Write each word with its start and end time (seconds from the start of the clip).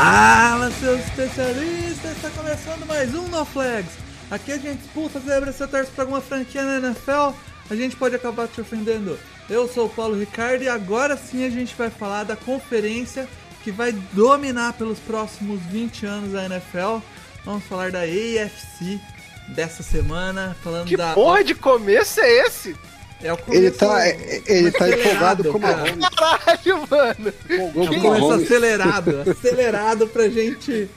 Fala, 0.00 0.70
seus 0.70 1.00
especialistas! 1.00 2.12
Está 2.12 2.30
começando 2.30 2.86
mais 2.86 3.12
um 3.16 3.26
No 3.26 3.44
Flags. 3.44 3.90
Aqui 4.30 4.52
a 4.52 4.56
gente 4.56 4.78
disputa, 4.78 5.18
celebra 5.18 5.50
se 5.50 5.66
torce 5.66 5.90
para 5.90 6.04
alguma 6.04 6.20
franquia 6.20 6.62
na 6.62 6.76
NFL, 6.86 7.34
a 7.68 7.74
gente 7.74 7.96
pode 7.96 8.14
acabar 8.14 8.46
te 8.46 8.60
ofendendo. 8.60 9.18
Eu 9.50 9.66
sou 9.66 9.86
o 9.86 9.90
Paulo 9.90 10.16
Ricardo 10.16 10.62
e 10.62 10.68
agora 10.68 11.16
sim 11.16 11.44
a 11.44 11.50
gente 11.50 11.74
vai 11.74 11.90
falar 11.90 12.22
da 12.22 12.36
conferência 12.36 13.28
que 13.64 13.72
vai 13.72 13.90
dominar 14.12 14.74
pelos 14.74 15.00
próximos 15.00 15.60
20 15.62 16.06
anos 16.06 16.34
a 16.36 16.44
NFL. 16.44 16.98
Vamos 17.44 17.64
falar 17.64 17.90
da 17.90 18.02
AFC 18.02 19.00
dessa 19.48 19.82
semana, 19.82 20.56
falando 20.62 20.86
Que 20.86 20.96
da. 20.96 21.12
porra 21.14 21.42
de 21.42 21.56
começo 21.56 22.20
é 22.20 22.46
esse? 22.46 22.76
É 23.22 23.32
o 23.32 23.36
Ele 23.48 23.70
começo- 23.72 23.78
tá, 23.78 24.08
ele 24.08 24.70
tá 24.70 24.84
acelerado, 24.84 25.48
empolgado 25.48 25.52
como 25.52 25.66
a 25.66 25.74
cara. 25.74 25.90
Holmes. 25.90 26.08
Caralho, 26.10 26.88
mano. 26.88 27.34
Empolgou 27.50 27.84
É 27.86 27.90
um 27.90 28.00
como 28.00 28.12
a 28.14 28.18
Holmes. 28.18 28.44
acelerado, 28.44 29.20
acelerado 29.30 30.06
pra 30.06 30.28
gente 30.28 30.88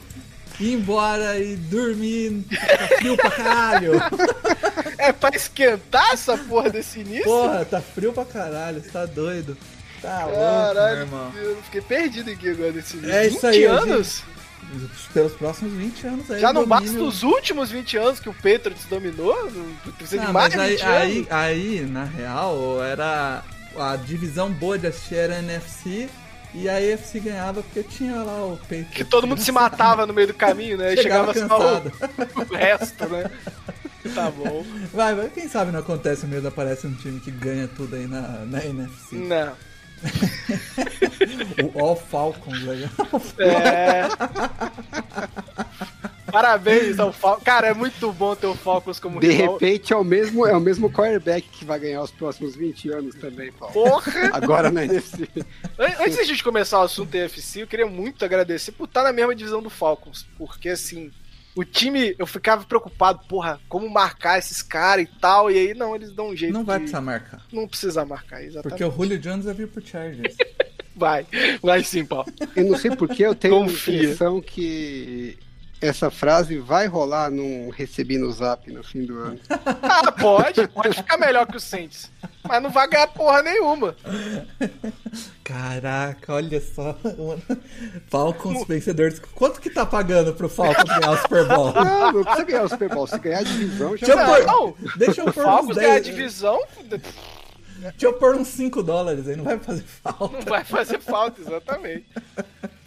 ir 0.59 0.73
embora 0.73 1.39
e 1.39 1.55
dormir, 1.55 2.43
tá 2.49 2.87
frio 2.97 3.17
pra 3.17 3.31
caralho. 3.31 3.91
É 4.99 5.11
pra 5.11 5.35
esquentar 5.35 6.13
essa 6.13 6.37
porra 6.37 6.69
desse 6.69 6.99
início? 6.99 7.23
Porra, 7.23 7.65
tá 7.65 7.81
frio 7.81 8.13
pra 8.13 8.23
caralho, 8.25 8.81
você 8.83 8.89
tá 8.89 9.05
doido. 9.07 9.57
Tá 9.99 10.25
louco, 10.25 10.37
meu 10.37 10.45
Caralho, 10.47 10.99
irmão. 11.01 11.31
eu 11.35 11.57
fiquei 11.63 11.81
perdido 11.81 12.29
aqui 12.31 12.49
agora 12.49 12.71
nesse 12.71 12.97
início. 12.97 13.13
É 13.15 13.27
isso 13.27 13.35
20 13.41 13.45
aí, 13.45 13.65
anos? 13.65 14.23
Pelos 15.13 15.33
próximos 15.33 15.73
20 15.73 16.07
anos 16.07 16.31
aí. 16.31 16.39
Já 16.41 16.53
não 16.53 16.65
domínio- 16.65 16.93
basta 16.93 17.03
os 17.03 17.23
últimos 17.23 17.69
20 17.71 17.97
anos 17.97 18.19
que 18.19 18.29
o 18.29 18.33
Patriots 18.33 18.85
dominou? 18.89 19.51
Não 19.51 19.91
precisa 19.93 20.21
Ah, 20.21 20.25
de 20.27 20.33
mais 20.33 20.55
mas 20.55 20.63
aí, 20.63 20.71
20 20.75 20.83
aí, 20.85 21.17
anos? 21.17 21.31
aí, 21.31 21.81
na 21.81 22.03
real, 22.03 22.83
era 22.83 23.43
a 23.77 23.95
divisão 23.95 24.51
boa 24.51 24.77
de 24.77 24.87
assistir 24.87 25.15
era 25.15 25.35
a 25.35 25.39
NFC 25.39 26.09
e 26.53 26.67
a 26.67 26.75
AFC 26.75 27.19
ganhava 27.21 27.63
porque 27.63 27.81
tinha 27.83 28.15
lá 28.21 28.45
o 28.45 28.59
peito. 28.67 28.91
Que 28.91 29.03
todo 29.05 29.25
mundo 29.25 29.41
se 29.41 29.51
matava 29.51 30.05
no 30.05 30.13
meio 30.13 30.27
do 30.27 30.33
caminho, 30.33 30.77
né? 30.77 30.93
E 30.93 30.97
Chegava 31.01 31.33
chegava, 31.33 31.49
só 31.57 31.77
o, 31.77 32.41
o 32.51 32.55
resto, 32.55 33.07
né? 33.07 33.31
Tá 34.15 34.29
bom. 34.31 34.65
Vai, 34.91 35.13
vai, 35.15 35.29
quem 35.29 35.47
sabe 35.47 35.71
não 35.71 35.79
acontece 35.79 36.25
mesmo, 36.25 36.47
aparece 36.47 36.87
um 36.87 36.93
time 36.93 37.19
que 37.19 37.29
ganha 37.31 37.67
tudo 37.67 37.95
aí 37.95 38.07
na, 38.07 38.21
na 38.45 38.65
NFC. 38.65 39.15
Não. 39.15 39.53
o 41.73 41.79
All 41.79 41.95
Falcons, 41.95 42.61
legal. 42.63 42.89
É. 43.39 44.07
Parabéns 46.31 46.97
ao 46.99 47.11
Falcons. 47.11 47.43
Cara, 47.43 47.67
é 47.67 47.73
muito 47.73 48.11
bom 48.13 48.33
ter 48.35 48.47
o 48.47 48.55
Falcons 48.55 48.99
como 48.99 49.19
De 49.19 49.27
rival. 49.29 49.53
repente 49.53 49.91
é 49.91 49.95
o 49.97 50.03
mesmo, 50.03 50.45
é 50.47 50.55
o 50.55 50.61
mesmo 50.61 50.89
quarterback 50.89 51.47
que 51.49 51.65
vai 51.65 51.77
ganhar 51.77 52.01
os 52.01 52.11
próximos 52.11 52.55
20 52.55 52.89
anos 52.89 53.15
também, 53.15 53.51
Paulo. 53.51 53.73
Porra! 53.73 54.29
Agora 54.31 54.71
na 54.71 54.85
NFC. 54.85 55.27
An- 55.77 55.95
Antes 55.99 56.15
de 56.15 56.21
a 56.21 56.23
gente 56.23 56.43
começar 56.43 56.79
o 56.79 56.83
assunto 56.83 57.11
TFC, 57.11 57.63
eu 57.63 57.67
queria 57.67 57.85
muito 57.87 58.23
agradecer 58.23 58.71
por 58.71 58.85
estar 58.85 59.03
na 59.03 59.11
mesma 59.11 59.35
divisão 59.35 59.61
do 59.61 59.69
Falcons. 59.69 60.25
Porque, 60.37 60.69
assim, 60.69 61.11
o 61.55 61.63
time, 61.63 62.15
eu 62.17 62.25
ficava 62.25 62.63
preocupado, 62.63 63.19
porra, 63.27 63.59
como 63.67 63.89
marcar 63.89 64.39
esses 64.39 64.61
caras 64.61 65.05
e 65.05 65.19
tal. 65.19 65.51
E 65.51 65.57
aí, 65.57 65.73
não, 65.73 65.95
eles 65.95 66.11
dão 66.13 66.29
um 66.29 66.35
jeito 66.35 66.53
Não 66.53 66.63
vai 66.63 66.77
de 66.77 66.83
precisar 66.83 67.01
marcar. 67.01 67.45
não 67.51 67.67
precisar 67.67 68.05
marcar, 68.05 68.41
exatamente. 68.43 68.69
Porque 68.79 68.83
o 68.85 68.91
Julio 68.91 69.19
Jones 69.19 69.45
vai 69.45 69.53
vir 69.53 69.67
pro 69.67 69.85
Chargers. 69.85 70.35
Vai, 70.93 71.25
vai 71.63 71.83
sim, 71.83 72.05
Paulo. 72.05 72.27
Eu 72.55 72.65
não 72.65 72.77
sei 72.77 72.91
porque 72.95 73.23
eu 73.25 73.33
tenho 73.33 73.55
Confia. 73.55 73.93
a 73.93 74.03
impressão 74.03 74.41
que 74.41 75.39
essa 75.81 76.11
frase 76.11 76.57
vai 76.59 76.85
rolar 76.87 77.29
num 77.31 77.69
recebi 77.69 78.17
no 78.17 78.31
zap 78.31 78.71
no 78.71 78.83
fim 78.83 79.03
do 79.05 79.17
ano. 79.19 79.39
Ah, 79.83 80.11
pode, 80.11 80.67
pode 80.69 80.95
ficar 80.95 81.17
melhor 81.17 81.45
que 81.47 81.57
o 81.57 81.59
Saints. 81.59 82.09
Mas 82.47 82.61
não 82.61 82.69
vai 82.69 82.87
ganhar 82.87 83.07
porra 83.07 83.41
nenhuma. 83.43 83.95
Caraca, 85.43 86.33
olha 86.33 86.61
só. 86.61 86.97
Falcons 88.07 88.65
vencedores. 88.67 89.19
Quanto 89.19 89.59
que 89.59 89.69
tá 89.69 89.85
pagando 89.85 90.33
pro 90.33 90.47
Falcons 90.49 90.83
ganhar 90.83 91.11
o 91.11 91.17
Super 91.17 91.47
Bowl? 91.47 91.73
Não, 91.73 92.11
não 92.13 92.23
precisa 92.23 92.43
ganhar 92.45 92.63
o 92.63 92.69
Super 92.69 92.89
Bowl. 92.89 93.07
Se 93.07 93.19
ganhar 93.19 93.39
a 93.39 93.43
divisão, 93.43 93.97
já 93.97 94.05
Deixa 94.07 94.11
eu 94.11 94.17
vai. 94.27 94.43
pôr- 94.43 94.47
Não, 94.53 94.75
Deixa 94.97 95.21
eu 95.21 95.25
o 95.27 95.33
pôr 95.33 95.41
uns 95.41 95.45
Falcons 95.45 95.75
ganhar 95.75 95.89
a 95.89 95.99
10. 95.99 96.05
divisão, 96.05 96.59
Deixa 96.89 98.05
eu 98.05 98.13
pôr 98.13 98.35
uns 98.35 98.47
5 98.49 98.83
dólares 98.83 99.27
aí, 99.27 99.35
não 99.35 99.43
vai 99.43 99.57
fazer 99.57 99.83
falta. 99.83 100.37
não 100.37 100.41
vai 100.41 100.63
fazer 100.63 100.99
falta, 100.99 101.41
exatamente. 101.41 102.05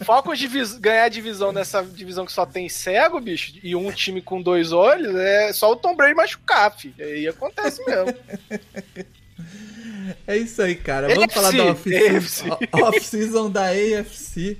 Falcons 0.01 0.37
divis- 0.39 0.77
ganhar 0.77 1.05
a 1.05 1.09
divisão 1.09 1.51
nessa 1.51 1.81
divisão 1.83 2.25
que 2.25 2.31
só 2.31 2.45
tem 2.45 2.67
cego, 2.67 3.19
bicho, 3.21 3.53
e 3.63 3.75
um 3.75 3.91
time 3.91 4.21
com 4.21 4.41
dois 4.41 4.71
olhos, 4.71 5.15
é 5.15 5.53
só 5.53 5.71
o 5.71 5.75
Tom 5.75 5.95
Brady 5.95 6.13
machucar, 6.13 6.75
filho. 6.77 6.95
Aí 6.99 7.27
acontece 7.27 7.83
mesmo. 7.85 8.13
É 10.27 10.37
isso 10.37 10.61
aí, 10.61 10.75
cara. 10.75 11.07
Vamos 11.07 11.23
AFC, 11.25 11.33
falar 11.33 11.51
da 11.51 12.85
off-season 12.87 13.49
da 13.51 13.69
AFC. 13.69 14.57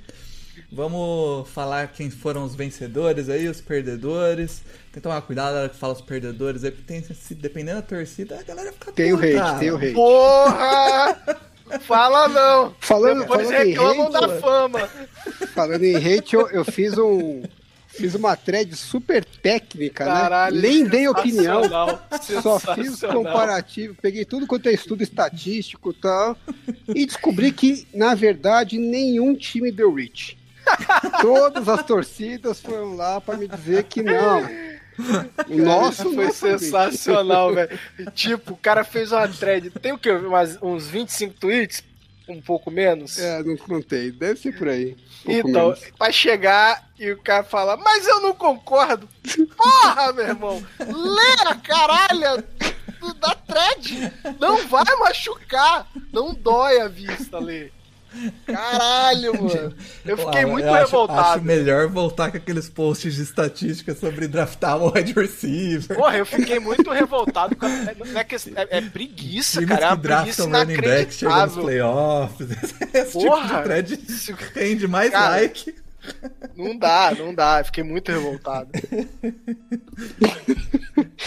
Vamos 0.71 1.47
falar 1.49 1.87
quem 1.89 2.09
foram 2.09 2.43
os 2.43 2.55
vencedores 2.55 3.29
aí, 3.29 3.47
os 3.47 3.61
perdedores. 3.61 4.63
Tem 4.91 4.93
que 4.95 5.01
tomar 5.01 5.21
cuidado 5.21 5.53
na 5.53 5.59
hora 5.61 5.69
que 5.69 5.77
fala 5.77 5.93
os 5.93 6.01
perdedores 6.01 6.63
aí, 6.63 6.71
porque 6.71 6.85
tem, 6.85 7.01
se 7.03 7.35
dependendo 7.35 7.77
da 7.81 7.87
torcida, 7.87 8.39
a 8.39 8.43
galera 8.43 8.73
fica 8.73 8.91
Tem 8.91 9.13
o 9.13 9.17
hate, 9.17 9.59
tem 9.59 9.71
o 9.71 9.77
hate. 9.77 9.93
Porra! 9.93 11.39
Fala 11.81 12.27
não! 12.27 12.75
Falando, 12.79 13.21
Depois 13.21 13.47
falando 13.47 13.65
reclamam 13.65 14.07
hate, 14.07 14.13
da 14.13 14.39
fama. 14.39 14.89
falando 15.53 15.83
em 15.83 15.95
hate, 15.95 16.35
eu, 16.35 16.47
eu 16.49 16.63
fiz 16.63 16.97
um 16.97 17.43
fiz 17.87 18.13
uma 18.13 18.35
thread 18.35 18.75
super 18.75 19.23
técnica, 19.23 20.05
Caralho, 20.05 20.55
né? 20.55 20.61
Nem 20.61 20.83
dei 20.85 21.07
opinião. 21.07 21.61
Só 22.41 22.59
fiz 22.59 22.99
comparativo, 22.99 23.95
peguei 24.01 24.25
tudo 24.25 24.45
quanto 24.45 24.67
é 24.67 24.73
estudo 24.73 25.01
estatístico 25.01 25.91
e 25.91 25.93
tal, 25.93 26.37
e 26.89 27.05
descobri 27.05 27.51
que, 27.51 27.87
na 27.93 28.13
verdade, 28.13 28.77
nenhum 28.77 29.33
time 29.33 29.71
deu 29.71 29.93
reach. 29.93 30.37
Todas 31.21 31.69
as 31.69 31.85
torcidas 31.85 32.59
foram 32.59 32.95
lá 32.95 33.21
para 33.21 33.37
me 33.37 33.47
dizer 33.47 33.83
que 33.83 34.01
não. 34.03 34.45
Isso 35.89 36.13
foi 36.13 36.31
sensacional, 36.31 37.53
velho. 37.53 37.79
Tipo, 38.13 38.53
o 38.53 38.57
cara 38.57 38.83
fez 38.83 39.11
uma 39.11 39.27
thread. 39.27 39.69
Tem 39.71 39.91
o 39.91 39.97
quê? 39.97 40.11
Umas- 40.11 40.57
uns 40.61 40.87
25 40.87 41.33
tweets? 41.39 41.83
Um 42.27 42.41
pouco 42.41 42.71
menos? 42.71 43.19
É, 43.19 43.43
não 43.43 43.55
contei. 43.55 44.11
Deve 44.11 44.39
ser 44.39 44.57
por 44.57 44.67
aí. 44.67 44.95
um 45.27 45.31
Então, 45.31 45.67
menos. 45.67 45.81
pra 45.97 46.11
chegar 46.11 46.89
e 46.97 47.11
o 47.11 47.21
cara 47.21 47.43
fala, 47.43 47.77
mas 47.77 48.07
eu 48.07 48.19
não 48.21 48.33
concordo. 48.33 49.07
Porra, 49.55 50.11
meu 50.13 50.25
irmão! 50.27 50.63
Lê 50.79 51.47
a 51.47 51.55
caralha 51.55 52.43
da 53.19 53.35
thread! 53.35 54.11
Não 54.39 54.65
vai 54.67 54.83
machucar! 54.99 55.87
Não 56.11 56.33
dói 56.33 56.79
a 56.81 56.87
vista, 56.87 57.37
Lê. 57.37 57.69
Caralho, 58.45 59.33
mano. 59.43 59.75
Eu 60.05 60.17
fiquei 60.17 60.45
muito 60.45 60.65
eu 60.67 60.73
acho- 60.73 60.85
revoltado. 60.85 61.19
Acho 61.21 61.41
melhor 61.43 61.87
voltar 61.87 62.31
com 62.31 62.37
aqueles 62.37 62.69
posts 62.69 63.15
de 63.15 63.23
estatística 63.23 63.93
sobre 63.95 64.27
draftar 64.27 64.77
o 64.81 64.93
wide 64.93 65.13
receiver. 65.13 65.95
Porra, 65.97 66.17
eu 66.17 66.25
fiquei 66.25 66.59
muito 66.59 66.89
revoltado. 66.91 67.55
Com 67.55 67.65
a... 67.65 68.19
é, 68.19 68.23
que... 68.23 68.35
é, 68.35 68.77
é 68.77 68.81
preguiça, 68.81 69.59
Times 69.59 69.69
cara. 69.79 69.85
É 69.85 69.87
que 69.89 69.93
uma 69.93 69.97
preguiça 69.97 70.47
draftam 70.47 70.59
running 70.59 70.81
back 70.81 71.25
nos 71.25 71.53
playoffs. 71.55 72.47
Esse 72.93 73.19
tipo 73.19 73.29
Porra! 73.29 73.57
de 73.83 73.97
thread 73.97 73.99
rende 74.53 74.87
mais 74.87 75.11
Cara, 75.11 75.29
like. 75.37 75.75
Não 76.55 76.77
dá, 76.77 77.13
não 77.17 77.33
dá. 77.33 77.63
Fiquei 77.63 77.83
muito 77.83 78.11
revoltado. 78.11 78.69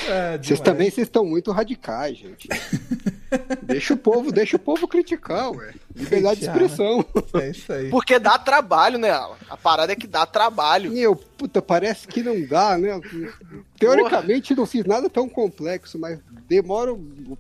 É, 0.08 0.38
Vocês 0.38 0.60
também 0.60 0.90
vocês 0.90 1.06
estão 1.06 1.24
muito 1.24 1.50
radicais, 1.52 2.16
gente. 2.16 2.48
deixa 3.62 3.92
o 3.92 3.96
povo, 3.96 4.32
deixa 4.32 4.56
o 4.56 4.58
povo 4.58 4.88
criticar, 4.88 5.50
ué. 5.50 5.74
Liberdade 5.94 6.40
de 6.40 6.48
Hatear, 6.48 6.56
né? 6.56 6.64
expressão. 6.66 7.04
É 7.34 7.50
isso 7.50 7.72
aí. 7.72 7.90
Porque 7.90 8.18
dá 8.18 8.38
trabalho, 8.38 8.98
né, 8.98 9.10
Alan? 9.10 9.36
A 9.50 9.56
parada 9.56 9.92
é 9.92 9.96
que 9.96 10.06
dá 10.06 10.24
trabalho. 10.24 10.90
Meu, 10.92 11.14
puta, 11.14 11.60
parece 11.60 12.06
que 12.08 12.22
não 12.22 12.40
dá, 12.46 12.78
né? 12.78 12.98
Teoricamente 13.78 14.54
não 14.54 14.64
fiz 14.64 14.84
nada 14.86 15.10
tão 15.10 15.28
complexo, 15.28 15.98
mas 15.98 16.18
demora. 16.48 16.92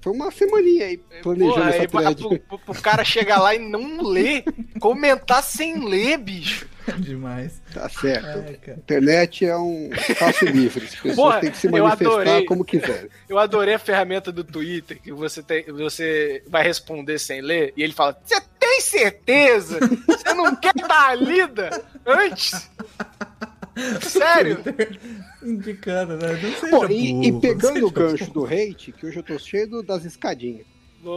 Foi 0.02 0.12
uma 0.12 0.30
semaninha 0.30 0.86
aí 0.86 0.98
planejando 1.22 1.54
Porra, 1.54 1.70
essa 1.70 1.80
aí, 1.80 1.88
thread. 1.88 2.22
pro, 2.22 2.38
pro- 2.40 2.58
pro 2.58 2.82
cara 2.82 3.04
chegar 3.04 3.40
lá 3.40 3.54
e 3.54 3.58
não 3.58 4.02
ler, 4.02 4.44
comentar 4.80 5.42
sem 5.42 5.88
ler, 5.88 6.18
bicho. 6.18 6.66
Demais. 6.98 7.60
Tá 7.72 7.88
certo. 7.88 8.60
Cara. 8.60 8.78
Internet 8.78 9.44
é 9.44 9.56
um 9.56 9.90
espaço 9.92 10.44
livre. 10.46 10.84
As 10.84 10.94
pessoas 10.94 11.16
Porra, 11.16 11.40
têm 11.40 11.50
que 11.50 11.58
se 11.58 11.68
manifestar 11.68 12.06
adorei. 12.06 12.44
como 12.44 12.64
quiserem. 12.64 13.10
Eu 13.28 13.38
adorei 13.38 13.74
a 13.74 13.78
ferramenta 13.78 14.32
do 14.32 14.44
Twitter, 14.44 15.00
que 15.00 15.12
você, 15.12 15.42
tem, 15.42 15.64
você 15.64 16.42
vai 16.48 16.62
responder 16.62 17.18
sem 17.18 17.40
ler, 17.40 17.72
e 17.76 17.82
ele 17.82 17.92
fala, 17.92 18.18
você 18.24 18.40
tem 18.58 18.80
certeza? 18.80 19.78
Você 20.06 20.34
não 20.34 20.54
quer 20.56 20.74
dar 20.74 21.10
a 21.10 21.14
lida 21.14 21.84
antes? 22.06 22.70
Sério? 24.02 24.58
Indicando, 25.42 26.16
né? 26.16 26.32
Não 26.32 26.52
seja 26.52 26.70
Pô, 26.70 26.86
e, 26.86 27.26
e 27.26 27.30
burro, 27.30 27.40
pegando 27.40 27.80
não 27.80 27.88
o 27.88 27.90
gancho 27.90 28.30
do 28.30 28.44
hate, 28.44 28.92
que 28.92 29.06
hoje 29.06 29.18
eu 29.18 29.22
tô 29.22 29.38
cheio 29.38 29.82
das 29.82 30.04
escadinhas. 30.04 30.66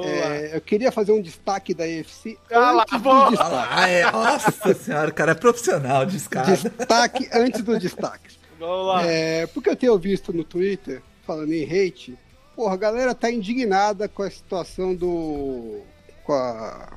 É, 0.04 0.56
eu 0.56 0.62
queria 0.62 0.92
fazer 0.92 1.12
um 1.12 1.22
destaque 1.22 1.74
da 1.74 1.84
UFC 1.84 2.38
Ah 2.52 2.72
lá, 2.72 2.84
antes 2.84 3.02
do 3.02 3.30
destaque. 3.30 3.68
Ah, 3.72 3.90
é. 3.90 4.12
Nossa 4.12 4.74
senhora, 4.76 5.10
o 5.10 5.14
cara 5.14 5.32
é 5.32 5.36
profissional 5.36 6.06
de 6.06 6.18
escada. 6.18 6.56
Destaque 6.56 7.30
antes 7.34 7.62
do 7.64 7.80
destaque. 7.80 8.38
Vamos 8.60 8.88
lá. 8.88 9.04
É, 9.06 9.48
porque 9.48 9.70
eu 9.70 9.76
tenho 9.76 9.98
visto 9.98 10.32
no 10.32 10.44
Twitter, 10.44 11.02
falando 11.26 11.52
em 11.52 11.64
hate, 11.64 12.16
porra, 12.56 12.76
a 12.76 12.78
galera 12.78 13.16
tá 13.16 13.32
indignada 13.32 14.08
com 14.08 14.22
a 14.22 14.30
situação 14.30 14.94
do. 14.94 15.82
com 16.24 16.34
a. 16.34 16.94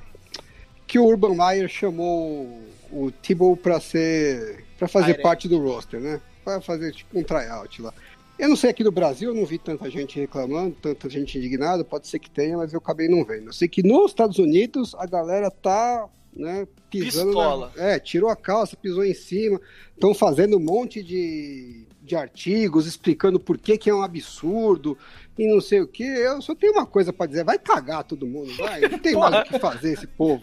que 0.86 0.98
o 0.98 1.06
Urban 1.06 1.34
Meyer 1.34 1.69
chamou 1.69 2.62
o 2.92 3.10
Thibault 3.22 3.62
pra 3.62 3.81
ser. 3.81 4.62
pra 4.78 4.86
fazer 4.86 5.14
Tyrant. 5.14 5.22
parte 5.22 5.48
do 5.48 5.58
roster, 5.58 6.00
né? 6.00 6.20
Pra 6.44 6.60
fazer 6.60 6.92
tipo 6.92 7.19
um 7.19 7.22
tryout 7.22 7.81
lá. 7.81 7.94
Eu 8.38 8.48
não 8.48 8.56
sei 8.56 8.70
aqui 8.70 8.82
no 8.82 8.90
Brasil, 8.90 9.31
eu 9.31 9.34
não 9.34 9.46
vi 9.46 9.58
tanta 9.58 9.88
gente 9.88 10.19
reclamando, 10.19 10.76
tanta 10.82 11.08
gente 11.08 11.38
indignada, 11.38 11.84
pode 11.84 12.08
ser 12.08 12.19
que 12.19 12.28
tenha, 12.28 12.56
mas 12.56 12.72
eu 12.72 12.78
acabei 12.78 13.08
não 13.08 13.25
vendo. 13.25 13.46
Eu 13.46 13.52
sei 13.52 13.69
que 13.69 13.82
nos 13.82 14.10
Estados 14.10 14.38
Unidos 14.38 14.94
a 14.96 15.06
galera 15.06 15.50
tá, 15.50 16.08
né, 16.34 16.66
pisando 16.90 17.28
Pistola. 17.28 17.72
na, 17.76 17.82
é, 17.82 17.98
tirou 17.98 18.28
a 18.28 18.34
calça, 18.34 18.76
pisou 18.76 19.04
em 19.04 19.14
cima, 19.14 19.60
estão 19.94 20.12
fazendo 20.12 20.56
um 20.56 20.60
monte 20.60 21.00
de, 21.00 21.86
de 22.02 22.16
artigos 22.16 22.86
explicando 22.86 23.38
por 23.38 23.56
que, 23.56 23.78
que 23.78 23.88
é 23.88 23.94
um 23.94 24.02
absurdo 24.02 24.98
e 25.38 25.46
não 25.46 25.60
sei 25.60 25.81
o 25.81 25.88
que. 25.88 26.04
Eu 26.04 26.40
só 26.40 26.54
tenho 26.54 26.72
uma 26.72 26.86
coisa 26.86 27.12
pra 27.12 27.26
dizer, 27.26 27.44
vai 27.44 27.58
cagar 27.58 28.04
todo 28.04 28.26
mundo, 28.26 28.54
vai. 28.56 28.81
Não 28.81 28.98
tem 28.98 29.14
mais 29.14 29.34
o 29.34 29.42
que 29.44 29.58
fazer 29.58 29.92
esse 29.92 30.06
povo. 30.06 30.42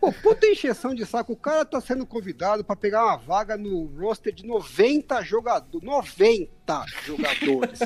Pô, 0.00 0.12
puta 0.12 0.46
encheção 0.46 0.94
de 0.94 1.04
saco. 1.04 1.32
O 1.32 1.36
cara 1.36 1.64
tá 1.64 1.80
sendo 1.80 2.06
convidado 2.06 2.64
pra 2.64 2.76
pegar 2.76 3.04
uma 3.04 3.16
vaga 3.16 3.56
no 3.56 3.84
roster 3.98 4.32
de 4.32 4.46
90 4.46 5.22
jogadores. 5.22 5.86
90 5.86 6.84
jogadores. 7.04 7.80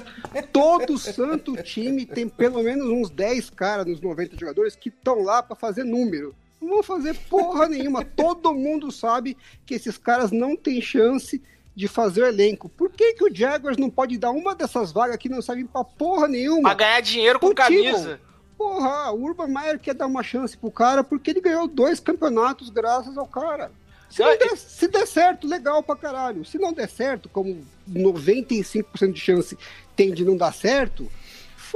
Todo 0.53 0.99
santo 0.99 1.57
time 1.63 2.07
tem 2.07 2.29
pelo 2.29 2.63
menos 2.63 2.89
uns 2.89 3.11
10 3.11 3.51
caras 3.51 3.87
nos 3.87 4.01
90 4.01 4.37
jogadores 4.37 4.77
que 4.77 4.89
estão 4.91 5.23
lá 5.23 5.43
pra 5.43 5.57
fazer 5.57 5.85
número. 5.85 6.35
Não 6.61 6.69
vão 6.69 6.83
fazer 6.83 7.15
porra 7.29 7.69
nenhuma. 7.69 8.05
Todo 8.05 8.55
mundo 8.55 8.91
sabe 8.91 9.37
que 9.65 9.75
esses 9.75 9.99
caras 9.99 10.31
não 10.31 10.57
têm 10.57 10.81
chance 10.81 11.43
de 11.77 11.87
fazer 11.87 12.23
o 12.23 12.27
elenco. 12.27 12.71
Por 12.71 12.91
que, 12.91 13.13
que 13.13 13.25
o 13.25 13.33
Jaguars 13.33 13.77
não 13.77 13.91
pode 13.91 14.17
dar 14.17 14.31
uma 14.31 14.55
dessas 14.55 14.91
vagas 14.91 15.19
que 15.19 15.29
não 15.29 15.43
servem 15.43 15.67
pra 15.67 15.85
porra 15.85 16.27
nenhuma? 16.27 16.63
Pra 16.63 16.75
ganhar 16.75 17.01
dinheiro 17.03 17.39
com 17.39 17.55
camisa. 17.55 18.19
Porra, 18.57 19.13
o 19.13 19.23
Urban 19.23 19.49
Meyer 19.49 19.79
quer 19.79 19.95
dar 19.95 20.07
uma 20.07 20.23
chance 20.23 20.57
pro 20.57 20.71
cara 20.71 21.05
porque 21.05 21.31
ele 21.31 21.43
ganhou 21.43 21.69
dois 21.69 22.01
campeonatos 22.01 22.71
graças 22.71 23.19
ao 23.19 23.27
cara. 23.27 23.71
Se, 24.09 24.23
não 24.23 24.39
der, 24.39 24.57
se 24.57 24.89
der 24.89 25.07
certo, 25.07 25.47
legal 25.47 25.83
pra 25.83 25.95
caralho. 25.95 26.45
Se 26.47 26.59
não 26.59 26.73
der 26.73 26.89
certo, 26.89 27.29
como 27.29 27.63
95% 27.91 29.13
de 29.13 29.21
chance 29.21 29.59
tem 29.95 30.15
de 30.15 30.25
não 30.25 30.37
dar 30.37 30.55
certo, 30.55 31.11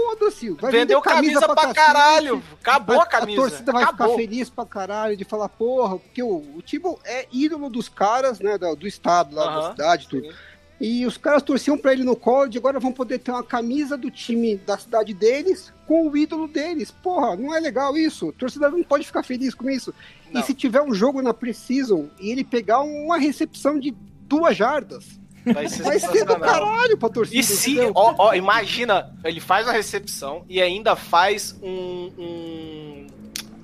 foda-se. 0.00 0.50
vai 0.50 0.73
Vendeu 0.73 1.00
vender 1.00 1.14
camisa, 1.14 1.41
pra, 1.41 1.55
cacete, 1.55 1.75
caralho. 1.75 2.43
Acabou 2.61 3.00
a 3.00 3.06
camisa. 3.06 3.41
torcida 3.43 3.73
vai 3.73 3.82
Acabou. 3.85 4.08
ficar 4.08 4.20
feliz 4.20 4.50
pra 4.50 4.67
caralho 4.67 5.17
de 5.17 5.25
falar, 5.25 5.49
porra, 5.49 5.99
porque 5.99 6.23
o, 6.23 6.43
o 6.56 6.62
Timo 6.62 6.99
é 7.05 7.26
ídolo 7.32 7.69
dos 7.69 7.88
caras, 7.88 8.41
né, 8.41 8.56
do, 8.58 8.75
do 8.75 8.87
estado, 8.87 9.35
lá 9.35 9.61
da 9.61 9.70
cidade, 9.70 10.08
tudo. 10.08 10.26
Sim. 10.26 10.32
E 10.81 11.05
os 11.05 11.19
caras 11.19 11.43
torciam 11.43 11.76
pra 11.76 11.93
ele 11.93 12.05
no 12.05 12.17
college, 12.17 12.56
agora 12.56 12.81
vão 12.81 12.91
poder 12.91 13.19
ter 13.19 13.31
uma 13.31 13.43
camisa 13.43 13.99
do 13.99 14.11
time 14.11 14.56
da 14.56 14.79
cidade 14.79 15.12
deles 15.12 15.70
com 15.87 16.08
o 16.08 16.17
ídolo 16.17 16.49
deles. 16.49 16.91
Porra, 16.91 17.37
não 17.37 17.55
é 17.55 17.61
legal 17.61 17.99
isso. 17.99 18.29
O 18.29 18.32
torcedor 18.32 18.70
não 18.70 18.82
pode 18.82 19.05
ficar 19.05 19.23
feliz 19.23 19.55
com 19.55 19.69
isso. 19.69 19.93
Não. 20.32 20.41
E 20.41 20.44
se 20.44 20.55
tiver 20.55 20.81
um 20.81 20.94
jogo 20.94 21.20
na 21.20 21.35
Precision 21.35 22.06
e 22.19 22.31
ele 22.31 22.43
pegar 22.43 22.81
uma 22.81 23.19
recepção 23.19 23.79
de 23.79 23.94
duas 24.23 24.56
jardas, 24.56 25.20
Vai 25.45 25.69
ser, 25.69 25.83
vai 25.83 25.99
ser 25.99 26.25
do 26.25 26.39
caralho 26.39 26.97
pra 26.99 27.09
torcida. 27.09 27.39
E 27.39 27.43
se, 27.43 27.79
ó, 27.95 28.15
ó, 28.19 28.35
imagina, 28.35 29.15
ele 29.25 29.41
faz 29.41 29.67
a 29.69 29.73
recepção 29.73 30.45
e 30.49 30.61
ainda 30.61 30.95
faz 30.97 31.57
um. 31.63 32.13
um- 32.19 33.07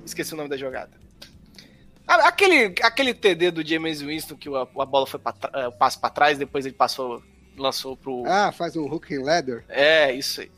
Esqueci 0.05 0.33
o 0.33 0.37
nome 0.37 0.49
da 0.49 0.57
jogada. 0.57 0.91
Aquele, 2.07 2.73
aquele 2.81 3.13
TD 3.13 3.51
do 3.51 3.67
James 3.67 4.01
Winston 4.01 4.35
que 4.35 4.47
a, 4.47 4.61
a 4.61 4.85
bola 4.85 5.05
foi 5.05 5.19
pra, 5.19 5.33
eh, 5.53 5.67
o 5.67 5.71
passe 5.73 5.99
pra 5.99 6.09
trás, 6.09 6.37
depois 6.37 6.65
ele 6.65 6.73
passou, 6.73 7.21
lançou 7.57 7.97
pro. 7.97 8.23
Ah, 8.25 8.51
faz 8.53 8.77
um 8.77 8.85
hook 8.85 9.13
and 9.13 9.23
ladder. 9.23 9.65
É, 9.67 10.13
isso 10.13 10.39
aí. 10.41 10.49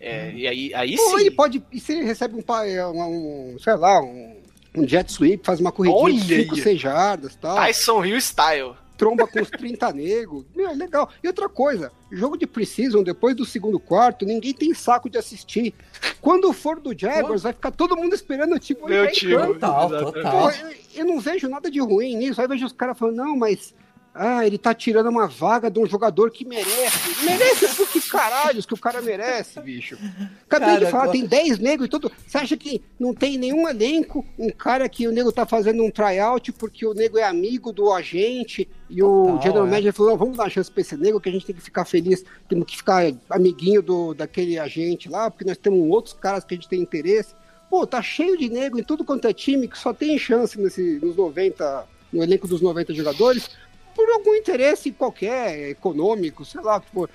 É, 0.00 0.32
E 0.32 0.48
aí, 0.48 0.74
aí 0.74 0.96
Pô, 0.96 1.10
sim. 1.10 1.20
ele 1.20 1.30
pode. 1.30 1.62
E 1.70 1.78
se 1.78 1.92
ele 1.92 2.02
recebe 2.04 2.34
um, 2.34 2.54
é, 2.64 2.84
um, 2.88 3.52
um, 3.54 3.58
sei 3.60 3.76
lá, 3.76 4.00
um, 4.02 4.36
um 4.76 4.86
jet 4.88 5.12
sweep, 5.12 5.46
faz 5.46 5.60
uma 5.60 5.70
corridinha 5.70 6.02
Olha 6.02 6.14
de 6.20 6.42
5, 6.42 6.54
aí. 6.56 6.60
6 6.62 6.80
jardas 6.80 7.34
e 7.34 7.38
tal. 7.38 7.54
Tyson 7.54 8.04
Hill 8.04 8.18
Style. 8.18 8.74
Tromba 9.02 9.26
com 9.26 9.42
os 9.42 9.50
30 9.50 9.92
negros. 9.92 10.44
Meu, 10.54 10.68
é 10.68 10.74
legal. 10.74 11.10
E 11.24 11.26
outra 11.26 11.48
coisa, 11.48 11.90
jogo 12.08 12.36
de 12.36 12.46
Precision, 12.46 13.02
depois 13.02 13.34
do 13.34 13.44
segundo 13.44 13.80
quarto, 13.80 14.24
ninguém 14.24 14.54
tem 14.54 14.72
saco 14.72 15.10
de 15.10 15.18
assistir. 15.18 15.74
Quando 16.20 16.52
for 16.52 16.78
do 16.78 16.96
Jaguars, 16.96 17.42
vai 17.42 17.52
ficar 17.52 17.72
todo 17.72 17.96
mundo 17.96 18.14
esperando 18.14 18.54
o 18.54 18.60
tipo 18.60 18.88
Meu 18.88 19.10
time. 19.10 19.36
Total, 19.36 19.88
total. 19.88 20.30
Pô, 20.30 20.50
eu, 20.50 20.74
eu 20.94 21.04
não 21.04 21.18
vejo 21.18 21.48
nada 21.48 21.68
de 21.68 21.80
ruim 21.80 22.14
nisso. 22.14 22.40
Aí 22.40 22.46
vejo 22.46 22.64
os 22.64 22.72
caras 22.72 22.96
falando, 22.96 23.16
não, 23.16 23.36
mas. 23.36 23.74
Ah, 24.14 24.46
ele 24.46 24.58
tá 24.58 24.74
tirando 24.74 25.08
uma 25.08 25.26
vaga 25.26 25.70
de 25.70 25.78
um 25.80 25.86
jogador 25.86 26.30
que 26.30 26.44
merece. 26.44 27.24
Merece 27.24 27.74
por 27.74 27.88
que 27.88 27.98
caralhos 28.10 28.66
que 28.66 28.74
o 28.74 28.76
cara 28.78 29.00
merece, 29.00 29.58
bicho? 29.60 29.96
Acabei 30.44 30.68
Cara, 30.68 30.84
de 30.84 30.90
falar, 30.90 31.02
agora- 31.04 31.18
tem 31.18 31.24
10 31.26 31.58
negros 31.58 31.86
e 31.86 31.90
tudo. 31.90 32.12
Você 32.26 32.36
acha 32.36 32.54
que 32.54 32.82
não 33.00 33.14
tem 33.14 33.38
nenhum 33.38 33.66
elenco, 33.66 34.22
um 34.38 34.50
cara 34.50 34.86
que 34.86 35.08
o 35.08 35.12
nego 35.12 35.32
tá 35.32 35.46
fazendo 35.46 35.82
um 35.82 35.90
tryout 35.90 36.52
porque 36.52 36.84
o 36.84 36.92
nego 36.92 37.16
é 37.16 37.22
amigo 37.24 37.72
do 37.72 37.90
agente 37.90 38.68
e 38.90 39.02
o 39.02 39.08
Total, 39.24 39.42
general 39.42 39.66
é. 39.66 39.70
manager 39.70 39.92
falou, 39.94 40.18
vamos 40.18 40.36
dar 40.36 40.44
uma 40.44 40.50
chance 40.50 40.70
pra 40.70 40.82
esse 40.82 40.94
nego 40.96 41.18
que 41.18 41.30
a 41.30 41.32
gente 41.32 41.46
tem 41.46 41.54
que 41.54 41.62
ficar 41.62 41.86
feliz, 41.86 42.22
temos 42.50 42.66
que 42.66 42.76
ficar 42.76 43.10
amiguinho 43.30 43.80
do, 43.80 44.12
daquele 44.12 44.58
agente 44.58 45.08
lá, 45.08 45.30
porque 45.30 45.46
nós 45.46 45.56
temos 45.56 45.88
outros 45.90 46.12
caras 46.12 46.44
que 46.44 46.52
a 46.52 46.56
gente 46.58 46.68
tem 46.68 46.80
interesse. 46.82 47.34
Pô, 47.70 47.86
tá 47.86 48.02
cheio 48.02 48.36
de 48.36 48.50
nego 48.50 48.78
em 48.78 48.82
tudo 48.82 49.02
quanto 49.06 49.26
é 49.26 49.32
time 49.32 49.66
que 49.66 49.78
só 49.78 49.94
tem 49.94 50.18
chance 50.18 50.60
nesse, 50.60 50.98
nos 51.02 51.16
90, 51.16 51.86
no 52.12 52.22
elenco 52.22 52.46
dos 52.46 52.60
90 52.60 52.92
jogadores, 52.92 53.48
por 53.94 54.08
algum 54.10 54.34
interesse 54.34 54.90
qualquer, 54.92 55.70
econômico, 55.70 56.44
sei 56.44 56.60
lá, 56.60 56.80
tipo, 56.80 57.08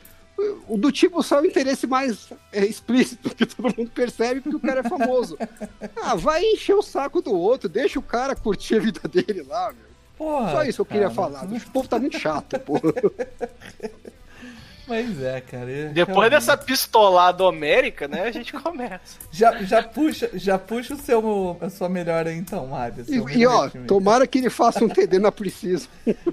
o 0.67 0.77
do 0.77 0.91
tipo 0.91 1.21
só 1.23 1.39
é 1.39 1.41
o 1.41 1.45
interesse 1.45 1.87
mais 1.87 2.29
é, 2.51 2.65
explícito, 2.65 3.33
que 3.35 3.45
todo 3.45 3.75
mundo 3.75 3.89
percebe 3.89 4.41
porque 4.41 4.57
o 4.57 4.59
cara 4.59 4.81
é 4.81 4.89
famoso. 4.89 5.37
Ah, 5.99 6.15
vai 6.15 6.43
encher 6.43 6.75
o 6.75 6.81
saco 6.81 7.21
do 7.21 7.33
outro, 7.33 7.67
deixa 7.67 7.99
o 7.99 8.03
cara 8.03 8.35
curtir 8.35 8.75
a 8.75 8.79
vida 8.79 9.01
dele 9.09 9.43
lá, 9.43 9.73
meu. 9.73 9.87
Porra, 10.17 10.51
Só 10.51 10.63
isso 10.63 10.81
eu 10.81 10.85
queria 10.85 11.09
cara, 11.09 11.13
falar. 11.13 11.45
O 11.45 11.71
povo 11.71 11.87
tá 11.87 11.99
muito 11.99 12.17
chato, 12.17 12.57
pô. 12.59 12.79
Mas 14.87 15.21
é, 15.21 15.41
cara. 15.41 15.69
é- 15.69 15.85
Depois 15.89 16.15
realmente. 16.15 16.29
dessa 16.31 16.55
pistolada 16.57 17.43
homérica, 17.43 18.07
né, 18.07 18.23
a 18.23 18.31
gente 18.31 18.53
começa. 18.53 19.17
Já, 19.31 19.61
já, 19.63 19.83
puxa, 19.83 20.29
já 20.33 20.57
puxa 20.57 20.93
o 20.95 20.97
seu, 20.97 21.57
a 21.61 21.69
sua 21.69 21.89
melhor 21.89 22.25
aí, 22.25 22.37
então, 22.37 22.65
Mário. 22.67 23.05
E, 23.07 23.39
e, 23.39 23.45
ó, 23.45 23.69
tomara 23.85 24.25
que 24.25 24.39
ele 24.39 24.49
faça 24.49 24.83
um 24.83 24.89
TD 24.89 25.19
na 25.19 25.31
Preciso. 25.31 25.89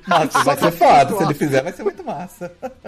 Nossa, 0.06 0.38
vai 0.44 0.56
ser 0.56 0.70
foda. 0.72 1.16
Se 1.16 1.22
ele 1.24 1.34
fizer, 1.34 1.62
vai 1.62 1.72
ser 1.72 1.82
muito 1.82 2.02
massa. 2.04 2.50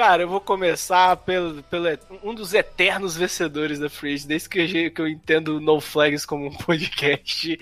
Cara, 0.00 0.22
eu 0.22 0.28
vou 0.30 0.40
começar 0.40 1.14
pelo, 1.18 1.62
pelo 1.64 1.86
um 2.24 2.34
dos 2.34 2.54
eternos 2.54 3.14
vencedores 3.18 3.78
da 3.78 3.90
Free 3.90 4.14
Agent, 4.14 4.26
desde 4.28 4.48
que 4.48 4.58
eu, 4.58 4.90
que 4.94 5.02
eu 5.02 5.06
entendo 5.06 5.60
No 5.60 5.78
Flags 5.78 6.24
como 6.24 6.46
um 6.46 6.52
podcast. 6.56 7.58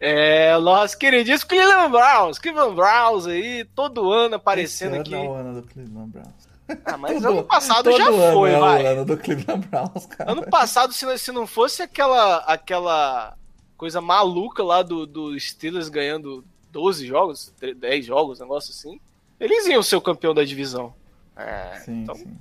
É 0.00 0.56
o 0.56 0.62
nosso 0.62 0.96
queridíssimo 0.96 1.50
Cleveland 1.50 1.90
Browns. 1.90 2.38
Cleveland 2.38 2.74
Browns 2.74 3.26
aí, 3.26 3.66
todo 3.74 4.10
ano 4.10 4.36
aparecendo 4.36 4.92
Esse 4.94 5.00
aqui. 5.02 5.14
ano 5.14 5.24
é 5.24 5.28
o 5.28 5.34
ano 5.34 5.60
do 5.60 5.68
Cleveland 5.68 6.10
Browns. 6.10 6.48
Ah, 6.86 6.96
mas 6.96 7.20
Todo- 7.20 7.28
ano 7.28 7.44
passado 7.44 7.92
já 7.98 8.06
foi, 8.32 8.52
é 8.52 8.58
vai. 8.58 8.82
o 8.82 8.86
ano 8.86 9.04
do 9.04 9.18
Cleveland 9.18 9.68
Browns, 9.68 10.06
cara. 10.06 10.32
Ano 10.32 10.48
passado, 10.48 10.90
se 10.94 11.04
não, 11.04 11.18
se 11.18 11.32
não 11.32 11.46
fosse 11.46 11.82
aquela, 11.82 12.38
aquela 12.46 13.36
coisa 13.76 14.00
maluca 14.00 14.64
lá 14.64 14.80
do, 14.82 15.04
do 15.04 15.38
Steelers 15.38 15.90
ganhando 15.90 16.46
12 16.72 17.06
jogos, 17.06 17.52
10 17.76 18.06
jogos, 18.06 18.40
um 18.40 18.44
negócio 18.44 18.70
assim, 18.70 18.98
eles 19.38 19.66
iam 19.66 19.82
ser 19.82 19.96
o 19.96 20.00
campeão 20.00 20.32
da 20.32 20.44
divisão. 20.44 20.94
É, 21.36 21.80
Sim, 21.80 22.02
então, 22.02 22.14
sim. 22.14 22.36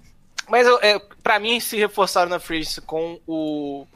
Mas 0.50 0.68
é, 0.82 1.00
para 1.22 1.40
mim 1.40 1.60
se 1.60 1.78
reforçaram 1.78 2.30
na 2.30 2.40
Free 2.40 2.60
Agency 2.60 2.82
com 2.82 3.20
o, 3.26 3.88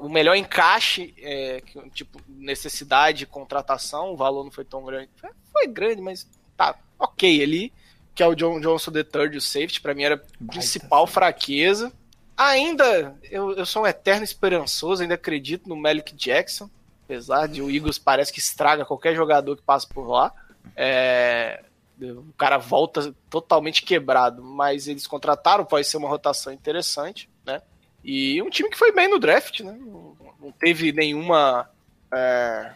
o 0.00 0.08
melhor 0.08 0.36
encaixe, 0.36 1.14
é, 1.18 1.62
tipo, 1.92 2.20
necessidade, 2.28 3.26
contratação, 3.26 4.12
o 4.12 4.16
valor 4.16 4.44
não 4.44 4.50
foi 4.50 4.64
tão 4.64 4.84
grande. 4.84 5.08
Foi, 5.52 5.66
grande, 5.66 6.00
mas 6.00 6.28
tá 6.56 6.76
ok 6.98 7.42
ali. 7.42 7.72
Que 8.14 8.22
é 8.22 8.26
o 8.26 8.34
John 8.34 8.60
Johnson 8.60 8.90
III, 8.90 9.36
o 9.36 9.40
safety, 9.40 9.80
pra 9.80 9.94
mim 9.94 10.02
era 10.02 10.16
a 10.16 10.52
principal 10.52 11.06
fraqueza. 11.06 11.92
Ainda, 12.36 13.16
eu, 13.30 13.52
eu 13.52 13.66
sou 13.66 13.82
um 13.82 13.86
eterno 13.86 14.24
esperançoso, 14.24 15.02
ainda 15.02 15.14
acredito 15.14 15.68
no 15.68 15.76
Malik 15.76 16.14
Jackson. 16.14 16.68
Apesar 17.04 17.46
de 17.46 17.60
o 17.60 17.70
Eagles 17.70 17.98
parece 17.98 18.32
que 18.32 18.38
estraga 18.38 18.84
qualquer 18.84 19.14
jogador 19.14 19.56
que 19.56 19.62
passa 19.62 19.86
por 19.86 20.06
lá. 20.06 20.32
É, 20.76 21.64
o 22.02 22.32
cara 22.36 22.58
volta 22.58 23.14
totalmente 23.28 23.82
quebrado, 23.82 24.42
mas 24.42 24.88
eles 24.88 25.06
contrataram, 25.06 25.64
pode 25.64 25.86
ser 25.86 25.96
uma 25.96 26.08
rotação 26.08 26.52
interessante, 26.52 27.28
né? 27.44 27.60
E 28.02 28.40
um 28.42 28.50
time 28.50 28.70
que 28.70 28.78
foi 28.78 28.92
bem 28.92 29.08
no 29.08 29.18
draft, 29.18 29.60
né? 29.60 29.72
Não, 29.72 30.52
teve 30.58 30.92
nenhuma 30.92 31.68
é, 32.12 32.72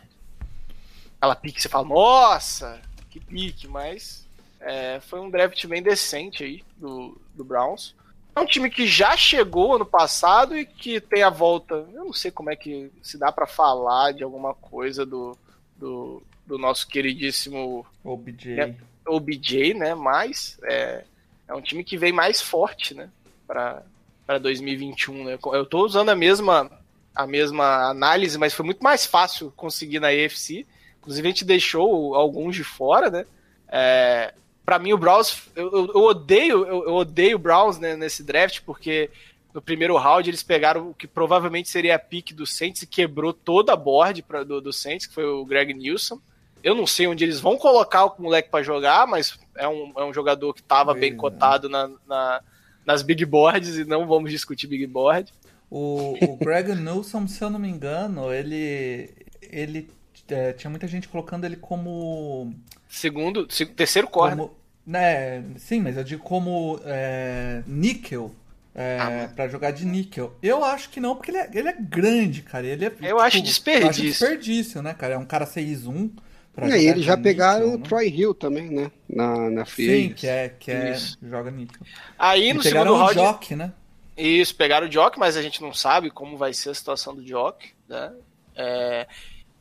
aquela 1.17 1.35
pique 1.35 1.57
que 1.57 1.63
você 1.63 1.69
fala, 1.69 1.89
nossa, 1.89 2.81
que 3.11 3.19
pique, 3.19 3.67
mas 3.67 4.27
é, 4.61 5.01
foi 5.01 5.21
um 5.21 5.31
draft 5.31 5.67
bem 5.67 5.83
decente 5.83 6.45
aí 6.45 6.65
do, 6.77 7.19
do 7.35 7.45
Browns. 7.45 7.95
É 8.37 8.41
um 8.41 8.47
time 8.47 8.69
que 8.69 8.87
já 8.87 9.17
chegou 9.17 9.77
ano 9.77 9.87
passado 9.87 10.57
e 10.57 10.67
que 10.67 11.01
tem 11.01 11.23
a 11.23 11.31
volta. 11.31 11.75
Eu 11.93 12.05
não 12.05 12.13
sei 12.13 12.31
como 12.31 12.51
é 12.51 12.57
que 12.57 12.91
se 13.01 13.17
dá 13.17 13.31
para 13.31 13.47
falar 13.47 14.13
de 14.13 14.25
alguma 14.25 14.55
coisa 14.55 15.07
do, 15.07 15.37
do, 15.77 16.23
do 16.45 16.59
nosso 16.59 16.89
queridíssimo 16.89 17.87
OBJ. 18.03 18.57
Né, 18.57 18.77
OBJ, 19.07 19.75
né? 19.75 19.95
Mas 19.95 20.59
é, 20.65 21.05
é 21.49 21.55
um 21.55 21.61
time 21.61 21.85
que 21.85 21.97
vem 21.97 22.13
mais 22.13 22.41
forte, 22.41 22.95
né? 22.95 23.09
Para 23.47 24.39
2021, 24.41 25.25
né? 25.25 25.39
Eu 25.53 25.67
tô 25.67 25.85
usando 25.85 26.09
a 26.09 26.17
mesma 26.17 26.71
a 27.15 27.27
mesma 27.27 27.89
análise, 27.89 28.37
mas 28.37 28.53
foi 28.53 28.65
muito 28.67 28.83
mais 28.83 29.07
fácil 29.07 29.53
conseguir 29.57 30.01
na 30.01 30.13
EFC. 30.13 30.67
Inclusive 30.99 31.29
a 31.29 31.31
gente 31.31 31.45
deixou 31.45 32.15
alguns 32.15 32.57
de 32.57 32.65
fora, 32.65 33.09
né? 33.09 33.25
É, 33.69 34.35
para 34.65 34.79
mim 34.79 34.93
o 34.93 34.99
Browns, 34.99 35.43
eu, 35.55 35.71
eu, 35.71 35.87
eu 35.95 36.03
odeio, 36.03 36.67
eu, 36.67 36.85
eu, 36.85 36.95
odeio 36.95 37.37
o 37.37 37.39
Browns 37.39 37.79
né, 37.79 37.95
nesse 37.97 38.23
draft 38.23 38.63
porque 38.63 39.11
no 39.53 39.63
primeiro 39.63 39.97
round 39.97 40.29
eles 40.29 40.43
pegaram 40.43 40.91
o 40.91 40.95
que 40.95 41.07
provavelmente 41.07 41.69
seria 41.69 41.95
a 41.95 41.99
pick 41.99 42.33
do 42.33 42.47
Saints 42.47 42.83
e 42.83 42.87
quebrou 42.87 43.33
toda 43.33 43.73
a 43.73 43.77
board 43.77 44.23
pra, 44.23 44.43
do, 44.43 44.61
do 44.61 44.73
Saints, 44.73 45.07
que 45.07 45.15
foi 45.15 45.25
o 45.25 45.45
Greg 45.45 45.73
Nilsson. 45.73 46.21
Eu 46.65 46.75
não 46.75 46.87
sei 46.87 47.07
onde 47.07 47.23
eles 47.23 47.41
vão 47.41 47.59
colocar 47.59 48.07
o 48.07 48.15
moleque 48.19 48.49
para 48.49 48.65
jogar, 48.65 49.07
mas 49.07 49.39
é 49.55 49.69
um, 49.69 49.93
é 49.99 50.03
um 50.03 50.15
jogador 50.15 50.55
que 50.55 50.63
estava 50.63 50.95
bem 50.95 51.15
cotado 51.15 51.69
na, 51.69 51.91
na, 52.09 52.41
nas 52.87 53.03
big 53.03 53.23
boards 53.27 53.77
e 53.77 53.85
não 53.85 54.07
vamos 54.07 54.31
discutir 54.31 54.67
big 54.67 54.87
board. 54.87 55.31
O, 55.71 56.17
o 56.23 56.37
Greg 56.39 56.75
Nilsson, 56.75 57.29
se 57.29 57.45
eu 57.45 57.51
não 57.51 57.59
me 57.59 57.69
engano, 57.69 58.33
ele, 58.33 59.11
ele 59.43 59.91
é, 60.29 60.55
tinha 60.55 60.71
muita 60.71 60.89
gente 60.89 61.07
colocando 61.07 61.45
ele 61.45 61.57
como 61.57 62.55
segundo, 62.89 63.47
terceiro 63.47 64.09
corner. 64.09 64.39
Como, 64.39 64.57
né, 64.87 65.45
sim, 65.59 65.81
mas 65.81 65.99
eu 65.99 66.05
digo 66.05 66.23
como 66.23 66.81
é, 66.87 67.63
níquel. 67.67 68.35
É, 68.75 68.99
ah, 69.01 69.31
para 69.37 69.49
jogar 69.49 69.71
de 69.71 69.85
níquel. 69.85 70.35
Eu 70.43 70.65
acho 70.65 70.91
que 70.91 70.99
não, 70.99 71.15
porque 71.15 71.31
ele 71.31 71.39
é, 71.39 71.51
ele 71.53 71.69
é 71.69 71.77
grande, 71.79 72.43
cara. 72.43 72.67
Ele 72.67 72.87
é, 72.87 72.89
eu 72.89 72.93
tipo, 72.93 73.19
acho 73.21 73.43
desperdício. 73.43 73.85
Eu 73.85 73.91
acho 73.91 74.03
desperdício, 74.03 74.83
né, 74.83 74.95
cara? 74.95 75.15
É 75.15 75.19
um 75.19 75.25
cara 75.25 75.47
6-1. 75.47 76.11
É, 76.57 76.81
e 76.81 76.89
eles 76.89 77.05
já 77.05 77.17
pegaram 77.17 77.75
o? 77.75 77.79
Troy 77.79 78.09
Hill 78.09 78.35
também, 78.35 78.71
né? 78.71 78.91
Na, 79.09 79.51
na 79.51 79.65
Sim, 79.65 80.13
que 80.15 80.27
é, 80.27 80.49
que 80.49 80.71
é 80.71 80.97
joga 81.23 81.51
níquel. 81.51 81.81
Aí 82.19 82.53
no 82.53 82.63
segundo 82.63 82.95
round. 82.95 83.19
O 83.19 83.23
Jock, 83.23 83.57
né? 83.57 83.73
Isso, 84.17 84.55
pegaram 84.55 84.87
o 84.87 84.91
Jock, 84.91 85.19
mas 85.19 85.37
a 85.37 85.43
gente 85.43 85.61
não 85.61 85.75
sabe 85.75 86.11
como 86.11 86.37
vai 86.37 86.53
ser 86.53 86.71
a 86.71 86.75
situação 86.75 87.15
do 87.15 87.25
Jock, 87.25 87.73
né? 87.89 88.13
É, 88.55 89.07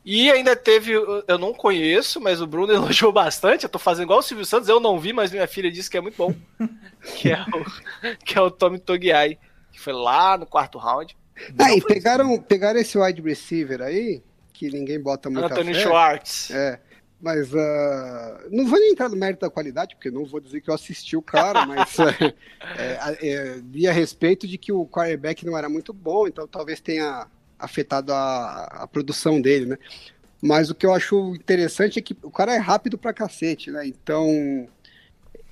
e 0.04 0.30
ainda 0.30 0.54
teve, 0.54 0.92
eu 0.92 1.38
não 1.38 1.54
conheço, 1.54 2.20
mas 2.20 2.40
o 2.40 2.46
Bruno 2.46 2.70
elogiou 2.74 3.10
bastante. 3.10 3.64
Eu 3.64 3.70
tô 3.70 3.78
fazendo 3.78 4.04
igual 4.04 4.18
o 4.18 4.22
Silvio 4.22 4.44
Santos, 4.44 4.68
eu 4.68 4.78
não 4.78 4.98
vi, 4.98 5.12
mas 5.12 5.32
minha 5.32 5.48
filha 5.48 5.72
disse 5.72 5.90
que 5.90 5.96
é 5.96 6.00
muito 6.00 6.16
bom. 6.16 6.34
que, 7.16 7.30
é 7.30 7.40
o, 7.42 8.16
que 8.24 8.38
é 8.38 8.40
o 8.40 8.50
Tommy 8.50 8.78
Togiai, 8.78 9.38
que 9.72 9.80
foi 9.80 9.94
lá 9.94 10.36
no 10.36 10.46
quarto 10.46 10.78
round. 10.78 11.16
Ah, 11.58 11.74
e 11.74 11.80
pegaram, 11.80 12.38
pegaram 12.38 12.78
esse 12.78 12.96
wide 12.96 13.20
receiver 13.20 13.80
aí, 13.80 14.22
que 14.52 14.70
ninguém 14.70 15.00
bota 15.00 15.28
muito 15.30 15.46
Anthony 15.46 15.74
fé. 15.74 15.80
Schwartz. 15.80 16.50
É. 16.50 16.78
Mas 17.24 17.54
uh, 17.54 18.50
não 18.50 18.66
vou 18.66 18.78
nem 18.78 18.92
entrar 18.92 19.08
no 19.08 19.16
mérito 19.16 19.40
da 19.40 19.50
qualidade, 19.50 19.94
porque 19.94 20.10
não 20.10 20.26
vou 20.26 20.40
dizer 20.40 20.60
que 20.60 20.68
eu 20.68 20.74
assisti 20.74 21.16
o 21.16 21.22
cara, 21.22 21.64
mas 21.66 21.98
é, 21.98 22.34
é, 22.76 23.28
é, 23.28 23.62
li 23.72 23.88
a 23.88 23.92
respeito 23.92 24.46
de 24.46 24.58
que 24.58 24.70
o 24.70 24.86
quarterback 24.86 25.46
não 25.46 25.56
era 25.56 25.66
muito 25.66 25.90
bom, 25.94 26.28
então 26.28 26.46
talvez 26.46 26.80
tenha 26.80 27.26
afetado 27.58 28.12
a, 28.12 28.64
a 28.64 28.86
produção 28.86 29.40
dele, 29.40 29.64
né? 29.64 29.78
Mas 30.42 30.68
o 30.68 30.74
que 30.74 30.84
eu 30.84 30.92
acho 30.92 31.34
interessante 31.34 31.98
é 31.98 32.02
que 32.02 32.14
o 32.22 32.30
cara 32.30 32.54
é 32.54 32.58
rápido 32.58 32.98
pra 32.98 33.14
cacete, 33.14 33.70
né? 33.70 33.86
Então, 33.86 34.68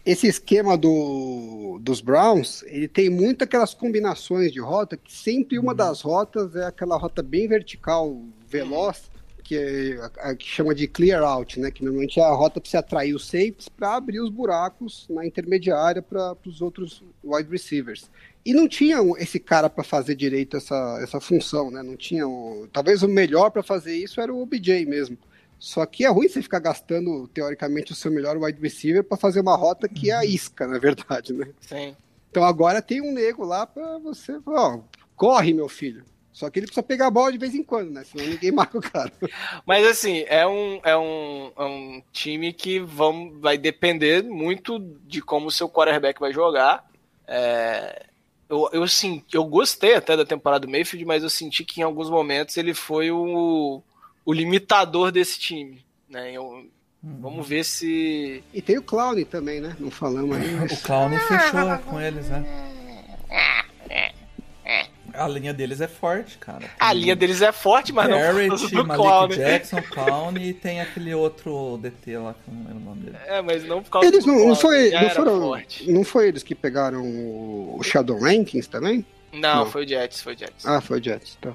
esse 0.04 0.26
esquema 0.26 0.76
do, 0.76 1.78
dos 1.80 2.02
Browns, 2.02 2.62
ele 2.64 2.86
tem 2.86 3.08
muito 3.08 3.44
aquelas 3.44 3.72
combinações 3.72 4.52
de 4.52 4.60
rota, 4.60 4.98
que 4.98 5.10
sempre 5.10 5.58
uma 5.58 5.72
uhum. 5.72 5.76
das 5.78 6.02
rotas 6.02 6.54
é 6.54 6.66
aquela 6.66 6.98
rota 6.98 7.22
bem 7.22 7.48
vertical, 7.48 8.20
veloz, 8.46 9.10
que, 9.42 9.56
é, 9.56 10.10
a, 10.20 10.34
que 10.34 10.46
chama 10.46 10.74
de 10.74 10.86
clear 10.86 11.22
out, 11.22 11.58
né? 11.58 11.70
Que 11.70 11.84
normalmente 11.84 12.20
é 12.20 12.22
a 12.22 12.30
rota 12.30 12.60
para 12.60 12.70
você 12.70 12.76
atrair 12.76 13.14
os 13.14 13.26
safes 13.26 13.68
para 13.68 13.96
abrir 13.96 14.20
os 14.20 14.30
buracos 14.30 15.06
na 15.10 15.26
intermediária 15.26 16.00
para 16.00 16.36
os 16.46 16.60
outros 16.62 17.02
wide 17.22 17.50
receivers. 17.50 18.10
E 18.44 18.52
não 18.52 18.66
tinha 18.66 18.98
esse 19.18 19.38
cara 19.38 19.68
para 19.68 19.84
fazer 19.84 20.14
direito 20.14 20.56
essa, 20.56 20.98
essa 21.02 21.20
função, 21.20 21.70
né? 21.70 21.82
Não 21.82 21.96
tinha. 21.96 22.26
O, 22.26 22.68
talvez 22.72 23.02
o 23.02 23.08
melhor 23.08 23.50
para 23.50 23.62
fazer 23.62 23.96
isso 23.96 24.20
era 24.20 24.32
o 24.32 24.42
OBJ 24.42 24.86
mesmo. 24.86 25.18
Só 25.58 25.86
que 25.86 26.04
é 26.04 26.08
ruim 26.08 26.28
você 26.28 26.42
ficar 26.42 26.58
gastando, 26.58 27.28
teoricamente, 27.28 27.92
o 27.92 27.94
seu 27.94 28.10
melhor 28.10 28.36
wide 28.36 28.60
receiver 28.60 29.04
para 29.04 29.16
fazer 29.16 29.40
uma 29.40 29.56
rota 29.56 29.88
que 29.88 30.10
é 30.10 30.14
a 30.14 30.18
uhum. 30.18 30.24
isca, 30.24 30.66
na 30.66 30.78
verdade, 30.78 31.32
né? 31.32 31.48
Sim. 31.60 31.96
Então 32.30 32.42
agora 32.42 32.82
tem 32.82 33.00
um 33.00 33.12
nego 33.12 33.44
lá 33.44 33.64
para 33.64 33.98
você. 33.98 34.40
Ó, 34.44 34.80
corre, 35.14 35.54
meu 35.54 35.68
filho. 35.68 36.04
Só 36.32 36.48
que 36.48 36.58
ele 36.58 36.66
precisa 36.66 36.82
pegar 36.82 37.08
a 37.08 37.10
bola 37.10 37.30
de 37.30 37.38
vez 37.38 37.54
em 37.54 37.62
quando, 37.62 37.90
né? 37.90 38.04
Senão 38.04 38.24
ninguém 38.26 38.50
marca 38.52 38.78
o 38.78 38.80
cara. 38.80 39.12
Mas 39.66 39.86
assim, 39.86 40.24
é 40.26 40.46
um, 40.46 40.80
é 40.82 40.96
um, 40.96 41.52
é 41.56 41.64
um 41.64 42.02
time 42.10 42.52
que 42.52 42.80
vão, 42.80 43.38
vai 43.38 43.58
depender 43.58 44.22
muito 44.24 44.78
de 45.06 45.20
como 45.20 45.48
o 45.48 45.50
seu 45.50 45.68
quarterback 45.68 46.18
vai 46.18 46.32
jogar. 46.32 46.90
É, 47.28 48.06
eu, 48.48 48.68
eu, 48.72 48.88
sim, 48.88 49.22
eu 49.32 49.44
gostei 49.44 49.94
até 49.94 50.16
da 50.16 50.24
temporada 50.24 50.66
do 50.66 50.70
Mayfield, 50.70 51.04
mas 51.04 51.22
eu 51.22 51.30
senti 51.30 51.64
que 51.64 51.80
em 51.80 51.84
alguns 51.84 52.08
momentos 52.08 52.56
ele 52.56 52.72
foi 52.72 53.10
o, 53.10 53.82
o 54.24 54.32
limitador 54.32 55.12
desse 55.12 55.38
time. 55.38 55.84
Né? 56.08 56.32
Eu, 56.32 56.44
uhum. 56.44 56.70
Vamos 57.20 57.46
ver 57.46 57.64
se. 57.64 58.42
E 58.54 58.62
tem 58.62 58.78
o 58.78 58.82
Clown 58.82 59.22
também, 59.24 59.60
né? 59.60 59.76
Não 59.78 59.90
falamos 59.90 60.36
aí. 60.36 60.50
Mas... 60.52 60.72
O 60.72 60.82
Clown 60.82 61.10
fechou 61.10 61.78
com 61.84 62.00
eles, 62.00 62.28
né? 62.28 62.44
A 65.14 65.28
linha 65.28 65.52
deles 65.52 65.80
é 65.80 65.88
forte, 65.88 66.38
cara. 66.38 66.60
Tem 66.60 66.70
a 66.78 66.92
linha 66.92 67.16
deles 67.16 67.42
é 67.42 67.52
forte, 67.52 67.92
mas 67.92 68.08
Garrett, 68.08 68.48
não 68.48 68.68
por 68.68 68.86
Malik 68.86 69.02
Clown. 69.02 69.28
Jackson, 69.28 69.82
Clown 69.90 70.36
e 70.38 70.54
tem 70.54 70.80
aquele 70.80 71.14
outro 71.14 71.78
DT 71.78 72.18
lá, 72.18 72.34
que 72.34 72.50
eu 72.50 72.54
não 72.54 72.64
lembro 72.64 72.76
o 72.76 72.84
nome 72.84 73.02
dele. 73.02 73.16
É, 73.26 73.42
mas 73.42 73.64
não 73.64 73.82
por 73.82 73.90
causa 73.90 74.08
eles 74.08 74.24
não, 74.24 74.48
não 74.48 74.54
foi, 74.54 74.90
não 74.90 75.10
foram, 75.10 75.40
forte. 75.40 75.90
Não 75.90 76.04
foi 76.04 76.28
eles 76.28 76.42
que 76.42 76.54
pegaram 76.54 77.02
o 77.02 77.80
Shadow 77.82 78.18
Rankings 78.18 78.68
também? 78.68 79.04
Não, 79.32 79.64
não, 79.64 79.66
foi 79.70 79.84
o 79.84 79.88
Jets, 79.88 80.20
foi 80.20 80.34
o 80.34 80.38
Jets. 80.38 80.66
Ah, 80.66 80.80
foi 80.80 81.00
o 81.00 81.02
Jets, 81.02 81.38
tá. 81.40 81.52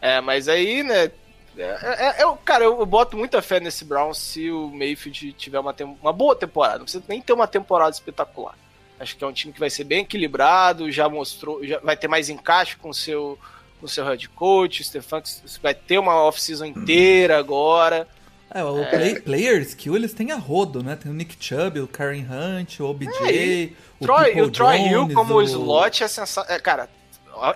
É, 0.00 0.20
mas 0.20 0.48
aí, 0.48 0.82
né, 0.82 1.10
é, 1.58 2.20
é, 2.20 2.22
é, 2.22 2.36
cara, 2.44 2.64
eu, 2.64 2.78
eu, 2.78 2.86
boto 2.86 3.16
muita 3.16 3.42
fé 3.42 3.58
nesse 3.58 3.84
Brown 3.84 4.14
se 4.14 4.48
o 4.50 4.70
Mayfield 4.70 5.32
tiver 5.32 5.58
uma, 5.58 5.74
uma 6.00 6.12
boa 6.12 6.36
temporada. 6.36 6.78
Não 6.78 6.84
precisa 6.84 7.02
nem 7.08 7.20
ter 7.20 7.32
uma 7.32 7.48
temporada 7.48 7.90
espetacular. 7.90 8.54
Acho 8.98 9.16
que 9.16 9.22
é 9.22 9.26
um 9.26 9.32
time 9.32 9.52
que 9.52 9.60
vai 9.60 9.70
ser 9.70 9.84
bem 9.84 10.00
equilibrado, 10.02 10.90
já 10.90 11.08
mostrou, 11.08 11.64
já 11.64 11.78
vai 11.80 11.96
ter 11.96 12.08
mais 12.08 12.28
encaixe 12.28 12.76
com 12.76 12.90
o 12.90 12.94
seu, 12.94 13.38
com 13.78 13.86
o 13.86 13.88
seu 13.88 14.04
head 14.04 14.28
coach, 14.30 14.80
o 14.80 14.84
Stefan 14.84 15.22
vai 15.62 15.74
ter 15.74 15.98
uma 15.98 16.14
off-season 16.22 16.64
inteira 16.64 17.38
agora. 17.38 18.08
É, 18.50 18.64
o 18.64 18.82
é. 18.82 18.86
Play, 18.86 19.20
player 19.20 19.60
skill 19.62 19.94
eles 19.94 20.14
têm 20.14 20.32
a 20.32 20.36
rodo, 20.36 20.82
né? 20.82 20.96
Tem 20.96 21.10
o 21.12 21.14
Nick 21.14 21.36
Chubb, 21.38 21.80
o 21.80 21.86
Karen 21.86 22.24
Hunt, 22.24 22.80
o 22.80 22.86
OBJ, 22.86 23.10
é, 23.10 23.70
o 24.00 24.06
Troy, 24.06 24.40
o 24.40 24.50
Troy 24.50 24.78
Hill 24.78 25.14
como 25.14 25.34
o... 25.34 25.42
slot 25.42 26.02
é 26.02 26.08
sensacional. 26.08 26.50
É, 26.50 26.58
cara, 26.58 26.88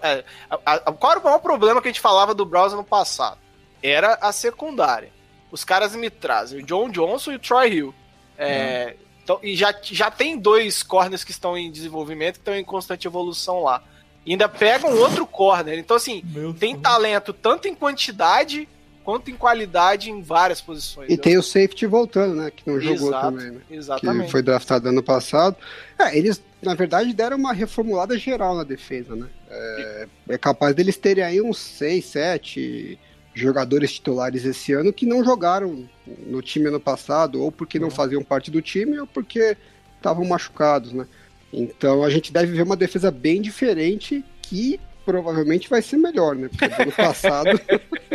é, 0.02 0.24
a, 0.50 0.74
a, 0.74 0.92
qual 0.92 1.12
era 1.12 1.20
o 1.20 1.24
maior 1.24 1.38
problema 1.38 1.80
que 1.80 1.88
a 1.88 1.90
gente 1.90 2.00
falava 2.00 2.34
do 2.34 2.44
browser 2.44 2.76
no 2.76 2.84
passado? 2.84 3.38
Era 3.82 4.18
a 4.20 4.30
secundária. 4.32 5.10
Os 5.50 5.64
caras 5.64 5.96
me 5.96 6.08
trazem 6.08 6.60
o 6.60 6.62
John 6.62 6.88
Johnson 6.90 7.32
e 7.32 7.36
o 7.36 7.38
Troy 7.38 7.72
Hill. 7.72 7.94
É, 8.38 8.94
hum. 8.98 9.02
Então, 9.22 9.38
e 9.42 9.54
já, 9.54 9.74
já 9.82 10.10
tem 10.10 10.36
dois 10.36 10.82
corners 10.82 11.22
que 11.22 11.30
estão 11.30 11.56
em 11.56 11.70
desenvolvimento, 11.70 12.34
que 12.34 12.40
estão 12.40 12.56
em 12.56 12.64
constante 12.64 13.06
evolução 13.06 13.62
lá. 13.62 13.82
E 14.26 14.32
ainda 14.32 14.48
pegam 14.48 14.96
outro 14.98 15.26
corner. 15.26 15.78
Então, 15.78 15.96
assim, 15.96 16.22
Meu 16.24 16.52
tem 16.54 16.78
talento 16.78 17.32
tanto 17.32 17.68
em 17.68 17.74
quantidade 17.74 18.68
quanto 19.04 19.30
em 19.30 19.34
qualidade 19.34 20.10
em 20.10 20.22
várias 20.22 20.60
posições. 20.60 21.10
E 21.10 21.16
tem 21.16 21.36
o 21.36 21.42
safety 21.42 21.86
voltando, 21.86 22.36
né? 22.36 22.50
Que 22.50 22.68
não 22.68 22.80
jogou 22.80 23.08
Exato, 23.08 23.36
também, 23.36 23.50
né? 23.50 23.60
Exatamente. 23.70 24.26
Que 24.26 24.30
foi 24.30 24.42
draftado 24.42 24.88
ano 24.88 25.02
passado. 25.02 25.56
É, 25.98 26.16
eles, 26.16 26.42
na 26.62 26.74
verdade, 26.74 27.12
deram 27.12 27.36
uma 27.36 27.52
reformulada 27.52 28.16
geral 28.16 28.56
na 28.56 28.64
defesa, 28.64 29.16
né? 29.16 29.26
É, 29.50 30.06
é 30.30 30.38
capaz 30.38 30.74
deles 30.74 30.96
terem 30.96 31.24
aí 31.24 31.40
uns 31.40 31.58
6, 31.58 32.04
7 32.04 32.98
jogadores 33.34 33.92
titulares 33.92 34.44
esse 34.44 34.72
ano 34.72 34.92
que 34.92 35.06
não 35.06 35.24
jogaram 35.24 35.88
no 36.26 36.42
time 36.42 36.66
ano 36.66 36.80
passado, 36.80 37.42
ou 37.42 37.50
porque 37.50 37.78
não 37.78 37.88
uhum. 37.88 37.94
faziam 37.94 38.22
parte 38.22 38.50
do 38.50 38.60
time, 38.60 38.98
ou 38.98 39.06
porque 39.06 39.56
estavam 39.96 40.24
machucados, 40.24 40.92
né? 40.92 41.06
Então 41.52 42.02
a 42.02 42.10
gente 42.10 42.32
deve 42.32 42.52
ver 42.52 42.62
uma 42.62 42.76
defesa 42.76 43.10
bem 43.10 43.40
diferente 43.40 44.24
que 44.40 44.80
provavelmente 45.04 45.68
vai 45.68 45.82
ser 45.82 45.96
melhor, 45.96 46.34
né? 46.34 46.48
Porque 46.48 46.82
ano 46.82 46.92
passado. 46.92 47.60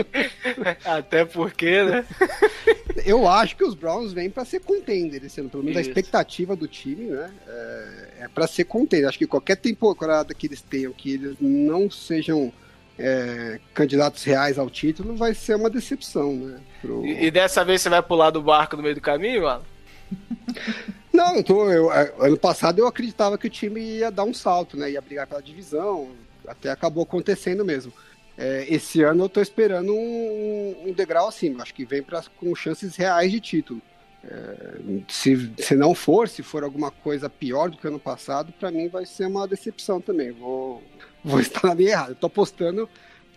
Até 0.85 1.25
porque, 1.25 1.83
né? 1.83 2.05
Eu 3.05 3.27
acho 3.27 3.55
que 3.55 3.63
os 3.63 3.75
Browns 3.75 4.11
vêm 4.11 4.29
para 4.29 4.43
ser 4.43 4.59
contender 4.61 5.23
esse 5.23 5.39
ano. 5.39 5.49
Pelo 5.49 5.63
menos 5.63 5.79
Isso. 5.79 5.89
a 5.89 5.91
expectativa 5.91 6.55
do 6.55 6.67
time, 6.67 7.05
né? 7.05 7.31
É, 7.47 8.07
é 8.21 8.27
para 8.27 8.47
ser 8.47 8.65
contender. 8.65 9.07
Acho 9.07 9.17
que 9.17 9.27
qualquer 9.27 9.57
temporada 9.57 10.33
que 10.33 10.47
eles 10.47 10.61
tenham, 10.61 10.91
que 10.91 11.13
eles 11.13 11.35
não 11.39 11.89
sejam 11.91 12.51
é, 12.97 13.59
candidatos 13.73 14.23
reais 14.23 14.57
ao 14.57 14.69
título, 14.69 15.15
vai 15.15 15.33
ser 15.33 15.55
uma 15.55 15.69
decepção, 15.69 16.33
né? 16.33 16.59
Pro... 16.81 17.05
E, 17.05 17.25
e, 17.25 17.31
dessa 17.31 17.63
vez 17.63 17.81
você 17.81 17.89
vai 17.89 18.01
pular 18.01 18.29
do 18.31 18.41
barco 18.41 18.75
no 18.75 18.83
meio 18.83 18.95
do 18.95 19.01
caminho, 19.01 19.43
mano? 19.43 19.63
Não, 21.13 21.35
eu 21.35 21.43
tô, 21.43 21.71
eu, 21.71 21.89
ano 21.91 22.37
passado 22.37 22.79
eu 22.79 22.87
acreditava 22.87 23.37
que 23.37 23.47
o 23.47 23.49
time 23.49 23.81
ia 23.81 24.11
dar 24.11 24.23
um 24.23 24.33
salto, 24.33 24.77
né? 24.77 24.91
Ia 24.91 25.01
brigar 25.01 25.25
pela 25.25 25.41
divisão, 25.41 26.11
até 26.47 26.69
acabou 26.69 27.03
acontecendo 27.03 27.65
mesmo. 27.65 27.91
É, 28.37 28.65
esse 28.69 29.01
ano 29.01 29.23
eu 29.23 29.29
tô 29.29 29.41
esperando 29.41 29.93
um, 29.93 30.75
um 30.85 30.93
degrau 30.93 31.27
acima, 31.27 31.63
acho 31.63 31.73
que 31.73 31.85
vem 31.85 32.03
pra, 32.03 32.23
com 32.39 32.53
chances 32.53 32.95
reais 32.95 33.31
de 33.31 33.39
título. 33.39 33.81
É, 34.23 34.79
se, 35.07 35.51
se 35.57 35.75
não 35.75 35.93
for, 35.93 36.27
se 36.27 36.43
for 36.43 36.63
alguma 36.63 36.91
coisa 36.91 37.29
pior 37.29 37.69
do 37.69 37.77
que 37.77 37.87
ano 37.87 37.99
passado, 37.99 38.51
para 38.59 38.71
mim 38.71 38.87
vai 38.87 39.05
ser 39.05 39.27
uma 39.27 39.47
decepção 39.47 40.01
também. 40.01 40.31
Vou, 40.31 40.83
vou 41.23 41.39
estar 41.41 41.67
na 41.67 41.75
minha 41.75 41.91
errada. 41.91 42.11
Estou 42.13 42.27
apostando, 42.27 42.89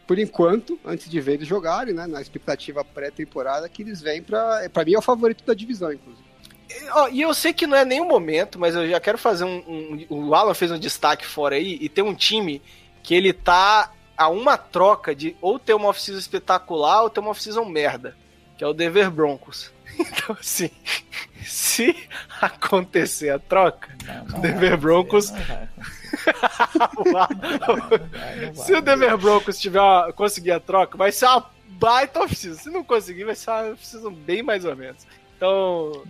por 0.07 0.19
enquanto, 0.19 0.79
antes 0.85 1.09
de 1.09 1.21
ver 1.21 1.35
eles 1.35 1.49
jogarem, 1.49 1.95
né, 1.95 2.07
na 2.07 2.21
expectativa 2.21 2.85
pré-temporada, 2.85 3.69
que 3.69 3.83
eles 3.83 4.01
vêm 4.01 4.23
para. 4.23 4.69
Para 4.71 4.85
mim 4.85 4.95
é 4.95 4.99
o 4.99 5.03
favorito 5.03 5.45
da 5.45 5.55
divisão, 5.55 5.93
inclusive. 5.93 6.31
E 7.13 7.21
eu 7.21 7.35
sei 7.35 7.53
que 7.53 7.67
não 7.67 7.77
é 7.77 7.85
nenhum 7.85 8.07
momento, 8.07 8.59
mas 8.59 8.77
eu 8.77 8.89
já 8.89 9.01
quero 9.01 9.19
fazer 9.19 9.45
um, 9.45 9.59
um, 9.67 10.07
O 10.09 10.35
Alan 10.35 10.55
fez 10.55 10.71
um 10.71 10.79
destaque 10.79 11.27
fora 11.27 11.57
aí 11.57 11.79
e 11.81 11.89
tem 11.89 12.03
um 12.03 12.15
time 12.15 12.63
que 13.03 13.15
ele 13.15 13.33
tá 13.33 13.93
a 14.17 14.29
uma 14.29 14.57
troca 14.57 15.15
de 15.15 15.35
ou 15.41 15.59
ter 15.59 15.75
uma 15.75 15.89
off 15.89 16.11
espetacular 16.13 17.03
ou 17.03 17.11
ter 17.11 17.21
uma 17.21 17.31
off 17.31 17.49
merda, 17.69 18.17
que 18.57 18.63
é 18.63 18.67
o 18.67 18.73
Denver 18.73 19.11
Broncos. 19.11 19.73
Então, 20.01 20.37
assim, 20.39 20.71
se 21.45 21.95
acontecer 22.41 23.31
a 23.31 23.39
troca, 23.39 23.89
não, 24.05 24.39
o 24.39 24.41
Denver 24.41 24.77
Broncos. 24.79 25.33
se 28.55 28.75
o 28.75 28.81
Denver 28.81 29.17
Broncos 29.19 29.59
tiver 29.59 29.81
conseguir 30.15 30.53
a 30.53 30.61
troca, 30.61 30.97
vai 30.97 31.13
ser 31.13 31.27
uma 31.27 31.51
baita 31.69 32.23
oficina. 32.23 32.55
Se 32.55 32.71
não 32.71 32.83
conseguir, 32.85 33.25
vai 33.25 33.35
ser 33.35 33.51
uma 33.51 33.73
oficina 33.73 34.11
bem 34.11 34.43
mais 34.43 34.65
ou 34.65 34.75
menos. 34.77 35.07
Então. 35.37 36.03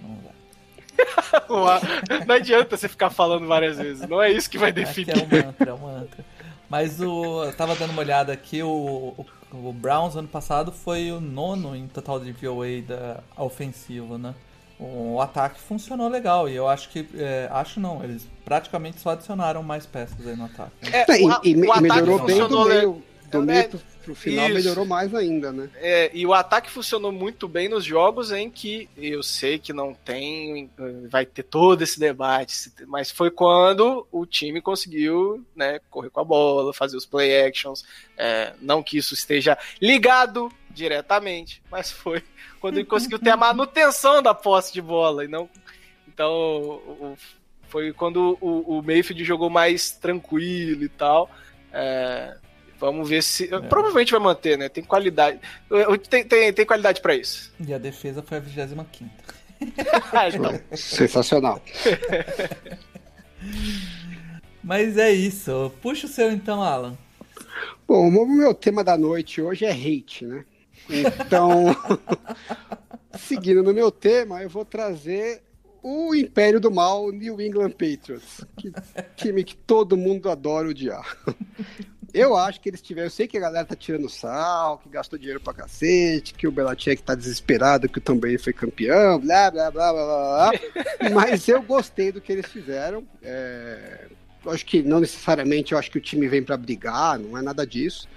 não 2.27 2.35
adianta 2.35 2.77
você 2.77 2.89
ficar 2.89 3.11
falando 3.11 3.47
várias 3.47 3.79
vezes. 3.79 4.07
Não 4.09 4.21
é 4.23 4.31
isso 4.31 4.51
que 4.51 4.59
vai 4.59 4.73
definir. 4.73 5.13
Aqui 5.13 5.21
é 5.21 5.25
um 5.25 5.47
mantra, 5.47 5.71
é 5.71 5.75
um 5.75 5.79
mantra. 5.79 6.25
Mas 6.69 7.01
o, 7.01 7.45
eu 7.45 7.53
tava 7.53 7.75
dando 7.75 7.91
uma 7.91 8.03
olhada 8.03 8.33
aqui, 8.33 8.63
o, 8.63 9.15
o 9.17 9.27
o 9.53 9.73
Browns 9.73 10.17
ano 10.17 10.29
passado 10.29 10.73
foi 10.73 11.11
o 11.11 11.21
nono 11.21 11.75
em 11.75 11.87
total 11.89 12.21
de 12.21 12.33
VOA 12.33 12.83
da 12.87 13.21
ofensiva, 13.37 14.17
né? 14.19 14.35
O 14.79 15.21
ataque 15.21 15.61
funcionou 15.61 16.09
legal 16.09 16.49
e 16.49 16.57
eu 16.57 16.67
acho 16.67 16.89
que. 16.89 17.07
É, 17.15 17.49
acho 17.51 17.79
não, 17.79 18.03
eles 18.03 18.27
praticamente 18.45 18.99
só 18.99 19.11
adicionaram 19.11 19.63
mais 19.63 19.85
peças 19.85 20.27
aí 20.27 20.35
no 20.35 20.47
ataque. 20.47 20.73
Né? 20.83 21.05
É, 21.07 21.13
o, 21.23 21.41
e, 21.45 21.51
e, 21.51 21.69
o 21.69 21.81
melhorou 21.81 22.25
bem 22.25 22.49
do 22.49 22.65
meio, 22.65 23.03
do 23.31 23.43
meio 23.43 23.81
pro 24.03 24.15
final 24.15 24.47
Isso. 24.47 24.55
melhorou 24.55 24.85
mais 24.85 25.15
ainda, 25.15 25.53
né? 25.53 25.71
É, 25.77 26.11
e 26.13 26.27
o 26.27 26.35
ataque 26.35 26.71
funcionou 26.71 27.13
muito 27.13 27.47
bem 27.47 27.69
nos 27.69 27.85
jogos 27.85 28.33
em 28.33 28.51
que 28.51 28.89
eu 28.97 29.23
sei 29.23 29.59
que 29.59 29.73
não 29.73 29.95
tem, 29.95 30.71
vai 31.09 31.25
ter 31.27 31.43
todo 31.43 31.83
esse 31.83 31.99
debate, 31.99 32.73
mas 32.87 33.11
foi 33.11 33.31
quando 33.31 34.07
o 34.11 34.27
time 34.27 34.61
conseguiu, 34.61 35.45
né, 35.55 35.81
correr 35.91 36.11
com 36.11 36.21
a 36.21 36.25
bola, 36.25 36.73
fazer 36.73 36.97
os 36.97 37.07
play 37.07 37.47
actions, 37.47 37.85
é, 38.17 38.55
não 38.61 38.83
que 38.83 38.99
isso 38.99 39.15
esteja 39.15 39.57
ligado 39.81 40.51
diretamente, 40.71 41.63
mas 41.71 41.91
foi 41.91 42.23
quando 42.61 42.79
ele 42.79 42.87
conseguiu 42.87 43.19
ter 43.19 43.31
a 43.31 43.37
manutenção 43.37 44.23
da 44.23 44.35
posse 44.35 44.73
de 44.73 44.83
bola 44.83 45.25
e 45.25 45.29
não, 45.29 45.49
então 46.09 47.17
foi 47.71 47.93
quando 47.93 48.37
o, 48.41 48.79
o 48.79 48.83
Mayfield 48.83 49.25
jogou 49.25 49.49
mais 49.49 49.93
tranquilo 49.93 50.83
e 50.83 50.89
tal. 50.89 51.31
É, 51.73 52.37
Vamos 52.81 53.09
ver 53.09 53.23
se. 53.23 53.45
É. 53.55 53.61
Provavelmente 53.61 54.11
vai 54.11 54.21
manter, 54.21 54.57
né? 54.57 54.69
Tem 54.71 54.83
qualidade. 54.83 55.39
Tem, 56.09 56.25
tem, 56.25 56.53
tem 56.53 56.67
qualidade 56.67 57.03
para 57.03 57.15
isso. 57.15 57.53
E 57.65 57.75
a 57.75 57.79
defesa 57.79 58.23
foi 58.23 58.39
a 58.39 58.41
25. 58.41 58.87
então. 60.35 60.61
Sensacional. 60.75 61.63
Mas 64.65 64.97
é 64.97 65.13
isso. 65.13 65.71
Puxa 65.83 66.07
o 66.07 66.11
seu 66.11 66.33
então, 66.33 66.63
Alan. 66.63 66.97
Bom, 67.87 68.09
o 68.09 68.27
meu 68.27 68.55
tema 68.55 68.83
da 68.83 68.97
noite 68.97 69.43
hoje 69.43 69.65
é 69.65 69.73
hate, 69.73 70.25
né? 70.25 70.45
Então, 70.89 71.77
seguindo 73.19 73.63
no 73.63 73.75
meu 73.75 73.91
tema, 73.91 74.43
eu 74.43 74.49
vou 74.49 74.65
trazer 74.65 75.43
o 75.83 76.15
Império 76.15 76.61
do 76.61 76.71
Mal, 76.71 77.11
New 77.11 77.41
England 77.41 77.71
Patriots. 77.71 78.45
Que 78.57 78.73
time 79.17 79.45
que 79.45 79.57
todo 79.57 79.97
mundo 79.97 80.31
adora 80.31 80.69
odiar. 80.69 81.17
Eu 82.13 82.37
acho 82.37 82.61
que 82.61 82.69
eles 82.69 82.83
tiveram. 82.83 83.07
Eu 83.07 83.11
sei 83.11 83.27
que 83.27 83.37
a 83.37 83.41
galera 83.41 83.65
tá 83.65 83.77
tirando 83.77 84.09
sal, 84.09 84.79
que 84.79 84.89
gastou 84.89 85.19
dinheiro 85.19 85.41
pra 85.41 85.55
cacete, 85.55 86.35
que 86.35 86.47
o 86.47 86.53
Belichick 86.53 87.03
tá 87.03 87.15
desesperado, 87.15 87.89
que 87.89 87.99
o 87.99 88.01
Tom 88.01 88.17
Brady 88.17 88.39
foi 88.39 88.53
campeão, 88.53 89.21
blá, 89.21 89.51
blá, 89.51 89.71
blá, 89.71 89.93
blá, 89.93 90.05
blá. 90.05 90.51
Mas 91.15 91.47
eu 91.49 91.63
gostei 91.63 92.11
do 92.11 92.21
que 92.21 92.33
eles 92.33 92.47
fizeram. 92.47 93.05
É... 93.23 94.09
Acho 94.47 94.65
que 94.65 94.83
não 94.83 95.01
necessariamente 95.01 95.73
eu 95.73 95.79
acho 95.79 95.91
que 95.91 95.99
o 95.99 96.01
time 96.01 96.27
vem 96.27 96.43
para 96.43 96.57
brigar, 96.57 97.19
não 97.19 97.37
é 97.37 97.43
nada 97.43 97.67
disso. 97.67 98.09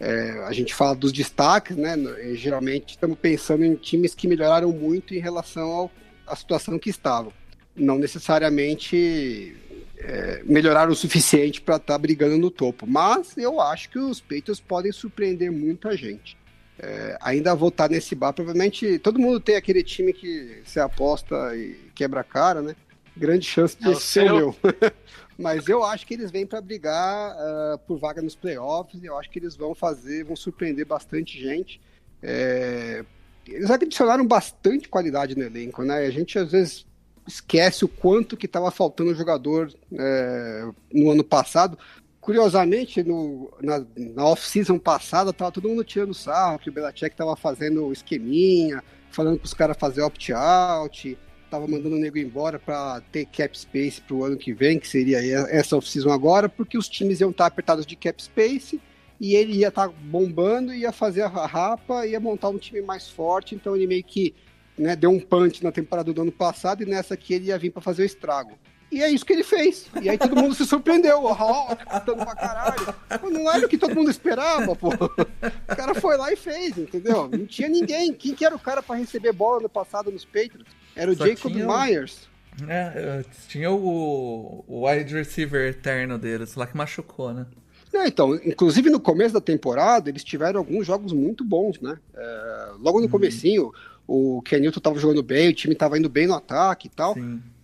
É, 0.00 0.44
a 0.46 0.52
gente 0.52 0.74
fala 0.74 0.94
dos 0.94 1.12
destaques, 1.12 1.76
né? 1.76 1.96
Geralmente 2.34 2.90
estamos 2.90 3.18
pensando 3.18 3.64
em 3.64 3.74
times 3.74 4.14
que 4.14 4.26
melhoraram 4.26 4.70
muito 4.72 5.14
em 5.14 5.18
relação 5.18 5.90
à 6.26 6.36
situação 6.36 6.78
que 6.78 6.90
estavam. 6.90 7.32
Não 7.76 7.98
necessariamente 7.98 9.56
é, 9.98 10.42
melhoraram 10.44 10.92
o 10.92 10.96
suficiente 10.96 11.60
para 11.60 11.76
estar 11.76 11.94
tá 11.94 11.98
brigando 11.98 12.38
no 12.38 12.50
topo. 12.50 12.86
Mas 12.86 13.36
eu 13.36 13.60
acho 13.60 13.90
que 13.90 13.98
os 13.98 14.20
Patriots 14.20 14.60
podem 14.60 14.92
surpreender 14.92 15.50
muita 15.50 15.96
gente. 15.96 16.36
É, 16.78 17.16
ainda 17.20 17.54
vou 17.54 17.68
estar 17.68 17.88
tá 17.88 17.94
nesse 17.94 18.14
bar. 18.14 18.32
Provavelmente 18.32 18.98
todo 18.98 19.18
mundo 19.18 19.40
tem 19.40 19.56
aquele 19.56 19.82
time 19.82 20.12
que 20.12 20.62
você 20.64 20.80
aposta 20.80 21.56
e 21.56 21.90
quebra 21.94 22.20
a 22.20 22.24
cara, 22.24 22.60
né? 22.60 22.76
Grande 23.16 23.46
chance 23.46 23.78
de 23.78 23.92
é 23.92 23.94
ser 23.94 24.32
o 24.32 24.36
meu. 24.36 24.56
Mas 25.38 25.68
eu 25.68 25.84
acho 25.84 26.06
que 26.06 26.14
eles 26.14 26.30
vêm 26.30 26.46
para 26.46 26.60
brigar 26.60 27.34
uh, 27.34 27.78
por 27.86 27.98
vaga 27.98 28.20
nos 28.20 28.34
playoffs. 28.34 29.02
E 29.02 29.06
eu 29.06 29.18
acho 29.18 29.30
que 29.30 29.38
eles 29.38 29.56
vão 29.56 29.74
fazer, 29.74 30.24
vão 30.24 30.36
surpreender 30.36 30.86
bastante 30.86 31.40
gente. 31.40 31.80
É, 32.22 33.04
eles 33.46 33.70
adicionaram 33.70 34.26
bastante 34.26 34.88
qualidade 34.88 35.36
no 35.36 35.44
elenco, 35.44 35.82
né? 35.82 36.06
A 36.06 36.10
gente 36.10 36.38
às 36.38 36.52
vezes 36.52 36.86
esquece 37.26 37.84
o 37.84 37.88
quanto 37.88 38.36
que 38.36 38.46
estava 38.46 38.70
faltando 38.70 39.14
jogador 39.14 39.72
é, 39.92 40.68
no 40.92 41.10
ano 41.10 41.24
passado. 41.24 41.78
Curiosamente, 42.20 43.02
no, 43.02 43.50
na, 43.60 43.84
na 43.96 44.24
off-season 44.24 44.78
passada, 44.78 45.30
estava 45.30 45.52
todo 45.52 45.68
mundo 45.68 45.84
tirando 45.84 46.14
sarro, 46.14 46.58
que 46.58 46.70
o 46.70 46.72
Belichick 46.72 47.14
estava 47.14 47.36
fazendo 47.36 47.92
esqueminha, 47.92 48.82
falando 49.10 49.38
para 49.38 49.46
os 49.46 49.54
caras 49.54 49.76
fazer 49.78 50.02
opt-out, 50.02 51.18
estava 51.44 51.66
mandando 51.68 51.96
o 51.96 51.98
nego 51.98 52.18
embora 52.18 52.58
para 52.58 53.00
ter 53.12 53.26
cap 53.26 53.56
space 53.56 54.00
para 54.00 54.16
o 54.16 54.24
ano 54.24 54.36
que 54.36 54.52
vem, 54.52 54.78
que 54.78 54.88
seria 54.88 55.18
essa 55.50 55.76
off-season 55.76 56.10
agora, 56.10 56.48
porque 56.48 56.78
os 56.78 56.88
times 56.88 57.20
iam 57.20 57.30
estar 57.30 57.46
apertados 57.46 57.84
de 57.86 57.94
cap 57.94 58.22
space 58.22 58.80
e 59.20 59.34
ele 59.34 59.54
ia 59.54 59.68
estar 59.68 59.88
bombando, 59.88 60.74
ia 60.74 60.92
fazer 60.92 61.22
a 61.22 61.28
rapa, 61.28 62.06
ia 62.06 62.20
montar 62.20 62.48
um 62.48 62.58
time 62.58 62.82
mais 62.82 63.08
forte, 63.08 63.54
então 63.54 63.74
ele 63.74 63.86
meio 63.86 64.04
que 64.04 64.34
né, 64.76 64.96
deu 64.96 65.10
um 65.10 65.20
punch 65.20 65.62
na 65.62 65.70
temporada 65.70 66.12
do 66.12 66.22
ano 66.22 66.32
passado 66.32 66.82
e 66.82 66.86
nessa 66.86 67.14
aqui 67.14 67.34
ele 67.34 67.46
ia 67.46 67.58
vir 67.58 67.70
para 67.70 67.82
fazer 67.82 68.02
o 68.02 68.06
estrago. 68.06 68.58
E 68.90 69.02
é 69.02 69.10
isso 69.10 69.24
que 69.24 69.32
ele 69.32 69.42
fez. 69.42 69.88
E 70.00 70.08
aí 70.08 70.16
todo 70.16 70.36
mundo 70.36 70.54
se 70.54 70.64
surpreendeu. 70.64 71.20
O 71.20 71.28
Hawk 71.28 71.84
cantando 71.84 72.24
pra 72.24 72.36
caralho. 72.36 72.94
não 73.32 73.50
era 73.50 73.66
o 73.66 73.68
que 73.68 73.76
todo 73.76 73.92
mundo 73.92 74.08
esperava, 74.08 74.76
pô. 74.76 74.90
O 74.90 75.76
cara 75.76 75.94
foi 75.96 76.16
lá 76.16 76.32
e 76.32 76.36
fez, 76.36 76.78
entendeu? 76.78 77.28
Não 77.28 77.44
tinha 77.44 77.68
ninguém. 77.68 78.12
Quem 78.12 78.34
que 78.34 78.44
era 78.44 78.54
o 78.54 78.58
cara 78.58 78.82
para 78.84 78.94
receber 78.94 79.32
bola 79.32 79.62
no 79.62 79.68
passado 79.68 80.12
nos 80.12 80.24
Patriots? 80.24 80.72
Era 80.94 81.10
o 81.10 81.16
Só 81.16 81.26
Jacob 81.26 81.52
Myers. 81.52 82.28
É, 82.68 83.24
tinha 83.48 83.68
o, 83.68 84.64
o 84.68 84.86
wide 84.88 85.12
receiver 85.12 85.68
eterno 85.68 86.16
deles, 86.16 86.54
lá 86.54 86.64
que 86.64 86.76
machucou, 86.76 87.34
né? 87.34 87.46
É, 87.94 88.08
então, 88.08 88.34
inclusive 88.34 88.90
no 88.90 88.98
começo 88.98 89.34
da 89.34 89.40
temporada, 89.40 90.10
eles 90.10 90.24
tiveram 90.24 90.58
alguns 90.58 90.86
jogos 90.86 91.12
muito 91.12 91.44
bons, 91.44 91.80
né? 91.80 91.96
É, 92.14 92.70
logo 92.80 92.98
no 92.98 93.04
uhum. 93.04 93.10
comecinho, 93.10 93.72
o 94.06 94.42
Kenilton 94.42 94.80
tava 94.80 94.98
jogando 94.98 95.22
bem, 95.22 95.48
o 95.48 95.54
time 95.54 95.74
tava 95.74 95.98
indo 95.98 96.08
bem 96.08 96.26
no 96.26 96.34
ataque 96.34 96.88
e 96.88 96.90
tal. 96.90 97.14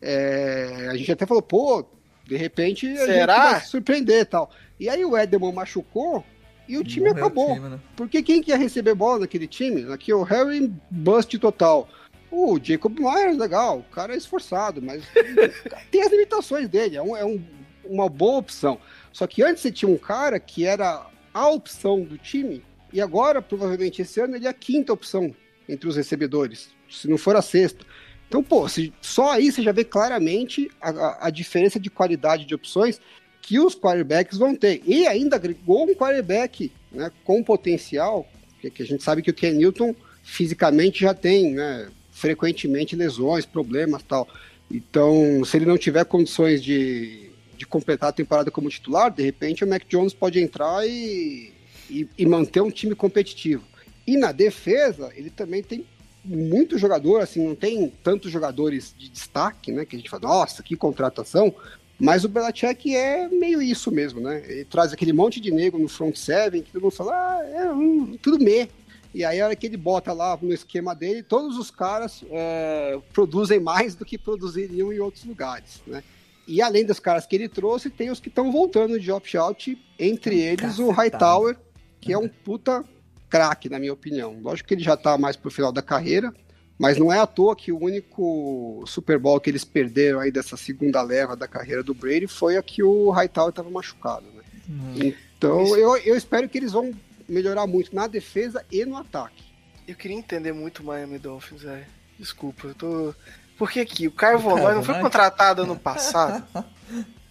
É, 0.01 0.88
a 0.90 0.97
gente 0.97 1.12
até 1.12 1.27
falou, 1.27 1.43
pô, 1.43 1.85
de 2.25 2.37
repente 2.37 2.87
a 2.87 3.05
Será? 3.05 3.35
gente 3.35 3.53
vai 3.53 3.61
se 3.61 3.69
surpreender 3.69 4.21
e 4.21 4.25
tal. 4.25 4.51
E 4.79 4.88
aí 4.88 5.05
o 5.05 5.16
Edelman 5.16 5.53
machucou 5.53 6.25
e 6.69 6.79
o 6.79 6.85
time 6.85 7.09
Morreu 7.09 7.25
acabou. 7.25 7.51
O 7.51 7.55
time, 7.55 7.69
né? 7.69 7.81
Porque 7.97 8.23
quem 8.23 8.40
que 8.40 8.51
ia 8.51 8.57
receber 8.57 8.95
bola 8.95 9.21
naquele 9.21 9.49
time? 9.49 9.93
Aqui 9.93 10.12
o 10.12 10.23
Harry 10.23 10.73
bust 10.90 11.37
total. 11.38 11.88
O 12.31 12.59
Jacob 12.62 12.97
Myers, 12.97 13.37
legal, 13.37 13.81
o 13.81 13.95
cara 13.95 14.14
é 14.14 14.16
esforçado, 14.16 14.81
mas 14.81 15.03
tem 15.90 16.03
as 16.03 16.12
limitações 16.12 16.69
dele, 16.69 16.97
é, 16.97 17.03
um, 17.03 17.16
é 17.16 17.25
um, 17.25 17.43
uma 17.85 18.09
boa 18.09 18.38
opção. 18.38 18.79
Só 19.12 19.27
que 19.27 19.42
antes 19.42 19.62
você 19.62 19.73
tinha 19.73 19.90
um 19.90 19.99
cara 19.99 20.38
que 20.38 20.64
era 20.64 21.07
a 21.33 21.49
opção 21.49 22.03
do 22.03 22.18
time, 22.18 22.62
e 22.92 23.01
agora, 23.01 23.40
provavelmente 23.40 24.03
esse 24.03 24.20
ano, 24.20 24.37
ele 24.37 24.46
é 24.46 24.51
a 24.51 24.55
quinta 24.55 24.92
opção 24.92 25.35
entre 25.68 25.88
os 25.88 25.96
recebedores, 25.96 26.70
se 26.88 27.09
não 27.09 27.16
for 27.16 27.37
a 27.37 27.42
sexta. 27.42 27.85
Então, 28.29 28.42
pô, 28.42 28.68
se, 28.68 28.92
só 29.01 29.33
aí 29.33 29.51
você 29.51 29.62
já 29.62 29.73
vê 29.73 29.85
claramente 29.85 30.70
a, 30.81 31.27
a, 31.27 31.31
diferença 31.31 31.81
de 31.81 31.90
qualidade 31.90 32.44
de 32.44 32.55
opções 32.55 33.01
que 33.42 33.59
os 33.59 33.75
quarterbacks 33.75 34.38
vão 34.38 34.55
ter. 34.55 34.83
E 34.87 35.07
ainda 35.07 35.37
agregou 35.37 35.85
um 35.85 35.94
quarterback 35.94 36.73
né, 36.92 37.11
com 37.25 37.42
potencial, 37.42 38.29
que 38.61 38.83
a 38.83 38.87
gente 38.87 39.03
sabe 39.03 39.23
que 39.23 39.31
o 39.31 39.35
Ken 39.35 39.53
Newton 39.53 39.94
fisicamente 40.23 41.01
já 41.01 41.14
tem 41.14 41.55
né, 41.55 41.88
frequentemente 42.12 42.94
lesões, 42.94 43.46
problemas 43.46 44.03
tal. 44.03 44.29
Então, 44.70 45.44
se 45.44 45.57
ele 45.57 45.66
não 45.66 45.79
tiver 45.79 46.05
condições 46.05 46.62
de, 46.62 47.30
de 47.61 47.66
completar 47.66 48.09
a 48.09 48.12
temporada 48.12 48.51
como 48.51 48.70
titular, 48.70 49.11
de 49.11 49.23
repente 49.23 49.62
o 49.62 49.68
Mac 49.68 49.83
Jones 49.87 50.14
pode 50.14 50.40
entrar 50.40 50.87
e, 50.88 51.53
e, 51.90 52.09
e 52.16 52.25
manter 52.25 52.62
um 52.62 52.70
time 52.70 52.94
competitivo. 52.94 53.62
E 54.07 54.16
na 54.16 54.33
defesa, 54.33 55.12
ele 55.14 55.29
também 55.29 55.62
tem 55.62 55.85
muito 56.25 56.79
jogador, 56.79 57.20
assim, 57.20 57.46
não 57.46 57.55
tem 57.55 57.92
tantos 58.03 58.33
jogadores 58.33 58.94
de 58.96 59.11
destaque, 59.11 59.70
né? 59.73 59.85
Que 59.85 59.94
a 59.94 59.99
gente 59.99 60.09
fala, 60.09 60.23
nossa, 60.23 60.62
que 60.62 60.75
contratação. 60.75 61.55
Mas 61.99 62.25
o 62.25 62.31
Belichick 62.31 62.96
é 62.96 63.29
meio 63.29 63.61
isso 63.61 63.92
mesmo, 63.92 64.23
né? 64.23 64.42
Ele 64.49 64.64
traz 64.64 64.94
aquele 64.94 65.12
monte 65.12 65.38
de 65.38 65.51
negro 65.51 65.79
no 65.79 65.87
front 65.87 66.16
seven 66.16 66.62
que 66.62 66.73
todo 66.73 66.81
mundo 66.81 66.92
fala, 66.92 67.12
ah, 67.12 67.46
é 67.46 67.70
um, 67.70 68.16
tudo 68.16 68.42
me. 68.42 68.70
E 69.12 69.23
aí, 69.23 69.38
a 69.38 69.44
hora 69.44 69.57
que 69.57 69.66
ele 69.66 69.77
bota 69.77 70.14
lá 70.14 70.38
no 70.40 70.53
esquema 70.53 70.94
dele, 70.94 71.23
todos 71.23 71.59
os 71.59 71.70
caras 71.70 72.25
é, 72.31 72.99
produzem 73.12 73.61
mais 73.61 73.94
do 73.94 74.07
que 74.07 74.16
produziriam 74.16 74.90
em 74.90 74.99
outros 74.99 75.25
lugares, 75.25 75.83
né? 75.87 76.03
E 76.51 76.61
além 76.61 76.85
dos 76.85 76.99
caras 76.99 77.27
que 77.27 77.37
ele 77.37 77.49
trouxe, 77.49 77.89
tem 77.89 78.11
os 78.11 78.19
que 78.19 78.29
estão 78.29 78.51
voltando 78.51 78.99
de 78.99 79.13
opt-out, 79.13 79.81
entre 79.97 80.41
eles 80.41 80.81
o 80.81 80.91
Hightower, 80.91 81.57
que 82.01 82.13
é 82.13 82.19
um 82.19 82.29
puta 82.29 82.85
craque, 83.29 83.69
na 83.69 83.79
minha 83.79 83.93
opinião. 83.93 84.37
Lógico 84.43 84.67
que 84.67 84.75
ele 84.75 84.83
já 84.83 84.97
tá 84.97 85.17
mais 85.17 85.37
pro 85.37 85.49
final 85.49 85.71
da 85.71 85.81
carreira, 85.81 86.35
mas 86.77 86.99
não 86.99 87.13
é 87.13 87.21
à 87.21 87.27
toa 87.27 87.55
que 87.55 87.71
o 87.71 87.81
único 87.81 88.83
Super 88.85 89.17
Bowl 89.17 89.39
que 89.39 89.49
eles 89.49 89.65
perderam 89.65 90.19
aí 90.19 90.33
dessa 90.33 90.57
segunda 90.57 91.01
leva 91.03 91.37
da 91.37 91.47
carreira 91.47 91.85
do 91.85 91.95
Brady 91.95 92.27
foi 92.27 92.57
a 92.57 92.63
que 92.65 92.83
o 92.83 93.11
Hightower 93.11 93.51
estava 93.51 93.71
machucado, 93.71 94.27
né? 94.35 94.43
Uhum. 94.69 95.15
Então 95.39 95.77
eu, 95.77 95.97
eu 95.99 96.17
espero 96.17 96.49
que 96.49 96.59
eles 96.59 96.73
vão 96.73 96.93
melhorar 97.29 97.69
muito 97.69 97.95
na 97.95 98.09
defesa 98.09 98.67
e 98.73 98.85
no 98.85 98.97
ataque. 98.97 99.45
Eu 99.87 99.95
queria 99.95 100.17
entender 100.17 100.53
muito 100.53 100.83
o 100.83 100.87
Miami 100.87 101.21
Dolphins, 101.21 101.63
velho. 101.63 101.87
Desculpa, 102.19 102.67
eu 102.67 102.75
tô. 102.75 103.15
Porque 103.61 103.81
aqui, 103.81 104.09
o 104.09 104.11
Caio 104.11 104.38
Von 104.38 104.57
não 104.59 104.83
foi 104.83 104.99
contratado 105.01 105.64
ano 105.64 105.79
passado? 105.79 106.42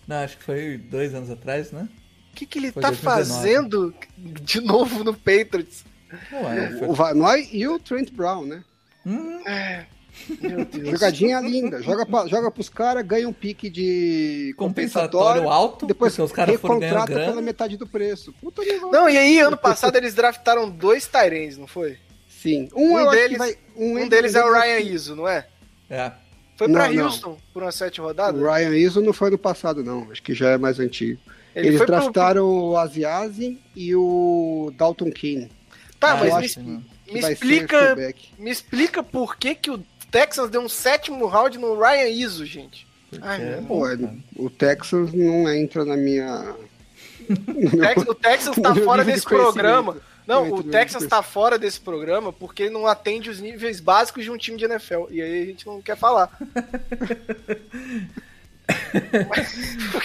não, 0.07 0.17
acho 0.17 0.37
que 0.37 0.43
foi 0.43 0.77
dois 0.77 1.15
anos 1.15 1.31
atrás, 1.31 1.71
né? 1.71 1.89
O 2.31 2.35
que, 2.35 2.45
que 2.45 2.59
ele 2.59 2.71
foi 2.71 2.83
tá 2.83 2.89
2019. 2.89 3.33
fazendo 3.33 3.95
de 4.15 4.61
novo 4.61 5.03
no 5.03 5.15
Patriots? 5.15 5.83
Ué, 6.31 6.77
foi... 6.77 6.87
O 6.87 6.93
Vanoy 6.93 7.49
e 7.51 7.67
o 7.67 7.79
Trent 7.79 8.11
Brown, 8.11 8.45
né? 8.45 8.63
Hum. 9.03 9.41
É. 9.43 9.87
Meu 10.39 10.65
Deus. 10.65 10.89
Jogadinha 10.91 11.39
linda. 11.39 11.81
Joga, 11.81 12.05
pra, 12.05 12.27
joga 12.27 12.51
pros 12.51 12.69
caras, 12.69 13.03
ganha 13.03 13.27
um 13.27 13.33
pique 13.33 13.67
de 13.67 14.53
compensatório, 14.55 15.09
compensatório 15.09 15.49
alto, 15.49 15.87
depois 15.87 16.19
os 16.19 16.31
caras 16.31 16.53
recontrata 16.53 17.11
pela 17.11 17.41
metade 17.41 17.75
do 17.75 17.87
preço. 17.87 18.31
Puta 18.33 18.61
não, 18.91 19.09
e 19.09 19.17
aí, 19.17 19.39
ano 19.39 19.57
passado 19.57 19.95
eles 19.95 20.13
draftaram 20.13 20.69
dois 20.69 21.07
Tyrens, 21.07 21.57
não 21.57 21.65
foi? 21.65 21.97
Sim. 22.29 22.69
Um, 22.75 22.99
um 22.99 23.09
deles, 23.09 23.37
vai, 23.39 23.57
um, 23.75 23.97
um 23.97 24.07
deles 24.07 24.35
é 24.35 24.45
o 24.45 24.53
Ryan 24.53 24.79
Iso, 24.79 25.15
não 25.15 25.27
é? 25.27 25.47
É. 25.89 26.11
Foi 26.55 26.67
pra 26.67 26.91
não, 26.91 27.05
Houston 27.05 27.29
não. 27.29 27.37
por 27.53 27.63
umas 27.63 27.75
sete 27.75 28.01
rodadas? 28.01 28.39
O 28.39 28.43
Ryan 28.43 28.75
Iso 28.75 29.01
não 29.01 29.13
foi 29.13 29.29
no 29.29 29.37
passado, 29.37 29.83
não. 29.83 30.11
Acho 30.11 30.21
que 30.21 30.33
já 30.33 30.49
é 30.49 30.57
mais 30.57 30.79
antigo. 30.79 31.19
Ele 31.55 31.69
Eles 31.69 31.85
draftaram 31.85 32.45
pro... 32.45 32.63
o 32.71 32.77
Asiasi 32.77 33.57
e 33.75 33.95
o 33.95 34.71
Dalton 34.77 35.09
Keane. 35.09 35.49
Tá, 35.99 36.17
mas 36.17 36.57
me, 36.57 36.83
me 37.11 37.19
explica, 37.19 37.97
me 38.37 38.51
explica 38.51 39.03
por 39.03 39.37
que, 39.37 39.55
que 39.55 39.71
o 39.71 39.83
Texans 40.11 40.49
deu 40.49 40.61
um 40.61 40.69
sétimo 40.69 41.25
round 41.27 41.57
no 41.57 41.79
Ryan 41.79 42.07
Iso, 42.07 42.45
gente. 42.45 42.87
Ai, 43.21 43.63
Pô, 43.67 43.87
é, 43.87 43.97
o 44.35 44.49
Texas 44.49 45.13
não 45.13 45.51
entra 45.51 45.83
na 45.83 45.97
minha. 45.97 46.55
o 48.07 48.15
Texas 48.15 48.55
tá 48.55 48.75
fora 48.83 49.03
desse 49.03 49.25
programa. 49.25 49.97
Não, 50.29 50.53
o 50.53 50.63
Texas 50.63 51.07
tá 51.07 51.23
fora 51.23 51.57
desse 51.57 51.79
programa 51.79 52.31
porque 52.31 52.63
ele 52.63 52.73
não 52.73 52.85
atende 52.85 53.31
os 53.31 53.39
níveis 53.39 53.79
básicos 53.79 54.23
de 54.23 54.29
um 54.29 54.37
time 54.37 54.57
de 54.57 54.65
NFL. 54.65 55.07
E 55.09 55.19
aí 55.21 55.41
a 55.41 55.45
gente 55.45 55.65
não 55.65 55.81
quer 55.81 55.97
falar. 55.97 56.29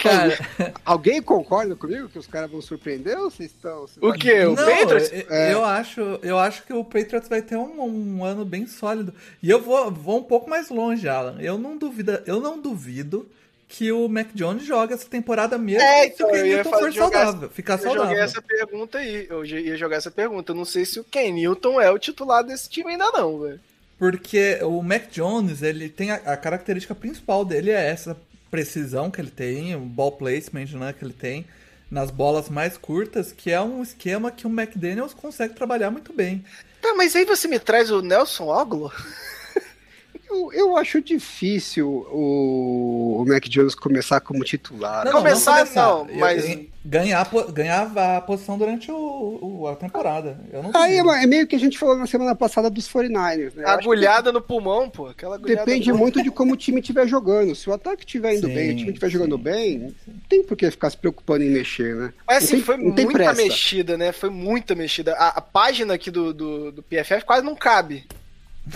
cara, 0.01 0.35
alguém 0.83 1.21
concorda 1.21 1.75
comigo 1.75 2.09
que 2.09 2.17
os 2.17 2.25
caras 2.25 2.49
vão 2.49 2.59
surpreender 2.59 3.15
ou 3.19 3.29
vocês 3.29 3.51
estão. 3.51 3.85
O 4.01 4.11
que? 4.13 4.33
O 4.45 4.55
não, 4.55 4.65
Patriots? 4.65 5.11
É. 5.29 5.53
Eu, 5.53 5.63
acho, 5.63 6.01
eu 6.23 6.39
acho 6.39 6.63
que 6.63 6.73
o 6.73 6.83
Patriots 6.83 7.29
vai 7.29 7.43
ter 7.43 7.55
um, 7.55 7.83
um, 7.83 8.25
ano 8.25 8.43
bem 8.43 8.65
sólido. 8.65 9.13
E 9.43 9.49
eu 9.49 9.61
vou, 9.61 9.91
vou 9.91 10.17
um 10.19 10.23
pouco 10.23 10.49
mais 10.49 10.69
longe, 10.69 11.07
Alan. 11.07 11.37
Eu 11.39 11.59
não 11.59 11.77
duvido, 11.77 12.19
eu 12.25 12.39
não 12.39 12.59
duvido 12.59 13.29
que 13.77 13.91
o 13.91 14.07
Mac 14.07 14.29
Jones 14.33 14.63
joga 14.63 14.95
essa 14.95 15.05
temporada 15.05 15.57
mesmo 15.57 15.81
é, 15.81 16.05
então, 16.05 16.29
se 16.29 16.33
o 16.33 16.43
Kenilton 16.43 16.69
for 16.69 16.93
saudável, 16.93 17.49
ficar 17.49 17.73
eu 17.73 17.79
saudável. 17.79 18.03
Eu 18.03 18.09
joguei 18.09 18.23
essa 18.23 18.41
pergunta 18.41 18.97
aí, 18.99 19.27
eu 19.29 19.45
ia 19.45 19.75
jogar 19.75 19.97
essa 19.97 20.09
pergunta. 20.09 20.53
Eu 20.53 20.55
não 20.55 20.63
sei 20.63 20.85
se 20.85 20.97
o 20.97 21.03
Kenilton 21.03 21.81
é 21.81 21.91
o 21.91 21.99
titular 21.99 22.41
desse 22.41 22.69
time 22.69 22.91
ainda 22.91 23.11
não, 23.11 23.41
velho. 23.41 23.59
Porque 23.99 24.59
o 24.61 24.81
Mac 24.81 25.09
Jones, 25.11 25.61
ele 25.61 25.89
tem 25.89 26.11
a, 26.11 26.15
a, 26.15 26.37
característica 26.37 26.95
principal 26.95 27.43
dele 27.43 27.69
é 27.69 27.89
essa 27.89 28.15
precisão 28.49 29.11
que 29.11 29.19
ele 29.19 29.31
tem, 29.31 29.75
o 29.75 29.79
ball 29.79 30.13
placement 30.13 30.67
né, 30.73 30.93
que 30.97 31.03
ele 31.03 31.13
tem 31.13 31.45
nas 31.91 32.09
bolas 32.09 32.47
mais 32.47 32.77
curtas, 32.77 33.33
que 33.33 33.51
é 33.51 33.59
um 33.61 33.83
esquema 33.83 34.31
que 34.31 34.47
o 34.47 34.49
McDaniels 34.49 35.13
consegue 35.13 35.53
trabalhar 35.53 35.91
muito 35.91 36.13
bem. 36.13 36.45
Tá, 36.81 36.93
mas 36.95 37.13
aí 37.13 37.25
você 37.25 37.45
me 37.45 37.59
traz 37.59 37.91
o 37.91 38.01
Nelson 38.01 38.47
Oglo? 38.47 38.91
Eu, 40.29 40.51
eu 40.53 40.77
acho 40.77 41.01
difícil 41.01 42.07
o, 42.11 43.21
o 43.21 43.25
Mac 43.27 43.45
Jones 43.45 43.75
começar 43.75 44.19
como 44.19 44.43
titular. 44.43 45.05
Não, 45.05 45.11
começar, 45.11 45.65
não, 45.65 45.99
começar. 45.99 46.13
não 46.13 46.19
mas. 46.19 46.49
Eu, 46.49 46.65
ganhar, 46.85 47.27
ganhar 47.51 47.91
a 47.97 48.21
posição 48.21 48.57
durante 48.57 48.91
o, 48.91 49.39
o 49.41 49.67
a 49.67 49.75
temporada. 49.75 50.39
Aí 50.73 50.97
é, 50.97 51.23
é, 51.23 51.25
meio 51.25 51.47
que 51.47 51.55
a 51.55 51.59
gente 51.59 51.79
falou 51.79 51.97
na 51.97 52.05
semana 52.05 52.35
passada 52.35 52.69
dos 52.69 52.87
49ers, 52.87 53.55
né? 53.55 53.63
Agulhada 53.65 54.31
no 54.31 54.39
pulmão, 54.39 54.89
pô. 54.89 55.07
Aquela 55.07 55.39
Depende 55.39 55.91
muito 55.91 56.21
de 56.21 56.29
como 56.29 56.53
o 56.53 56.57
time 56.57 56.79
estiver 56.79 57.07
jogando. 57.07 57.55
Se 57.55 57.69
o 57.69 57.73
ataque 57.73 58.03
estiver 58.03 58.35
indo 58.35 58.47
sim, 58.47 58.53
bem, 58.53 58.71
o 58.71 58.75
time 58.75 58.89
estiver 58.89 59.09
jogando 59.09 59.37
bem, 59.37 59.95
não 60.07 60.19
tem 60.29 60.43
por 60.43 60.55
que 60.55 60.69
ficar 60.69 60.91
se 60.91 60.97
preocupando 60.97 61.43
em 61.43 61.49
mexer, 61.49 61.95
né? 61.95 62.13
Mas 62.27 62.43
assim, 62.43 62.57
tem, 62.57 62.61
foi 62.61 62.77
muita 62.77 63.07
pressa. 63.07 63.41
mexida, 63.41 63.97
né? 63.97 64.11
Foi 64.11 64.29
muita 64.29 64.75
mexida. 64.75 65.13
A, 65.15 65.29
a 65.29 65.41
página 65.41 65.95
aqui 65.95 66.11
do, 66.11 66.33
do, 66.33 66.71
do 66.71 66.83
PFF 66.83 67.25
quase 67.25 67.43
não 67.43 67.55
cabe. 67.55 68.05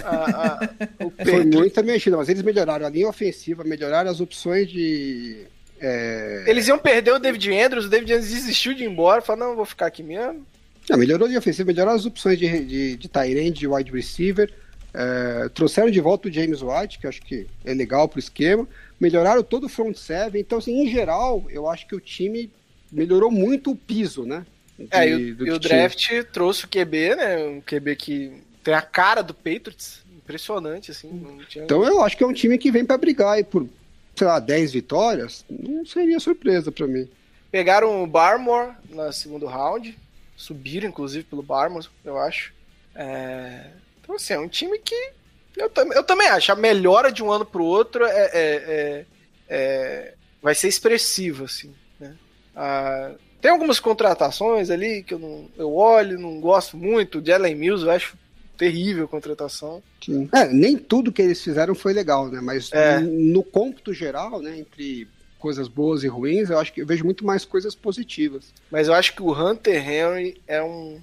A, 0.04 0.54
a, 0.54 0.70
Foi 1.26 1.46
muita 1.46 1.82
mexida, 1.82 2.18
mas 2.18 2.30
eles 2.30 2.44
melhoraram 2.44 2.86
a 2.86 2.90
linha 2.90 3.08
ofensiva, 3.08 3.64
melhoraram 3.64 4.10
as 4.10 4.20
opções 4.20 4.70
de. 4.70 5.46
É... 5.80 6.44
Eles 6.48 6.68
iam 6.68 6.78
perder 6.78 7.14
o 7.14 7.20
David 7.20 7.52
Andrews, 7.52 7.86
o 7.86 7.90
David 7.90 8.14
Andrews 8.14 8.32
desistiu 8.32 8.74
de 8.74 8.84
ir 8.84 8.90
embora, 8.90 9.22
falou: 9.22 9.48
não, 9.48 9.56
vou 9.56 9.66
ficar 9.66 9.88
aqui 9.88 10.04
mesmo. 10.04 10.46
Não, 10.90 10.98
melhorou 10.98 11.26
a 11.26 11.28
linha 11.28 11.40
ofensiva, 11.40 11.68
melhoraram 11.68 11.98
as 11.98 12.06
opções 12.06 12.38
de, 12.38 12.66
de, 12.66 12.98
de 12.98 13.52
de 13.52 13.68
wide 13.68 13.92
receiver, 13.92 14.52
é, 14.94 15.50
trouxeram 15.50 15.90
de 15.90 16.00
volta 16.00 16.28
o 16.28 16.32
James 16.32 16.62
White, 16.62 17.00
que 17.00 17.08
acho 17.08 17.22
que 17.22 17.46
é 17.64 17.74
legal 17.74 18.08
pro 18.08 18.20
esquema, 18.20 18.68
melhoraram 19.00 19.44
todo 19.44 19.66
o 19.66 19.70
front 19.70 19.96
seven, 19.96 20.42
então, 20.42 20.58
assim, 20.58 20.82
em 20.82 20.90
geral, 20.90 21.46
eu 21.50 21.70
acho 21.70 21.88
que 21.88 21.96
o 21.96 22.00
time 22.00 22.52
melhorou 22.92 23.30
muito 23.30 23.72
o 23.72 23.76
piso, 23.76 24.26
né? 24.26 24.46
De, 24.78 24.88
é, 24.92 25.10
e, 25.10 25.34
o, 25.34 25.48
e 25.48 25.52
o 25.52 25.60
draft 25.60 26.10
trouxe 26.32 26.66
o 26.66 26.68
QB, 26.68 27.16
né? 27.16 27.38
Um 27.38 27.62
QB 27.62 27.96
que 27.96 28.49
tem 28.64 28.74
a 28.74 28.82
cara 28.82 29.22
do 29.22 29.34
Patriots. 29.34 30.04
Impressionante, 30.16 30.92
assim. 30.92 31.40
Tinha... 31.48 31.66
Então 31.66 31.84
eu 31.84 32.04
acho 32.04 32.16
que 32.16 32.24
é 32.24 32.28
um 32.28 32.34
time 32.34 32.58
que 32.58 32.72
vem 32.72 32.86
para 32.86 32.98
brigar 32.98 33.34
aí 33.34 33.44
por, 33.44 33.68
sei 34.16 34.28
lá, 34.28 34.40
10 34.40 34.74
vitórias. 34.74 35.44
Não 35.50 35.86
seria 35.86 36.20
surpresa 36.20 36.72
para 36.72 36.88
mim. 36.88 37.10
Pegaram 37.52 38.04
o 38.04 38.08
Barmore 38.08 38.74
no 38.90 39.12
segundo 39.12 39.48
round. 39.48 39.98
Subiram, 40.38 40.88
inclusive, 40.88 41.24
pelo 41.24 41.42
Barmore, 41.42 41.88
eu 42.06 42.18
acho. 42.18 42.54
É... 42.96 43.72
Então, 44.02 44.16
assim, 44.16 44.34
é 44.34 44.40
um 44.40 44.48
time 44.48 44.78
que 44.80 45.14
eu, 45.58 45.72
eu 45.94 46.04
também 46.04 46.28
acho. 46.28 46.52
A 46.52 46.56
melhora 46.56 47.12
de 47.12 47.24
um 47.24 47.32
ano 47.32 47.46
pro 47.46 47.64
outro 47.64 48.06
é, 48.06 48.26
é, 48.26 48.32
é, 48.34 49.06
é 49.50 50.14
vai 50.42 50.56
ser 50.56 50.68
expressiva, 50.68 51.46
assim. 51.46 51.74
Né? 52.00 52.16
Ah, 52.56 53.12
tem 53.42 53.52
algumas 53.52 53.80
contratações 53.80 54.70
ali 54.70 55.04
que 55.04 55.14
eu, 55.14 55.20
não, 55.20 55.50
eu 55.58 55.74
olho, 55.74 56.20
não 56.20 56.40
gosto 56.40 56.78
muito. 56.78 57.20
O 57.20 57.26
Jalen 57.26 57.56
Mills 57.56 57.86
eu 57.86 57.92
acho 57.92 58.18
terrível 58.60 59.08
contratação. 59.08 59.82
Sim. 60.04 60.30
É, 60.34 60.46
nem 60.50 60.78
tudo 60.78 61.14
que 61.14 61.22
eles 61.22 61.42
fizeram 61.42 61.74
foi 61.74 61.94
legal, 61.94 62.28
né? 62.30 62.42
Mas 62.42 62.70
é. 62.74 63.00
no, 63.00 63.10
no 63.10 63.44
cômputo 63.44 63.94
geral, 63.94 64.42
né, 64.42 64.60
entre 64.60 65.08
coisas 65.40 65.70
boas 65.70 66.04
e 66.04 66.08
ruins, 66.10 66.50
eu 66.50 66.60
acho 66.60 66.74
que 66.74 66.82
eu 66.82 66.86
vejo 66.86 67.06
muito 67.06 67.26
mais 67.26 67.46
coisas 67.46 67.74
positivas. 67.74 68.54
Mas 68.70 68.90
eu 68.90 68.94
acho 68.94 69.16
que 69.16 69.24
o 69.24 69.32
Hunter 69.32 69.90
Henry 69.90 70.42
é 70.46 70.62
um. 70.62 71.00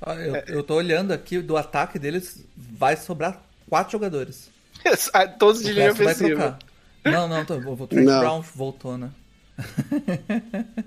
Ah, 0.00 0.14
eu, 0.14 0.36
é... 0.36 0.44
eu 0.48 0.62
tô 0.62 0.74
olhando 0.74 1.12
aqui, 1.12 1.40
do 1.40 1.56
ataque 1.56 1.98
deles 1.98 2.44
vai 2.54 2.96
sobrar 2.96 3.42
quatro 3.68 3.92
jogadores. 3.92 4.52
Ah, 5.12 5.28
todos 5.28 5.62
de 5.62 5.72
linha 5.72 5.92
ofensiva. 5.92 6.58
Não, 7.04 7.28
não, 7.28 7.44
tô, 7.44 7.54
o 7.54 7.86
Trent 7.86 8.04
Brown 8.04 8.42
voltou, 8.42 8.98
né? 8.98 9.10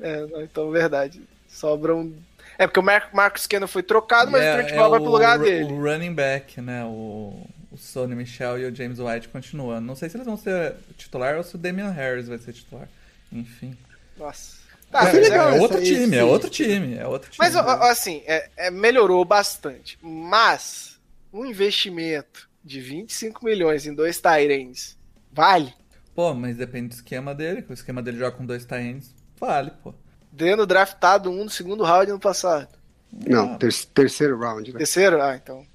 é, 0.01 0.43
então 0.43 0.69
verdade. 0.69 1.21
Sobram 1.47 2.11
é 2.57 2.67
porque 2.67 2.79
o 2.79 2.83
Mar 2.83 3.09
Marcos 3.13 3.47
Cannon 3.47 3.67
foi 3.67 3.83
trocado, 3.83 4.31
mas 4.31 4.43
é, 4.43 4.51
o 4.51 4.57
Trent 4.57 4.71
é 4.71 4.89
vai 4.89 4.99
pro 4.99 5.11
lugar 5.11 5.39
dele. 5.39 5.71
O 5.73 5.81
running 5.81 6.13
back, 6.13 6.61
né? 6.61 6.83
O, 6.85 7.47
o 7.71 7.77
Sonny 7.77 8.15
Michel 8.15 8.59
e 8.59 8.65
o 8.65 8.75
James 8.75 8.99
White 8.99 9.27
continuando. 9.29 9.85
Não 9.85 9.95
sei 9.95 10.09
se 10.09 10.17
eles 10.17 10.25
vão 10.25 10.37
ser 10.37 10.75
titular 10.97 11.35
ou 11.37 11.43
se 11.43 11.55
o 11.55 11.57
Damian 11.57 11.91
Harris 11.91 12.27
vai 12.27 12.37
ser 12.37 12.53
titular. 12.53 12.87
Enfim. 13.31 13.75
Nossa. 14.17 14.57
É, 14.91 14.91
Tá, 14.91 15.09
é 15.09 15.13
legal 15.13 15.49
é 15.49 15.59
outro 15.59 15.77
aí, 15.77 15.83
time, 15.83 16.15
é 16.15 16.23
outro 16.23 16.49
time, 16.49 16.95
é 16.95 17.05
outro 17.07 17.29
time. 17.29 17.37
Mas, 17.37 17.55
assim, 17.55 18.23
é- 18.25 18.49
é, 18.55 18.71
melhorou 18.71 19.25
bastante. 19.25 19.97
Mas, 20.01 20.97
um 21.33 21.45
investimento 21.45 22.47
de 22.63 22.79
25 22.79 23.43
milhões 23.43 23.85
em 23.85 23.93
dois 23.93 24.21
Tyrens 24.21 24.97
vale? 25.31 25.73
Pô, 26.15 26.33
mas 26.33 26.55
depende 26.55 26.89
do 26.89 26.93
esquema 26.93 27.35
dele, 27.35 27.65
o 27.69 27.73
esquema 27.73 28.01
dele 28.01 28.17
joga 28.17 28.37
com 28.37 28.45
dois 28.45 28.65
times, 28.65 29.13
vale, 29.37 29.71
pô. 29.83 29.93
Tendo 30.37 30.65
draftado 30.65 31.29
um 31.29 31.43
no 31.45 31.49
segundo 31.49 31.83
round 31.83 32.11
no 32.11 32.19
passado. 32.19 32.67
Não, 33.11 33.57
ter- 33.57 33.73
terceiro 33.93 34.37
round, 34.37 34.71
né? 34.73 34.77
Terceiro? 34.77 35.21
Ah, 35.21 35.35
então. 35.35 35.65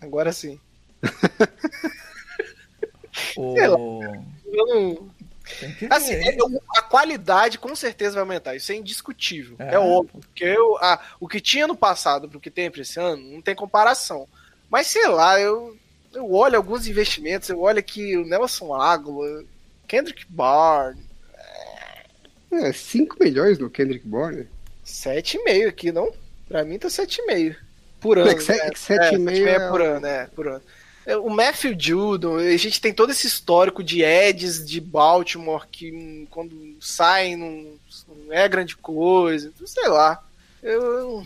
Agora 0.00 0.32
sim. 0.32 0.58
O... 3.36 3.54
Sei 3.56 3.66
lá. 3.66 3.78
Eu 4.46 4.66
não- 4.66 5.10
Tem 5.60 5.74
que 5.74 5.86
Assim, 5.90 6.14
ver. 6.16 6.36
é, 6.38 6.42
o- 6.42 6.60
a 6.76 6.82
qualidade 6.82 7.58
com 7.58 7.74
certeza 7.74 8.12
vai 8.14 8.22
aumentar, 8.22 8.54
isso 8.54 8.70
é 8.70 8.76
indiscutível. 8.76 9.56
É, 9.58 9.74
É, 9.74 9.78
óbvio. 9.78 10.20
Porque 10.20 10.44
eu, 10.44 10.76
a- 10.78 11.00
o 11.18 11.26
que 11.28 11.40
tinha 11.40 11.66
no 11.66 11.76
passado 11.76 12.28
pro 12.28 12.40
que 12.40 12.50
tem 12.50 12.70
pra 12.70 12.82
esse 12.82 12.98
ano, 13.00 13.22
não 13.32 13.40
tem 13.42 13.54
comparação. 13.54 14.28
Mas 14.70 14.86
sei 14.88 15.06
lá, 15.08 15.40
eu, 15.40 15.76
eu 16.14 16.30
olho 16.32 16.56
alguns 16.56 16.86
investimentos, 16.86 17.48
eu 17.48 17.60
olho 17.60 17.78
aqui 17.78 18.16
o 18.16 18.26
Nelson 18.26 18.74
Água, 18.74 19.42
Kendrick 19.86 20.24
Barn, 20.28 20.98
É, 22.50 22.72
5 22.72 23.16
milhões 23.20 23.58
no 23.58 23.68
Kendrick 23.70 24.06
Bourne. 24.06 24.46
7,5 24.84 25.68
aqui, 25.68 25.92
não? 25.92 26.12
Pra 26.48 26.64
mim 26.64 26.78
tá 26.78 26.88
7,5 26.88 27.56
por 28.00 28.16
É 28.18 28.22
ano. 28.22 28.30
né? 28.30 28.32
é 28.32 28.70
que 28.70 28.78
7,5 28.78 29.46
é, 29.46 29.50
é 29.54 29.68
por 29.68 29.80
o- 29.80 29.84
ano, 29.84 30.06
é, 30.06 30.26
por 30.26 30.48
ano. 30.48 30.62
É, 31.06 31.16
O 31.16 31.28
Matthew 31.30 31.74
Judon, 31.78 32.36
a 32.36 32.56
gente 32.56 32.80
tem 32.80 32.92
todo 32.92 33.10
esse 33.10 33.26
histórico 33.26 33.82
de 33.82 34.02
Eds 34.02 34.64
de 34.64 34.80
Baltimore 34.80 35.66
que 35.70 36.26
quando 36.30 36.54
saem 36.80 37.36
não, 37.36 37.66
não 38.26 38.32
é 38.32 38.46
grande 38.48 38.76
coisa, 38.76 39.52
sei 39.66 39.88
lá. 39.88 40.22
Eu, 40.62 41.24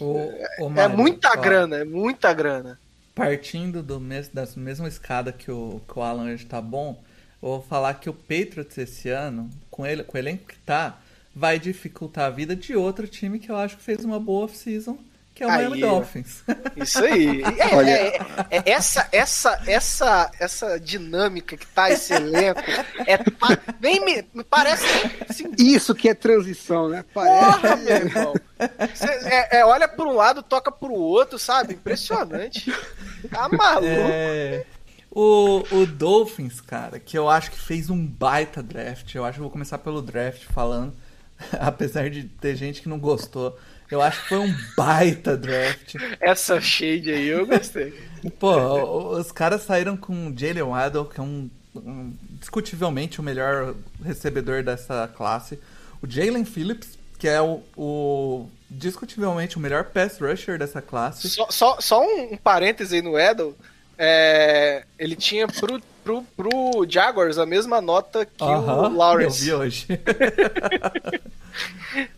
O- 0.00 0.32
o 0.60 0.66
é 0.66 0.68
Mário, 0.68 0.96
muita 0.96 1.30
ó, 1.30 1.36
grana, 1.36 1.76
é 1.78 1.84
muita 1.84 2.32
grana. 2.32 2.78
Partindo 3.14 3.82
do 3.82 3.98
mes, 3.98 4.28
da 4.28 4.46
mesma 4.56 4.86
escada 4.88 5.32
que 5.32 5.50
o, 5.50 5.80
que 5.88 5.98
o 5.98 6.02
Alan 6.02 6.32
hoje 6.32 6.46
tá 6.46 6.60
bom, 6.60 7.02
vou 7.40 7.62
falar 7.62 7.94
que 7.94 8.08
o 8.10 8.14
Patriots 8.14 8.76
esse 8.78 9.08
ano, 9.10 9.48
com, 9.70 9.86
ele, 9.86 10.02
com 10.02 10.16
o 10.16 10.20
elenco 10.20 10.46
que 10.46 10.58
tá, 10.58 10.98
vai 11.34 11.58
dificultar 11.58 12.24
a 12.26 12.30
vida 12.30 12.56
de 12.56 12.74
outro 12.76 13.06
time 13.06 13.38
que 13.38 13.50
eu 13.50 13.56
acho 13.56 13.76
que 13.76 13.82
fez 13.82 14.04
uma 14.04 14.18
boa 14.18 14.44
off-season, 14.46 14.98
que 15.34 15.44
é 15.44 15.46
o 15.46 15.50
Aí, 15.50 15.58
Miami. 15.68 15.80
Dolphins. 15.82 16.42
Isso 16.76 16.98
aí. 17.04 17.42
É, 17.42 17.76
Olha- 17.76 17.90
é- 17.90 18.16
é- 18.50 18.56
é 18.66 18.70
essa, 18.72 19.08
essa, 19.12 19.62
essa, 19.68 20.30
essa 20.40 20.80
dinâmica 20.80 21.56
que 21.56 21.64
tá 21.64 21.88
esse 21.92 22.12
elenco 22.12 22.60
é 23.06 23.18
nem 23.80 24.04
me, 24.04 24.24
me 24.34 24.42
parece 24.42 24.84
assim, 25.28 25.48
Isso 25.56 25.94
que 25.94 26.08
é 26.08 26.14
transição, 26.14 26.88
né? 26.88 27.04
Parece. 27.14 27.44
Porra, 27.60 27.76
meu 27.76 27.96
irmão. 27.96 28.34
Cê, 28.96 29.06
é, 29.26 29.58
é, 29.60 29.64
olha 29.64 29.86
para 29.86 30.08
um 30.08 30.12
lado, 30.14 30.42
toca 30.42 30.72
pro 30.72 30.92
outro, 30.92 31.38
sabe? 31.38 31.74
Impressionante. 31.74 32.74
Tá 33.30 33.48
maluco. 33.48 33.86
É, 33.86 34.64
o, 35.20 35.64
o 35.72 35.86
Dolphins, 35.86 36.60
cara, 36.60 36.98
que 37.00 37.18
eu 37.18 37.28
acho 37.28 37.50
que 37.50 37.58
fez 37.58 37.90
um 37.90 38.06
baita 38.06 38.62
draft. 38.62 39.14
Eu 39.14 39.24
acho 39.24 39.34
que 39.34 39.40
vou 39.42 39.50
começar 39.50 39.78
pelo 39.78 40.00
draft 40.00 40.44
falando, 40.44 40.92
apesar 41.58 42.08
de 42.08 42.24
ter 42.24 42.54
gente 42.54 42.82
que 42.82 42.88
não 42.88 42.98
gostou. 42.98 43.58
Eu 43.90 44.02
acho 44.02 44.22
que 44.22 44.28
foi 44.28 44.38
um 44.38 44.54
baita 44.76 45.36
draft. 45.36 45.94
Essa 46.20 46.60
shade 46.60 47.10
aí 47.10 47.26
eu 47.28 47.46
gostei. 47.46 47.92
Pô, 48.38 49.16
os 49.16 49.32
caras 49.32 49.62
saíram 49.62 49.96
com 49.96 50.28
o 50.28 50.38
Jalen 50.38 50.62
Waddle, 50.64 51.06
que 51.06 51.18
é 51.18 51.22
um, 51.22 51.48
um- 51.74 52.12
discutivelmente 52.38 53.18
o 53.18 53.22
melhor 53.22 53.74
recebedor 54.04 54.62
dessa 54.62 55.08
classe. 55.16 55.58
O 56.02 56.06
Jalen 56.08 56.44
Phillips, 56.44 56.98
que 57.18 57.26
é 57.26 57.40
o, 57.40 57.62
o- 57.76 58.48
discutivelmente 58.70 59.56
o 59.56 59.60
melhor 59.60 59.84
pass 59.86 60.18
rusher 60.20 60.58
dessa 60.58 60.82
classe. 60.82 61.28
Só, 61.30 61.50
só, 61.50 61.80
só 61.80 62.02
um, 62.02 62.34
um 62.34 62.36
parêntese 62.36 62.96
aí 62.96 63.02
no 63.02 63.18
Edel. 63.18 63.56
É, 63.98 64.84
ele 64.98 65.16
tinha 65.16 65.48
pro, 65.48 65.80
pro, 66.04 66.22
pro 66.36 66.86
Jaguars 66.88 67.36
a 67.36 67.44
mesma 67.44 67.80
nota 67.80 68.24
que 68.24 68.44
Aham, 68.44 68.88
o 68.90 68.96
Lawrence. 68.96 69.48
Eu 69.48 69.58
vi 69.58 69.62
hoje. 69.64 69.86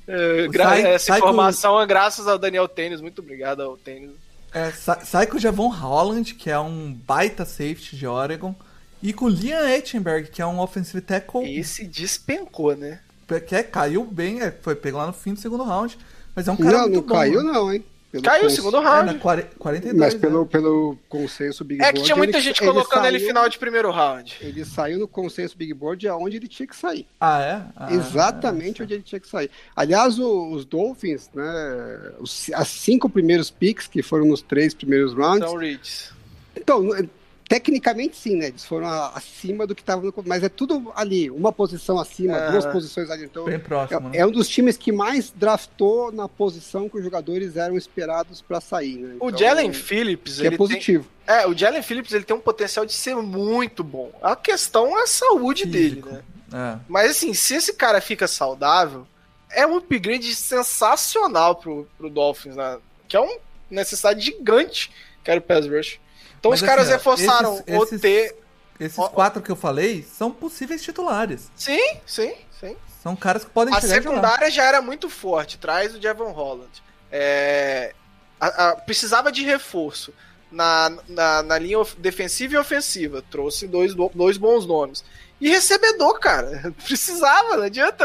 É, 0.07 0.49
gra- 0.49 0.65
Sai- 0.65 0.83
essa 0.83 1.07
sai 1.07 1.21
com- 1.21 1.27
informação 1.29 1.81
é 1.81 1.87
graças 1.87 2.27
ao 2.27 2.37
Daniel 2.39 2.69
Tênis. 2.69 3.01
Muito 3.01 3.21
obrigado 3.21 3.63
ao 3.63 3.77
Tênis. 3.77 4.11
É, 4.53 4.71
sa- 4.73 5.01
sai 5.05 5.27
com 5.27 5.37
o 5.37 5.41
Javon 5.41 5.69
Holland, 5.69 6.35
que 6.35 6.51
é 6.51 6.59
um 6.59 6.93
baita 6.93 7.45
safety 7.45 7.97
de 7.97 8.07
Oregon. 8.07 8.55
E 9.03 9.13
com 9.13 9.27
o 9.27 9.29
Liam 9.29 9.67
Etchenberg, 9.67 10.29
que 10.29 10.43
é 10.43 10.47
um 10.47 10.59
offensive 10.61 11.01
tackle 11.01 11.59
Esse 11.59 11.87
despencou, 11.87 12.77
né? 12.77 12.99
que 13.47 13.55
é, 13.55 13.63
caiu 13.63 14.05
bem, 14.05 14.43
é, 14.43 14.51
foi 14.51 14.75
pegou 14.75 15.01
lá 15.01 15.07
no 15.07 15.13
fim 15.13 15.33
do 15.35 15.41
segundo 15.41 15.63
round. 15.63 15.97
Mas 16.35 16.49
é 16.49 16.53
um 16.53 16.57
cara 16.57 16.73
Não, 16.73 16.81
muito 16.83 16.95
não 16.97 17.03
bom. 17.03 17.15
caiu, 17.15 17.43
né? 17.45 17.53
não, 17.53 17.73
hein? 17.73 17.85
Pelo 18.11 18.25
Caiu 18.25 18.47
o 18.47 18.51
segundo 18.51 18.77
É, 18.79 18.81
round. 18.81 19.19
40, 19.21 19.49
42. 19.57 19.97
Mas 19.97 20.15
né? 20.15 20.21
pelo, 20.21 20.45
pelo 20.47 20.99
consenso 21.09 21.65
Big 21.65 21.81
É 21.81 21.85
Board. 21.85 22.01
que 22.01 22.05
tinha 22.07 22.17
muita 22.17 22.39
ele- 22.39 22.45
gente 22.45 22.61
ele 22.61 22.71
colocando 22.73 23.07
ele 23.07 23.19
saiu- 23.19 23.29
final 23.29 23.49
de 23.49 23.59
primeiro 23.59 23.91
round. 23.93 24.37
Ele 24.41 24.65
saiu 24.65 24.99
no 24.99 25.07
consenso 25.07 25.57
Big 25.57 25.73
Board 25.73 26.09
aonde 26.09 26.37
ele 26.39 26.49
tinha 26.49 26.67
que 26.67 26.75
sair. 26.75 27.07
Ah, 27.21 27.41
é? 27.41 27.63
Ah, 27.77 27.93
Exatamente 27.93 28.83
onde 28.83 28.95
ele 28.95 29.03
tinha 29.05 29.21
que 29.21 29.29
sair. 29.29 29.49
Aliás, 29.77 30.19
o- 30.19 30.51
os 30.53 30.65
Dolphins, 30.65 31.31
né? 31.33 32.13
os- 32.19 32.51
as 32.53 32.67
cinco 32.69 33.09
primeiros 33.09 33.49
picks 33.51 33.87
que 33.87 34.03
foram 34.03 34.25
nos 34.27 34.43
três 34.43 34.75
primeiros 34.75 35.15
rounds. 35.15 35.49
São 35.49 35.57
Reeds. 35.59 36.13
Então, 36.57 36.89
tecnicamente 37.51 38.17
sim, 38.17 38.37
né? 38.37 38.47
Eles 38.47 38.65
foram 38.65 38.87
acima 39.13 39.67
do 39.67 39.75
que 39.75 39.83
estava 39.83 40.01
no. 40.01 40.15
Mas 40.25 40.45
é 40.45 40.49
tudo 40.49 40.93
ali, 40.95 41.29
uma 41.29 41.53
posição 41.53 41.99
acima, 41.99 42.37
Ah. 42.37 42.51
duas 42.53 42.65
posições 42.65 43.11
ali. 43.11 43.25
Então, 43.25 43.45
Bem 43.45 43.59
próximo, 43.59 44.09
né? 44.09 44.19
é, 44.19 44.21
é 44.21 44.27
um 44.27 44.31
dos 44.31 44.49
times 44.49 44.77
que 44.77 44.93
mais 44.93 45.33
draftou 45.35 46.13
na 46.13 46.29
posição 46.29 46.89
que 46.89 46.97
os 46.97 47.03
jogadores 47.03 47.57
eram 47.57 47.77
esperados 47.77 48.41
para 48.41 48.61
sair, 48.61 48.99
né? 48.99 49.17
O 49.19 49.27
Então, 49.31 49.39
Jalen 49.41 49.73
Phillips, 49.73 50.37
que 50.37 50.43
é 50.43 50.45
ele 50.45 50.51
tem, 50.51 50.59
positivo. 50.59 51.09
é, 51.27 51.45
o 51.49 51.53
Jalen 51.59 51.83
Phillips 51.83 52.13
ele 52.13 52.23
tem 52.25 52.37
um 52.37 52.41
potencial 52.41 52.87
de 52.87 52.93
ser 52.93 53.17
muito 53.17 53.83
bom. 53.83 54.13
A 54.23 54.37
questão 54.37 54.97
é 54.97 55.03
a 55.03 55.07
saúde 55.09 55.65
Físico. 55.65 56.09
dele, 56.09 56.23
né? 56.53 56.77
É. 56.79 56.79
Mas 56.89 57.11
assim, 57.11 57.35
se 57.35 57.55
esse 57.57 57.73
cara 57.75 58.01
fica 58.01 58.29
saudável, 58.29 59.05
é 59.51 59.67
um 59.67 59.77
upgrade 59.77 60.33
sensacional 60.37 61.57
pro, 61.57 61.89
pro 61.99 62.09
Dolphins, 62.09 62.55
né? 62.55 62.79
Que 63.09 63.17
é 63.17 63.21
uma 63.21 63.37
necessidade 63.69 64.21
gigante 64.21 64.91
que 65.25 65.31
era 65.31 65.41
o 65.41 65.43
pass 65.43 65.67
rush. 65.67 65.99
Então 66.41 66.51
Mas, 66.51 66.61
os 66.63 66.67
caras 66.67 66.87
assim, 66.87 66.93
reforçaram 66.97 67.55
esses- 67.67 67.79
o 67.79 67.85
esses- 67.85 68.01
T. 68.01 68.35
Esses 68.81 69.09
quatro 69.09 69.43
que 69.43 69.51
eu 69.51 69.57
falei 69.57 70.03
são 70.03 70.31
possíveis 70.31 70.83
titulares. 70.83 71.51
Sim, 71.55 71.99
sim, 72.07 72.33
sim. 72.59 72.75
São 73.03 73.15
caras 73.15 73.45
que 73.45 73.51
podem 73.51 73.75
A 73.75 73.81
secundária 73.81 74.51
já 74.51 74.65
era 74.65 74.81
muito 74.81 75.11
forte, 75.11 75.59
traz 75.59 75.95
o 75.95 76.01
Javon 76.01 76.33
Holland. 76.33 76.83
É, 77.13 77.93
a- 78.41 78.69
a- 78.71 78.77
precisava 78.77 79.31
de 79.31 79.45
reforço 79.45 80.15
na, 80.51 80.91
na, 81.07 81.43
na 81.43 81.59
linha 81.59 81.79
of- 81.79 81.95
defensiva 81.99 82.55
e 82.55 82.57
ofensiva. 82.59 83.23
Trouxe 83.31 83.67
dois, 83.67 83.95
dois 83.95 84.39
bons 84.39 84.65
nomes. 84.67 85.05
E 85.41 85.49
recebedor, 85.49 86.19
cara. 86.21 86.73
Precisava, 86.85 87.57
não 87.57 87.65
adianta 87.65 88.05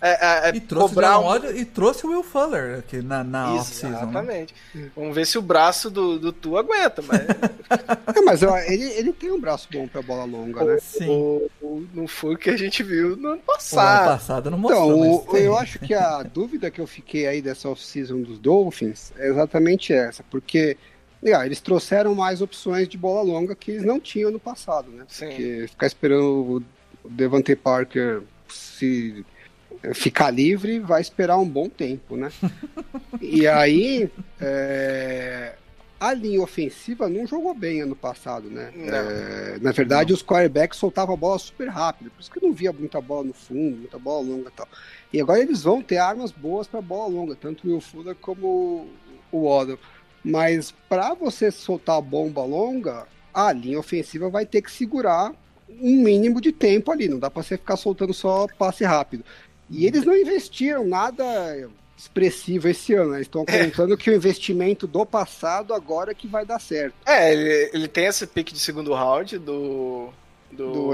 é, 0.00 0.48
é, 0.48 0.56
E 0.56 0.60
trouxe, 0.60 0.86
o 0.86 0.88
cobrar 0.88 1.18
um... 1.18 1.36
E 1.54 1.64
trouxe 1.64 2.06
o 2.06 2.10
Will 2.10 2.22
Fuller 2.22 2.78
aqui 2.78 3.02
na, 3.02 3.22
na 3.22 3.52
off-season. 3.54 3.88
né? 3.90 4.02
Exatamente. 4.02 4.54
Vamos 4.96 5.14
ver 5.14 5.26
se 5.26 5.36
o 5.36 5.42
braço 5.42 5.90
do, 5.90 6.18
do 6.18 6.32
Tu 6.32 6.56
aguenta, 6.56 7.02
mas 7.02 7.20
É, 8.16 8.20
mas 8.22 8.42
ó, 8.42 8.56
ele, 8.58 8.84
ele 8.92 9.12
tem 9.12 9.30
um 9.30 9.38
braço 9.40 9.68
bom 9.72 9.86
para 9.86 10.00
bola 10.02 10.24
longa, 10.24 10.64
né? 10.64 10.78
Sim. 10.80 11.08
o- 11.08 11.50
o- 11.60 11.86
não 11.94 12.06
foi 12.08 12.34
o 12.34 12.38
que 12.38 12.50
a 12.50 12.56
gente 12.56 12.82
viu 12.82 13.10
no 13.10 13.14
ano 13.14 13.26
O 13.28 13.32
ano 13.32 13.42
passado. 13.46 14.06
passado 14.06 14.50
não 14.50 14.58
mostrou, 14.58 14.86
Então, 14.86 14.98
mas 15.00 15.16
o- 15.28 15.32
tem. 15.32 15.44
eu 15.44 15.56
acho 15.58 15.78
que 15.78 15.92
a 15.94 16.22
dúvida 16.24 16.70
que 16.70 16.80
eu 16.80 16.86
fiquei 16.86 17.26
aí 17.26 17.42
dessa 17.42 17.68
off-season 17.68 18.22
dos 18.22 18.38
Dolphins 18.38 19.12
é 19.18 19.28
exatamente 19.28 19.92
essa, 19.92 20.24
porque 20.30 20.76
legal, 21.22 21.44
eles 21.44 21.60
trouxeram 21.60 22.14
mais 22.14 22.40
opções 22.40 22.88
de 22.88 22.96
bola 22.96 23.22
longa 23.22 23.54
que 23.54 23.72
eles 23.72 23.84
não 23.84 24.00
tinham 24.00 24.30
no 24.30 24.40
passado, 24.40 24.90
né? 24.90 25.04
Sim. 25.08 25.26
Porque 25.26 25.66
ficar 25.68 25.86
esperando 25.86 26.62
o 27.04 27.08
Devante 27.08 27.54
Parker 27.54 28.22
se 28.48 29.24
ficar 29.94 30.30
livre 30.30 30.78
vai 30.78 31.00
esperar 31.00 31.38
um 31.38 31.48
bom 31.48 31.68
tempo, 31.68 32.16
né? 32.16 32.30
e 33.20 33.46
aí 33.46 34.10
é, 34.40 35.54
a 35.98 36.14
linha 36.14 36.42
ofensiva 36.42 37.08
não 37.08 37.26
jogou 37.26 37.54
bem 37.54 37.82
ano 37.82 37.94
passado, 37.94 38.50
né? 38.50 38.72
Não. 38.74 38.94
É, 38.94 39.58
na 39.60 39.72
verdade, 39.72 40.12
os 40.12 40.22
quarterbacks 40.22 40.78
soltavam 40.78 41.14
a 41.14 41.16
bola 41.16 41.38
super 41.38 41.68
rápido, 41.68 42.10
por 42.10 42.20
isso 42.20 42.30
que 42.30 42.42
não 42.42 42.52
via 42.52 42.72
muita 42.72 43.00
bola 43.00 43.24
no 43.24 43.34
fundo, 43.34 43.76
muita 43.76 43.98
bola 43.98 44.26
longa 44.26 44.48
e 44.48 44.52
tal. 44.52 44.68
E 45.12 45.20
agora 45.20 45.40
eles 45.40 45.62
vão 45.62 45.82
ter 45.82 45.98
armas 45.98 46.30
boas 46.30 46.66
para 46.66 46.80
bola 46.80 47.12
longa, 47.12 47.36
tanto 47.36 47.66
o 47.66 47.70
Will 47.70 47.80
Fuller 47.80 48.16
como 48.16 48.88
o 49.30 49.44
Waddle. 49.44 49.78
Mas 50.24 50.74
para 50.88 51.14
você 51.14 51.50
soltar 51.50 51.96
a 51.98 52.00
bomba 52.00 52.44
longa, 52.44 53.06
a 53.32 53.52
linha 53.52 53.78
ofensiva 53.78 54.28
vai 54.28 54.44
ter 54.44 54.62
que 54.62 54.70
segurar 54.70 55.32
um 55.80 56.02
mínimo 56.02 56.40
de 56.40 56.52
tempo 56.52 56.90
ali, 56.90 57.08
não 57.08 57.18
dá 57.18 57.30
para 57.30 57.42
você 57.42 57.56
ficar 57.56 57.76
soltando 57.76 58.12
só 58.12 58.46
passe 58.58 58.84
rápido. 58.84 59.24
E 59.70 59.86
eles 59.86 60.04
não 60.04 60.16
investiram 60.16 60.84
nada 60.86 61.24
expressivo 61.96 62.66
esse 62.68 62.94
ano, 62.94 63.10
né? 63.10 63.18
eles 63.18 63.26
estão 63.26 63.44
contando 63.44 63.96
que 63.96 64.10
o 64.10 64.14
investimento 64.14 64.86
do 64.86 65.04
passado 65.06 65.72
agora 65.74 66.10
é 66.12 66.14
que 66.14 66.26
vai 66.26 66.44
dar 66.44 66.58
certo. 66.58 66.94
É, 67.06 67.32
ele, 67.32 67.70
ele 67.72 67.88
tem 67.88 68.06
esse 68.06 68.26
pique 68.26 68.52
de 68.52 68.58
segundo 68.58 68.92
round 68.94 69.38
do, 69.38 70.08
do, 70.50 70.72
Do 70.72 70.88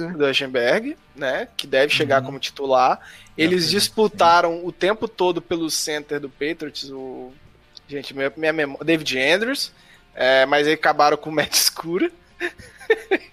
né? 0.00 0.12
do 0.16 0.26
Eichenberg, 0.28 0.96
né? 1.16 1.48
Que 1.56 1.66
deve 1.66 1.92
chegar 1.92 2.20
Uhum. 2.20 2.26
como 2.26 2.38
titular. 2.38 3.00
Eles 3.36 3.64
sim. 3.64 3.70
disputaram 3.70 4.64
o 4.64 4.70
tempo 4.70 5.08
todo 5.08 5.40
pelo 5.42 5.70
center 5.70 6.20
do 6.20 6.28
Patriots, 6.28 6.90
o. 6.90 7.32
Gente, 7.92 8.14
minha, 8.14 8.32
minha 8.36 8.52
memória. 8.54 8.84
David 8.84 9.18
Andrews. 9.18 9.70
é, 10.14 10.46
mas 10.46 10.66
aí 10.66 10.72
acabaram 10.72 11.16
com 11.16 11.28
o 11.28 11.32
Matt 11.32 11.52
Escura. 11.52 12.10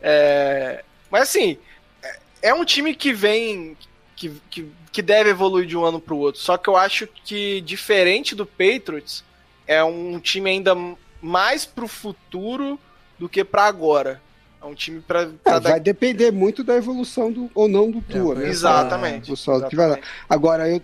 É, 0.00 0.82
mas 1.10 1.22
assim, 1.24 1.58
é- 2.02 2.18
é 2.48 2.54
um 2.54 2.64
time 2.64 2.94
que 2.94 3.12
vem. 3.12 3.76
Que, 4.16 4.32
que, 4.48 4.72
que 4.90 5.02
deve 5.02 5.30
evoluir 5.30 5.66
de 5.66 5.76
um 5.76 5.84
ano 5.84 6.00
para 6.00 6.14
o 6.14 6.18
outro. 6.18 6.40
Só 6.40 6.56
que 6.56 6.68
eu 6.68 6.76
acho 6.76 7.06
que, 7.24 7.60
diferente 7.60 8.34
do 8.34 8.46
Patriots, 8.46 9.22
é 9.66 9.84
um 9.84 10.18
time 10.18 10.50
ainda 10.50 10.74
mais 11.20 11.66
pro 11.66 11.86
futuro 11.86 12.80
do 13.18 13.28
que 13.28 13.44
para 13.44 13.64
agora. 13.64 14.20
É 14.60 14.64
um 14.64 14.74
time 14.74 15.00
para 15.00 15.28
É, 15.44 15.60
vai 15.60 15.78
depender 15.78 16.32
muito 16.32 16.64
da 16.64 16.74
evolução 16.74 17.30
do, 17.30 17.50
ou 17.54 17.68
não 17.68 17.90
do 17.90 18.00
Tua, 18.00 18.34
É, 18.34 18.38
né? 18.38 18.48
Exatamente. 18.48 19.32
O 19.32 19.36
vai 19.76 19.88
lá. 19.88 19.98
Agora, 20.28 20.68
eu, 20.68 20.80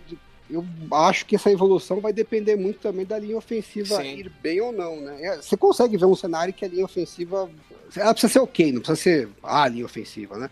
eu 0.54 0.64
acho 0.92 1.26
que 1.26 1.36
essa 1.36 1.50
evolução 1.50 2.00
vai 2.00 2.12
depender 2.12 2.56
muito 2.56 2.78
também 2.80 3.04
da 3.04 3.18
linha 3.18 3.36
ofensiva 3.36 3.96
Sim. 3.96 4.16
ir 4.18 4.30
bem 4.42 4.60
ou 4.60 4.72
não, 4.72 5.00
né? 5.00 5.18
É, 5.22 5.36
Você 5.36 5.56
consegue 5.56 5.96
ver 5.96 6.06
um 6.06 6.14
cenário 6.16 6.52
que 6.54 6.64
a 6.64 6.68
linha 6.68 6.84
ofensiva. 6.84 7.50
Ela 7.96 8.12
precisa 8.12 8.32
ser 8.32 8.38
ok, 8.40 8.72
não 8.72 8.80
precisa 8.80 9.00
ser 9.02 9.28
a 9.42 9.68
linha 9.68 9.84
ofensiva, 9.84 10.36
né? 10.38 10.50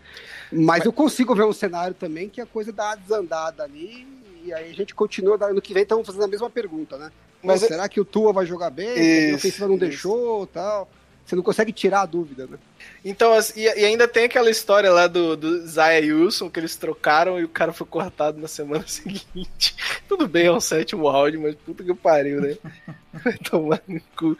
Mas, 0.51 0.85
eu 0.85 0.93
consigo 0.93 1.33
ver 1.35 1.43
um 1.45 1.53
cenário 1.53 1.93
também 1.95 2.29
que 2.29 2.39
a 2.39 2.45
coisa 2.45 2.71
dá 2.71 2.87
uma 2.89 2.95
desandada 2.95 3.63
ali. 3.63 4.07
E 4.45 4.53
aí 4.53 4.71
a 4.71 4.73
gente 4.73 4.93
continua. 4.93 5.37
No 5.53 5.61
que 5.61 5.73
vem, 5.73 5.83
estamos 5.83 6.05
fazendo 6.05 6.23
a 6.25 6.27
mesma 6.27 6.49
pergunta, 6.49 6.97
né? 6.97 7.11
Mas 7.41 7.59
Pô, 7.61 7.65
é- 7.65 7.69
será 7.69 7.89
que 7.89 7.99
o 7.99 8.05
Tua 8.05 8.31
vai 8.33 8.45
jogar 8.45 8.69
bem? 8.69 8.89
a 8.89 8.93
linha 8.93 9.27
Isso, 9.29 9.35
ofensiva 9.37 9.67
não 9.67 9.75
isso. 9.75 9.85
deixou 9.85 10.45
tal. 10.47 10.89
Você 11.25 11.35
não 11.35 11.43
consegue 11.43 11.71
tirar 11.71 12.01
a 12.01 12.05
dúvida, 12.05 12.45
né? 12.47 12.57
Então, 13.05 13.33
assim, 13.33 13.59
e, 13.59 13.63
e 13.63 13.85
ainda 13.85 14.07
tem 14.07 14.25
aquela 14.25 14.49
história 14.49 14.89
lá 14.91 15.07
do, 15.07 15.35
do 15.35 15.67
Zaya 15.67 16.15
Wilson 16.15 16.49
que 16.49 16.59
eles 16.59 16.75
trocaram 16.75 17.39
e 17.39 17.43
o 17.43 17.49
cara 17.49 17.73
foi 17.73 17.85
cortado 17.85 18.39
na 18.39 18.47
semana 18.47 18.85
seguinte. 18.87 19.75
Tudo 20.07 20.27
bem, 20.27 20.45
é 20.45 20.51
um 20.51 20.61
sétimo 20.61 21.09
round, 21.09 21.37
mas 21.37 21.55
puta 21.55 21.83
que 21.83 21.93
pariu, 21.93 22.41
né? 22.41 22.57
Vai 23.23 23.37
tomar 23.37 23.81
no 23.87 23.99
cu. 24.15 24.37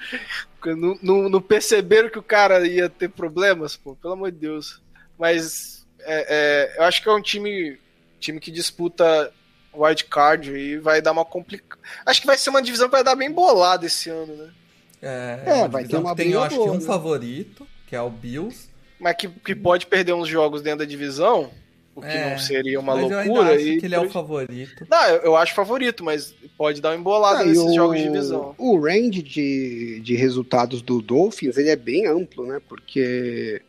Não, 0.66 0.98
não, 1.02 1.30
não 1.30 1.42
perceberam 1.42 2.10
que 2.10 2.18
o 2.18 2.24
cara 2.24 2.66
ia 2.66 2.90
ter 2.90 3.10
problemas, 3.10 3.76
pô, 3.76 3.96
pelo 3.96 4.14
amor 4.14 4.32
de 4.32 4.38
Deus. 4.38 4.82
Mas 5.20 5.86
é, 6.00 6.74
é, 6.76 6.80
eu 6.80 6.84
acho 6.84 7.04
que 7.04 7.10
é 7.10 7.12
um 7.12 7.22
time, 7.22 7.78
time 8.20 8.40
que 8.40 8.50
disputa 8.50 9.32
wild 9.74 10.06
card 10.06 10.56
e 10.56 10.78
vai 10.78 11.02
dar 11.02 11.12
uma 11.12 11.26
complicada. 11.26 11.82
Acho 12.06 12.22
que 12.22 12.28
vai 12.28 12.38
ser 12.38 12.50
uma 12.50 12.62
divisão 12.62 12.88
que 12.88 12.96
vai 12.96 13.04
dar 13.04 13.16
bem 13.16 13.32
bolada 13.32 13.86
esse 13.86 14.10
ano, 14.10 14.36
né? 14.36 14.52
É, 15.02 15.44
É, 15.46 15.54
uma 15.56 15.68
vai 15.68 15.84
ter 15.84 15.98
uma 15.98 16.16
que 16.16 16.24
tem, 16.24 16.32
eu 16.32 16.42
acho 16.42 16.56
que 16.56 16.70
um 16.70 16.76
né? 16.76 16.82
favorito, 16.82 17.68
que 17.94 17.98
é 17.98 18.02
o 18.02 18.10
Bills. 18.10 18.70
Mas 19.00 19.16
que, 19.16 19.28
que 19.30 19.54
pode 19.56 19.86
perder 19.86 20.14
uns 20.14 20.28
jogos 20.28 20.64
dentro 20.64 20.80
da 20.80 20.86
divisão, 20.86 21.52
o 21.96 22.02
que 22.02 22.08
É, 22.08 22.32
não 22.32 22.40
seria 22.40 22.80
uma 22.80 22.96
mas 22.96 23.12
eu 23.12 23.20
ainda 23.20 23.32
loucura. 23.32 23.56
acho 23.56 23.68
e 23.68 23.80
que 23.80 23.86
ele 23.86 23.94
é 23.94 24.00
o 24.00 24.10
favorito. 24.10 24.88
Não, 24.90 25.04
eu, 25.10 25.22
eu 25.22 25.36
acho 25.36 25.54
favorito, 25.54 26.04
mas 26.04 26.34
pode 26.58 26.82
dar 26.82 26.90
uma 26.90 26.96
embolada 26.98 27.42
Ah, 27.42 27.46
nesses 27.46 27.64
o- 27.64 27.76
jogos 27.76 27.98
de 27.98 28.04
divisão. 28.06 28.56
O 28.58 28.80
range 28.80 29.22
de, 29.22 30.00
de 30.00 30.16
resultados 30.16 30.82
do 30.82 31.02
Dolphins 31.04 31.56
ele 31.58 31.70
é 31.70 31.76
bem 31.76 32.08
amplo, 32.08 32.48
né? 32.48 32.60
Porque 32.68 33.62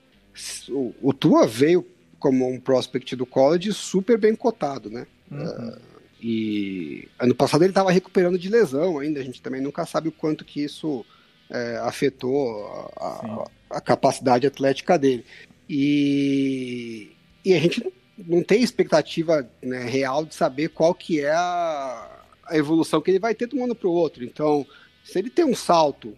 o, 0.71 0.95
o 1.03 1.13
Tua 1.13 1.47
veio 1.47 1.87
como 2.19 2.49
um 2.49 2.59
prospect 2.59 3.15
do 3.15 3.27
college 3.27 3.75
super 3.75 4.17
bem 4.17 4.35
cotado, 4.35 4.89
né? 4.89 5.07
Uhum. 5.31 5.77
E 6.23 7.07
ano 7.19 7.35
passado 7.35 7.63
ele 7.63 7.73
estava 7.73 7.91
recuperando 7.93 8.39
de 8.39 8.49
lesão 8.49 8.99
ainda, 8.99 9.21
a 9.21 9.23
gente 9.23 9.43
também 9.43 9.61
nunca 9.61 9.85
sabe 9.85 10.09
o 10.09 10.13
quanto 10.13 10.45
que 10.45 10.65
isso 10.65 11.05
é, 11.51 11.77
afetou 11.83 12.67
a, 12.97 13.19
Sim. 13.21 13.27
a- 13.31 13.45
a 13.71 13.81
capacidade 13.81 14.47
atlética 14.47 14.99
dele. 14.99 15.25
E, 15.69 17.11
e 17.45 17.55
a 17.55 17.59
gente 17.59 17.85
não 18.19 18.43
tem 18.43 18.63
expectativa 18.63 19.49
né, 19.63 19.85
real 19.85 20.25
de 20.25 20.35
saber 20.35 20.69
qual 20.69 20.95
que 20.95 21.21
é 21.21 21.33
a, 21.33 22.23
a 22.47 22.57
evolução 22.57 23.01
que 23.01 23.11
ele 23.11 23.19
vai 23.19 23.35
ter 23.35 23.49
de 23.49 23.57
um 23.57 23.65
ano 23.65 23.75
para 23.75 23.89
o 23.89 23.93
outro. 23.93 24.25
Então, 24.25 24.67
se 25.05 25.19
ele 25.19 25.31
tem 25.31 25.45
um 25.45 25.55
salto 25.55 26.15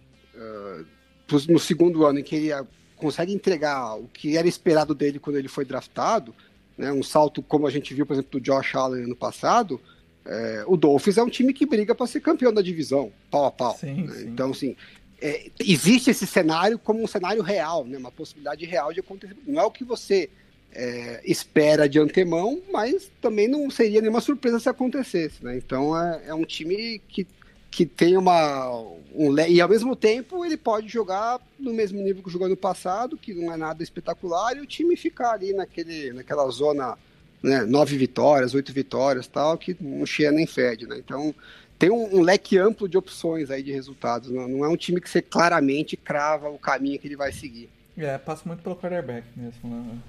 pros- 1.27 1.47
no 1.47 1.59
segundo 1.59 2.05
ano 2.05 2.19
em 2.19 2.23
que 2.23 2.35
ele 2.35 2.67
consegue 2.95 3.33
entregar 3.33 3.95
o 3.95 4.07
que 4.07 4.37
era 4.37 4.47
esperado 4.47 4.95
dele 4.95 5.19
quando 5.19 5.37
ele 5.37 5.47
foi 5.47 5.65
draftado, 5.65 6.33
né, 6.77 6.91
um 6.91 7.03
salto 7.03 7.41
como 7.41 7.67
a 7.67 7.71
gente 7.71 7.93
viu, 7.93 8.05
por 8.05 8.13
exemplo, 8.13 8.39
do 8.39 8.43
Josh 8.43 8.75
Allen 8.75 9.03
ano 9.03 9.15
passado, 9.15 9.79
é, 10.25 10.63
o 10.67 10.75
Dolphins 10.75 11.17
é 11.17 11.23
um 11.23 11.29
time 11.29 11.53
que 11.53 11.65
briga 11.65 11.95
para 11.95 12.07
ser 12.07 12.19
campeão 12.21 12.53
da 12.53 12.61
divisão, 12.61 13.11
pau 13.31 13.45
a 13.45 13.51
pau. 13.51 13.75
Sim, 13.77 14.03
né? 14.03 14.13
sim. 14.13 14.27
Então, 14.27 14.51
assim, 14.51 14.75
é, 15.21 15.49
existe 15.59 16.11
esse 16.11 16.27
cenário 16.27 16.77
como 16.77 17.03
um 17.03 17.07
cenário 17.07 17.41
real, 17.41 17.85
né, 17.85 17.97
uma 17.97 18.11
possibilidade 18.11 18.65
real 18.65 18.93
de 18.93 18.99
acontecer. 18.99 19.35
Não 19.45 19.61
é 19.61 19.65
o 19.65 19.71
que 19.71 19.83
você 19.83 20.29
é, 20.71 21.21
espera 21.25 21.89
de 21.89 21.99
antemão, 21.99 22.61
mas 22.71 23.09
também 23.21 23.47
não 23.47 23.69
seria 23.69 24.01
nenhuma 24.01 24.21
surpresa 24.21 24.59
se 24.59 24.69
acontecesse. 24.69 25.43
Né? 25.43 25.57
Então, 25.57 25.97
é, 25.99 26.27
é 26.27 26.33
um 26.33 26.45
time 26.45 27.01
que, 27.07 27.25
que 27.71 27.85
tem 27.85 28.15
uma. 28.15 28.69
Um, 29.15 29.35
e 29.39 29.59
ao 29.59 29.69
mesmo 29.69 29.95
tempo, 29.95 30.45
ele 30.45 30.57
pode 30.57 30.87
jogar 30.87 31.39
no 31.59 31.73
mesmo 31.73 31.99
nível 32.01 32.21
que 32.21 32.29
jogou 32.29 32.47
no 32.47 32.57
passado, 32.57 33.17
que 33.17 33.33
não 33.33 33.51
é 33.51 33.57
nada 33.57 33.81
espetacular, 33.81 34.55
e 34.55 34.61
o 34.61 34.67
time 34.67 34.95
ficar 34.95 35.31
ali 35.31 35.51
naquele, 35.53 36.13
naquela 36.13 36.47
zona 36.49 36.95
né, 37.41 37.63
nove 37.65 37.97
vitórias, 37.97 38.53
oito 38.53 38.71
vitórias, 38.71 39.27
tal, 39.27 39.57
que 39.57 39.75
não 39.79 40.05
cheia 40.05 40.31
nem 40.31 40.45
fede, 40.45 40.85
né? 40.85 40.97
Então 40.97 41.33
tem 41.77 41.89
um, 41.89 42.17
um 42.17 42.21
leque 42.21 42.57
amplo 42.57 42.87
de 42.87 42.97
opções 42.97 43.49
aí 43.51 43.61
de 43.61 43.71
resultados. 43.71 44.29
Não, 44.29 44.47
não 44.47 44.65
é 44.65 44.69
um 44.69 44.77
time 44.77 44.99
que 44.99 45.09
você 45.09 45.21
claramente 45.21 45.95
crava 45.95 46.49
o 46.49 46.57
caminho 46.57 46.99
que 46.99 47.07
ele 47.07 47.15
vai 47.15 47.31
seguir. 47.31 47.69
É, 47.97 48.17
passa 48.17 48.43
muito 48.45 48.61
pelo 48.61 48.75
quarterback 48.75 49.25
mesmo. 49.35 49.59
né? 49.69 49.99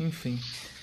Enfim. 0.00 0.38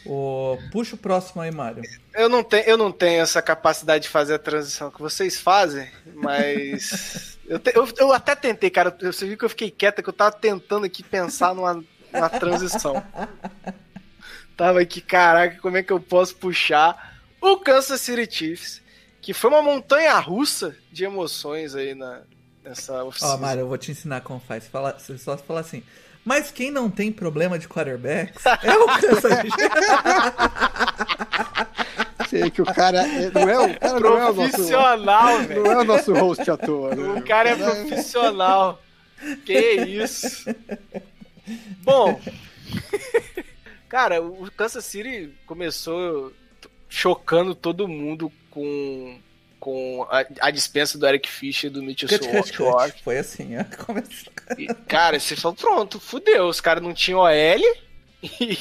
O... 0.06 0.58
Puxa 0.72 0.96
o 0.96 0.98
próximo 0.98 1.42
aí, 1.42 1.52
Mário. 1.52 1.84
Eu 2.14 2.28
não, 2.28 2.44
tenho, 2.44 2.64
eu 2.64 2.78
não 2.78 2.92
tenho 2.92 3.22
essa 3.22 3.42
capacidade 3.42 4.04
de 4.04 4.10
fazer 4.10 4.36
a 4.36 4.40
transição 4.40 4.90
que 4.90 5.02
vocês 5.02 5.40
fazem, 5.40 5.88
mas. 6.16 7.38
eu, 7.48 7.60
te- 7.60 7.74
eu, 7.76 7.88
eu 7.98 8.12
até 8.12 8.36
tentei, 8.36 8.70
cara. 8.70 8.96
Você 9.02 9.28
viu 9.28 9.38
que 9.38 9.46
eu 9.46 9.50
fiquei 9.50 9.70
quieta, 9.70 10.02
que 10.02 10.10
eu 10.10 10.14
tava 10.14 10.32
tentando 10.32 10.86
aqui 10.86 11.04
pensar 11.04 11.54
numa, 11.54 11.84
numa 12.12 12.30
transição. 12.30 13.04
Tava 14.58 14.82
aqui, 14.82 15.02
caraca, 15.02 15.60
como 15.60 15.78
é 15.78 15.82
que 15.82 15.92
eu 15.92 16.00
posso 16.00 16.36
puxar 16.36 17.20
o 17.42 17.58
Kansas 17.58 18.00
City 18.00 18.32
Chiefs, 18.32 18.82
que 19.22 19.34
foi 19.34 19.50
uma 19.52 19.62
montanha 19.62 20.18
russa 20.20 20.76
de 20.92 21.04
emoções 21.04 21.76
aí 21.76 21.94
na, 21.94 22.22
nessa 22.64 23.04
Ó, 23.04 23.08
oficina. 23.10 23.38
Mário, 23.38 23.62
eu 23.62 23.68
vou 23.68 23.78
te 23.78 23.92
ensinar 23.92 24.22
como 24.22 24.40
faz. 24.40 24.68
Fala, 24.68 24.98
você 24.98 25.18
só 25.18 25.38
fala 25.38 25.60
assim. 25.60 25.84
Mas 26.26 26.52
quem 26.52 26.70
não 26.72 26.90
tem 26.90 27.12
problema 27.12 27.58
de 27.58 27.68
quarterbacks 27.68 28.44
é 28.64 28.78
o 28.78 28.86
Kansas. 28.88 29.34
Sei 32.30 32.50
que 32.50 32.62
o 32.62 32.66
cara 32.66 33.06
é- 33.06 33.30
não 33.32 33.50
é 33.50 33.60
o, 33.60 33.80
cara 33.80 34.00
não 34.00 34.18
é 34.18 34.30
o 34.30 34.34
nosso, 34.34 34.52
Profissional, 34.52 35.40
velho. 35.40 35.64
não 35.64 35.72
é 35.72 35.78
o 35.80 35.84
nosso 35.84 36.14
host 36.14 36.50
à 36.50 36.56
toa, 36.58 36.96
né? 36.96 37.20
O 37.20 37.24
cara 37.24 37.50
é 37.50 37.56
profissional. 37.56 38.82
Que 39.46 39.60
isso? 39.82 40.46
Bom, 41.84 42.20
cara, 43.90 44.22
o 44.22 44.50
Kansas 44.52 44.86
City 44.86 45.34
começou 45.46 46.32
chocando 46.88 47.54
todo 47.54 47.88
mundo 47.88 48.32
com, 48.52 49.20
com 49.60 50.06
a, 50.10 50.26
a 50.42 50.52
dispensa 50.52 50.98
do 50.98 51.08
Eric 51.08 51.28
Fischer 51.30 51.70
e 51.70 51.74
do 51.74 51.82
Mitchell 51.82 52.10
Schwartz. 52.46 53.00
Foi 53.02 53.18
assim, 53.18 53.52
ó. 53.58 53.64
Começou. 53.86 54.32
E, 54.58 54.68
Cara, 54.88 55.20
você 55.20 55.36
falou, 55.36 55.56
pronto, 55.56 56.00
fudeu. 56.00 56.48
Os 56.48 56.62
caras 56.62 56.84
não 56.84 56.94
tinham 56.94 57.22
OL 57.22 57.32
e 58.24 58.58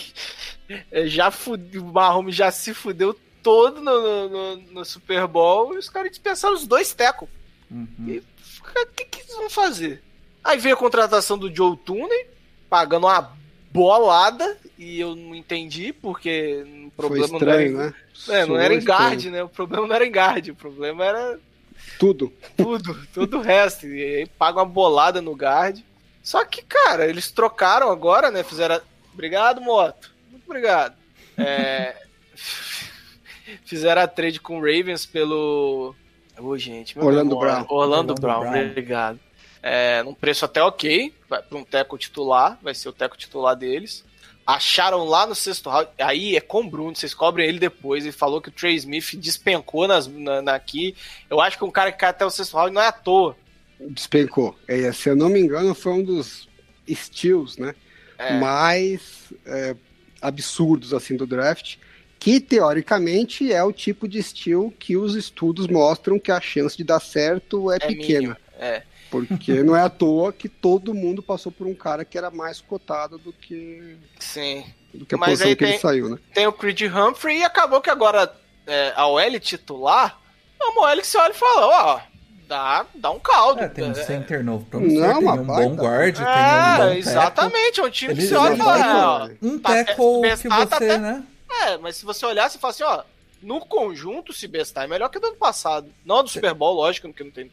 já 1.08 1.30
fudeu, 1.30 1.82
o 1.84 1.92
Mahomes 1.92 2.34
já 2.34 2.50
se 2.50 2.72
fudeu 2.72 3.18
todo 3.42 3.80
no, 3.80 4.00
no- 4.00 4.28
no- 4.28 4.56
no 4.72 4.84
Super 4.84 5.26
Bowl 5.26 5.74
e 5.74 5.78
os 5.78 5.88
caras 5.88 6.10
dispensaram 6.10 6.54
os 6.54 6.66
dois 6.66 6.92
tecos. 6.94 7.28
Uhum. 7.70 8.20
O 8.60 8.86
que, 8.94 9.04
que 9.04 9.20
eles 9.20 9.34
vão 9.34 9.50
fazer? 9.50 10.02
Aí 10.44 10.58
veio 10.58 10.74
a 10.74 10.78
contratação 10.78 11.36
do 11.38 11.54
Joe 11.54 11.76
Tooney, 11.76 12.26
pagando 12.68 13.06
uma 13.06 13.36
bolada, 13.70 14.56
e 14.78 14.98
eu 15.00 15.14
não 15.14 15.34
entendi, 15.34 15.92
porque 15.92 16.64
o 16.66 16.90
Foi 16.96 17.06
problema 17.08 17.24
estranho, 17.38 17.72
não 17.72 17.80
era, 17.82 17.90
né? 17.90 17.94
É, 18.28 18.46
não 18.46 18.58
era 18.58 18.74
em 18.74 18.78
estranho. 18.78 19.00
guard, 19.00 19.24
né? 19.26 19.42
O 19.42 19.48
problema 19.48 19.86
não 19.86 19.94
era 19.94 20.06
em 20.06 20.10
guard, 20.10 20.48
o 20.48 20.54
problema 20.54 21.04
era 21.04 21.38
Tudo. 21.98 22.32
tudo, 22.56 22.98
todo 23.14 23.38
o 23.38 23.42
resto. 23.42 23.86
E 23.86 24.02
aí 24.02 24.26
paga 24.26 24.58
uma 24.60 24.66
bolada 24.66 25.20
no 25.22 25.32
guard. 25.34 25.78
Só 26.22 26.44
que, 26.44 26.62
cara, 26.62 27.06
eles 27.06 27.30
trocaram 27.30 27.90
agora, 27.90 28.30
né? 28.30 28.42
Fizeram. 28.42 28.74
a- 28.76 28.82
Obrigado, 29.14 29.60
Moto. 29.60 30.10
Muito 30.30 30.44
obrigado. 30.46 30.94
É, 31.38 31.96
Fizeram 33.64 34.02
a 34.02 34.06
trade 34.06 34.40
com 34.40 34.58
o 34.58 34.60
Ravens 34.60 35.04
pelo. 35.06 35.94
Ô, 36.38 36.56
gente, 36.56 36.96
meu 36.96 37.06
Orlando. 37.06 37.36
Brown. 37.38 37.66
Orlando, 37.68 37.72
Orlando 37.74 38.14
Brown, 38.14 38.40
Brown. 38.50 38.66
obrigado. 38.68 39.20
É, 39.62 40.02
num 40.02 40.14
preço 40.14 40.44
até 40.44 40.62
ok, 40.62 41.12
vai 41.28 41.42
para 41.42 41.58
um 41.58 41.64
teco 41.64 41.98
titular, 41.98 42.58
vai 42.62 42.74
ser 42.74 42.88
o 42.88 42.92
teco 42.92 43.16
titular 43.16 43.54
deles. 43.54 44.04
Acharam 44.46 45.04
lá 45.04 45.26
no 45.26 45.34
sexto 45.34 45.70
round, 45.70 45.90
aí 45.98 46.34
é 46.34 46.40
com 46.40 46.62
o 46.62 46.70
Bruno, 46.70 46.96
vocês 46.96 47.14
cobrem 47.14 47.48
ele 47.48 47.58
depois. 47.58 48.04
Ele 48.04 48.12
falou 48.12 48.40
que 48.40 48.48
o 48.48 48.52
Trey 48.52 48.74
Smith 48.74 49.14
despencou 49.16 49.86
nas, 49.86 50.06
na, 50.06 50.42
na 50.42 50.54
aqui. 50.54 50.96
Eu 51.28 51.40
acho 51.40 51.56
que 51.56 51.64
um 51.64 51.70
cara 51.70 51.92
que 51.92 51.98
cai 51.98 52.10
até 52.10 52.24
o 52.24 52.30
sexto 52.30 52.56
round 52.56 52.74
não 52.74 52.82
é 52.82 52.88
à 52.88 52.92
toa. 52.92 53.36
Despencou. 53.78 54.56
É, 54.66 54.90
se 54.92 55.08
eu 55.08 55.16
não 55.16 55.28
me 55.28 55.38
engano, 55.38 55.74
foi 55.74 55.92
um 55.92 56.02
dos 56.02 56.48
steals, 56.88 57.56
né? 57.58 57.74
é. 58.20 58.38
mais 58.38 59.32
é, 59.46 59.74
absurdos 60.20 60.92
assim 60.92 61.16
do 61.16 61.26
draft, 61.26 61.76
que 62.18 62.38
teoricamente 62.38 63.50
é 63.50 63.64
o 63.64 63.72
tipo 63.72 64.06
de 64.06 64.18
estilo 64.18 64.70
que 64.72 64.96
os 64.96 65.14
estudos 65.14 65.66
mostram 65.66 66.18
que 66.18 66.30
a 66.30 66.40
chance 66.40 66.76
de 66.76 66.84
dar 66.84 67.00
certo 67.00 67.72
é, 67.72 67.76
é 67.76 67.78
pequena. 67.78 68.36
É. 68.58 68.82
Porque 69.10 69.62
não 69.62 69.76
é 69.76 69.82
à 69.82 69.90
toa 69.90 70.32
que 70.32 70.48
todo 70.48 70.94
mundo 70.94 71.22
passou 71.22 71.50
por 71.50 71.66
um 71.66 71.74
cara 71.74 72.04
que 72.04 72.16
era 72.16 72.30
mais 72.30 72.60
cotado 72.60 73.18
do 73.18 73.32
que. 73.32 73.96
Sim. 74.18 74.64
Do 74.94 75.04
que 75.04 75.14
a 75.14 75.18
Mas 75.18 75.30
posição 75.30 75.50
que 75.50 75.56
tem, 75.56 75.68
ele 75.70 75.78
saiu, 75.78 76.08
né? 76.08 76.18
Tem 76.34 76.46
o 76.46 76.52
Creed 76.52 76.82
Humphrey 76.82 77.38
e 77.38 77.44
acabou 77.44 77.80
que 77.80 77.90
agora 77.90 78.32
é, 78.66 78.92
a 78.96 79.06
OL 79.06 79.40
titular 79.40 80.18
é 80.60 80.64
uma 80.64 80.88
OL 80.88 80.96
que 80.96 81.06
você 81.06 81.18
olha 81.18 81.32
e 81.32 81.34
fala, 81.34 81.66
ó, 81.66 82.00
dá, 82.46 82.86
dá 82.94 83.10
um 83.10 83.18
caldo. 83.18 83.62
É, 83.62 83.68
tem 83.68 83.90
um 83.90 83.94
center 83.94 84.44
novo 84.44 84.64
promissor, 84.66 85.00
não, 85.00 85.20
tem 85.20 85.28
um 85.28 85.46
bom 85.46 85.74
guard, 85.74 86.18
é, 86.20 86.24
tem 86.24 86.84
um 86.84 86.88
bom 86.88 86.92
exatamente, 86.94 87.80
é 87.80 87.84
um 87.84 87.90
time 87.90 88.14
que 88.14 88.22
você 88.22 88.34
olha 88.34 88.54
e 88.54 88.58
fala, 88.58 89.24
ó, 89.24 89.28
Um 89.40 89.58
tá, 89.58 89.70
tackle 89.70 90.22
que 90.22 90.48
tá 90.48 90.66
você, 90.66 90.74
até, 90.74 90.98
né? 90.98 91.24
É, 91.62 91.78
mas 91.78 91.96
se 91.96 92.04
você 92.04 92.26
olhar, 92.26 92.50
você 92.50 92.58
fala 92.58 92.72
assim, 92.72 92.82
ó, 92.84 93.02
no 93.42 93.60
conjunto, 93.60 94.32
se 94.32 94.46
bestar 94.46 94.84
é 94.84 94.86
melhor 94.86 95.08
que 95.08 95.18
do 95.18 95.28
ano 95.28 95.36
passado. 95.36 95.90
Não 96.04 96.22
do 96.22 96.28
Super 96.28 96.52
Bowl, 96.52 96.74
lógico, 96.74 97.08
porque 97.08 97.24
não 97.24 97.30
tem. 97.30 97.50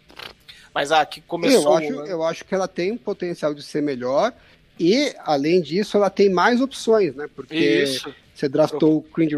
Mas 0.78 0.92
a 0.92 1.04
que 1.08 1.22
começou. 1.22 1.64
Eu 1.64 1.74
acho, 1.74 2.04
né? 2.04 2.12
eu 2.12 2.24
acho 2.24 2.46
que 2.46 2.54
ela 2.54 2.68
tem 2.68 2.92
um 2.92 2.98
potencial 2.98 3.52
de 3.52 3.64
ser 3.64 3.82
melhor. 3.82 4.32
E, 4.80 5.12
além 5.26 5.60
disso, 5.60 5.98
ela 5.98 6.08
tem 6.08 6.30
mais 6.30 6.62
opções, 6.62 7.16
né? 7.16 7.28
Porque 7.36 7.56
Isso. 7.56 8.14
você 8.32 8.48
draftou 8.48 8.98
o 8.98 9.02
Creed, 9.02 9.32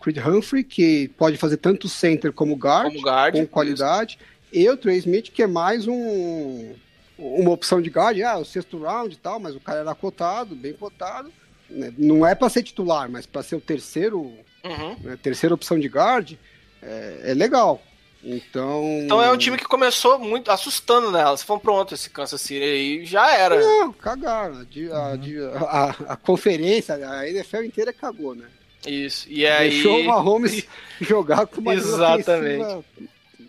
Creed 0.00 0.16
Humphrey, 0.16 0.64
que 0.64 1.08
pode 1.18 1.36
fazer 1.36 1.58
tanto 1.58 1.86
center 1.86 2.32
como 2.32 2.54
guard, 2.54 2.86
como 2.86 3.04
guard 3.04 3.36
com 3.36 3.46
qualidade. 3.46 4.18
Isso. 4.18 4.64
E 4.64 4.70
o 4.70 4.74
Trey 4.74 4.96
Smith, 4.96 5.30
que 5.30 5.42
é 5.42 5.46
mais 5.46 5.86
um, 5.86 6.72
uma 7.18 7.50
opção 7.50 7.82
de 7.82 7.90
guard. 7.90 8.18
Ah, 8.22 8.38
o 8.38 8.44
sexto 8.46 8.82
round 8.82 9.14
e 9.14 9.18
tal, 9.18 9.38
mas 9.38 9.54
o 9.54 9.60
cara 9.60 9.80
era 9.80 9.94
cotado, 9.94 10.56
bem 10.56 10.72
cotado. 10.72 11.30
Né? 11.68 11.92
Não 11.98 12.26
é 12.26 12.34
para 12.34 12.48
ser 12.48 12.62
titular, 12.62 13.06
mas 13.10 13.26
para 13.26 13.42
ser 13.42 13.56
o 13.56 13.60
terceiro, 13.60 14.32
uhum. 14.64 14.96
né, 15.02 15.18
terceira 15.22 15.54
opção 15.54 15.78
de 15.78 15.88
guard, 15.88 16.38
é, 16.82 17.20
é, 17.24 17.34
legal. 17.34 17.82
Então. 18.28 18.82
Então 19.04 19.22
é 19.22 19.30
um 19.30 19.36
time 19.36 19.56
que 19.56 19.64
começou 19.64 20.18
muito 20.18 20.50
assustando 20.50 21.12
nela. 21.12 21.36
Se 21.36 21.44
for 21.44 21.60
pronto 21.60 21.94
esse 21.94 22.10
Kansas 22.10 22.40
City 22.40 22.60
aí, 22.64 23.06
já 23.06 23.32
era. 23.32 23.60
Não, 23.60 23.92
cagaram. 23.92 24.66
A, 24.92 24.96
a, 24.96 25.84
a, 25.84 25.90
a, 26.14 26.16
conferência, 26.16 26.96
a 26.96 27.28
NFL 27.28 27.62
inteira 27.62 27.92
cagou, 27.92 28.34
né? 28.34 28.46
Isso. 28.84 29.28
E 29.30 29.46
aí. 29.46 29.70
Deixou 29.70 30.00
o 30.00 30.04
Mahomes 30.04 30.66
jogar 31.00 31.46
com 31.46 31.60
uma 31.60 31.74
Exatamente. 31.74 32.84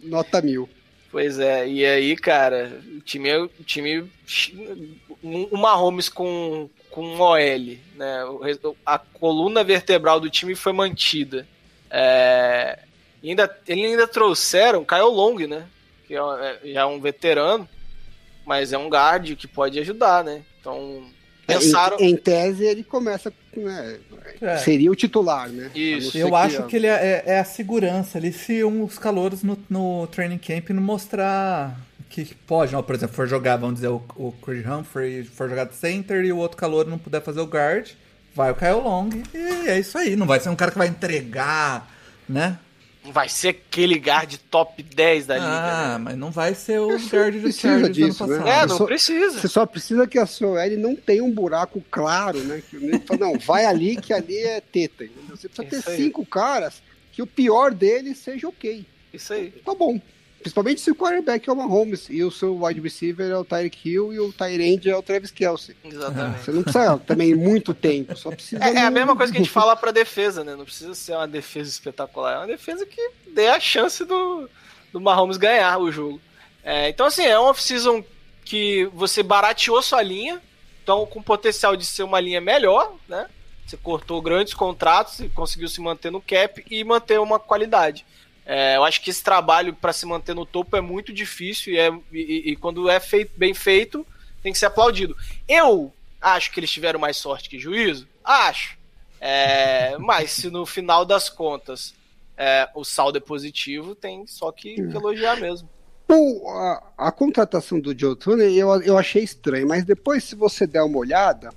nota 0.03 0.41
mil. 0.43 0.69
Pois 1.09 1.39
é, 1.39 1.67
e 1.67 1.83
aí, 1.83 2.15
cara, 2.15 2.79
o 2.95 2.99
time, 2.99 3.35
o 3.35 3.63
time, 3.65 4.11
o 5.23 5.57
Mahomes 5.57 6.09
com, 6.09 6.69
com 6.91 7.01
um 7.01 7.19
OL, 7.19 7.77
né? 7.95 8.23
A 8.85 8.99
coluna 8.99 9.63
vertebral 9.63 10.19
do 10.19 10.29
time 10.29 10.53
foi 10.53 10.73
mantida. 10.73 11.47
É, 11.89 12.77
ainda, 13.23 13.57
ele 13.67 13.85
ainda 13.85 14.07
trouxeram 14.07 14.85
Kyle 14.85 15.01
Long, 15.03 15.35
né? 15.47 15.65
Que 16.07 16.15
é, 16.15 16.19
é, 16.19 16.73
já 16.73 16.81
é 16.81 16.85
um 16.85 16.99
veterano, 16.99 17.67
mas 18.45 18.71
é 18.71 18.77
um 18.77 18.89
guard 18.89 19.35
que 19.35 19.47
pode 19.47 19.79
ajudar, 19.79 20.23
né? 20.23 20.41
Então, 20.59 21.03
pensaram... 21.45 21.97
Em, 21.99 22.11
em 22.11 22.15
tese, 22.15 22.65
ele 22.65 22.83
começa... 22.83 23.33
Né, 23.55 23.99
é. 24.41 24.57
Seria 24.57 24.91
o 24.91 24.95
titular, 24.95 25.49
né? 25.49 25.71
Isso. 25.73 26.17
Eu 26.17 26.35
acho 26.35 26.63
que, 26.63 26.69
que 26.69 26.75
ele 26.75 26.87
é, 26.87 27.23
é, 27.25 27.39
a 27.39 27.43
segurança 27.43 28.17
ali 28.17 28.31
se 28.31 28.63
um, 28.63 28.83
os 28.83 28.99
calouros 28.99 29.43
no, 29.43 29.57
no 29.69 30.07
training 30.07 30.37
camp 30.37 30.69
não 30.69 30.81
mostrar 30.81 31.75
que 32.09 32.33
pode, 32.47 32.71
não, 32.73 32.81
por 32.81 32.95
exemplo, 32.95 33.15
for 33.15 33.27
jogar, 33.27 33.57
vamos 33.57 33.75
dizer, 33.75 33.89
o, 33.89 34.01
o 34.15 34.31
Chris 34.31 34.65
Humphrey 34.65 35.23
for 35.23 35.49
jogar 35.49 35.65
de 35.65 35.75
center 35.75 36.23
e 36.23 36.31
o 36.31 36.37
outro 36.37 36.57
calor 36.57 36.85
não 36.85 36.97
puder 36.97 37.21
fazer 37.21 37.41
o 37.41 37.45
guard, 37.45 37.89
vai 38.33 38.51
o 38.51 38.55
Kyle 38.55 38.81
Long 38.81 39.09
e 39.33 39.69
é 39.69 39.79
isso 39.79 39.97
aí. 39.97 40.15
Não 40.15 40.25
vai 40.25 40.39
ser 40.39 40.49
um 40.49 40.55
cara 40.55 40.71
que 40.71 40.77
vai 40.77 40.87
entregar, 40.87 41.91
né? 42.27 42.59
Não 43.07 43.13
vai 43.13 43.29
ser 43.29 43.47
aquele 43.49 43.97
guard 43.97 44.35
top 44.51 44.83
10 44.83 45.27
da 45.27 45.35
liga. 45.35 45.47
Ah, 45.47 45.91
né? 45.93 45.97
mas 45.97 46.17
não 46.17 46.29
vai 46.29 46.53
ser 46.53 46.79
o 46.81 46.89
guard 46.89 47.35
do 47.41 47.53
Chargers 47.53 47.95
disso, 47.95 48.25
ano 48.25 48.43
né? 48.43 48.59
É, 48.59 48.65
não 48.65 48.77
só, 48.77 48.85
precisa. 48.85 49.39
Você 49.39 49.47
só 49.47 49.65
precisa 49.65 50.05
que 50.05 50.19
a 50.19 50.25
sua 50.25 50.65
L 50.65 50.75
não 50.75 50.93
tenha 50.93 51.23
um 51.23 51.31
buraco 51.31 51.81
claro, 51.89 52.37
né? 52.43 52.61
Que 52.69 52.77
não, 53.17 53.39
vai 53.39 53.65
ali 53.65 53.95
que 53.95 54.11
ali 54.11 54.37
é 54.37 54.59
teta. 54.59 55.05
Entendeu? 55.05 55.37
Você 55.37 55.47
precisa 55.47 55.77
isso 55.77 55.85
ter 55.85 55.91
aí. 55.91 55.97
cinco 55.97 56.25
caras 56.25 56.83
que 57.13 57.21
o 57.21 57.27
pior 57.27 57.73
deles 57.73 58.17
seja 58.17 58.49
ok. 58.49 58.85
Isso 59.13 59.31
aí. 59.31 59.51
Tá 59.51 59.73
bom. 59.73 60.01
Principalmente 60.39 60.81
se 60.81 60.91
o 60.91 60.95
quarterback 60.95 61.49
é 61.49 61.51
o 61.51 61.55
Mahomes 61.55 62.07
e 62.09 62.23
o 62.23 62.31
seu 62.31 62.63
wide 62.63 62.79
receiver 62.79 63.29
é 63.29 63.37
o 63.37 63.43
Tyreek 63.43 63.89
Hill 63.89 64.13
e 64.13 64.19
o 64.19 64.31
Tyrande 64.31 64.89
é 64.89 64.95
o 64.95 65.01
Travis 65.01 65.31
Kelsey. 65.31 65.75
Exatamente. 65.83 66.43
Você 66.43 66.51
não 66.51 66.63
precisa 66.63 66.97
também 66.99 67.35
muito 67.35 67.73
tempo, 67.73 68.15
só 68.15 68.29
precisa... 68.29 68.63
É, 68.63 68.75
é 68.75 68.81
a 68.81 68.91
mesma 68.91 69.15
coisa 69.15 69.31
que 69.31 69.39
a 69.39 69.41
gente 69.41 69.51
fala 69.51 69.75
pra 69.75 69.91
defesa, 69.91 70.43
né? 70.43 70.55
Não 70.55 70.63
precisa 70.63 70.93
ser 70.93 71.13
uma 71.13 71.27
defesa 71.27 71.69
espetacular, 71.69 72.35
é 72.35 72.37
uma 72.37 72.47
defesa 72.47 72.85
que 72.85 73.11
dê 73.33 73.47
a 73.47 73.59
chance 73.59 74.05
do, 74.05 74.49
do 74.93 75.01
Mahomes 75.01 75.37
ganhar 75.37 75.77
o 75.79 75.91
jogo. 75.91 76.21
É, 76.63 76.89
então, 76.89 77.07
assim, 77.07 77.23
é 77.23 77.39
um 77.39 77.43
off-season 77.43 78.03
que 78.45 78.85
você 78.93 79.23
barateou 79.23 79.81
sua 79.81 80.01
linha, 80.01 80.41
então 80.83 81.05
com 81.05 81.21
potencial 81.21 81.75
de 81.75 81.85
ser 81.85 82.03
uma 82.03 82.19
linha 82.19 82.39
melhor, 82.39 82.93
né? 83.09 83.27
Você 83.65 83.75
cortou 83.75 84.21
grandes 84.21 84.53
contratos 84.53 85.19
e 85.19 85.27
conseguiu 85.27 85.67
se 85.67 85.81
manter 85.81 86.09
no 86.09 86.21
cap 86.21 86.63
e 86.69 86.83
manter 86.85 87.19
uma 87.19 87.37
qualidade. 87.37 88.05
É, 88.49 88.77
eu 88.77 88.85
acho 88.85 89.01
que 89.01 89.09
esse 89.09 89.21
trabalho 89.21 89.73
para 89.73 89.91
se 89.91 90.05
manter 90.05 90.33
no 90.33 90.45
topo 90.45 90.77
é 90.77 90.79
muito 90.79 91.11
difícil 91.11 91.73
e, 91.73 91.77
é, 91.77 91.91
e, 92.13 92.51
e, 92.51 92.55
quando 92.55 92.89
é 92.89 92.97
feito, 92.97 93.33
bem 93.35 93.53
feito 93.53 94.07
tem 94.41 94.53
que 94.53 94.57
ser 94.57 94.67
aplaudido. 94.67 95.17
Eu 95.45 95.91
acho 96.21 96.49
que 96.53 96.59
eles 96.61 96.71
tiveram 96.71 96.97
mais 96.97 97.17
sorte 97.17 97.49
que 97.49 97.59
juízo? 97.59 98.07
Acho. 98.23 98.77
É, 99.19 99.97
mas 99.97 100.31
se 100.31 100.49
no 100.49 100.65
final 100.65 101.03
das 101.03 101.27
contas 101.27 101.93
é, 102.37 102.69
o 102.73 102.85
saldo 102.85 103.17
é 103.17 103.21
positivo, 103.21 103.93
tem 103.93 104.25
só 104.25 104.49
que, 104.53 104.75
que 104.75 104.95
elogiar 104.95 105.35
mesmo. 105.35 105.67
Bom, 106.07 106.49
a, 106.49 106.83
a, 106.97 107.11
contratação 107.11 107.81
do 107.81 107.97
Joe 107.99 108.15
Tony 108.15 108.57
eu, 108.57 108.81
eu 108.81 108.97
achei 108.97 109.23
estranho, 109.23 109.67
mas 109.67 109.83
depois, 109.83 110.23
se 110.23 110.35
você 110.35 110.65
der 110.65 110.83
uma 110.83 110.99
olhada, 110.99 111.49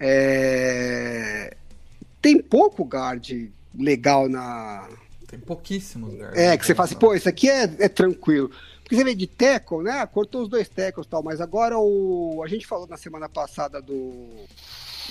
é... 0.00 1.54
tem 2.22 2.40
pouco 2.40 2.84
guard 2.84 3.50
legal 3.78 4.26
na, 4.26 4.88
tem 5.28 5.38
pouquíssimos 5.38 6.14
guards. 6.14 6.38
É, 6.38 6.56
que 6.56 6.64
você 6.64 6.74
fala 6.74 6.86
assim, 6.86 6.98
pô, 6.98 7.14
isso 7.14 7.28
aqui 7.28 7.48
é, 7.48 7.64
é 7.78 7.88
tranquilo. 7.88 8.50
Porque 8.82 8.96
você 8.96 9.04
vê 9.04 9.14
de 9.14 9.26
tackle, 9.26 9.82
né? 9.82 10.04
Cortou 10.06 10.42
os 10.42 10.48
dois 10.48 10.66
tackles 10.68 11.06
e 11.06 11.10
tal, 11.10 11.22
mas 11.22 11.40
agora 11.40 11.78
o. 11.78 12.42
A 12.42 12.48
gente 12.48 12.66
falou 12.66 12.86
na 12.86 12.96
semana 12.96 13.28
passada 13.28 13.80
do. 13.80 14.26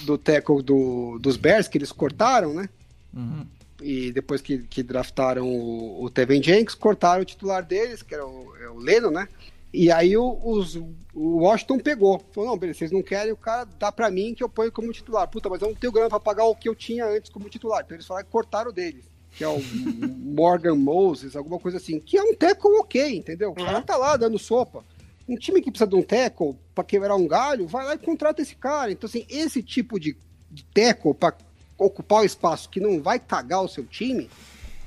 Do 0.04 0.18
tackle 0.18 0.62
do, 0.62 1.18
dos 1.20 1.38
Bears, 1.38 1.68
que 1.68 1.78
eles 1.78 1.92
cortaram, 1.92 2.54
né? 2.54 2.70
Uhum. 3.14 3.46
E 3.82 4.12
depois 4.12 4.42
que, 4.42 4.60
que 4.60 4.84
draftaram 4.84 5.48
o, 5.48 6.04
o 6.04 6.10
Tevin 6.10 6.42
Jenks, 6.42 6.76
cortaram 6.76 7.22
o 7.22 7.26
titular 7.26 7.64
deles, 7.64 8.02
que 8.02 8.14
era 8.14 8.26
o, 8.26 8.56
é 8.58 8.70
o 8.70 8.78
Leno, 8.78 9.12
né? 9.12 9.28
E 9.74 9.92
aí 9.92 10.16
o, 10.18 10.40
os, 10.44 10.76
o 11.14 11.40
Washington 11.42 11.80
pegou. 11.80 12.24
Falou, 12.32 12.52
não, 12.52 12.58
beleza, 12.58 12.80
vocês 12.80 12.92
não 12.92 13.04
querem, 13.04 13.32
o 13.32 13.38
cara 13.38 13.66
dá 13.66 13.92
pra 13.92 14.10
mim 14.10 14.34
que 14.34 14.44
eu 14.44 14.50
ponho 14.50 14.72
como 14.72 14.92
titular. 14.92 15.28
Puta, 15.28 15.50
mas 15.50 15.62
eu 15.62 15.68
não 15.68 15.76
tenho 15.76 15.94
grana 15.94 16.10
pra 16.10 16.20
pagar 16.20 16.46
o 16.46 16.56
que 16.56 16.70
eu 16.70 16.76
tinha 16.76 17.06
antes 17.06 17.32
como 17.32 17.50
titular. 17.50 17.84
Então 17.84 17.96
eles 17.96 18.08
falaram 18.08 18.26
que 18.26 18.32
cortaram 18.32 18.72
deles 18.72 19.06
que 19.38 19.44
é 19.44 19.48
o 19.48 19.62
Morgan 19.62 20.76
Moses, 20.76 21.36
alguma 21.36 21.60
coisa 21.60 21.78
assim, 21.78 22.00
que 22.00 22.18
é 22.18 22.24
um 22.24 22.34
tackle 22.34 22.72
ok, 22.80 23.16
entendeu? 23.16 23.52
O 23.52 23.54
cara 23.54 23.82
tá 23.84 23.96
lá 23.96 24.18
dando 24.18 24.40
sopa. 24.40 24.84
Um 25.30 25.36
time 25.36 25.62
que 25.62 25.70
precisa 25.70 25.88
de 25.88 25.96
um 25.96 26.02
tackle 26.02 26.58
para 26.74 26.84
quebrar 26.84 27.16
um 27.16 27.28
galho, 27.28 27.68
vai 27.68 27.86
lá 27.86 27.94
e 27.94 28.00
contrata 28.00 28.42
esse 28.42 28.56
cara. 28.56 28.92
Então, 28.92 29.08
assim, 29.08 29.28
esse 29.30 29.62
tipo 29.62 30.00
de, 30.00 30.18
de 30.50 30.64
tackle 30.66 31.14
para 31.14 31.36
ocupar 31.78 32.22
o 32.22 32.26
espaço 32.26 32.68
que 32.68 32.80
não 32.80 33.00
vai 33.00 33.20
cagar 33.20 33.62
o 33.62 33.68
seu 33.68 33.86
time, 33.86 34.28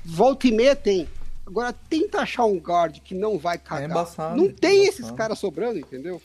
volta 0.03 0.47
e 0.47 0.51
meia 0.51 0.75
tem. 0.75 1.07
Agora, 1.47 1.71
tenta 1.71 2.19
achar 2.19 2.43
um 2.43 2.57
guard 2.57 2.99
que 2.99 3.15
não 3.15 3.37
vai 3.37 3.57
cagar. 3.57 3.83
É 3.83 3.85
embaçado, 3.85 4.35
não 4.35 4.51
tem 4.51 4.85
esses 4.85 5.09
caras 5.11 5.39
sobrando, 5.39 5.79
entendeu? 5.79 6.21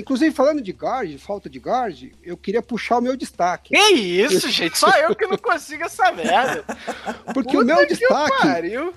Inclusive, 0.00 0.34
falando 0.34 0.62
de 0.62 0.72
guard, 0.72 1.18
falta 1.18 1.48
de 1.48 1.58
guard, 1.58 2.10
eu 2.22 2.36
queria 2.36 2.62
puxar 2.62 2.98
o 2.98 3.00
meu 3.02 3.16
destaque. 3.16 3.74
Que 3.74 3.92
isso, 3.94 4.48
gente? 4.48 4.78
Só 4.78 4.90
eu 4.98 5.14
que 5.14 5.26
não 5.26 5.36
consigo 5.36 5.84
essa 5.84 6.10
merda. 6.10 6.64
Porque 7.34 7.56
Puta 7.56 7.58
o 7.58 7.64
meu 7.64 7.86
destaque 7.86 8.48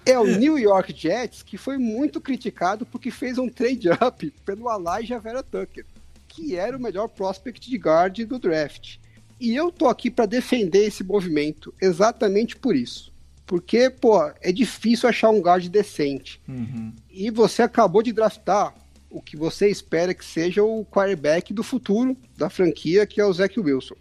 é 0.06 0.18
o 0.18 0.26
New 0.26 0.58
York 0.58 0.94
Jets, 0.96 1.44
que 1.44 1.58
foi 1.58 1.78
muito 1.78 2.22
criticado 2.22 2.86
porque 2.86 3.12
fez 3.12 3.38
um 3.38 3.50
trade-up 3.50 4.34
pelo 4.46 4.68
Elijah 4.72 5.20
Vera 5.20 5.44
Tucker, 5.44 5.86
que 6.28 6.56
era 6.56 6.76
o 6.76 6.82
melhor 6.82 7.08
prospect 7.10 7.70
de 7.70 7.78
guard 7.78 8.20
do 8.26 8.40
draft. 8.40 8.98
E 9.40 9.56
eu 9.56 9.72
tô 9.72 9.88
aqui 9.88 10.10
para 10.10 10.26
defender 10.26 10.86
esse 10.86 11.04
movimento 11.04 11.74
exatamente 11.82 12.56
por 12.56 12.76
isso. 12.76 13.12
Porque, 13.46 13.90
pô, 13.90 14.20
é 14.42 14.52
difícil 14.52 15.10
achar 15.10 15.30
um 15.30 15.42
guard 15.42 15.68
decente. 15.68 16.42
Uhum. 16.48 16.94
E 17.12 17.30
você 17.30 17.62
acabou 17.62 18.02
de 18.02 18.14
draftar 18.14 18.74
o 19.14 19.22
que 19.22 19.38
você 19.38 19.70
espera 19.70 20.12
que 20.12 20.26
seja 20.26 20.64
o 20.64 20.84
quarterback 20.84 21.54
do 21.54 21.62
futuro 21.62 22.18
da 22.36 22.50
franquia, 22.50 23.06
que 23.06 23.22
é 23.22 23.26
o 23.26 23.32
Zach 23.32 23.58
Wilson. 23.60 23.94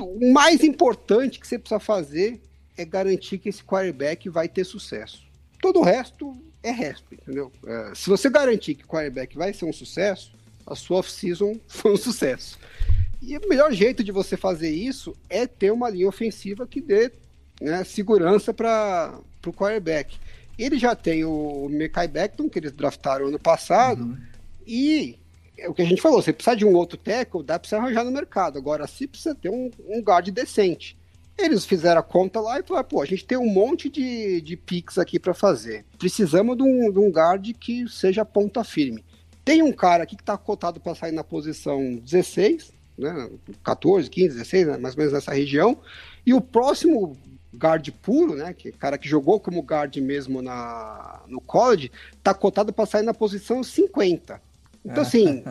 O 0.00 0.32
mais 0.32 0.62
importante 0.62 1.40
que 1.40 1.46
você 1.46 1.58
precisa 1.58 1.80
fazer 1.80 2.40
é 2.78 2.84
garantir 2.84 3.38
que 3.38 3.48
esse 3.48 3.64
quarterback 3.64 4.28
vai 4.28 4.48
ter 4.48 4.64
sucesso. 4.64 5.26
Todo 5.60 5.80
o 5.80 5.82
resto 5.82 6.40
é 6.62 6.70
resto, 6.70 7.12
entendeu? 7.12 7.50
É, 7.66 7.92
se 7.96 8.08
você 8.08 8.30
garantir 8.30 8.76
que 8.76 8.84
o 8.84 8.86
quarterback 8.86 9.36
vai 9.36 9.52
ser 9.52 9.64
um 9.64 9.72
sucesso, 9.72 10.32
a 10.64 10.76
sua 10.76 10.98
off-season 10.98 11.58
foi 11.66 11.92
um 11.92 11.96
sucesso. 11.96 12.56
E 13.20 13.36
o 13.36 13.48
melhor 13.48 13.72
jeito 13.72 14.04
de 14.04 14.12
você 14.12 14.36
fazer 14.36 14.70
isso 14.70 15.16
é 15.28 15.48
ter 15.48 15.72
uma 15.72 15.90
linha 15.90 16.08
ofensiva 16.08 16.64
que 16.64 16.80
dê 16.80 17.10
né, 17.60 17.82
segurança 17.82 18.54
para 18.54 19.18
o 19.44 19.52
quarterback. 19.52 20.16
Ele 20.56 20.78
já 20.78 20.94
tem 20.94 21.24
o 21.24 21.68
Mekai 21.68 22.06
Beckton, 22.06 22.48
que 22.48 22.58
eles 22.58 22.72
draftaram 22.72 23.26
ano 23.26 23.38
passado, 23.38 24.04
uhum. 24.04 24.29
E 24.66 25.18
é 25.60 25.68
o 25.68 25.74
que 25.74 25.82
a 25.82 25.84
gente 25.84 26.00
falou, 26.00 26.22
você 26.22 26.32
precisa 26.32 26.56
de 26.56 26.64
um 26.64 26.74
outro 26.74 26.96
tackle, 26.96 27.42
dá 27.42 27.58
para 27.58 27.68
você 27.68 27.74
arranjar 27.74 28.04
no 28.04 28.10
mercado. 28.10 28.58
Agora, 28.58 28.86
se 28.86 29.06
precisa 29.06 29.34
ter 29.34 29.50
um, 29.50 29.70
um 29.86 30.00
guard 30.00 30.28
decente. 30.30 30.98
Eles 31.36 31.64
fizeram 31.64 32.00
a 32.00 32.02
conta 32.02 32.40
lá 32.40 32.58
e 32.58 32.62
falaram, 32.62 32.88
pô, 32.88 33.00
a 33.00 33.06
gente 33.06 33.24
tem 33.24 33.38
um 33.38 33.50
monte 33.50 33.88
de, 33.88 34.40
de 34.40 34.56
picks 34.56 34.98
aqui 34.98 35.18
para 35.18 35.32
fazer. 35.32 35.84
Precisamos 35.98 36.56
de 36.56 36.62
um, 36.62 36.90
de 36.92 36.98
um 36.98 37.10
guard 37.10 37.52
que 37.54 37.88
seja 37.88 38.24
ponta 38.24 38.64
firme. 38.64 39.04
Tem 39.44 39.62
um 39.62 39.72
cara 39.72 40.04
aqui 40.04 40.16
que 40.16 40.22
está 40.22 40.36
cotado 40.36 40.80
para 40.80 40.94
sair 40.94 41.12
na 41.12 41.24
posição 41.24 41.96
16, 41.96 42.72
né, 42.98 43.30
14, 43.64 44.08
15, 44.10 44.28
16, 44.28 44.66
né, 44.66 44.76
mais 44.76 44.94
ou 44.94 44.98
menos 44.98 45.12
nessa 45.14 45.32
região. 45.32 45.78
E 46.26 46.34
o 46.34 46.40
próximo 46.40 47.16
guard 47.54 47.88
puro, 48.02 48.34
né, 48.34 48.52
que 48.52 48.68
é 48.68 48.72
cara 48.72 48.98
que 48.98 49.08
jogou 49.08 49.40
como 49.40 49.62
guard 49.62 49.96
mesmo 49.96 50.42
na, 50.42 51.22
no 51.26 51.40
college, 51.40 51.90
está 52.12 52.34
cotado 52.34 52.72
para 52.72 52.86
sair 52.86 53.02
na 53.02 53.14
posição 53.14 53.62
50. 53.62 54.49
Então, 54.84 55.02
assim, 55.02 55.44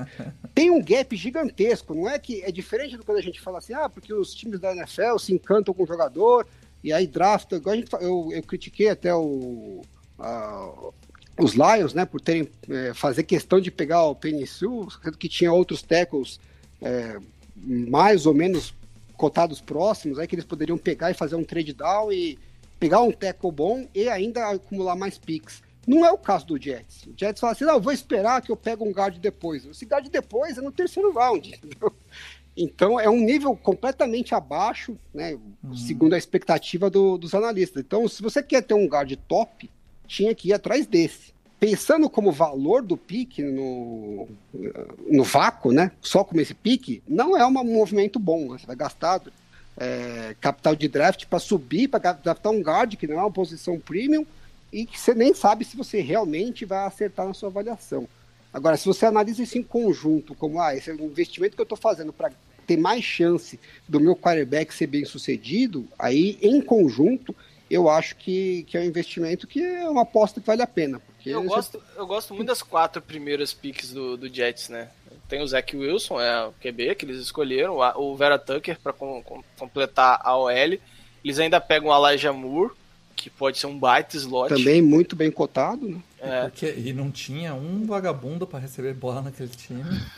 tem 0.55 0.71
um 0.71 0.83
gap 0.83 1.15
gigantesco. 1.15 1.93
Não 1.93 2.09
é 2.09 2.17
que 2.17 2.41
é 2.43 2.51
diferente 2.51 2.97
do 2.97 3.05
quando 3.05 3.19
a 3.19 3.21
gente 3.21 3.39
fala 3.39 3.59
assim, 3.59 3.73
ah, 3.73 3.87
porque 3.87 4.13
os 4.13 4.33
times 4.33 4.59
da 4.59 4.75
NFL 4.75 5.17
se 5.19 5.33
encantam 5.33 5.73
com 5.73 5.83
o 5.83 5.87
jogador 5.87 6.47
e 6.83 6.91
aí 6.91 7.05
drafta. 7.05 7.57
Igual 7.57 7.73
a 7.73 7.77
gente, 7.77 7.93
eu, 8.01 8.29
eu 8.31 8.43
critiquei 8.43 8.89
até 8.89 9.13
o, 9.13 9.81
a, 10.17 10.71
os 11.39 11.53
Lions, 11.53 11.93
né, 11.93 12.05
por 12.05 12.19
terem 12.19 12.49
é, 12.69 12.93
fazer 12.93 13.23
questão 13.23 13.61
de 13.61 13.69
pegar 13.69 14.03
o 14.05 14.15
Penissu, 14.15 14.87
que 15.19 15.29
tinha 15.29 15.53
outros 15.53 15.81
tackles 15.81 16.39
é, 16.81 17.17
mais 17.55 18.25
ou 18.25 18.33
menos 18.33 18.73
cotados 19.15 19.61
próximos, 19.61 20.17
aí 20.17 20.27
que 20.27 20.35
eles 20.35 20.45
poderiam 20.45 20.77
pegar 20.77 21.11
e 21.11 21.13
fazer 21.13 21.35
um 21.35 21.43
trade 21.43 21.73
down 21.73 22.11
e 22.11 22.39
pegar 22.79 23.01
um 23.01 23.11
tackle 23.11 23.51
bom 23.51 23.87
e 23.93 24.07
ainda 24.07 24.49
acumular 24.49 24.95
mais 24.95 25.17
picks. 25.17 25.61
Não 25.87 26.05
é 26.05 26.11
o 26.11 26.17
caso 26.17 26.45
do 26.45 26.61
Jets. 26.61 27.05
O 27.07 27.13
Jets 27.15 27.39
fala 27.39 27.53
assim: 27.53 27.65
não, 27.65 27.79
vou 27.79 27.93
esperar 27.93 28.41
que 28.41 28.51
eu 28.51 28.55
pego 28.55 28.85
um 28.85 28.91
guard 28.91 29.17
depois. 29.17 29.65
Esse 29.65 29.85
guard 29.85 30.07
depois 30.07 30.57
é 30.57 30.61
no 30.61 30.71
terceiro 30.71 31.11
round. 31.11 31.49
Entendeu? 31.63 31.93
Então 32.55 32.99
é 32.99 33.09
um 33.09 33.19
nível 33.19 33.55
completamente 33.55 34.35
abaixo, 34.35 34.97
né? 35.13 35.37
Uhum. 35.63 35.75
Segundo 35.75 36.13
a 36.13 36.17
expectativa 36.17 36.89
do, 36.89 37.17
dos 37.17 37.33
analistas. 37.33 37.81
Então, 37.81 38.07
se 38.07 38.21
você 38.21 38.43
quer 38.43 38.61
ter 38.61 38.73
um 38.73 38.85
guard 38.85 39.15
top, 39.27 39.69
tinha 40.05 40.35
que 40.35 40.49
ir 40.49 40.53
atrás 40.53 40.85
desse. 40.85 41.33
Pensando 41.59 42.09
como 42.09 42.31
valor 42.31 42.81
do 42.81 42.95
pique 42.95 43.41
no, 43.43 44.27
no 45.09 45.23
vácuo, 45.23 45.71
né? 45.71 45.91
Só 46.01 46.23
como 46.23 46.41
esse 46.41 46.53
pique, 46.53 47.01
não 47.07 47.37
é 47.37 47.45
um 47.45 47.51
movimento 47.51 48.17
bom. 48.19 48.47
Você 48.47 48.65
vai 48.65 48.75
gastar 48.75 49.21
é, 49.77 50.35
capital 50.39 50.75
de 50.75 50.87
draft 50.87 51.25
para 51.25 51.39
subir, 51.39 51.87
para 51.87 52.13
draftar 52.13 52.51
um 52.51 52.61
guard 52.61 52.95
que 52.95 53.07
não 53.07 53.19
é 53.19 53.21
uma 53.21 53.31
posição 53.31 53.79
premium 53.79 54.25
e 54.71 54.85
que 54.85 54.99
você 54.99 55.13
nem 55.13 55.33
sabe 55.33 55.65
se 55.65 55.75
você 55.75 56.01
realmente 56.01 56.65
vai 56.65 56.85
acertar 56.85 57.25
na 57.25 57.33
sua 57.33 57.49
avaliação. 57.49 58.07
Agora, 58.53 58.77
se 58.77 58.85
você 58.85 59.05
analisa 59.05 59.43
isso 59.43 59.57
em 59.57 59.63
conjunto, 59.63 60.33
como 60.35 60.61
ah, 60.61 60.75
esse 60.75 60.89
é 60.89 60.93
um 60.93 61.05
investimento 61.05 61.55
que 61.55 61.61
eu 61.61 61.63
estou 61.63 61.77
fazendo 61.77 62.11
para 62.11 62.31
ter 62.65 62.77
mais 62.77 63.03
chance 63.03 63.59
do 63.87 63.99
meu 63.99 64.15
quarterback 64.15 64.73
ser 64.73 64.87
bem 64.87 65.05
sucedido, 65.05 65.87
aí 65.97 66.37
em 66.41 66.61
conjunto 66.61 67.35
eu 67.69 67.87
acho 67.87 68.15
que, 68.15 68.63
que 68.63 68.77
é 68.77 68.81
um 68.81 68.85
investimento 68.85 69.45
que 69.45 69.63
é 69.63 69.87
uma 69.87 70.01
aposta 70.01 70.41
que 70.41 70.47
vale 70.47 70.61
a 70.61 70.67
pena. 70.67 70.99
Porque 70.99 71.29
eu, 71.29 71.43
gosto, 71.43 71.81
eu 71.95 72.07
gosto 72.07 72.33
muito 72.33 72.47
das 72.47 72.63
quatro 72.63 73.01
primeiras 73.01 73.53
picks 73.53 73.91
do, 73.91 74.17
do 74.17 74.33
Jets, 74.33 74.69
né? 74.69 74.89
Tem 75.27 75.41
o 75.41 75.47
Zach 75.47 75.77
Wilson, 75.77 76.19
é 76.19 76.47
o 76.47 76.53
QB 76.53 76.95
que 76.95 77.05
eles 77.05 77.19
escolheram, 77.19 77.77
o 77.95 78.15
Vera 78.15 78.39
Tucker 78.39 78.79
para 78.79 78.91
com, 78.91 79.21
com, 79.21 79.43
completar 79.59 80.19
a 80.23 80.35
OL. 80.35 80.49
Eles 80.51 81.37
ainda 81.37 81.61
pegam 81.61 81.89
o 81.89 82.07
Elijah 82.07 82.33
Moore, 82.33 82.73
que 83.19 83.29
pode 83.29 83.57
ser 83.57 83.67
um 83.67 83.77
baita 83.77 84.15
slot. 84.15 84.47
Também 84.47 84.81
muito 84.81 85.13
bem 85.13 85.29
cotado, 85.29 85.89
né? 85.89 85.99
É. 86.21 86.43
Porque, 86.43 86.73
e 86.77 86.93
não 86.93 87.11
tinha 87.11 87.53
um 87.53 87.85
vagabundo 87.85 88.47
para 88.47 88.59
receber 88.59 88.93
bola 88.93 89.21
naquele 89.21 89.49
time. 89.49 89.83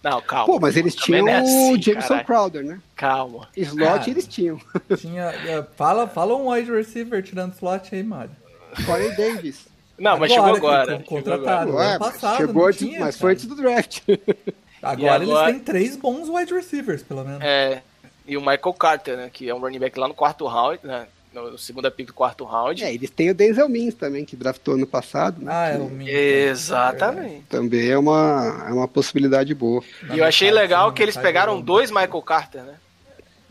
Não, 0.00 0.22
calma. 0.22 0.46
Pô, 0.46 0.60
mas 0.60 0.76
eles 0.76 0.94
tinham 0.94 1.26
é 1.26 1.38
assim, 1.38 1.74
o 1.74 1.82
Jameson 1.82 2.08
carai. 2.08 2.24
Crowder, 2.24 2.64
né? 2.64 2.80
Calma. 2.94 3.48
Slot 3.56 3.84
Cara, 3.84 4.10
eles 4.10 4.28
tinham. 4.28 4.60
Tinha, 4.96 5.24
é, 5.24 5.60
fala, 5.76 6.06
fala 6.06 6.36
um 6.36 6.52
wide 6.52 6.70
receiver 6.70 7.20
tirando 7.20 7.52
slot 7.54 7.92
aí, 7.92 8.00
Mário. 8.04 8.30
Corey 8.86 9.12
Davis. 9.16 9.66
Não, 9.98 10.16
mas 10.16 10.30
chegou 10.30 10.54
agora. 10.54 11.00
Contratado. 11.00 11.66
Chegou, 11.66 11.80
agora. 11.80 11.98
passado, 11.98 12.36
chegou 12.36 12.66
antes, 12.68 12.78
tinha, 12.78 13.00
mas 13.00 13.16
cara. 13.16 13.20
foi 13.20 13.32
antes 13.32 13.46
do 13.46 13.56
draft. 13.56 14.02
Agora, 14.80 15.24
agora, 15.24 15.24
eles 15.24 15.56
têm 15.56 15.64
três 15.64 15.96
bons 15.96 16.28
wide 16.28 16.54
receivers, 16.54 17.02
pelo 17.02 17.24
menos. 17.24 17.42
É. 17.42 17.82
E 18.24 18.36
o 18.36 18.40
Michael 18.40 18.74
Carter, 18.74 19.16
né? 19.16 19.30
Que 19.32 19.48
é 19.48 19.54
um 19.54 19.58
running 19.58 19.80
back 19.80 19.98
lá 19.98 20.06
no 20.06 20.14
quarto 20.14 20.46
round, 20.46 20.78
né? 20.84 21.08
No 21.32 21.58
segunda 21.58 21.90
pick 21.90 22.08
do 22.08 22.14
quarto 22.14 22.44
round. 22.44 22.82
É, 22.82 22.92
eles 22.92 23.10
têm 23.10 23.30
o 23.30 23.34
Denzel 23.34 23.68
Mims 23.68 23.94
também, 23.94 24.24
que 24.24 24.36
draftou 24.36 24.74
ano 24.74 24.86
passado. 24.86 25.42
Né? 25.42 25.52
Ah, 25.52 25.68
é 25.68 25.78
o 25.78 25.88
Mims. 25.88 26.12
Exatamente. 26.12 27.36
É, 27.36 27.42
também 27.48 27.90
é 27.90 27.98
uma, 27.98 28.66
é 28.68 28.72
uma 28.72 28.88
possibilidade 28.88 29.54
boa. 29.54 29.82
E 30.12 30.18
eu 30.18 30.24
achei 30.24 30.50
legal 30.50 30.92
que 30.92 31.02
eles 31.02 31.16
pegaram 31.16 31.60
dois 31.60 31.90
Michael 31.90 32.22
Carter, 32.22 32.62
né? 32.62 32.74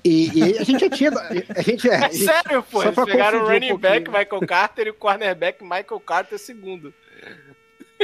E, 0.03 0.32
e, 0.34 0.57
a 0.57 0.63
gente 0.63 0.79
já 0.79 0.89
tinha. 0.89 1.11
A 1.55 1.61
gente, 1.61 1.88
é, 1.88 2.05
é 2.05 2.09
sério, 2.09 2.63
pô. 2.63 2.82
Eles 2.82 2.95
pegaram 3.05 3.43
o 3.43 3.47
running 3.47 3.73
um 3.73 3.77
back 3.77 4.09
Michael 4.09 4.47
Carter 4.47 4.88
e 4.88 4.89
o 4.89 4.93
cornerback 4.95 5.63
Michael 5.63 5.99
Carter 5.99 6.39
segundo. 6.39 6.91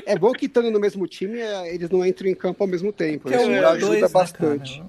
É 0.06 0.16
bom 0.16 0.32
que 0.32 0.46
estando 0.46 0.70
no 0.70 0.80
mesmo 0.80 1.08
time, 1.08 1.40
é, 1.40 1.74
eles 1.74 1.90
não 1.90 2.06
entram 2.06 2.30
em 2.30 2.36
campo 2.36 2.64
ao 2.64 2.68
mesmo 2.68 2.94
tempo. 2.94 3.30
Isso 3.30 3.50
é 3.50 3.60
ajuda 3.60 3.78
dois, 3.80 4.02
né, 4.02 4.08
bastante. 4.08 4.80
Né, 4.80 4.86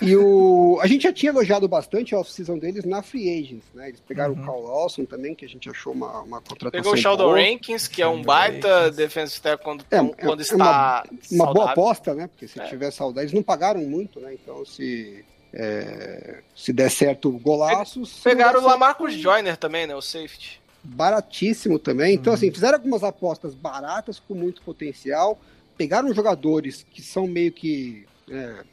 e 0.00 0.16
o, 0.16 0.78
a 0.82 0.86
gente 0.86 1.02
já 1.02 1.12
tinha 1.12 1.30
elogiado 1.30 1.66
bastante 1.66 2.14
a 2.14 2.18
off-season 2.18 2.58
deles 2.58 2.84
na 2.84 3.02
Free 3.02 3.38
Agents, 3.38 3.66
né? 3.74 3.88
Eles 3.88 4.00
pegaram 4.00 4.34
uhum. 4.34 4.42
o 4.42 4.44
Carl 4.44 4.62
Lawson 4.62 5.04
também, 5.04 5.34
que 5.34 5.44
a 5.44 5.48
gente 5.48 5.68
achou 5.68 5.92
uma, 5.92 6.20
uma 6.20 6.40
contratação 6.40 6.82
Pegou 6.82 6.92
o 6.92 6.96
Sheldon 6.96 7.24
boa. 7.24 7.40
Rankins, 7.40 7.88
que 7.88 8.02
é 8.02 8.06
um 8.06 8.22
baita 8.22 8.90
defensive 8.90 9.40
tackle 9.40 9.64
quando, 9.64 9.84
é, 9.90 10.22
quando 10.22 10.40
é 10.40 10.42
está 10.42 10.56
uma, 10.56 11.04
uma 11.30 11.52
boa 11.54 11.70
aposta, 11.70 12.14
né? 12.14 12.26
Porque 12.26 12.46
se 12.46 12.60
é. 12.60 12.64
tiver 12.66 12.90
saudade, 12.90 13.26
eles 13.26 13.34
não 13.34 13.42
pagaram 13.42 13.80
muito, 13.80 14.20
né? 14.20 14.34
Então 14.34 14.64
se... 14.64 15.24
É, 15.56 16.40
se 16.56 16.72
der 16.72 16.90
certo 16.90 17.30
golaços. 17.30 18.18
Pegaram 18.24 18.60
o 18.60 18.66
Lamarcus 18.66 19.12
certo, 19.12 19.22
Joyner 19.22 19.56
também, 19.56 19.86
né? 19.86 19.94
O 19.94 20.02
safety. 20.02 20.60
Baratíssimo 20.82 21.78
também. 21.78 22.16
Então, 22.16 22.32
uhum. 22.32 22.36
assim, 22.36 22.50
fizeram 22.50 22.74
algumas 22.74 23.04
apostas 23.04 23.54
baratas 23.54 24.18
com 24.18 24.34
muito 24.34 24.62
potencial. 24.62 25.38
Pegaram 25.78 26.12
jogadores 26.12 26.84
que 26.90 27.00
são 27.00 27.28
meio 27.28 27.52
que 27.52 28.04
é, 28.28 28.64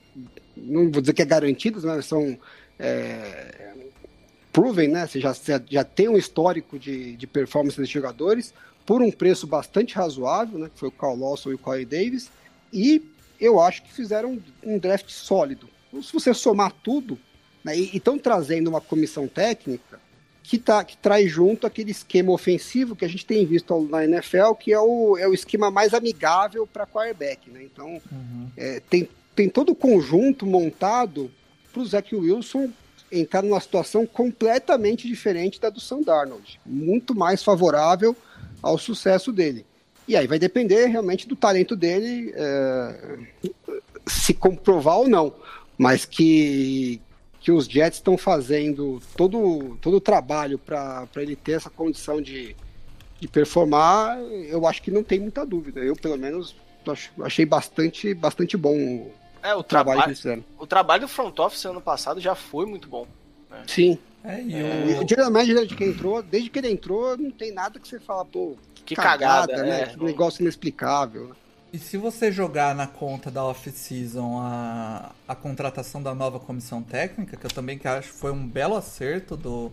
não 0.56 0.92
vou 0.92 1.02
dizer 1.02 1.14
que 1.14 1.22
é 1.22 1.26
garantidos, 1.26 1.84
mas 1.84 2.06
são 2.06 2.38
é, 2.80 3.74
proven, 4.52 4.90
né? 4.90 5.08
Você 5.08 5.20
já, 5.20 5.34
já 5.70 5.84
tem 5.84 6.10
um 6.10 6.18
histórico 6.18 6.78
de, 6.78 7.16
de 7.16 7.28
performance 7.28 7.78
desses 7.78 7.92
jogadores 7.92 8.54
por 8.86 9.02
um 9.02 9.12
preço 9.12 9.48
bastante 9.48 9.96
razoável, 9.96 10.60
né? 10.60 10.70
Que 10.74 10.80
foi 10.80 10.90
o 10.90 10.92
Carl 10.92 11.16
Lawson 11.16 11.52
e 11.52 11.56
o 11.56 11.60
Corey 11.60 11.86
Davis. 11.86 12.30
E 12.74 13.02
eu 13.40 13.60
acho 13.60 13.84
que 13.84 13.94
fizeram 13.94 14.34
um, 14.34 14.74
um 14.74 14.78
draft 14.78 15.10
sólido. 15.10 15.70
Então, 15.88 16.02
se 16.02 16.14
você 16.14 16.34
somar 16.34 16.72
tudo, 16.84 17.18
né, 17.64 17.78
e 17.78 17.98
estão 17.98 18.18
trazendo 18.18 18.70
uma 18.70 18.82
comissão 18.82 19.28
técnica 19.28 20.00
que, 20.44 20.58
tá, 20.58 20.84
que 20.84 20.98
traz 20.98 21.30
junto 21.30 21.68
aquele 21.68 21.92
esquema 21.92 22.32
ofensivo 22.32 22.96
que 22.96 23.06
a 23.06 23.08
gente 23.08 23.26
tem 23.26 23.46
visto 23.46 23.80
na 23.90 24.04
NFL, 24.04 24.54
que 24.54 24.74
é 24.74 24.80
o, 24.80 25.18
é 25.18 25.28
o 25.28 25.34
esquema 25.34 25.70
mais 25.70 25.94
amigável 25.94 26.66
para 26.66 26.86
quarterback. 26.86 27.50
Né? 27.50 27.64
Então, 27.64 28.02
uhum. 28.12 28.50
é, 28.58 28.80
tem 28.80 29.08
tem 29.36 29.50
todo 29.50 29.72
o 29.72 29.76
conjunto 29.76 30.46
montado 30.46 31.32
para 31.72 31.82
o 31.82 31.86
Zach 31.86 32.16
Wilson 32.16 32.70
entrar 33.12 33.42
numa 33.42 33.60
situação 33.60 34.06
completamente 34.06 35.08
diferente 35.08 35.60
da 35.60 35.70
do 35.70 35.80
Sam 35.80 36.02
Darnold, 36.02 36.60
muito 36.66 37.14
mais 37.14 37.44
favorável 37.44 38.16
ao 38.62 38.78
sucesso 38.78 39.32
dele. 39.32 39.66
E 40.08 40.16
aí 40.16 40.28
vai 40.28 40.40
depender 40.40 40.88
realmente 40.88 41.28
do 41.28 41.36
talento 41.36 41.76
dele 41.76 42.34
é, 42.36 43.18
se 44.08 44.34
comprovar 44.34 44.98
ou 44.98 45.08
não, 45.08 45.34
mas 45.78 46.06
que 46.06 47.02
que 47.42 47.52
os 47.52 47.66
Jets 47.66 47.98
estão 47.98 48.18
fazendo 48.18 49.02
todo, 49.18 49.76
todo 49.82 49.98
o 49.98 50.02
trabalho 50.02 50.60
para 50.60 51.08
ele 51.16 51.36
ter 51.36 51.54
essa 51.54 51.72
condição 51.72 52.22
de, 52.22 52.56
de 53.20 53.28
performar, 53.28 54.20
eu 54.20 54.68
acho 54.68 54.82
que 54.82 54.92
não 54.92 55.04
tem 55.04 55.20
muita 55.20 55.44
dúvida. 55.44 55.80
Eu, 55.80 55.96
pelo 55.96 56.16
menos, 56.20 56.56
achei 57.20 57.44
bastante, 57.44 58.14
bastante 58.14 58.56
bom 58.56 59.10
é, 59.44 59.56
o, 59.56 59.64
trabalho, 59.64 59.98
trabalho 59.98 60.04
que 60.04 60.16
fizeram. 60.16 60.44
O 60.60 60.68
trabalho 60.68 61.02
do 61.02 61.08
front 61.08 61.38
office 61.40 61.66
ano 61.66 61.82
passado 61.82 62.20
já 62.20 62.36
foi 62.36 62.66
muito 62.66 62.88
bom. 62.88 63.08
Né? 63.50 63.64
Sim. 63.68 64.00
É, 64.24 64.42
e 64.42 64.56
é. 64.56 64.98
o... 65.00 65.04
o 65.04 65.08
general 65.08 65.32
manager 65.32 65.66
de 65.66 65.76
que 65.76 65.84
entrou, 65.84 66.22
desde 66.22 66.50
que 66.50 66.60
ele 66.60 66.72
entrou, 66.72 67.18
não 67.18 67.32
tem 67.32 67.52
nada 67.52 67.80
que 67.80 67.88
você 67.88 68.00
fala, 68.00 68.24
pô, 68.24 68.56
que 68.86 68.96
cagada, 68.96 69.48
cagada 69.48 69.64
né? 69.64 69.86
Que 69.88 70.04
negócio 70.04 70.42
inexplicável. 70.42 71.36
E 71.74 71.80
se 71.80 71.96
você 71.96 72.32
jogar 72.32 72.76
na 72.76 72.86
conta 72.86 73.32
da 73.32 73.46
off-season 73.46 74.38
a, 74.42 75.12
a 75.26 75.34
contratação 75.34 76.04
da 76.04 76.14
nova 76.14 76.38
comissão 76.38 76.84
técnica, 76.84 77.38
que 77.38 77.46
eu 77.46 77.50
também 77.50 77.78
que 77.78 77.88
acho 77.88 78.10
foi 78.10 78.32
um 78.32 78.46
belo 78.46 78.76
acerto 78.76 79.38
do, 79.38 79.72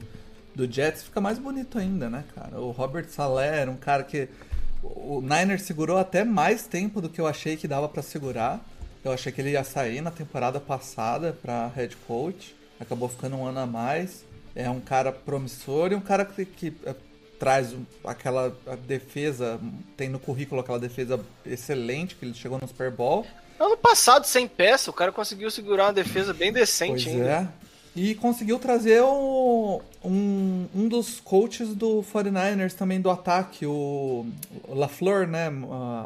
do 0.55 0.71
Jets, 0.71 1.03
fica 1.03 1.21
mais 1.21 1.39
bonito 1.39 1.77
ainda, 1.77 2.09
né, 2.09 2.25
cara? 2.37 2.61
O 2.61 2.71
Robert 2.71 3.09
Saleh 3.09 3.63
era 3.63 3.71
um 3.71 3.77
cara 3.77 4.05
que 4.05 4.29
o 4.81 5.21
Niner 5.21 5.61
segurou 5.61 5.99
até 5.99 6.23
mais 6.23 6.69
tempo 6.69 7.01
do 7.01 7.09
que 7.09 7.21
eu 7.21 7.27
achei 7.27 7.57
que 7.57 7.67
dava 7.67 7.89
para 7.89 8.01
segurar. 8.01 8.65
Eu 9.05 9.13
achei 9.13 9.31
que 9.33 9.41
ele 9.41 9.51
ia 9.51 9.65
sair 9.65 10.01
na 10.01 10.11
temporada 10.11 10.61
passada 10.61 11.37
para 11.41 11.69
head 11.69 11.97
coach. 12.07 12.55
Acabou 12.81 13.09
ficando 13.09 13.37
um 13.37 13.47
ano 13.47 13.61
a 13.61 13.67
mais. 13.67 14.25
É 14.55 14.69
um 14.69 14.81
cara 14.81 15.13
promissor 15.13 15.93
e 15.93 15.95
um 15.95 16.01
cara 16.01 16.25
que, 16.25 16.45
que 16.45 16.73
é, 16.85 16.95
traz 17.39 17.75
aquela 18.05 18.57
defesa, 18.87 19.61
tem 19.97 20.09
no 20.09 20.19
currículo 20.19 20.61
aquela 20.61 20.79
defesa 20.79 21.21
excelente, 21.47 22.17
que 22.17 22.25
ele 22.25 22.35
chegou 22.35 22.59
no 22.61 22.67
Super 22.67 22.91
Bowl. 22.91 23.25
Ano 23.59 23.77
passado, 23.77 24.25
sem 24.25 24.47
peça, 24.47 24.91
o 24.91 24.95
cara 24.95 25.13
conseguiu 25.13 25.51
segurar 25.51 25.87
uma 25.87 25.93
defesa 25.93 26.33
bem 26.33 26.53
decente 26.53 27.05
pois 27.05 27.17
ainda. 27.17 27.53
É. 27.65 27.69
E 27.97 28.15
conseguiu 28.15 28.59
trazer 28.59 29.01
o, 29.03 29.81
um, 30.05 30.67
um 30.75 30.89
dos 30.89 31.19
coaches 31.19 31.75
do 31.75 32.05
49ers 32.15 32.73
também 32.73 33.01
do 33.01 33.11
ataque, 33.11 33.67
o 33.67 34.27
LaFleur, 34.69 35.27
né, 35.27 35.49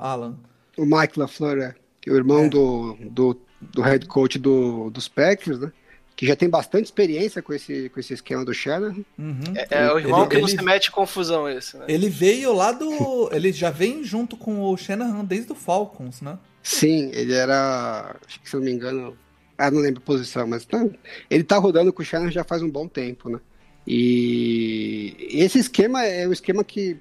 Alan? 0.01 0.35
O 0.77 0.87
Mike 0.87 1.19
LaFleur, 1.19 1.59
é. 1.59 1.75
Que 2.03 2.11
é 2.11 2.13
o 2.13 2.17
irmão 2.17 2.45
é. 2.45 2.49
Do, 2.49 2.99
do, 3.01 3.41
do 3.61 3.81
head 3.81 4.07
coach 4.07 4.39
do, 4.39 4.91
dos 4.91 5.09
Packers, 5.09 5.59
né? 5.59 5.73
que 6.15 6.27
já 6.27 6.37
tem 6.37 6.49
bastante 6.49 6.85
experiência 6.85 7.43
com 7.43 7.53
esse, 7.53 7.89
com 7.89 7.99
esse 7.99 8.15
esquema 8.15 8.45
do 8.45 8.53
Shannon. 8.53 9.03
Uhum. 9.19 9.43
É, 9.57 9.67
é, 9.71 9.93
o 9.93 9.99
irmão 9.99 10.21
ele, 10.21 10.29
que 10.29 10.35
ele, 10.37 10.43
não 10.43 10.49
se 10.49 10.63
mete 10.63 10.91
confusão 10.91 11.49
esse, 11.49 11.77
né? 11.77 11.87
Ele 11.89 12.09
veio 12.09 12.53
lá 12.53 12.71
do... 12.71 13.31
ele 13.35 13.53
já 13.53 13.71
vem 13.71 14.05
junto 14.05 14.37
com 14.37 14.61
o 14.63 14.77
Shanahan 14.77 15.25
desde 15.25 15.51
o 15.53 15.55
Falcons, 15.55 16.21
né? 16.21 16.39
Sim, 16.63 17.11
ele 17.13 17.33
era... 17.33 18.15
Acho 18.27 18.41
que 18.41 18.49
se 18.49 18.55
eu 18.55 18.61
não 18.61 18.67
me 18.67 18.73
engano... 18.73 19.17
Ah, 19.57 19.71
não 19.71 19.81
lembro 19.81 20.01
a 20.01 20.07
posição, 20.07 20.47
mas 20.47 20.65
tá, 20.65 20.85
ele 21.31 21.45
tá 21.45 21.57
rodando 21.57 21.93
com 21.93 22.03
o 22.03 22.05
Shannon 22.05 22.31
já 22.31 22.45
faz 22.45 22.63
um 22.63 22.71
bom 22.71 22.89
tempo, 22.89 23.29
né? 23.29 23.41
E 23.87 25.17
esse 25.19 25.59
esquema 25.59 26.05
é 26.05 26.27
o 26.27 26.33
esquema 26.33 26.63
que... 26.63 26.99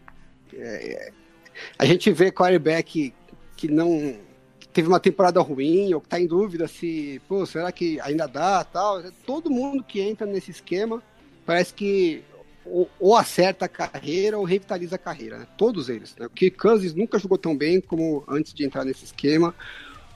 É, 0.53 1.11
a 1.77 1.85
gente 1.85 2.11
vê 2.11 2.31
quarterback 2.31 3.13
que 3.55 3.67
não 3.67 4.15
teve 4.73 4.87
uma 4.87 4.99
temporada 4.99 5.39
ruim 5.41 5.93
ou 5.93 6.01
que 6.01 6.07
tá 6.07 6.19
em 6.19 6.27
dúvida 6.27 6.67
se, 6.67 7.21
pô, 7.27 7.45
será 7.45 7.71
que 7.71 7.99
ainda 8.01 8.27
dá, 8.27 8.63
tal. 8.63 9.03
Todo 9.25 9.49
mundo 9.49 9.83
que 9.83 10.01
entra 10.01 10.25
nesse 10.25 10.51
esquema 10.51 11.01
parece 11.45 11.73
que 11.73 12.23
ou, 12.65 12.89
ou 12.99 13.15
acerta 13.15 13.65
a 13.65 13.69
carreira 13.69 14.37
ou 14.37 14.43
revitaliza 14.43 14.95
a 14.95 14.99
carreira, 14.99 15.39
né? 15.39 15.47
Todos 15.57 15.89
eles. 15.89 16.15
Né? 16.17 16.27
Porque 16.27 16.49
Kansas 16.49 16.93
nunca 16.93 17.19
jogou 17.19 17.37
tão 17.37 17.55
bem 17.55 17.81
como 17.81 18.23
antes 18.27 18.53
de 18.53 18.65
entrar 18.65 18.85
nesse 18.85 19.05
esquema. 19.05 19.53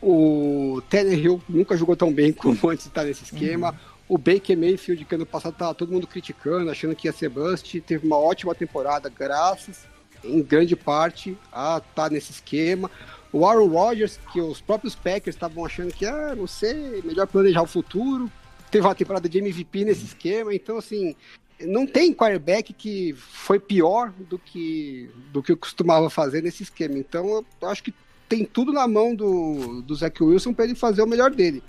O 0.02 0.82
Hill 0.92 1.42
nunca 1.50 1.76
jogou 1.76 1.96
tão 1.96 2.14
bem 2.14 2.32
como 2.34 2.70
antes 2.70 2.86
de 2.86 2.90
estar 2.90 3.04
nesse 3.04 3.24
esquema. 3.24 3.72
Uhum. 3.72 3.96
O 4.08 4.18
Baker 4.18 4.56
Mayfield, 4.56 5.04
que 5.04 5.16
ano 5.16 5.26
passado 5.26 5.56
tava 5.56 5.74
todo 5.74 5.92
mundo 5.92 6.06
criticando, 6.06 6.70
achando 6.70 6.96
que 6.96 7.08
ia 7.08 7.12
ser 7.12 7.30
bust, 7.30 7.82
teve 7.82 8.06
uma 8.06 8.18
ótima 8.18 8.54
temporada, 8.54 9.10
graças, 9.10 9.88
em 10.24 10.44
grande 10.44 10.76
parte, 10.76 11.36
a 11.52 11.78
estar 11.78 12.04
tá 12.04 12.10
nesse 12.10 12.32
esquema. 12.32 12.92
O 13.36 13.46
Aaron 13.46 13.68
Rodgers, 13.68 14.18
que 14.32 14.40
os 14.40 14.62
próprios 14.62 14.96
Packers 14.96 15.36
estavam 15.36 15.66
achando 15.66 15.94
que, 15.94 16.06
ah, 16.06 16.34
não 16.34 16.48
sei, 16.48 17.02
melhor 17.04 17.28
planejar 17.28 17.64
o 17.64 17.68
futuro. 17.68 18.32
Teve 18.72 18.88
uma 18.88 18.96
temporada 18.96 19.28
de 19.28 19.40
MVP 19.40 19.84
nesse 19.84 20.06
esquema, 20.06 20.56
então, 20.56 20.78
assim, 20.78 21.14
não 21.60 21.86
tem 21.86 22.14
quarterback 22.14 22.72
que 22.72 23.12
foi 23.12 23.60
pior 23.60 24.14
do 24.18 24.40
que 24.40 25.10
do 25.34 25.44
que 25.44 25.52
eu 25.52 25.58
costumava 25.58 26.10
fazer 26.10 26.42
nesse 26.42 26.64
esquema. 26.64 26.98
Então, 26.98 27.46
eu 27.62 27.68
acho 27.68 27.84
que 27.84 27.94
tem 28.30 28.46
tudo 28.46 28.72
na 28.72 28.88
mão 28.88 29.14
do, 29.14 29.82
do 29.82 29.94
Zach 29.94 30.24
Wilson 30.24 30.54
para 30.54 30.64
ele 30.64 30.76
fazer 30.76 31.02
o 31.02 31.08
melhor 31.08 31.30
dele. 31.30 31.62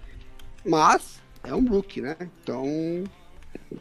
Mas 0.64 1.20
é 1.42 1.52
um 1.52 1.66
rookie, 1.68 2.00
né? 2.00 2.16
Então, 2.44 2.64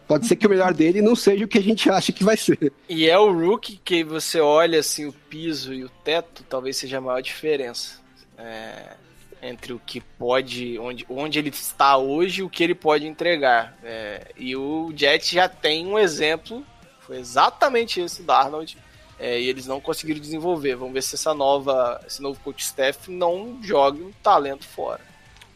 Pode 0.07 0.27
ser 0.27 0.35
que 0.35 0.45
o 0.45 0.49
melhor 0.49 0.73
dele 0.73 1.01
não 1.01 1.15
seja 1.15 1.45
o 1.45 1.47
que 1.47 1.57
a 1.57 1.63
gente 1.63 1.89
acha 1.89 2.11
que 2.11 2.23
vai 2.23 2.37
ser. 2.37 2.71
E 2.87 3.09
é 3.09 3.17
o 3.17 3.31
rookie 3.31 3.79
que 3.83 4.03
você 4.03 4.39
olha 4.39 4.79
assim 4.79 5.05
o 5.05 5.13
piso 5.13 5.73
e 5.73 5.83
o 5.83 5.89
teto, 5.89 6.43
talvez 6.47 6.77
seja 6.77 6.97
a 6.97 7.01
maior 7.01 7.21
diferença. 7.21 7.99
É, 8.37 8.93
entre 9.41 9.73
o 9.73 9.79
que 9.79 10.01
pode, 10.01 10.77
onde, 10.79 11.05
onde 11.09 11.39
ele 11.39 11.49
está 11.49 11.97
hoje 11.97 12.41
e 12.41 12.43
o 12.43 12.49
que 12.49 12.63
ele 12.63 12.75
pode 12.75 13.05
entregar. 13.05 13.77
É, 13.83 14.31
e 14.37 14.55
o 14.55 14.91
Jets 14.95 15.29
já 15.29 15.47
tem 15.47 15.85
um 15.85 15.99
exemplo, 15.99 16.65
foi 17.01 17.17
exatamente 17.17 17.99
esse 17.99 18.23
da 18.23 18.37
Arnold, 18.37 18.77
é, 19.19 19.39
e 19.39 19.47
eles 19.47 19.67
não 19.67 19.79
conseguiram 19.79 20.19
desenvolver. 20.19 20.75
Vamos 20.75 20.93
ver 20.93 21.03
se 21.03 21.15
essa 21.15 21.33
nova, 21.33 22.01
esse 22.05 22.21
novo 22.21 22.39
coach 22.41 22.63
staff 22.63 23.09
não 23.11 23.59
joga 23.61 24.03
o 24.03 24.13
talento 24.21 24.67
fora. 24.67 25.01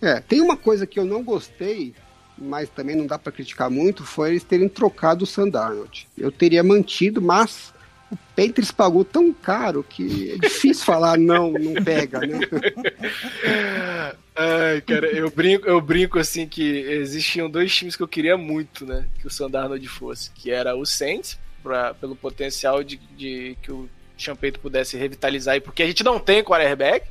É, 0.02 0.22
tem 0.22 0.40
uma 0.40 0.56
coisa 0.56 0.88
que 0.88 1.00
eu 1.00 1.06
não 1.06 1.24
gostei 1.24 1.94
mas 2.42 2.70
também 2.70 2.96
não 2.96 3.06
dá 3.06 3.18
para 3.20 3.32
criticar 3.32 3.70
muito, 3.70 4.04
foi 4.04 4.32
eles 4.32 4.44
terem 4.44 4.70
trocado 4.70 5.24
o 5.24 5.28
Sandarnold. 5.28 6.08
Eu 6.18 6.32
teria 6.32 6.64
mantido, 6.64 7.22
mas 7.22 7.74
o 8.12 8.18
Panthers 8.36 8.72
pagou 8.72 9.04
tão 9.04 9.32
caro 9.32 9.86
que 9.88 10.32
é 10.32 10.38
difícil 10.38 10.86
falar 10.86 11.18
não, 11.18 11.52
não 11.52 11.74
pega, 11.84 12.20
né? 12.22 12.40
Ai, 14.36 14.82
cara, 14.82 15.08
eu 15.08 15.30
brinco, 15.30 15.68
eu 15.68 15.82
brinco 15.82 16.18
assim 16.18 16.48
que 16.48 16.64
existiam 16.64 17.50
dois 17.50 17.76
times 17.76 17.96
que 17.96 18.04
eu 18.04 18.08
queria 18.08 18.38
muito, 18.38 18.86
né, 18.86 19.06
que 19.20 19.28
o 19.28 19.30
Sandarnold 19.30 19.86
fosse, 19.88 20.32
que 20.32 20.50
era 20.50 20.78
o 20.78 20.86
Saints, 20.86 21.38
pra, 21.62 21.94
pelo 21.94 22.16
potencial 22.16 22.82
de, 22.82 22.98
de 23.18 23.58
que 23.62 23.72
o 23.72 23.90
Champeito 24.18 24.60
pudesse 24.60 24.98
revitalizar 24.98 25.56
e 25.56 25.62
porque 25.62 25.84
a 25.84 25.88
gente 25.88 26.04
não 26.04 26.20
tem 26.20 26.44
quarterback. 26.44 27.08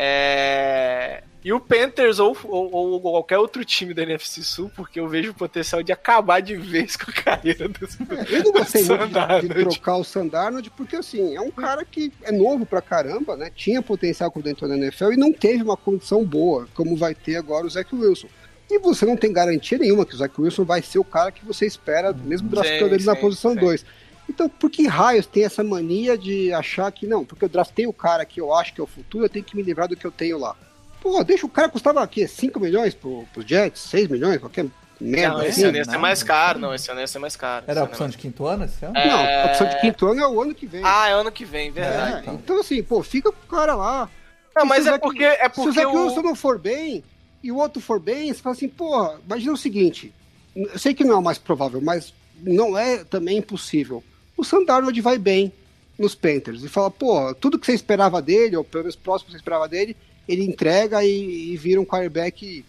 É, 0.00 1.24
e 1.44 1.52
o 1.52 1.58
Panthers 1.58 2.20
ou, 2.20 2.36
ou, 2.44 2.70
ou, 2.72 3.00
qualquer 3.00 3.38
outro 3.38 3.64
time 3.64 3.92
da 3.92 4.04
NFC 4.04 4.44
Sul, 4.44 4.70
porque 4.76 5.00
eu 5.00 5.08
vejo 5.08 5.32
o 5.32 5.34
potencial 5.34 5.82
de 5.82 5.90
acabar 5.90 6.38
de 6.38 6.54
vez 6.54 6.94
com 6.94 7.10
a 7.10 7.14
carreira 7.14 7.68
do 7.68 7.84
é, 7.84 8.36
Eu 8.38 8.44
não 8.44 8.52
gostei 8.52 8.84
muito 8.84 9.08
de, 9.08 9.48
de, 9.48 9.54
trocar 9.64 9.96
o 9.96 10.04
Sandarnold, 10.04 10.70
porque 10.76 10.94
assim, 10.94 11.34
é 11.34 11.40
um 11.40 11.50
cara 11.50 11.84
que 11.84 12.12
é 12.22 12.30
novo 12.30 12.64
pra 12.64 12.80
caramba, 12.80 13.36
né? 13.36 13.50
Tinha 13.52 13.82
potencial 13.82 14.30
quando 14.30 14.48
entrou 14.48 14.70
na 14.70 14.76
NFL 14.76 15.14
e 15.14 15.16
não 15.16 15.32
teve 15.32 15.64
uma 15.64 15.76
condição 15.76 16.24
boa, 16.24 16.68
como 16.74 16.96
vai 16.96 17.12
ter 17.12 17.34
agora 17.34 17.66
o 17.66 17.70
Zach 17.70 17.92
Wilson. 17.92 18.28
E 18.70 18.78
você 18.78 19.04
não 19.04 19.16
tem 19.16 19.32
garantia 19.32 19.78
nenhuma 19.78 20.06
que 20.06 20.14
o 20.14 20.18
Zach 20.18 20.32
Wilson 20.40 20.64
vai 20.64 20.80
ser 20.80 21.00
o 21.00 21.04
cara 21.04 21.32
que 21.32 21.44
você 21.44 21.66
espera, 21.66 22.12
mesmo 22.12 22.48
draftando 22.48 22.94
ele 22.94 23.04
na 23.04 23.16
posição 23.16 23.56
2. 23.56 23.84
Então, 24.28 24.48
por 24.48 24.70
que 24.70 24.86
raios 24.86 25.26
tem 25.26 25.44
essa 25.44 25.64
mania 25.64 26.16
de 26.16 26.52
achar 26.52 26.90
que 26.92 27.06
não, 27.06 27.24
porque 27.24 27.44
eu 27.44 27.48
draftei 27.48 27.86
o 27.86 27.92
cara 27.92 28.24
que 28.24 28.40
eu 28.40 28.54
acho 28.54 28.74
que 28.74 28.80
é 28.80 28.84
o 28.84 28.86
futuro, 28.86 29.24
eu 29.24 29.28
tenho 29.28 29.44
que 29.44 29.56
me 29.56 29.62
livrar 29.62 29.88
do 29.88 29.96
que 29.96 30.06
eu 30.06 30.12
tenho 30.12 30.38
lá? 30.38 30.54
Pô, 31.00 31.22
deixa 31.24 31.46
o 31.46 31.48
cara 31.48 31.68
custava 31.68 32.02
aqui 32.02 32.26
5 32.26 32.60
milhões 32.60 32.94
pro, 32.94 33.24
pro 33.32 33.46
Jets, 33.46 33.80
6 33.82 34.08
milhões, 34.08 34.38
qualquer 34.38 34.66
merda. 35.00 35.38
Não, 35.38 35.42
esse 35.42 35.50
assim. 35.50 35.64
ano 35.64 35.76
ia 35.76 35.84
ser 35.84 35.98
mais 35.98 36.22
caro, 36.22 36.58
não, 36.58 36.74
esse 36.74 36.90
ano 36.90 37.00
ia 37.00 37.06
ser 37.06 37.18
mais 37.18 37.36
caro. 37.36 37.64
Era 37.66 37.80
a 37.80 37.84
opção 37.84 38.08
de 38.08 38.18
quinto 38.18 38.46
ano 38.46 38.64
esse 38.64 38.84
ano? 38.84 38.96
É... 38.96 39.08
Não, 39.08 39.18
a 39.18 39.46
opção 39.46 39.68
de 39.68 39.80
quinto 39.80 40.06
ano 40.08 40.20
é 40.20 40.28
o 40.28 40.42
ano 40.42 40.54
que 40.54 40.66
vem. 40.66 40.82
Ah, 40.84 41.08
é 41.08 41.16
o 41.16 41.20
ano 41.20 41.32
que 41.32 41.44
vem, 41.44 41.70
verdade. 41.70 42.16
É, 42.16 42.20
então. 42.20 42.34
então, 42.34 42.60
assim, 42.60 42.82
pô, 42.82 43.02
fica 43.02 43.30
com 43.30 43.44
o 43.44 43.48
cara 43.48 43.74
lá. 43.74 44.10
Não, 44.54 44.66
mas 44.66 44.86
é 44.86 44.98
porque, 44.98 45.24
é 45.24 45.48
porque. 45.48 45.62
Se 45.62 45.68
o 45.68 45.72
Zé 45.72 45.86
o... 45.86 46.22
não 46.22 46.34
for 46.34 46.58
bem 46.58 47.04
e 47.42 47.52
o 47.52 47.56
outro 47.56 47.80
for 47.80 48.00
bem, 48.00 48.32
você 48.32 48.42
fala 48.42 48.56
assim, 48.56 48.68
pô, 48.68 49.14
imagina 49.24 49.52
o 49.52 49.56
seguinte. 49.56 50.12
Eu 50.54 50.78
sei 50.78 50.92
que 50.92 51.04
não 51.04 51.14
é 51.14 51.18
o 51.18 51.22
mais 51.22 51.38
provável, 51.38 51.80
mas 51.80 52.12
não 52.42 52.76
é 52.76 53.04
também 53.04 53.38
impossível. 53.38 54.02
O 54.38 54.44
Sandarnold 54.44 54.98
vai 55.00 55.18
bem 55.18 55.52
nos 55.98 56.14
Panthers 56.14 56.62
e 56.62 56.68
fala, 56.68 56.90
pô, 56.90 57.34
tudo 57.34 57.58
que 57.58 57.66
você 57.66 57.74
esperava 57.74 58.22
dele, 58.22 58.56
ou 58.56 58.62
pelo 58.62 58.84
menos 58.84 58.94
próximo 58.94 59.26
que 59.26 59.32
você 59.32 59.38
esperava 59.38 59.68
dele, 59.68 59.96
ele 60.28 60.44
entrega 60.44 61.04
e, 61.04 61.52
e 61.52 61.56
vira 61.56 61.80
um 61.80 61.84
quarterback 61.84 62.64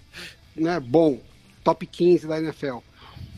né, 0.56 0.80
bom, 0.80 1.20
top 1.64 1.86
15 1.86 2.26
da 2.26 2.40
NFL. 2.40 2.80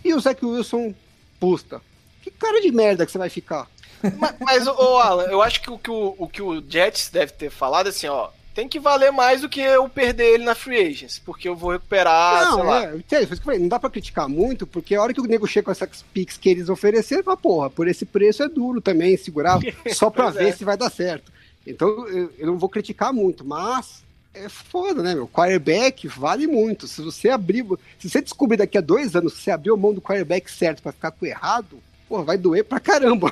E 0.04 0.14
o 0.14 0.20
Zach 0.20 0.44
Wilson 0.44 0.96
pusta. 1.40 1.82
Que 2.22 2.32
cara 2.32 2.62
de 2.62 2.72
merda 2.72 3.06
que 3.06 3.12
você 3.12 3.18
vai 3.18 3.30
ficar? 3.30 3.68
Mas, 4.18 4.36
mas 4.40 4.68
Alan, 4.68 5.26
eu 5.26 5.44
acho 5.44 5.62
que 5.62 5.70
o 5.70 5.78
que 5.78 5.92
o, 5.92 6.16
o 6.18 6.28
que 6.28 6.42
o 6.42 6.60
Jets 6.68 7.10
deve 7.10 7.34
ter 7.34 7.52
falado 7.52 7.86
assim, 7.86 8.08
ó, 8.08 8.32
tem 8.54 8.68
que 8.68 8.80
valer 8.80 9.12
mais 9.12 9.42
do 9.42 9.50
que 9.50 9.62
eu 9.62 9.88
perder 9.88 10.34
ele 10.34 10.44
na 10.44 10.56
free 10.56 10.80
agents, 10.80 11.20
porque 11.20 11.48
eu 11.48 11.56
vou 11.56 11.72
recuperar, 11.72 12.46
não, 12.46 12.56
sei 12.56 12.64
lá. 12.64 12.84
É, 12.84 13.60
não 13.60 13.68
dá 13.68 13.80
pra 13.80 13.90
criticar 13.90 14.28
muito, 14.28 14.68
porque 14.68 14.96
a 14.96 15.02
hora 15.02 15.14
que 15.14 15.22
o 15.22 15.26
nego 15.26 15.48
chega 15.48 15.66
com 15.66 15.72
essas 15.72 16.04
picks 16.14 16.38
que 16.38 16.50
eles 16.50 16.70
ofereceram, 16.70 17.24
fala, 17.24 17.38
porra, 17.38 17.70
por 17.70 17.88
esse 17.88 18.06
preço 18.06 18.44
é 18.44 18.50
duro 18.50 18.82
também 18.82 19.16
segurar, 19.18 19.60
só 19.94 20.10
pra 20.10 20.30
ver 20.30 20.50
é. 20.50 20.52
se 20.52 20.64
vai 20.64 20.78
dar 20.78 20.90
certo. 20.90 21.32
Então 21.66 21.88
eu, 22.08 22.32
eu 22.38 22.48
não 22.48 22.58
vou 22.58 22.70
criticar 22.70 23.14
muito, 23.14 23.46
mas 23.46 24.04
é 24.34 24.48
foda, 24.48 25.04
né, 25.04 25.14
meu? 25.14 25.28
Quarterback 25.28 26.08
vale 26.08 26.48
muito. 26.48 26.88
Se 26.88 27.02
você 27.02 27.30
abrir. 27.30 27.66
Se 28.00 28.10
você 28.10 28.22
descobrir 28.22 28.58
daqui 28.58 28.78
a 28.78 28.82
dois 28.82 29.16
anos 29.16 29.34
que 29.34 29.42
você 29.42 29.52
abriu 29.52 29.78
mão 29.78 29.94
do 29.94 30.02
quarterback 30.02 30.50
certo 30.50 30.82
para 30.82 30.92
ficar 30.92 31.12
com 31.12 31.26
o 31.26 31.28
errado, 31.28 31.80
pô, 32.08 32.24
vai 32.24 32.38
doer 32.38 32.64
pra 32.64 32.80
caramba. 32.80 33.32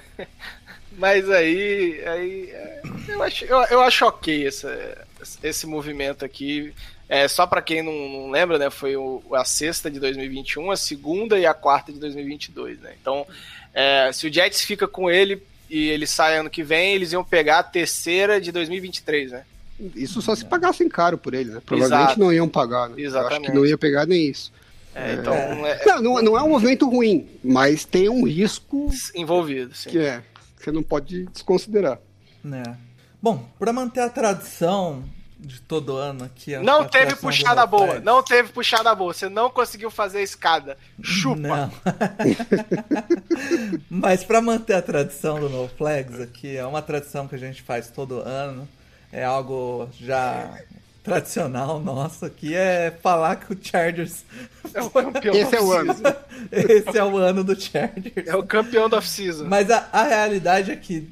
Mas 0.96 1.28
aí. 1.30 2.02
aí 2.06 2.50
é, 2.50 2.82
eu, 3.08 3.22
acho, 3.22 3.44
eu, 3.44 3.58
eu 3.70 3.80
acho 3.80 4.06
ok 4.06 4.46
esse, 4.46 4.66
esse 5.42 5.66
movimento 5.66 6.24
aqui. 6.24 6.72
É, 7.08 7.28
só 7.28 7.46
para 7.46 7.60
quem 7.60 7.82
não, 7.82 7.92
não, 7.92 8.30
lembra, 8.30 8.58
né? 8.58 8.70
Foi 8.70 8.96
o, 8.96 9.22
a 9.32 9.44
sexta 9.44 9.90
de 9.90 10.00
2021, 10.00 10.70
a 10.70 10.76
segunda 10.76 11.38
e 11.38 11.44
a 11.44 11.52
quarta 11.52 11.92
de 11.92 11.98
2022, 11.98 12.80
né? 12.80 12.94
Então, 13.00 13.26
é, 13.74 14.10
se 14.12 14.26
o 14.26 14.32
Jets 14.32 14.62
fica 14.62 14.88
com 14.88 15.10
ele 15.10 15.42
e 15.68 15.88
ele 15.88 16.06
sai 16.06 16.38
ano 16.38 16.48
que 16.48 16.62
vem, 16.62 16.94
eles 16.94 17.12
iam 17.12 17.24
pegar 17.24 17.58
a 17.58 17.62
terceira 17.62 18.40
de 18.40 18.50
2023, 18.50 19.32
né? 19.32 19.44
Isso 19.96 20.22
só 20.22 20.34
se 20.34 20.44
pagassem 20.44 20.88
caro 20.88 21.18
por 21.18 21.34
ele, 21.34 21.50
né? 21.50 21.60
Provavelmente 21.64 22.02
Exato. 22.02 22.20
não 22.20 22.32
iam 22.32 22.48
pagar. 22.48 22.88
Né? 22.88 22.96
Exatamente. 22.98 23.32
Eu 23.32 23.36
acho 23.36 23.46
que 23.50 23.58
não 23.58 23.66
ia 23.66 23.78
pegar 23.78 24.06
nem 24.06 24.28
isso. 24.28 24.52
É, 24.94 25.14
então, 25.14 25.34
é... 25.34 25.84
Não, 25.86 26.02
não, 26.02 26.22
não, 26.22 26.38
é 26.38 26.42
um 26.42 26.50
movimento 26.50 26.88
ruim, 26.88 27.26
mas 27.42 27.84
tem 27.84 28.08
um 28.08 28.26
risco 28.26 28.90
envolvido, 29.14 29.74
sim. 29.74 29.90
Que 29.90 29.98
é, 29.98 30.22
você 30.64 30.72
não 30.72 30.82
pode 30.82 31.24
desconsiderar. 31.26 31.98
Né. 32.42 32.62
Bom, 33.20 33.48
para 33.58 33.72
manter 33.72 34.00
a 34.00 34.10
tradição 34.10 35.04
de 35.38 35.60
todo 35.60 35.96
ano 35.96 36.24
aqui. 36.24 36.54
a 36.54 36.62
Não 36.62 36.86
teve 36.86 37.16
puxada 37.16 37.66
boa, 37.66 37.98
não 38.00 38.22
teve 38.22 38.52
puxada 38.52 38.94
boa. 38.94 39.12
Você 39.12 39.28
não 39.28 39.50
conseguiu 39.50 39.90
fazer 39.90 40.18
a 40.18 40.22
escada. 40.22 40.76
Chupa. 41.02 41.40
Não. 41.40 41.72
Mas 43.90 44.22
pra 44.24 44.40
manter 44.40 44.74
a 44.74 44.82
tradição 44.82 45.40
do 45.40 45.48
No 45.48 45.68
Flags 45.68 46.20
aqui, 46.20 46.56
é 46.56 46.64
uma 46.64 46.80
tradição 46.80 47.26
que 47.26 47.34
a 47.34 47.38
gente 47.38 47.62
faz 47.62 47.88
todo 47.88 48.20
ano. 48.20 48.68
É 49.10 49.24
algo 49.24 49.88
já 50.00 50.58
tradicional 51.02 51.80
nosso 51.80 52.24
aqui, 52.24 52.54
é 52.54 52.90
falar 53.02 53.36
que 53.36 53.52
o 53.52 53.58
Chargers. 53.60 54.24
É 54.72 54.82
o 54.82 54.90
campeão 54.90 55.34
Esse 55.34 55.56
é 55.56 55.60
o 55.60 55.68
da 55.68 55.80
ano. 55.80 55.94
Esse 56.52 56.98
é 56.98 57.04
o 57.04 57.16
ano 57.16 57.44
do 57.44 57.60
Chargers. 57.60 58.26
É 58.26 58.36
o 58.36 58.44
campeão 58.44 58.88
da 58.88 58.98
off-season. 58.98 59.44
Mas 59.44 59.70
a, 59.70 59.88
a 59.92 60.04
realidade 60.04 60.70
é 60.70 60.76
que 60.76 61.08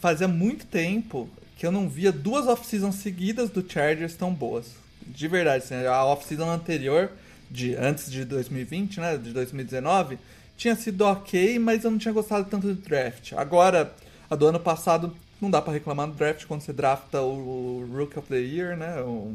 fazia 0.00 0.26
muito 0.26 0.66
tempo 0.66 1.28
que 1.56 1.66
eu 1.66 1.70
não 1.70 1.88
via 1.88 2.10
duas 2.10 2.46
off-seasons 2.46 2.96
seguidas 2.96 3.50
do 3.50 3.64
Chargers 3.66 4.14
tão 4.14 4.32
boas. 4.34 4.72
De 5.06 5.28
verdade, 5.28 5.64
assim, 5.64 5.86
a 5.86 6.04
off-season 6.04 6.50
anterior, 6.50 7.10
de, 7.50 7.76
antes 7.76 8.10
de 8.10 8.24
2020, 8.24 9.00
né, 9.00 9.16
de 9.16 9.32
2019, 9.32 10.18
tinha 10.56 10.74
sido 10.74 11.02
ok, 11.02 11.58
mas 11.58 11.84
eu 11.84 11.90
não 11.90 11.98
tinha 11.98 12.12
gostado 12.12 12.48
tanto 12.50 12.66
do 12.66 12.74
draft. 12.74 13.32
Agora, 13.34 13.94
a 14.28 14.34
do 14.34 14.46
ano 14.46 14.58
passado, 14.58 15.14
não 15.44 15.50
dá 15.50 15.62
pra 15.62 15.72
reclamar 15.72 16.08
do 16.08 16.14
draft 16.14 16.46
quando 16.46 16.62
você 16.62 16.72
drafta 16.72 17.20
o, 17.20 17.86
Rook 17.92 18.18
of 18.18 18.28
the 18.28 18.40
Year, 18.40 18.76
né, 18.76 19.00
o, 19.02 19.34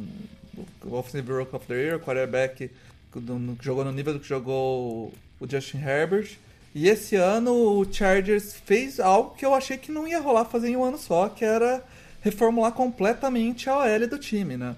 Offensive 0.92 1.32
Rook 1.32 1.56
of 1.56 1.66
the 1.68 1.74
Year, 1.74 2.00
quarterback 2.00 2.70
que 3.12 3.22
jogou 3.62 3.86
no 3.86 3.92
nível 3.92 4.14
do 4.14 4.20
que 4.20 4.28
jogou 4.28 5.14
o 5.40 5.48
Justin 5.50 5.78
Herbert. 5.78 6.38
E 6.76 6.88
esse 6.88 7.16
ano 7.16 7.52
o 7.54 7.92
Chargers 7.92 8.54
fez 8.54 9.00
algo 9.00 9.36
que 9.36 9.46
eu 9.46 9.54
achei 9.54 9.78
que 9.78 9.92
não 9.92 10.08
ia 10.08 10.20
rolar 10.20 10.46
fazer 10.46 10.70
em 10.70 10.76
um 10.76 10.84
ano 10.84 10.98
só, 10.98 11.30
que 11.30 11.44
era 11.44 11.84
reformular 12.22 12.72
completamente 12.74 13.70
a 13.70 13.78
OL 13.78 14.08
do 14.08 14.20
time, 14.20 14.58
né? 14.58 14.76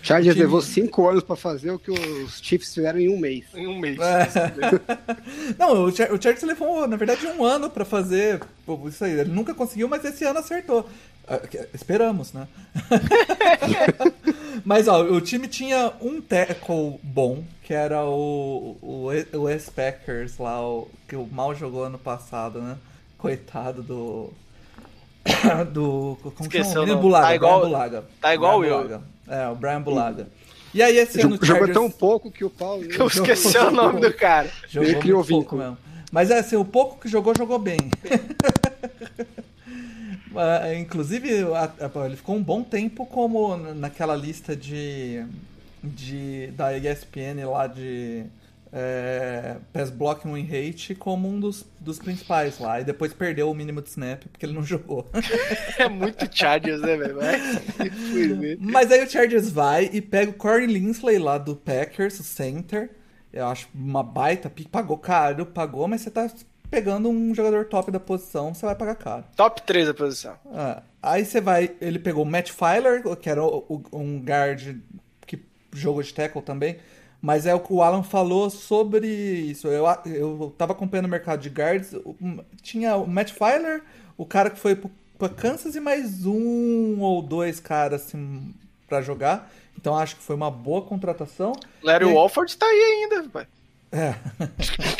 Chargers 0.00 0.34
time- 0.34 0.44
levou 0.46 0.60
cinco 0.62 1.08
anos 1.08 1.22
pra 1.22 1.36
fazer 1.36 1.70
o 1.70 1.78
que 1.78 1.90
os 1.90 2.40
Chiefs 2.40 2.74
fizeram 2.74 2.98
em 2.98 3.08
um 3.08 3.18
mês. 3.18 3.44
Em 3.54 3.66
um 3.66 3.78
mês. 3.78 3.98
Não, 5.58 5.84
o, 5.84 5.92
Char 5.92 6.12
o 6.12 6.20
Chargers 6.20 6.42
levou, 6.42 6.86
na 6.88 6.96
verdade, 6.96 7.26
um 7.26 7.44
ano 7.44 7.68
pra 7.70 7.84
fazer 7.84 8.40
pô, 8.64 8.88
isso 8.88 9.04
aí. 9.04 9.12
Ele 9.12 9.30
nunca 9.30 9.54
conseguiu, 9.54 9.88
mas 9.88 10.04
esse 10.04 10.24
ano 10.24 10.38
acertou. 10.38 10.88
Que- 11.50 11.68
Esperamos, 11.72 12.32
né? 12.32 12.48
mas, 14.64 14.88
ó, 14.88 15.02
o 15.02 15.20
time 15.20 15.46
tinha 15.48 15.92
um 16.00 16.20
tackle 16.20 16.98
bom, 17.02 17.44
que 17.62 17.72
era 17.72 18.04
o, 18.04 18.76
o, 18.82 19.08
o 19.38 19.48
ex-Packers 19.48 20.38
lá, 20.38 20.60
o, 20.66 20.88
que 21.08 21.16
o 21.16 21.26
mal 21.26 21.54
jogou 21.54 21.84
ano 21.84 21.98
passado, 21.98 22.60
né? 22.60 22.76
Coitado 23.18 23.82
do... 23.82 24.30
do 25.72 26.18
como 26.22 26.34
Esqueceu 26.40 26.64
chama? 26.64 26.80
o 26.80 26.86
Menino 26.86 26.94
nome. 26.96 27.02
Bulaga, 27.02 27.26
Tá 27.28 27.34
igual- 27.36 27.60
Bulaga. 27.60 28.04
tá 28.20 28.34
igual 28.34 28.64
eu. 28.64 28.76
Bulaga. 28.82 29.02
É, 29.28 29.48
o 29.48 29.54
Brian 29.54 29.80
Bulaga. 29.80 30.26
E 30.74 30.82
aí 30.82 30.96
esse 30.96 31.20
ano 31.20 31.30
o 31.30 31.32
Jogou 31.34 31.46
jogou 31.46 31.66
Chargers... 31.66 31.74
tão 31.78 31.90
pouco 31.90 32.30
que 32.30 32.44
o 32.44 32.50
Paulo. 32.50 32.84
Eu 32.84 33.06
esqueci 33.06 33.56
o 33.58 33.70
nome 33.72 34.00
do 34.00 34.12
cara. 34.14 34.50
Jogou 34.68 34.88
Ele 34.88 34.98
criou 34.98 35.24
pouco 35.24 35.40
vínculo. 35.40 35.62
mesmo. 35.62 35.78
Mas 36.10 36.30
é 36.30 36.38
assim, 36.38 36.56
o 36.56 36.64
pouco 36.64 36.98
que 37.00 37.08
jogou, 37.08 37.34
jogou 37.36 37.58
bem. 37.58 37.78
Ah, 40.34 40.74
Inclusive, 40.74 41.42
a- 41.54 41.70
a- 42.00 42.06
ele 42.06 42.16
ficou 42.16 42.34
um 42.36 42.42
bom 42.42 42.62
tempo 42.62 43.04
como 43.04 43.54
naquela 43.74 44.16
lista 44.16 44.56
de, 44.56 45.24
de 45.84 46.46
da 46.56 46.76
ESPN 46.76 47.44
lá 47.50 47.66
de 47.66 48.24
é, 48.72 49.56
Pass 49.72 49.90
Block 49.90 50.26
Win 50.26 50.46
Rate 50.46 50.94
como 50.94 51.28
um 51.28 51.38
dos, 51.38 51.64
dos 51.78 51.98
principais 51.98 52.58
lá. 52.58 52.80
E 52.80 52.84
depois 52.84 53.12
perdeu 53.12 53.50
o 53.50 53.54
mínimo 53.54 53.82
de 53.82 53.88
snap 53.90 54.22
porque 54.30 54.46
ele 54.46 54.54
não 54.54 54.62
jogou. 54.64 55.06
É 55.78 55.88
muito 55.88 56.26
Chargers, 56.34 56.80
né, 56.80 56.96
velho? 56.96 57.16
Mas 58.60 58.90
aí 58.90 59.04
o 59.04 59.10
Chargers 59.10 59.50
vai 59.50 59.90
e 59.92 60.00
pega 60.00 60.30
o 60.30 60.34
Corey 60.34 60.66
Linsley 60.66 61.18
lá 61.18 61.38
do 61.38 61.54
Packers, 61.56 62.18
o 62.20 62.22
center. 62.22 62.90
Eu 63.32 63.46
acho 63.46 63.68
uma 63.74 64.02
baita 64.02 64.50
pick. 64.50 64.68
Pagou 64.68 64.98
caro, 64.98 65.46
pagou, 65.46 65.88
mas 65.88 66.02
você 66.02 66.10
tá 66.10 66.30
pegando 66.70 67.08
um 67.08 67.34
jogador 67.34 67.66
top 67.66 67.90
da 67.90 68.00
posição, 68.00 68.54
você 68.54 68.64
vai 68.66 68.74
pagar 68.74 68.94
caro. 68.94 69.24
Top 69.36 69.60
3 69.62 69.88
a 69.88 69.94
posição. 69.94 70.34
Ah, 70.52 70.82
aí 71.02 71.24
você 71.24 71.40
vai. 71.40 71.70
Ele 71.80 71.98
pegou 71.98 72.24
o 72.24 72.26
Matt 72.26 72.50
Filer, 72.50 73.02
que 73.16 73.28
era 73.30 73.42
o- 73.42 73.64
o- 73.68 73.98
um 73.98 74.18
guard 74.20 74.76
que 75.26 75.38
jogou 75.72 76.02
de 76.02 76.12
tackle 76.12 76.42
também. 76.42 76.76
Mas 77.22 77.46
é 77.46 77.54
o 77.54 77.60
que 77.60 77.72
o 77.72 77.80
Alan 77.82 78.02
falou 78.02 78.50
sobre 78.50 79.06
isso. 79.06 79.68
Eu, 79.68 79.86
eu 80.06 80.52
tava 80.58 80.72
acompanhando 80.72 81.06
o 81.06 81.08
mercado 81.08 81.40
de 81.40 81.48
guards. 81.48 81.92
o- 81.92 82.16
Tinha 82.60 82.96
o 82.96 83.06
Matt 83.06 83.30
Filer, 83.30 83.82
o 84.18 84.26
cara 84.26 84.50
que 84.50 84.58
foi 84.58 84.76
pra 85.16 85.28
Kansas 85.28 85.76
e 85.76 85.80
mais 85.80 86.26
um 86.26 87.00
ou 87.00 87.22
dois 87.22 87.60
caras 87.60 88.02
assim, 88.06 88.52
pra 88.88 89.00
jogar. 89.00 89.50
Então 89.78 89.96
acho 89.96 90.16
que 90.16 90.22
foi 90.22 90.34
uma 90.34 90.50
boa 90.50 90.82
contratação. 90.82 91.52
Larry 91.82 92.06
E- 92.10 92.12
Walford 92.12 92.56
tá 92.56 92.66
aí 92.66 92.80
ainda, 93.12 93.28
pai. 93.30 93.46
É. 93.92 94.14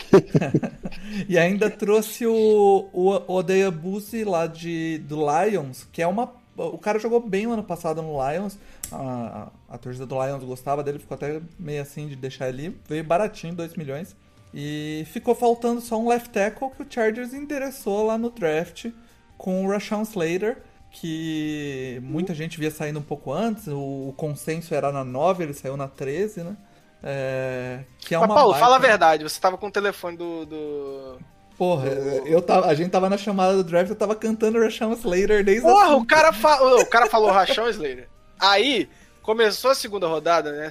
e 1.28 1.38
ainda 1.38 1.70
trouxe 1.70 2.26
o, 2.26 2.88
o 2.92 3.32
Odeia 3.32 3.70
Buzi 3.70 4.22
lá 4.24 4.46
de, 4.46 4.98
do 4.98 5.16
Lions, 5.16 5.86
que 5.92 6.02
é 6.02 6.06
uma. 6.06 6.32
O 6.56 6.76
cara 6.78 6.98
jogou 6.98 7.18
bem 7.18 7.46
o 7.46 7.52
ano 7.52 7.64
passado 7.64 8.02
no 8.02 8.12
Lions. 8.30 8.58
A, 8.92 9.50
a, 9.70 9.74
a 9.74 9.78
torcida 9.78 10.06
do 10.06 10.22
Lions 10.22 10.44
gostava 10.44 10.82
dele, 10.82 10.98
ficou 10.98 11.14
até 11.14 11.40
meio 11.58 11.82
assim 11.82 12.08
de 12.08 12.16
deixar 12.16 12.48
ele. 12.48 12.78
Veio 12.88 13.04
baratinho, 13.04 13.54
2 13.54 13.74
milhões. 13.74 14.16
E 14.54 15.04
ficou 15.12 15.34
faltando 15.34 15.80
só 15.80 15.98
um 15.98 16.08
left 16.08 16.30
tackle 16.30 16.70
que 16.70 16.82
o 16.82 16.86
Chargers 16.88 17.32
endereçou 17.32 18.06
lá 18.06 18.18
no 18.18 18.30
draft 18.30 18.90
com 19.38 19.64
o 19.64 19.70
Rashawn 19.70 20.02
Slater, 20.02 20.58
que 20.90 21.98
muita 22.02 22.34
gente 22.34 22.58
via 22.60 22.70
saindo 22.70 22.98
um 22.98 23.02
pouco 23.02 23.32
antes. 23.32 23.66
O, 23.66 24.08
o 24.10 24.14
consenso 24.16 24.74
era 24.74 24.92
na 24.92 25.04
9, 25.04 25.42
ele 25.42 25.54
saiu 25.54 25.76
na 25.76 25.88
13, 25.88 26.42
né? 26.42 26.56
É, 27.02 27.80
que 27.98 28.14
é 28.14 28.18
Mas, 28.18 28.28
uma 28.28 28.34
Paulo, 28.34 28.52
baita- 28.52 28.64
fala 28.64 28.76
a 28.76 28.78
verdade. 28.78 29.24
Você 29.24 29.40
tava 29.40 29.58
com 29.58 29.66
o 29.66 29.70
telefone 29.70 30.16
do. 30.16 30.46
do... 30.46 31.18
Porra, 31.58 31.88
eu 31.88 32.40
tava, 32.40 32.66
a 32.66 32.74
gente 32.74 32.90
tava 32.90 33.08
na 33.08 33.16
chamada 33.16 33.56
do 33.56 33.64
draft, 33.64 33.90
eu 33.90 33.96
tava 33.96 34.14
cantando 34.14 34.58
Rashawn 34.60 34.92
Slater 34.92 35.44
desde 35.44 35.62
Porra, 35.62 35.92
a... 35.92 35.96
o 35.96 36.06
cara, 36.06 36.32
fa... 36.32 36.62
o 36.62 36.86
cara 36.86 37.06
falou 37.06 37.30
Rachão 37.30 37.68
Slater. 37.68 38.08
Aí, 38.42 38.88
começou 39.22 39.70
a 39.70 39.74
segunda 39.74 40.08
rodada, 40.08 40.50
né? 40.50 40.68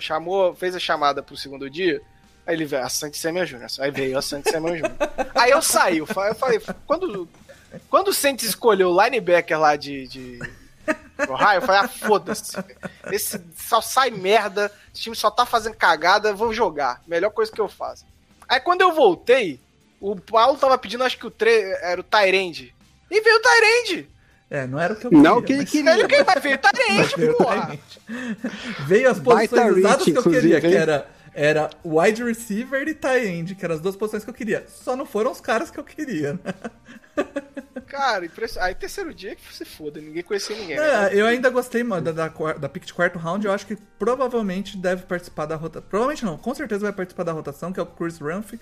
Chamou, 0.00 0.52
fez 0.54 0.74
a 0.74 0.80
chamada 0.80 1.22
pro 1.22 1.36
segundo 1.36 1.70
dia. 1.70 2.02
Aí 2.44 2.54
ele 2.56 2.64
veio, 2.64 2.82
a 2.82 2.88
Santi 2.88 3.16
Samuel 3.16 3.46
Jr. 3.46 3.66
Aí 3.78 3.90
veio 3.92 4.18
a 4.18 4.22
Santi 4.22 4.50
Samuel 4.50 4.76
Jr. 4.76 4.90
Aí 5.34 5.52
eu 5.52 5.62
saí, 5.62 5.98
eu 5.98 6.06
fa- 6.06 6.26
eu 6.28 6.34
falei, 6.34 6.60
quando, 6.86 7.28
quando 7.88 8.08
o 8.08 8.12
Santos 8.12 8.44
escolheu 8.44 8.90
o 8.90 9.02
linebacker 9.02 9.58
lá 9.58 9.76
de, 9.76 10.08
de 10.08 10.38
Ohio, 11.28 11.58
eu 11.58 11.62
falei, 11.62 11.80
ah, 11.82 11.88
foda-se. 11.88 12.52
Esse 13.12 13.40
só 13.56 13.80
sai 13.80 14.10
merda, 14.10 14.70
esse 14.92 15.02
time 15.04 15.14
só 15.16 15.30
tá 15.30 15.46
fazendo 15.46 15.76
cagada, 15.76 16.34
vou 16.34 16.52
jogar. 16.52 17.00
Melhor 17.06 17.30
coisa 17.30 17.50
que 17.52 17.60
eu 17.60 17.68
faço. 17.68 18.04
Aí 18.48 18.58
quando 18.60 18.80
eu 18.82 18.92
voltei, 18.92 19.58
o 20.00 20.14
Paulo 20.16 20.58
tava 20.58 20.76
pedindo, 20.76 21.04
acho 21.04 21.16
que 21.16 21.26
o 21.26 21.30
tre... 21.30 21.62
era 21.80 22.00
o 22.00 22.04
Tyrande. 22.04 22.74
E 23.10 23.20
veio 23.22 23.36
o 23.36 23.40
Tyrande. 23.40 24.08
É, 24.54 24.66
não 24.68 24.78
era 24.78 24.92
o 24.92 24.96
que 24.96 25.06
eu 25.06 25.10
Não 25.10 25.42
queria, 25.42 25.64
que 25.64 25.78
ele 25.78 25.84
queria. 26.06 26.24
Vai 26.24 26.40
ver? 26.40 26.60
mas 26.62 26.72
Tyrande, 26.72 27.14
veio 27.16 27.32
o 27.32 27.36
porra. 27.36 27.60
Tyrande. 28.06 28.46
Veio 28.86 29.10
as 29.10 29.18
posições 29.18 29.76
exatas 29.78 30.04
que 30.04 30.16
eu 30.16 30.22
queria, 30.22 30.60
que 30.60 30.66
era, 30.74 31.08
era 31.34 31.70
wide 31.84 32.22
receiver 32.22 32.86
e 32.86 32.94
tight 32.94 33.26
end, 33.26 33.54
que 33.56 33.64
eram 33.64 33.74
as 33.74 33.80
duas 33.80 33.96
posições 33.96 34.22
que 34.22 34.30
eu 34.30 34.34
queria. 34.34 34.64
Só 34.68 34.94
não 34.94 35.04
foram 35.06 35.32
os 35.32 35.40
caras 35.40 35.72
que 35.72 35.78
eu 35.80 35.82
queria, 35.82 36.34
né? 36.34 36.54
Cara, 37.86 38.26
impressionante. 38.26 38.68
Aí 38.68 38.74
terceiro 38.74 39.12
dia 39.14 39.34
que 39.36 39.54
se 39.54 39.64
foda, 39.64 40.00
ninguém 40.00 40.22
conhecia 40.22 40.56
ninguém. 40.56 40.76
né? 40.76 41.12
É, 41.12 41.20
eu 41.20 41.26
ainda 41.26 41.50
gostei 41.50 41.82
mano, 41.82 42.12
da, 42.12 42.28
da, 42.28 42.52
da 42.54 42.68
pick 42.68 42.84
de 42.84 42.94
quarto 42.94 43.18
round. 43.18 43.44
Eu 43.46 43.52
acho 43.52 43.66
que 43.66 43.76
provavelmente 43.98 44.76
deve 44.76 45.02
participar 45.02 45.46
da 45.46 45.56
rotação. 45.56 45.88
Provavelmente 45.88 46.24
não, 46.24 46.36
com 46.38 46.54
certeza 46.54 46.82
vai 46.82 46.92
participar 46.92 47.24
da 47.24 47.32
rotação, 47.32 47.72
que 47.72 47.80
é 47.80 47.82
o 47.82 47.86
Chris 47.86 48.18
Rumph. 48.18 48.54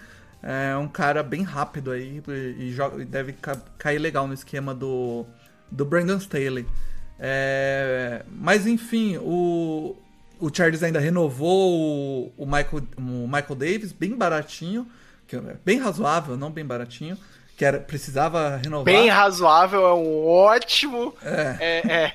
É 0.43 0.77
um 0.77 0.89
cara 0.89 1.23
bem 1.23 1.43
rápido 1.43 1.91
aí 1.93 2.21
e, 2.27 2.65
e 2.65 2.73
joga- 2.73 3.01
e 3.01 3.05
deve 3.05 3.33
ca- 3.35 3.61
cair 3.79 3.99
legal 3.99 4.27
no 4.27 4.35
esquema 4.35 4.75
do, 4.75 5.25
do 5.73 5.85
Brandon 5.85 6.17
Staley. 6.19 6.67
É, 7.19 8.25
mas 8.31 8.67
enfim, 8.67 9.17
o, 9.19 9.97
o 10.41 10.55
Chargers 10.55 10.83
ainda 10.83 10.99
renovou 10.99 11.73
o, 12.37 12.43
o 12.43 12.47
Michael, 12.47 12.83
o 12.99 13.27
Michael 13.27 13.55
Davis, 13.55 13.93
bem 13.93 14.17
baratinho, 14.17 14.87
que 15.27 15.37
é 15.37 15.41
bem 15.65 15.79
razoável, 15.79 16.37
não 16.37 16.51
bem 16.51 16.65
baratinho, 16.65 17.17
que 17.57 17.65
era, 17.65 17.79
precisava 17.79 18.57
renovar. 18.57 18.85
Bem 18.85 19.09
razoável, 19.09 19.87
é 19.87 19.95
um 19.95 20.27
ótimo 20.27 21.15
é, 21.23 21.83
é, 21.89 22.13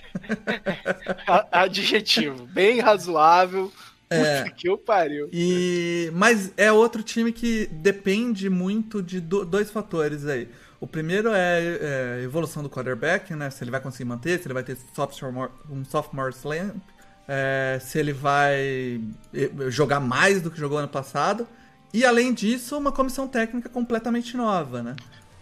a- 1.28 1.62
adjetivo. 1.64 2.46
Bem 2.48 2.80
razoável. 2.80 3.72
É. 4.10 4.44
Puta 4.44 4.56
que 4.56 4.70
eu 4.70 4.78
pariu. 4.78 5.30
E 5.34 6.10
mas 6.14 6.52
é 6.56 6.72
outro 6.72 7.04
time 7.04 7.32
que 7.34 7.68
depende 7.72 8.50
muito 8.50 9.04
de 9.04 9.20
do- 9.20 9.44
dois 9.46 9.70
fatores 9.70 10.26
aí. 10.26 10.48
O 10.80 10.86
primeiro 10.86 11.30
é, 11.34 12.20
é 12.20 12.22
evolução 12.24 12.62
do 12.62 12.70
quarterback, 12.70 13.34
né? 13.34 13.50
Se 13.50 13.64
ele 13.64 13.72
vai 13.72 13.82
conseguir 13.82 14.06
manter, 14.06 14.40
se 14.40 14.48
ele 14.48 14.54
vai 14.54 14.64
ter 14.64 14.78
sophomore, 14.94 15.52
um 15.70 15.84
sophomore 15.84 16.34
slam, 16.34 16.76
é, 17.28 17.80
se 17.82 17.98
ele 17.98 18.14
vai 18.14 19.02
jogar 19.70 20.00
mais 20.00 20.42
do 20.42 20.52
que 20.52 20.60
jogou 20.60 20.78
ano 20.78 20.88
passado. 20.88 21.48
E 21.94 22.06
além 22.06 22.34
disso, 22.34 22.78
uma 22.78 22.92
comissão 22.92 23.28
técnica 23.28 23.70
completamente 23.70 24.38
nova, 24.38 24.84
né? 24.84 24.96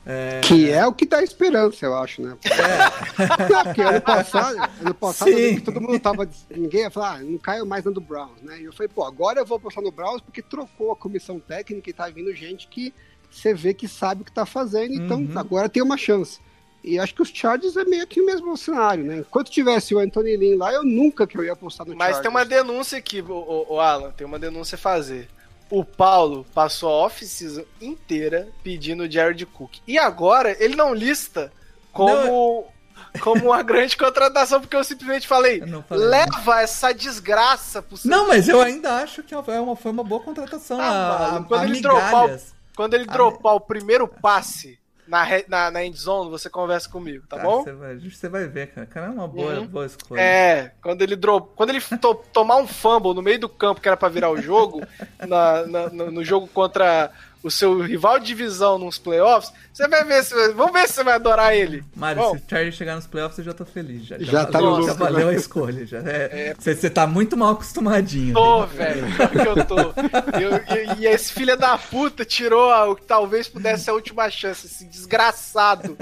É... 0.05 0.39
Que 0.41 0.69
é 0.69 0.85
o 0.85 0.93
que 0.93 1.05
dá 1.05 1.23
esperança, 1.23 1.83
eu 1.83 1.97
acho, 1.97 2.21
né? 2.21 2.37
É. 2.45 3.49
Não, 3.49 3.63
porque 3.65 3.81
ano 3.81 4.01
passado, 4.01 4.69
ano 4.79 4.93
passado 4.93 5.31
todo 5.63 5.81
mundo 5.81 5.99
tava. 5.99 6.29
Ninguém 6.51 6.81
ia 6.81 6.91
falar, 6.91 7.15
ah, 7.15 7.23
não 7.23 7.39
caiu 7.39 7.65
mais 7.65 7.83
no 7.85 7.99
Browns, 7.99 8.39
né? 8.43 8.61
E 8.61 8.65
eu 8.65 8.73
falei, 8.73 8.87
pô, 8.87 9.03
agora 9.03 9.39
eu 9.39 9.45
vou 9.45 9.57
apostar 9.57 9.83
no 9.83 9.91
Browns 9.91 10.21
porque 10.21 10.43
trocou 10.43 10.91
a 10.91 10.95
comissão 10.95 11.39
técnica 11.39 11.89
e 11.89 11.93
tá 11.93 12.07
vindo 12.07 12.33
gente 12.35 12.67
que 12.67 12.93
você 13.35 13.53
vê 13.53 13.73
que 13.73 13.87
sabe 13.87 14.21
o 14.21 14.25
que 14.25 14.31
tá 14.31 14.45
fazendo, 14.45 14.93
então 14.93 15.17
uhum. 15.17 15.37
agora 15.37 15.67
tem 15.67 15.83
uma 15.83 15.97
chance. 15.97 16.39
E 16.83 16.99
acho 16.99 17.15
que 17.15 17.21
os 17.21 17.29
Chargers 17.33 17.75
é 17.75 17.83
meio 17.83 18.05
que 18.05 18.21
o 18.21 18.25
mesmo 18.25 18.55
cenário, 18.55 19.03
né? 19.03 19.17
Enquanto 19.17 19.49
tivesse 19.49 19.93
o 19.93 19.99
Anthony 19.99 20.37
Lynn 20.37 20.57
lá, 20.57 20.71
eu 20.71 20.83
nunca 20.83 21.25
que 21.25 21.37
eu 21.37 21.43
ia 21.43 21.53
apostar 21.53 21.85
no 21.85 21.95
Mas 21.95 22.15
Chargers. 22.15 22.21
tem 22.21 22.29
uma 22.29 22.45
denúncia 22.45 22.97
aqui, 22.97 23.21
o, 23.21 23.65
o, 23.69 23.79
Alan, 23.79 24.11
tem 24.11 24.25
uma 24.25 24.39
denúncia 24.39 24.75
a 24.75 24.79
fazer. 24.79 25.27
O 25.69 25.83
Paulo 25.83 26.45
passou 26.53 26.89
a 26.89 26.93
off-season 27.05 27.65
inteira 27.81 28.47
pedindo 28.63 29.03
o 29.03 29.11
Jared 29.11 29.43
Cook. 29.47 29.77
E 29.87 29.97
agora 29.97 30.55
ele 30.63 30.75
não 30.75 30.93
lista 30.93 31.51
como, 31.91 32.13
não. 32.13 32.65
como 33.19 33.45
uma 33.47 33.63
grande 33.63 33.97
contratação, 33.97 34.61
porque 34.61 34.75
eu 34.75 34.83
simplesmente 34.83 35.27
falei, 35.27 35.63
eu 35.65 35.81
falei 35.83 36.07
leva 36.07 36.61
essa 36.61 36.93
desgraça 36.93 37.81
pro 37.81 37.97
seu 37.97 38.11
Não, 38.11 38.27
mas 38.27 38.47
eu 38.47 38.61
ainda 38.61 38.97
acho 38.97 39.23
que 39.23 39.33
é 39.33 39.37
uma, 39.37 39.75
foi 39.75 39.91
uma 39.91 40.03
boa 40.03 40.21
contratação. 40.21 40.77
Tá, 40.77 41.37
a, 41.37 41.43
quando, 41.43 41.63
ele 41.63 41.81
dropar, 41.81 42.39
quando 42.75 42.93
ele 42.93 43.05
dropar 43.05 43.55
o 43.55 43.59
primeiro 43.59 44.07
passe 44.07 44.79
na, 45.07 45.25
na, 45.47 45.71
na 45.71 45.85
endzone, 45.85 46.29
você 46.29 46.49
conversa 46.49 46.89
comigo, 46.89 47.25
tá, 47.27 47.37
bom? 47.37 47.63
Você 47.63 47.73
vai, 47.73 47.97
você 47.97 48.29
vai 48.29 48.47
ver, 48.47 48.67
cara. 48.67 48.87
Cara, 48.87 49.05
é 49.07 49.09
uma 49.09 49.27
boa, 49.27 49.59
uhum. 49.59 49.67
boa 49.67 49.85
escolha. 49.85 50.19
É, 50.19 50.71
quando 50.81 51.01
ele 51.01 51.15
drop, 51.15 51.51
quando 51.55 51.69
ele 51.69 51.81
to, 51.81 52.15
tomar 52.33 52.57
um 52.57 52.67
fumble 52.67 53.13
no 53.13 53.21
meio 53.21 53.39
do 53.39 53.49
campo 53.49 53.81
que 53.81 53.87
era 53.87 53.95
pra 53.95 54.09
virar 54.09 54.31
o 54.31 54.41
jogo, 54.41 54.81
na, 55.27 55.65
na, 55.67 55.89
no, 55.89 56.11
no 56.11 56.23
jogo 56.23 56.47
contra 56.47 57.11
o 57.45 57.51
seu 57.51 57.79
rival 57.79 58.17
de 58.17 58.25
divisão 58.25 58.79
nos 58.79 58.97
playoffs, 58.97 59.53
você 59.71 59.87
vai 59.87 60.03
ver 60.03 60.23
se. 60.23 60.33
Vamos 60.53 60.73
ver 60.73 60.87
se 60.87 60.95
você 60.95 61.03
vai 61.03 61.13
adorar 61.13 61.55
ele. 61.55 61.83
Mário, 61.95 62.19
Bom, 62.19 62.31
se 62.31 62.43
o 62.43 62.49
Charlie 62.49 62.71
chegar 62.71 62.95
nos 62.95 63.05
playoffs, 63.05 63.37
eu 63.37 63.45
já 63.45 63.53
tô 63.53 63.63
feliz. 63.63 64.03
Já, 64.03 64.17
já, 64.17 64.31
já 64.31 64.45
tá 64.47 64.59
valeu, 64.59 64.87
já 64.87 64.93
valeu 64.93 65.27
a 65.29 65.33
escolha. 65.35 65.85
Já 65.85 65.99
é, 65.99 66.29
é, 66.31 66.55
você, 66.57 66.75
você 66.75 66.89
tá 66.89 67.05
muito 67.05 67.37
mal 67.37 67.51
acostumadinho. 67.51 68.33
Tô, 68.33 68.65
velho. 68.65 69.05
que 69.29 69.47
eu 69.47 69.65
tô. 69.65 69.77
Eu, 69.77 70.97
e 70.97 71.05
esse 71.05 71.31
filho 71.31 71.55
da 71.55 71.77
puta 71.77 72.25
tirou 72.25 72.71
a, 72.71 72.89
o 72.89 72.95
que 72.95 73.03
talvez 73.03 73.47
pudesse 73.47 73.83
ser 73.83 73.91
a 73.91 73.93
última 73.93 74.27
chance, 74.31 74.65
esse 74.65 74.83
desgraçado. 74.85 75.95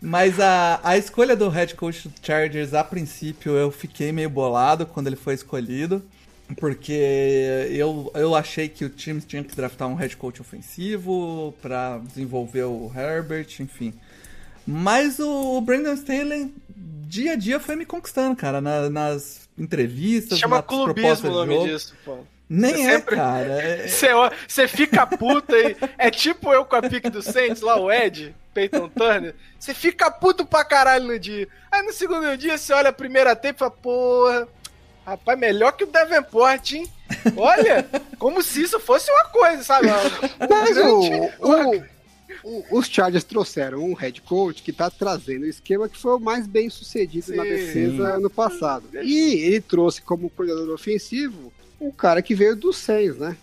Mas 0.00 0.40
a, 0.40 0.80
a 0.82 0.96
escolha 0.96 1.36
do 1.36 1.50
head 1.50 1.74
coach 1.74 2.08
do 2.08 2.14
Chargers, 2.22 2.72
a 2.72 2.82
princípio, 2.82 3.52
eu 3.52 3.70
fiquei 3.70 4.10
meio 4.10 4.30
bolado 4.30 4.86
quando 4.86 5.08
ele 5.08 5.16
foi 5.16 5.34
escolhido. 5.34 6.02
Porque 6.56 6.92
eu, 7.70 8.10
eu 8.14 8.34
achei 8.34 8.68
que 8.68 8.84
o 8.84 8.88
time 8.88 9.20
tinha 9.20 9.44
que 9.44 9.54
draftar 9.54 9.86
um 9.86 9.94
head 9.94 10.16
coach 10.16 10.40
ofensivo 10.40 11.54
para 11.60 11.98
desenvolver 11.98 12.64
o 12.64 12.90
Herbert, 12.94 13.48
enfim. 13.60 13.92
Mas 14.66 15.18
o 15.18 15.60
Brandon 15.60 15.94
Staley, 15.94 16.52
dia 17.06 17.32
a 17.32 17.36
dia, 17.36 17.60
foi 17.60 17.76
me 17.76 17.84
conquistando, 17.84 18.34
cara, 18.34 18.60
na, 18.60 18.88
nas 18.90 19.48
entrevistas, 19.58 20.38
Chama 20.38 20.56
nas 20.56 20.66
clubismo 20.66 21.30
o 21.30 21.32
nome 21.32 21.66
disso, 21.66 21.94
pô. 22.04 22.18
Nem 22.48 22.74
você 22.74 22.80
é, 22.80 22.90
sempre... 22.92 23.16
cara. 23.16 23.58
Você, 24.46 24.62
é... 24.62 24.68
fica 24.68 25.06
puta 25.06 25.54
e. 25.54 25.76
É 25.98 26.10
tipo 26.10 26.50
eu 26.52 26.64
com 26.64 26.76
a 26.76 26.82
pique 26.82 27.10
do 27.10 27.20
Saints, 27.20 27.60
lá, 27.60 27.78
o 27.78 27.92
Ed, 27.92 28.34
Peyton 28.54 28.88
Turner. 28.88 29.34
Você 29.58 29.74
fica 29.74 30.10
puto 30.10 30.46
pra 30.46 30.64
caralho 30.64 31.06
no 31.06 31.18
dia. 31.18 31.46
Aí 31.70 31.82
no 31.82 31.92
segundo 31.92 32.34
dia 32.38 32.56
você 32.56 32.72
olha 32.72 32.88
a 32.88 32.92
primeira 32.92 33.36
tempo 33.36 33.56
e 33.56 33.58
fala, 33.58 33.70
porra, 33.70 34.48
Rapaz, 35.08 35.38
melhor 35.38 35.72
que 35.72 35.84
o 35.84 35.86
Davenport, 35.86 36.72
hein? 36.72 36.86
Olha, 37.34 37.88
como 38.18 38.42
se 38.42 38.62
isso 38.62 38.78
fosse 38.78 39.10
uma 39.10 39.24
coisa, 39.24 39.62
sabe? 39.62 39.88
Mas 40.50 40.76
o, 40.76 41.00
o, 41.40 41.76
o, 42.44 42.78
os 42.78 42.86
Chargers 42.86 43.24
trouxeram 43.24 43.82
um 43.82 43.94
head 43.94 44.20
coach 44.20 44.62
que 44.62 44.70
tá 44.70 44.90
trazendo 44.90 45.44
o 45.44 45.48
esquema 45.48 45.88
que 45.88 45.96
foi 45.96 46.14
o 46.16 46.20
mais 46.20 46.46
bem 46.46 46.68
sucedido 46.68 47.24
Sim. 47.24 47.36
na 47.36 47.42
defesa 47.42 48.16
ano 48.16 48.28
passado. 48.28 48.84
E 49.02 49.46
ele 49.46 49.62
trouxe 49.62 50.02
como 50.02 50.28
coordenador 50.28 50.74
ofensivo 50.74 51.50
um 51.80 51.90
cara 51.90 52.20
que 52.20 52.34
veio 52.34 52.54
dos 52.54 52.76
Saints, 52.76 53.16
né? 53.16 53.34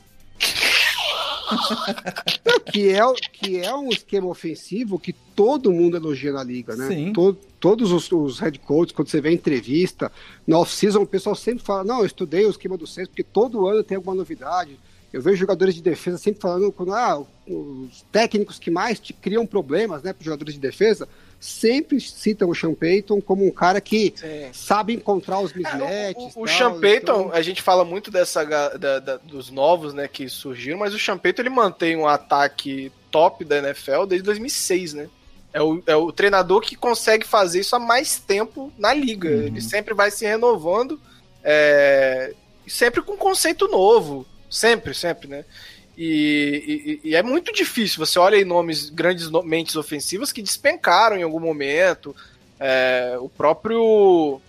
que, 2.71 2.89
é, 2.89 2.99
que 3.31 3.59
é 3.59 3.75
um 3.75 3.89
esquema 3.89 4.27
ofensivo 4.27 4.99
que 4.99 5.13
todo 5.13 5.71
mundo 5.71 5.97
elogia 5.97 6.31
na 6.31 6.43
liga, 6.43 6.75
né? 6.75 6.87
Sim. 6.87 7.13
Todo, 7.13 7.37
todos 7.59 7.91
os, 7.91 8.11
os 8.11 8.39
head 8.39 8.59
coaches, 8.59 8.91
quando 8.91 9.09
você 9.09 9.21
vê 9.21 9.31
entrevista, 9.31 10.11
na 10.45 10.59
off-season, 10.59 11.01
o 11.01 11.07
pessoal 11.07 11.35
sempre 11.35 11.63
fala: 11.63 11.83
Não, 11.83 11.99
eu 11.99 12.05
estudei 12.05 12.45
o 12.45 12.49
esquema 12.49 12.77
do 12.77 12.87
Saints, 12.87 13.09
porque 13.09 13.23
todo 13.23 13.67
ano 13.67 13.83
tem 13.83 13.95
alguma 13.95 14.15
novidade. 14.15 14.79
Eu 15.13 15.21
vejo 15.21 15.37
jogadores 15.37 15.75
de 15.75 15.81
defesa 15.81 16.17
sempre 16.17 16.41
falando: 16.41 16.73
ah, 16.93 17.23
os 17.47 18.05
técnicos 18.11 18.59
que 18.59 18.69
mais 18.69 18.99
te 18.99 19.13
criam 19.13 19.45
problemas 19.45 20.03
né, 20.03 20.11
para 20.11 20.19
os 20.19 20.25
jogadores 20.25 20.53
de 20.53 20.59
defesa 20.59 21.07
sempre 21.39 21.99
citam 21.99 22.49
o 22.49 22.55
Sean 22.55 22.73
Payton 22.73 23.21
como 23.21 23.45
um 23.45 23.51
cara 23.51 23.79
que 23.79 24.13
Sim. 24.15 24.49
sabe 24.51 24.93
encontrar 24.93 25.39
os 25.39 25.53
mismatches. 25.53 25.89
É, 25.89 26.13
o, 26.15 26.39
o, 26.39 26.43
o 26.43 26.47
Sean 26.47 26.79
Payton, 26.79 27.21
então... 27.21 27.31
a 27.31 27.41
gente 27.41 27.61
fala 27.61 27.85
muito 27.85 28.09
dessa 28.09 28.43
da, 28.43 28.99
da, 28.99 29.17
dos 29.17 29.49
novos, 29.49 29.93
né, 29.93 30.07
que 30.07 30.27
surgiram, 30.27 30.79
mas 30.79 30.93
o 30.93 30.99
Sean 30.99 31.17
Payton 31.17 31.41
ele 31.43 31.49
mantém 31.49 31.95
um 31.95 32.07
ataque 32.07 32.91
top 33.11 33.45
da 33.45 33.57
NFL 33.57 34.05
desde 34.07 34.25
2006, 34.25 34.93
né? 34.93 35.09
É 35.53 35.61
o, 35.61 35.81
é 35.87 35.95
o 35.95 36.11
treinador 36.11 36.59
que 36.59 36.75
consegue 36.75 37.25
fazer 37.25 37.61
isso 37.61 37.75
há 37.77 37.79
mais 37.79 38.19
tempo 38.19 38.73
na 38.77 38.93
liga. 38.93 39.29
Uhum. 39.29 39.43
Ele 39.43 39.61
sempre 39.61 39.93
vai 39.93 40.11
se 40.11 40.25
renovando, 40.25 40.99
é, 41.41 42.33
sempre 42.67 43.01
com 43.01 43.15
conceito 43.15 43.67
novo. 43.69 44.25
Sempre, 44.49 44.93
sempre, 44.93 45.27
né? 45.27 45.45
E, 45.97 46.99
e, 47.03 47.09
e, 47.09 47.15
é 47.15 47.23
muito 47.23 47.53
difícil. 47.53 48.05
Você 48.05 48.19
olha 48.19 48.37
aí 48.37 48.43
nomes, 48.43 48.89
grandes 48.89 49.29
mentes 49.43 49.75
ofensivas 49.75 50.31
que 50.31 50.41
despencaram 50.41 51.17
em 51.17 51.23
algum 51.23 51.39
momento. 51.39 52.15
É, 52.59 53.15
o 53.19 53.29
próprio. 53.29 54.41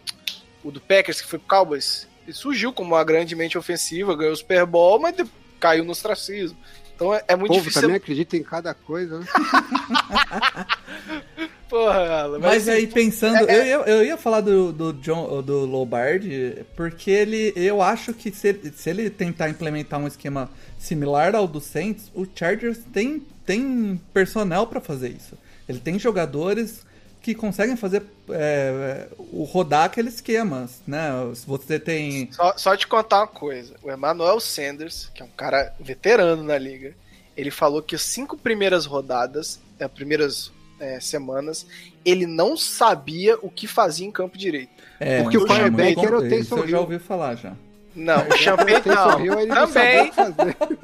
O 0.64 0.70
do 0.70 0.80
Packers, 0.80 1.20
que 1.20 1.28
foi 1.28 1.38
pro 1.38 1.48
Cowboys, 1.48 2.08
ele 2.24 2.32
surgiu 2.32 2.72
como 2.72 2.94
uma 2.94 3.04
grande 3.04 3.36
mente 3.36 3.56
ofensiva, 3.56 4.16
ganhou 4.16 4.32
o 4.32 4.36
Super 4.36 4.66
Bowl, 4.66 4.98
mas 4.98 5.14
caiu 5.60 5.84
no 5.84 5.92
ostracismo. 5.92 6.58
Então 6.96 7.14
é, 7.14 7.22
é 7.28 7.36
muito 7.36 7.50
Povo 7.50 7.60
difícil. 7.60 7.82
também 7.82 7.96
acredita 7.96 8.36
em 8.36 8.42
cada 8.42 8.74
coisa, 8.74 9.20
né? 9.20 9.26
Porra, 11.68 12.28
mas, 12.32 12.40
mas 12.40 12.68
aí 12.68 12.86
pensando, 12.86 13.48
é, 13.48 13.68
é... 13.68 13.74
Eu, 13.74 13.80
eu, 13.82 14.04
ia 14.04 14.16
falar 14.16 14.40
do, 14.40 14.72
do 14.72 14.92
John, 14.92 15.42
do 15.42 15.64
Lombardi, 15.64 16.64
porque 16.76 17.10
ele, 17.10 17.52
eu 17.56 17.82
acho 17.82 18.14
que 18.14 18.30
se 18.30 18.48
ele, 18.48 18.72
se 18.72 18.90
ele 18.90 19.10
tentar 19.10 19.48
implementar 19.48 19.98
um 19.98 20.06
esquema 20.06 20.48
similar 20.78 21.34
ao 21.34 21.46
do 21.48 21.60
Saints, 21.60 22.10
o 22.14 22.26
Chargers 22.32 22.78
tem, 22.92 23.20
tem 23.44 24.00
personnel 24.12 24.66
para 24.66 24.80
fazer 24.80 25.08
isso. 25.08 25.36
Ele 25.68 25.80
tem 25.80 25.98
jogadores 25.98 26.86
que 27.20 27.34
conseguem 27.34 27.76
fazer 27.76 28.04
é, 28.30 29.08
o 29.18 29.42
rodar 29.42 29.86
aqueles 29.86 30.14
esquemas, 30.14 30.80
né? 30.86 31.10
Você 31.44 31.80
tem. 31.80 32.30
Só, 32.30 32.56
só 32.56 32.76
te 32.76 32.86
contar 32.86 33.18
uma 33.18 33.26
coisa: 33.26 33.74
o 33.82 33.90
Emmanuel 33.90 34.38
Sanders, 34.38 35.10
que 35.12 35.22
é 35.22 35.24
um 35.24 35.30
cara 35.36 35.74
veterano 35.80 36.44
na 36.44 36.56
liga, 36.56 36.94
ele 37.36 37.50
falou 37.50 37.82
que 37.82 37.96
as 37.96 38.02
cinco 38.02 38.38
primeiras 38.38 38.86
rodadas, 38.86 39.60
as 39.80 39.90
primeiras 39.90 40.52
é, 40.80 41.00
semanas, 41.00 41.66
ele 42.04 42.26
não 42.26 42.56
sabia 42.56 43.36
o 43.42 43.50
que 43.50 43.66
fazia 43.66 44.06
em 44.06 44.10
campo 44.10 44.36
direito. 44.36 44.70
É, 44.98 45.22
porque 45.22 45.38
o 45.38 45.46
quarterback 45.46 46.04
era 46.04 46.18
o 46.18 46.28
Taysom 46.28 46.58
Eu 46.58 46.68
já 46.68 46.80
ouvi 46.80 46.98
falar 46.98 47.34
já. 47.34 47.54
Não, 47.96 48.28
o 48.28 48.36
Champagne 48.36 48.82
não. 49.46 49.66
Também. 49.66 50.12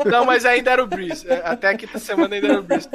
Não, 0.06 0.24
mas 0.24 0.46
ainda 0.46 0.70
era 0.70 0.82
o 0.82 0.86
Breeze. 0.86 1.30
É, 1.30 1.42
até 1.44 1.68
a 1.68 1.76
quinta 1.76 1.98
semana 1.98 2.34
ainda 2.34 2.48
era 2.48 2.60
o 2.60 2.62
Breeze. 2.62 2.88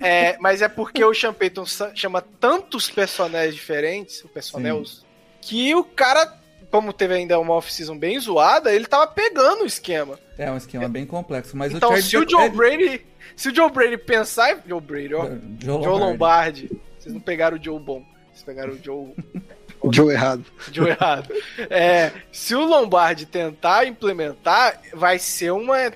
É, 0.00 0.36
mas 0.40 0.60
é 0.60 0.68
porque 0.68 1.04
o 1.04 1.14
Champeyton 1.14 1.64
chama 1.94 2.20
tantos 2.40 2.90
personagens 2.90 3.54
diferentes, 3.54 4.24
o 4.24 4.28
personagens, 4.28 5.04
que 5.40 5.72
o 5.74 5.84
cara, 5.84 6.36
como 6.68 6.92
teve 6.92 7.14
ainda 7.14 7.38
uma 7.38 7.54
off-season 7.54 7.96
bem 7.96 8.18
zoada, 8.18 8.74
ele 8.74 8.86
tava 8.86 9.06
pegando 9.06 9.62
o 9.62 9.66
esquema. 9.66 10.18
É 10.36 10.50
um 10.50 10.56
esquema 10.56 10.86
é. 10.86 10.88
bem 10.88 11.06
complexo. 11.06 11.56
Mas 11.56 11.72
então, 11.72 11.92
o 11.92 12.02
se 12.02 12.16
o 12.16 12.28
Joe 12.28 12.48
Brady. 12.48 13.06
Se 13.36 13.48
o 13.48 13.54
Joe 13.54 13.70
Brady 13.70 13.96
pensar 13.98 14.52
em. 14.52 14.68
Joe 14.68 14.80
Brady, 14.80 15.14
ó. 15.14 15.24
Joe, 15.24 15.38
Joe 15.60 15.98
Lombardi. 15.98 16.68
Lombardi. 16.68 16.70
Vocês 16.98 17.14
não 17.14 17.20
pegaram 17.20 17.56
o 17.56 17.62
Joe 17.62 17.78
bom. 17.78 18.04
Vocês 18.30 18.42
pegaram 18.42 18.72
o 18.72 18.78
Joe. 18.82 19.14
Joe 19.92 20.12
errado. 20.12 20.44
Joe 20.70 20.90
errado. 20.90 21.32
É, 21.70 22.12
se 22.30 22.54
o 22.54 22.64
Lombardi 22.64 23.24
tentar 23.24 23.86
implementar, 23.86 24.78
vai 24.92 25.18
ser 25.18 25.52
uma, 25.52 25.90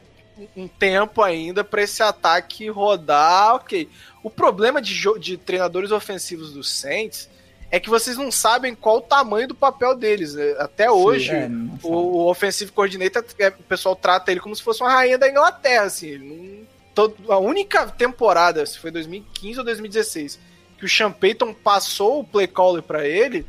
um 0.56 0.66
tempo 0.66 1.22
ainda 1.22 1.62
para 1.62 1.82
esse 1.82 2.02
ataque 2.02 2.68
rodar, 2.68 3.56
ok. 3.56 3.88
O 4.22 4.30
problema 4.30 4.80
de, 4.80 4.94
de 5.20 5.36
treinadores 5.36 5.90
ofensivos 5.90 6.54
do 6.54 6.64
Saints 6.64 7.28
é 7.70 7.78
que 7.78 7.90
vocês 7.90 8.16
não 8.16 8.30
sabem 8.30 8.74
qual 8.74 8.98
o 8.98 9.02
tamanho 9.02 9.48
do 9.48 9.54
papel 9.54 9.96
deles. 9.96 10.34
Né? 10.34 10.54
Até 10.58 10.90
hoje, 10.90 11.30
Sim, 11.30 11.70
é, 11.82 11.86
o, 11.86 11.92
o 11.92 12.30
Offensive 12.30 12.72
Coordinator, 12.72 13.24
é, 13.38 13.48
o 13.48 13.64
pessoal 13.64 13.96
trata 13.96 14.30
ele 14.30 14.40
como 14.40 14.54
se 14.54 14.62
fosse 14.62 14.80
uma 14.80 14.92
rainha 14.92 15.18
da 15.18 15.28
Inglaterra, 15.28 15.84
assim. 15.84 16.06
Ele 16.06 16.24
não, 16.24 16.66
todo, 16.94 17.14
a 17.32 17.38
única 17.38 17.86
temporada, 17.88 18.64
se 18.64 18.78
foi 18.78 18.90
2015 18.90 19.58
ou 19.58 19.64
2016, 19.64 20.38
que 20.78 20.84
o 20.84 20.88
Sean 20.88 21.10
Payton 21.10 21.52
passou 21.54 22.20
o 22.20 22.24
play 22.24 22.46
caller 22.46 22.82
para 22.82 23.06
ele, 23.06 23.46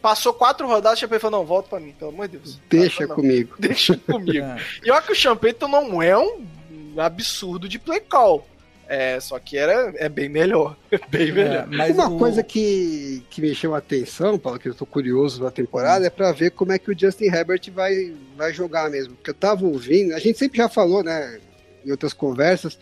Passou 0.00 0.34
quatro 0.34 0.66
rodadas, 0.66 0.98
o 0.98 1.00
Champagne 1.00 1.18
falou: 1.18 1.40
não, 1.40 1.46
volta 1.46 1.70
pra 1.70 1.80
mim, 1.80 1.94
pelo 1.98 2.10
amor 2.10 2.28
de 2.28 2.36
Deus. 2.36 2.60
Deixa 2.68 3.06
comigo. 3.06 3.54
Deixa 3.58 3.96
comigo. 3.96 4.44
é. 4.44 4.58
E 4.84 4.90
olha 4.90 5.00
que 5.00 5.12
o 5.12 5.14
Champagne 5.14 5.56
não 5.62 6.02
é 6.02 6.14
um 6.18 6.44
absurdo 6.98 7.66
de 7.66 7.78
play 7.78 8.00
call. 8.00 8.46
É, 8.86 9.18
só 9.18 9.38
que 9.38 9.56
era, 9.56 9.94
é 9.96 10.06
bem 10.10 10.28
melhor. 10.28 10.76
bem 11.08 11.32
melhor. 11.32 11.64
É, 11.64 11.66
mas 11.74 11.96
Uma 11.96 12.10
o- 12.10 12.18
coisa 12.18 12.42
que, 12.42 13.24
que 13.30 13.40
me 13.40 13.54
chama 13.54 13.76
a 13.76 13.78
atenção, 13.78 14.38
Paulo, 14.38 14.58
que 14.58 14.68
eu 14.68 14.74
tô 14.74 14.84
curioso 14.84 15.42
na 15.42 15.50
temporada, 15.50 16.06
é 16.06 16.10
pra 16.10 16.32
ver 16.32 16.50
como 16.50 16.72
é 16.72 16.78
que 16.78 16.90
o 16.90 16.98
Justin 16.98 17.24
Herbert 17.34 17.62
vai, 17.72 18.12
vai 18.36 18.52
jogar 18.52 18.90
mesmo. 18.90 19.14
Porque 19.14 19.30
eu 19.30 19.34
tava 19.34 19.64
ouvindo, 19.64 20.14
a 20.14 20.18
gente 20.18 20.38
sempre 20.38 20.58
já 20.58 20.68
falou, 20.68 21.02
né, 21.02 21.40
em 21.84 21.90
outras 21.90 22.12
conversas, 22.12 22.78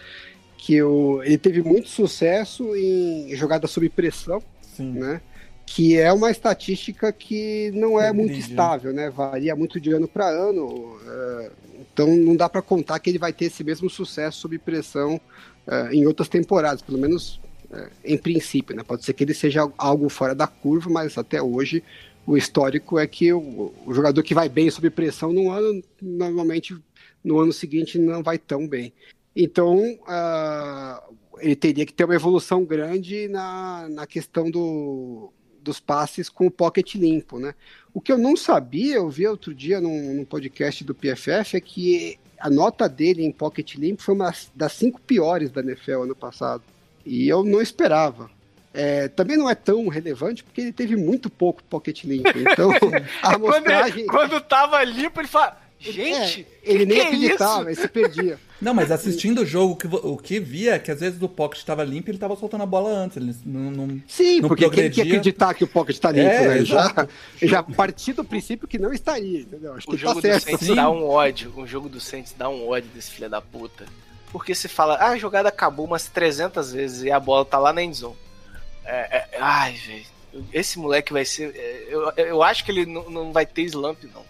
que 0.56 0.76
ele 1.24 1.38
teve 1.38 1.62
muito 1.62 1.88
sucesso 1.88 2.76
em 2.76 3.34
jogada 3.34 3.66
sob 3.66 3.88
pressão, 3.88 4.42
Sim. 4.76 4.92
né? 4.92 5.20
Que 5.66 5.98
é 5.98 6.12
uma 6.12 6.30
estatística 6.30 7.12
que 7.12 7.70
não 7.72 8.00
é 8.00 8.12
muito 8.12 8.28
Regride, 8.28 8.48
né? 8.48 8.50
estável, 8.50 8.92
né? 8.92 9.10
Varia 9.10 9.56
muito 9.56 9.80
de 9.80 9.92
ano 9.92 10.06
para 10.06 10.28
ano. 10.28 10.98
é, 11.06 11.50
então 11.80 12.06
não 12.16 12.36
dá 12.36 12.48
para 12.48 12.62
contar 12.62 12.98
que 13.00 13.10
ele 13.10 13.18
vai 13.18 13.32
ter 13.32 13.46
esse 13.46 13.64
mesmo 13.64 13.90
sucesso 13.90 14.40
sob 14.40 14.56
pressão 14.58 15.20
é, 15.66 15.94
em 15.94 16.06
outras 16.06 16.28
temporadas, 16.28 16.80
pelo 16.80 16.98
menos 16.98 17.40
é, 17.72 17.88
em 18.04 18.16
princípio, 18.18 18.76
né? 18.76 18.82
Pode 18.82 19.04
ser 19.04 19.14
que 19.14 19.24
ele 19.24 19.34
seja 19.34 19.68
algo 19.76 20.08
fora 20.08 20.34
da 20.34 20.46
curva, 20.46 20.88
mas 20.90 21.18
até 21.18 21.42
hoje 21.42 21.82
o 22.26 22.36
histórico 22.36 22.98
é 22.98 23.06
que 23.06 23.32
o, 23.32 23.72
o 23.84 23.92
jogador 23.92 24.22
que 24.22 24.34
vai 24.34 24.48
bem 24.48 24.70
sob 24.70 24.88
pressão 24.90 25.32
num 25.32 25.50
ano, 25.50 25.82
normalmente 26.00 26.76
no 27.22 27.38
ano 27.38 27.52
seguinte 27.52 27.98
não 27.98 28.22
vai 28.22 28.38
tão 28.38 28.66
bem. 28.66 28.92
Então, 29.34 29.98
ah, 30.06 31.02
ele 31.38 31.56
teria 31.56 31.86
que 31.86 31.92
ter 31.92 32.04
uma 32.04 32.14
evolução 32.14 32.64
grande 32.64 33.28
na, 33.28 33.88
na 33.88 34.06
questão 34.06 34.50
do, 34.50 35.32
dos 35.60 35.80
passes 35.80 36.28
com 36.28 36.46
o 36.46 36.50
pocket 36.50 36.94
limpo, 36.94 37.38
né? 37.38 37.54
O 37.94 38.00
que 38.00 38.12
eu 38.12 38.18
não 38.18 38.36
sabia, 38.36 38.96
eu 38.96 39.08
vi 39.08 39.26
outro 39.26 39.54
dia 39.54 39.80
num, 39.80 40.14
num 40.14 40.24
podcast 40.24 40.84
do 40.84 40.94
PFF, 40.94 41.56
é 41.56 41.60
que 41.60 42.18
a 42.38 42.50
nota 42.50 42.88
dele 42.88 43.24
em 43.24 43.32
pocket 43.32 43.76
limpo 43.76 44.02
foi 44.02 44.14
uma 44.14 44.32
das 44.54 44.72
cinco 44.72 45.00
piores 45.00 45.50
da 45.50 45.60
NFL 45.60 46.02
ano 46.02 46.16
passado. 46.16 46.62
E 47.04 47.28
eu 47.28 47.44
não 47.44 47.60
esperava. 47.60 48.30
É, 48.74 49.06
também 49.08 49.36
não 49.36 49.50
é 49.50 49.54
tão 49.54 49.86
relevante 49.88 50.42
porque 50.42 50.62
ele 50.62 50.72
teve 50.72 50.96
muito 50.96 51.28
pouco 51.28 51.62
pocket 51.64 52.04
limpo. 52.04 52.30
Então, 52.36 52.70
a 53.22 53.38
Quando, 53.38 53.46
amostragem... 53.46 54.06
quando 54.06 54.40
tava 54.40 54.82
limpo, 54.82 55.20
ele 55.20 55.28
fala: 55.28 55.60
Gente, 55.90 56.46
É, 56.64 56.70
ele 56.72 56.78
que 56.80 56.86
nem 56.86 56.86
que 56.86 57.00
é 57.00 57.06
acreditava, 57.08 57.60
isso? 57.60 57.68
ele 57.70 57.74
se 57.76 57.88
perdia. 57.88 58.38
Não, 58.60 58.72
mas 58.72 58.92
assistindo 58.92 59.40
o 59.42 59.46
jogo, 59.46 59.76
o 60.04 60.16
que, 60.16 60.38
via 60.38 60.74
é 60.74 60.78
que 60.78 60.90
às 60.92 61.00
vezes 61.00 61.20
o 61.20 61.28
pocket 61.28 61.58
estava 61.58 61.82
limpo 61.82 62.08
e 62.08 62.12
ele 62.12 62.18
tava 62.18 62.36
soltando 62.36 62.62
a 62.62 62.66
bola 62.66 62.90
antes. 62.90 63.16
Ele 63.16 63.34
não, 63.44 63.70
não- 63.72 64.02
Sim, 64.06 64.40
Não 64.40 64.48
porque 64.48 64.62
quem 64.64 64.70
que 64.70 64.80
ia 64.80 64.90
progredia. 64.90 65.02
acreditar 65.04 65.54
que 65.54 65.64
o 65.64 65.66
Pocket 65.66 65.98
tá 65.98 66.12
limpo, 66.12 66.28
É, 66.28 66.48
né? 66.48 66.64
Já, 66.64 66.80
exato. 66.84 67.08
já 67.42 67.62
parti 67.62 68.12
do 68.12 68.22
princípio 68.24 68.68
que 68.68 68.78
não 68.78 68.92
estaria, 68.92 69.40
entendeu? 69.40 69.74
Acho 69.74 69.88
O 69.88 69.92
que 69.92 69.96
jogo 69.98 70.22
tá 70.22 70.28
do. 70.36 70.40
Saints 70.40 70.66
Sim. 70.66 70.74
dá 70.76 70.88
um 70.88 71.04
ódio. 71.08 71.52
O 71.56 71.66
jogo 71.66 71.88
do 71.88 71.98
Saints 71.98 72.32
dá 72.38 72.48
um 72.48 72.68
ódio 72.68 72.88
desse 72.94 73.10
filho 73.10 73.28
da 73.28 73.40
puta. 73.40 73.84
Porque 74.30 74.54
você 74.54 74.68
fala, 74.68 74.94
ah, 74.94 75.08
a 75.08 75.18
jogada 75.18 75.48
acabou 75.48 75.84
umas 75.84 76.06
300 76.06 76.72
vezes 76.72 77.02
e 77.02 77.10
a 77.10 77.18
bola 77.18 77.44
tá 77.44 77.58
lá 77.58 77.72
na 77.72 77.82
endzone. 77.82 78.14
É, 78.84 79.16
é, 79.18 79.28
ai, 79.40 79.72
velho. 79.74 80.04
Esse 80.52 80.78
moleque 80.78 81.12
vai 81.12 81.24
ser. 81.24 81.52
é, 81.54 81.86
Eu, 81.90 82.10
eu 82.16 82.42
acho 82.42 82.64
que 82.64 82.70
ele 82.70 82.86
não, 82.86 83.10
não 83.10 83.32
vai 83.32 83.44
ter 83.44 83.62
slump, 83.64 84.04
não. 84.14 84.22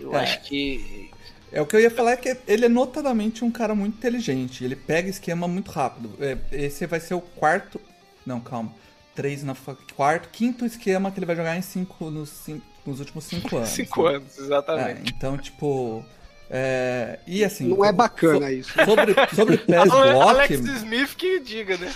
Eu 0.00 0.14
É. 0.14 0.20
acho 0.22 0.40
que. 0.42 1.10
É 1.52 1.60
o 1.60 1.66
que 1.66 1.74
eu 1.74 1.80
ia 1.80 1.90
falar 1.90 2.12
é 2.12 2.16
que 2.16 2.36
ele 2.46 2.66
é 2.66 2.68
notadamente 2.68 3.44
um 3.44 3.50
cara 3.50 3.74
muito 3.74 3.96
inteligente. 3.96 4.64
Ele 4.64 4.76
pega 4.76 5.08
esquema 5.08 5.48
muito 5.48 5.70
rápido. 5.70 6.12
É, 6.20 6.38
Esse 6.52 6.86
vai 6.86 7.00
ser 7.00 7.14
o 7.14 7.20
quarto. 7.20 7.80
Não, 8.24 8.40
calma. 8.40 8.72
Três 9.14 9.42
na 9.42 9.54
quarto, 9.96 10.28
quinto 10.30 10.64
esquema 10.64 11.10
que 11.10 11.18
ele 11.18 11.26
vai 11.26 11.34
jogar 11.34 11.56
em 11.56 11.62
cinco 11.62 12.08
nos, 12.10 12.28
cinco, 12.30 12.64
nos 12.86 13.00
últimos 13.00 13.24
cinco 13.24 13.56
anos. 13.56 13.68
Cinco 13.70 14.08
né? 14.08 14.16
anos, 14.16 14.38
É, 14.38 14.42
exatamente. 14.42 15.12
então, 15.14 15.36
tipo. 15.36 16.04
é, 16.48 17.18
E 17.26 17.44
assim. 17.44 17.66
Não 17.68 17.84
é 17.84 17.88
so- 17.88 17.94
bacana 17.94 18.52
isso. 18.52 18.72
Sobre, 18.84 19.14
sobre 19.34 19.58
pass 19.66 19.90
Ale- 19.90 20.12
block. 20.12 20.28
Alex 20.30 20.50
Smith 20.60 21.14
que 21.16 21.40
diga, 21.40 21.76
né? 21.76 21.92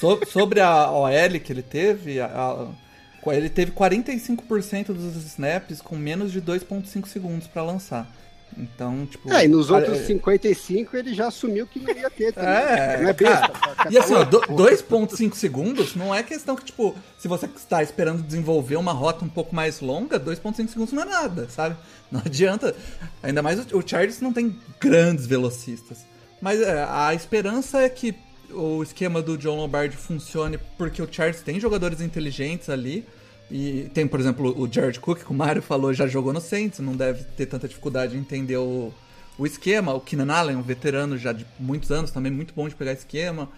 So- 0.00 0.20
sobre 0.26 0.60
a 0.60 0.90
OL 0.90 1.40
que 1.42 1.52
ele 1.52 1.62
teve, 1.62 2.20
a- 2.20 2.26
a- 2.26 2.68
ele 3.32 3.48
teve 3.48 3.72
45% 3.72 4.86
dos 4.86 5.16
snaps 5.24 5.80
com 5.80 5.96
menos 5.96 6.32
de 6.32 6.40
2.5 6.40 7.06
segundos 7.06 7.46
pra 7.46 7.62
lançar. 7.62 8.10
Então, 8.56 9.04
tipo. 9.06 9.30
É, 9.30 9.44
e 9.44 9.48
nos 9.48 9.70
outros 9.70 9.98
é, 9.98 10.04
55 10.04 10.96
ele 10.96 11.12
já 11.12 11.26
assumiu 11.28 11.66
que 11.66 11.78
não 11.80 11.92
ia 11.94 12.08
ter 12.08 12.32
também. 12.32 12.48
É, 12.50 13.00
não 13.02 13.08
é 13.10 13.12
besta. 13.12 13.52
E 13.90 13.98
assim, 13.98 14.14
ó, 14.14 14.24
do- 14.24 14.40
2.5 14.40 15.34
segundos 15.34 15.94
não 15.94 16.14
é 16.14 16.22
questão 16.22 16.56
que, 16.56 16.64
tipo, 16.64 16.94
se 17.18 17.28
você 17.28 17.46
está 17.46 17.82
esperando 17.82 18.22
desenvolver 18.22 18.76
uma 18.76 18.92
rota 18.92 19.24
um 19.24 19.28
pouco 19.28 19.54
mais 19.54 19.80
longa, 19.80 20.18
2.5 20.18 20.68
segundos 20.68 20.92
não 20.92 21.02
é 21.02 21.06
nada, 21.06 21.48
sabe? 21.50 21.76
Não 22.10 22.22
adianta. 22.24 22.74
Ainda 23.20 23.42
mais 23.42 23.58
o, 23.58 23.78
o 23.78 23.82
Chargers 23.86 24.20
não 24.20 24.32
tem 24.32 24.56
grandes 24.80 25.26
velocistas. 25.26 25.98
Mas 26.40 26.60
é, 26.60 26.86
a 26.88 27.12
esperança 27.12 27.80
é 27.80 27.88
que 27.88 28.14
o 28.52 28.80
esquema 28.80 29.20
do 29.20 29.36
John 29.36 29.56
Lombardi 29.56 29.96
funcione 29.96 30.56
porque 30.78 31.02
o 31.02 31.08
Chargers 31.10 31.42
tem 31.42 31.58
jogadores 31.58 32.00
inteligentes 32.00 32.70
ali. 32.70 33.04
E 33.50 33.88
tem, 33.94 34.06
por 34.08 34.18
exemplo, 34.18 34.60
o 34.60 34.70
Jared 34.72 34.98
Cook, 34.98 35.20
que 35.24 35.30
o 35.30 35.34
Mário 35.34 35.62
falou, 35.62 35.94
já 35.94 36.06
jogou 36.06 36.32
no 36.32 36.40
Saints, 36.40 36.80
não 36.80 36.96
deve 36.96 37.22
ter 37.36 37.46
tanta 37.46 37.68
dificuldade 37.68 38.16
em 38.16 38.20
entender 38.20 38.56
o, 38.56 38.92
o 39.38 39.46
esquema. 39.46 39.94
O 39.94 40.00
Keenan 40.00 40.32
Allen, 40.32 40.56
um 40.56 40.62
veterano 40.62 41.16
já 41.16 41.32
de 41.32 41.46
muitos 41.58 41.90
anos, 41.92 42.10
também 42.10 42.32
muito 42.32 42.52
bom 42.54 42.68
de 42.68 42.74
pegar 42.74 42.92
esquema. 42.92 43.48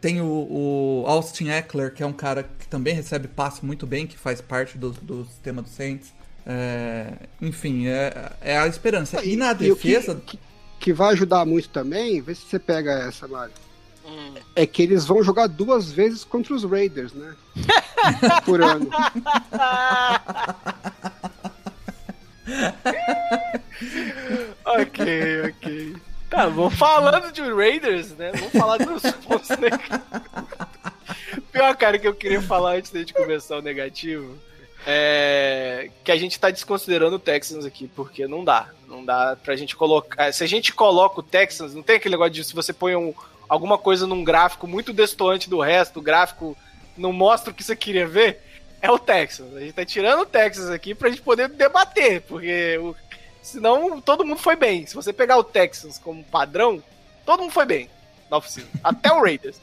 Tem 0.00 0.20
o, 0.20 0.26
o 0.26 1.04
Austin 1.06 1.48
Eckler, 1.48 1.94
que 1.94 2.02
é 2.02 2.06
um 2.06 2.12
cara 2.12 2.42
que 2.58 2.66
também 2.68 2.92
recebe 2.92 3.28
passe 3.28 3.64
muito 3.64 3.86
bem, 3.86 4.06
que 4.06 4.18
faz 4.18 4.40
parte 4.40 4.76
do, 4.76 4.90
do 4.90 5.24
sistema 5.24 5.62
do 5.62 5.68
Saints. 5.68 6.12
É, 6.44 7.12
enfim, 7.40 7.86
é, 7.86 8.32
é 8.40 8.58
a 8.58 8.66
esperança. 8.66 9.24
E 9.24 9.36
na 9.36 9.52
E 9.52 9.70
o 9.70 9.76
que- 9.76 9.88
defesa, 9.92 10.20
que, 10.26 10.38
que 10.80 10.92
vai 10.92 11.12
ajudar 11.12 11.44
muito 11.46 11.68
também, 11.68 12.20
vê 12.20 12.34
se 12.34 12.42
você 12.42 12.58
pega 12.58 12.90
essa, 12.92 13.28
Mário. 13.28 13.52
Hum. 14.04 14.34
É 14.56 14.66
que 14.66 14.82
eles 14.82 15.06
vão 15.06 15.22
jogar 15.22 15.46
duas 15.46 15.90
vezes 15.90 16.24
contra 16.24 16.54
os 16.54 16.64
Raiders, 16.64 17.12
né? 17.12 17.34
Por 18.44 18.62
ano. 18.62 18.90
ok, 24.64 25.42
ok. 25.50 25.96
Tá 26.28 26.48
bom, 26.48 26.70
falando 26.70 27.32
de 27.32 27.42
Raiders, 27.42 28.10
né? 28.16 28.32
Vamos 28.32 28.52
falar 28.52 28.78
dos 28.78 29.02
pontos 29.26 29.48
negativos. 29.50 30.00
Pior, 31.52 31.76
cara, 31.76 31.98
que 31.98 32.06
eu 32.06 32.14
queria 32.14 32.40
falar 32.40 32.76
antes 32.76 32.90
da 32.90 33.00
gente 33.00 33.12
começar 33.12 33.56
o 33.56 33.62
negativo 33.62 34.38
é 34.86 35.90
que 36.02 36.10
a 36.10 36.16
gente 36.16 36.38
tá 36.38 36.50
desconsiderando 36.50 37.16
o 37.16 37.18
Texans 37.18 37.64
aqui, 37.64 37.88
porque 37.88 38.26
não 38.26 38.44
dá. 38.44 38.70
Não 38.88 39.04
dá 39.04 39.36
pra 39.36 39.56
gente 39.56 39.76
colocar. 39.76 40.32
Se 40.32 40.42
a 40.42 40.46
gente 40.46 40.72
coloca 40.72 41.20
o 41.20 41.22
Texans, 41.22 41.74
não 41.74 41.82
tem 41.82 41.96
aquele 41.96 42.14
negócio 42.14 42.32
de 42.32 42.44
se 42.44 42.54
você 42.54 42.72
põe 42.72 42.96
um, 42.96 43.14
alguma 43.50 43.76
coisa 43.76 44.06
num 44.06 44.22
gráfico 44.22 44.68
muito 44.68 44.92
destoante 44.92 45.50
do 45.50 45.60
resto, 45.60 45.98
o 45.98 46.02
gráfico 46.02 46.56
não 46.96 47.12
mostra 47.12 47.50
o 47.50 47.54
que 47.54 47.64
você 47.64 47.74
queria 47.74 48.06
ver, 48.06 48.40
é 48.80 48.88
o 48.88 48.98
Texans. 48.98 49.56
A 49.56 49.60
gente 49.60 49.72
tá 49.72 49.84
tirando 49.84 50.20
o 50.20 50.26
Texans 50.26 50.70
aqui 50.70 50.94
pra 50.94 51.10
gente 51.10 51.20
poder 51.20 51.48
debater, 51.48 52.22
porque 52.22 52.78
o, 52.78 52.94
senão 53.42 54.00
todo 54.00 54.24
mundo 54.24 54.38
foi 54.38 54.54
bem. 54.54 54.86
Se 54.86 54.94
você 54.94 55.12
pegar 55.12 55.36
o 55.36 55.42
Texans 55.42 55.98
como 55.98 56.22
padrão, 56.22 56.80
todo 57.26 57.40
mundo 57.40 57.50
foi 57.50 57.66
bem 57.66 57.90
na 58.30 58.36
oficina. 58.36 58.68
Até 58.84 59.12
o 59.12 59.20
Raiders. 59.20 59.60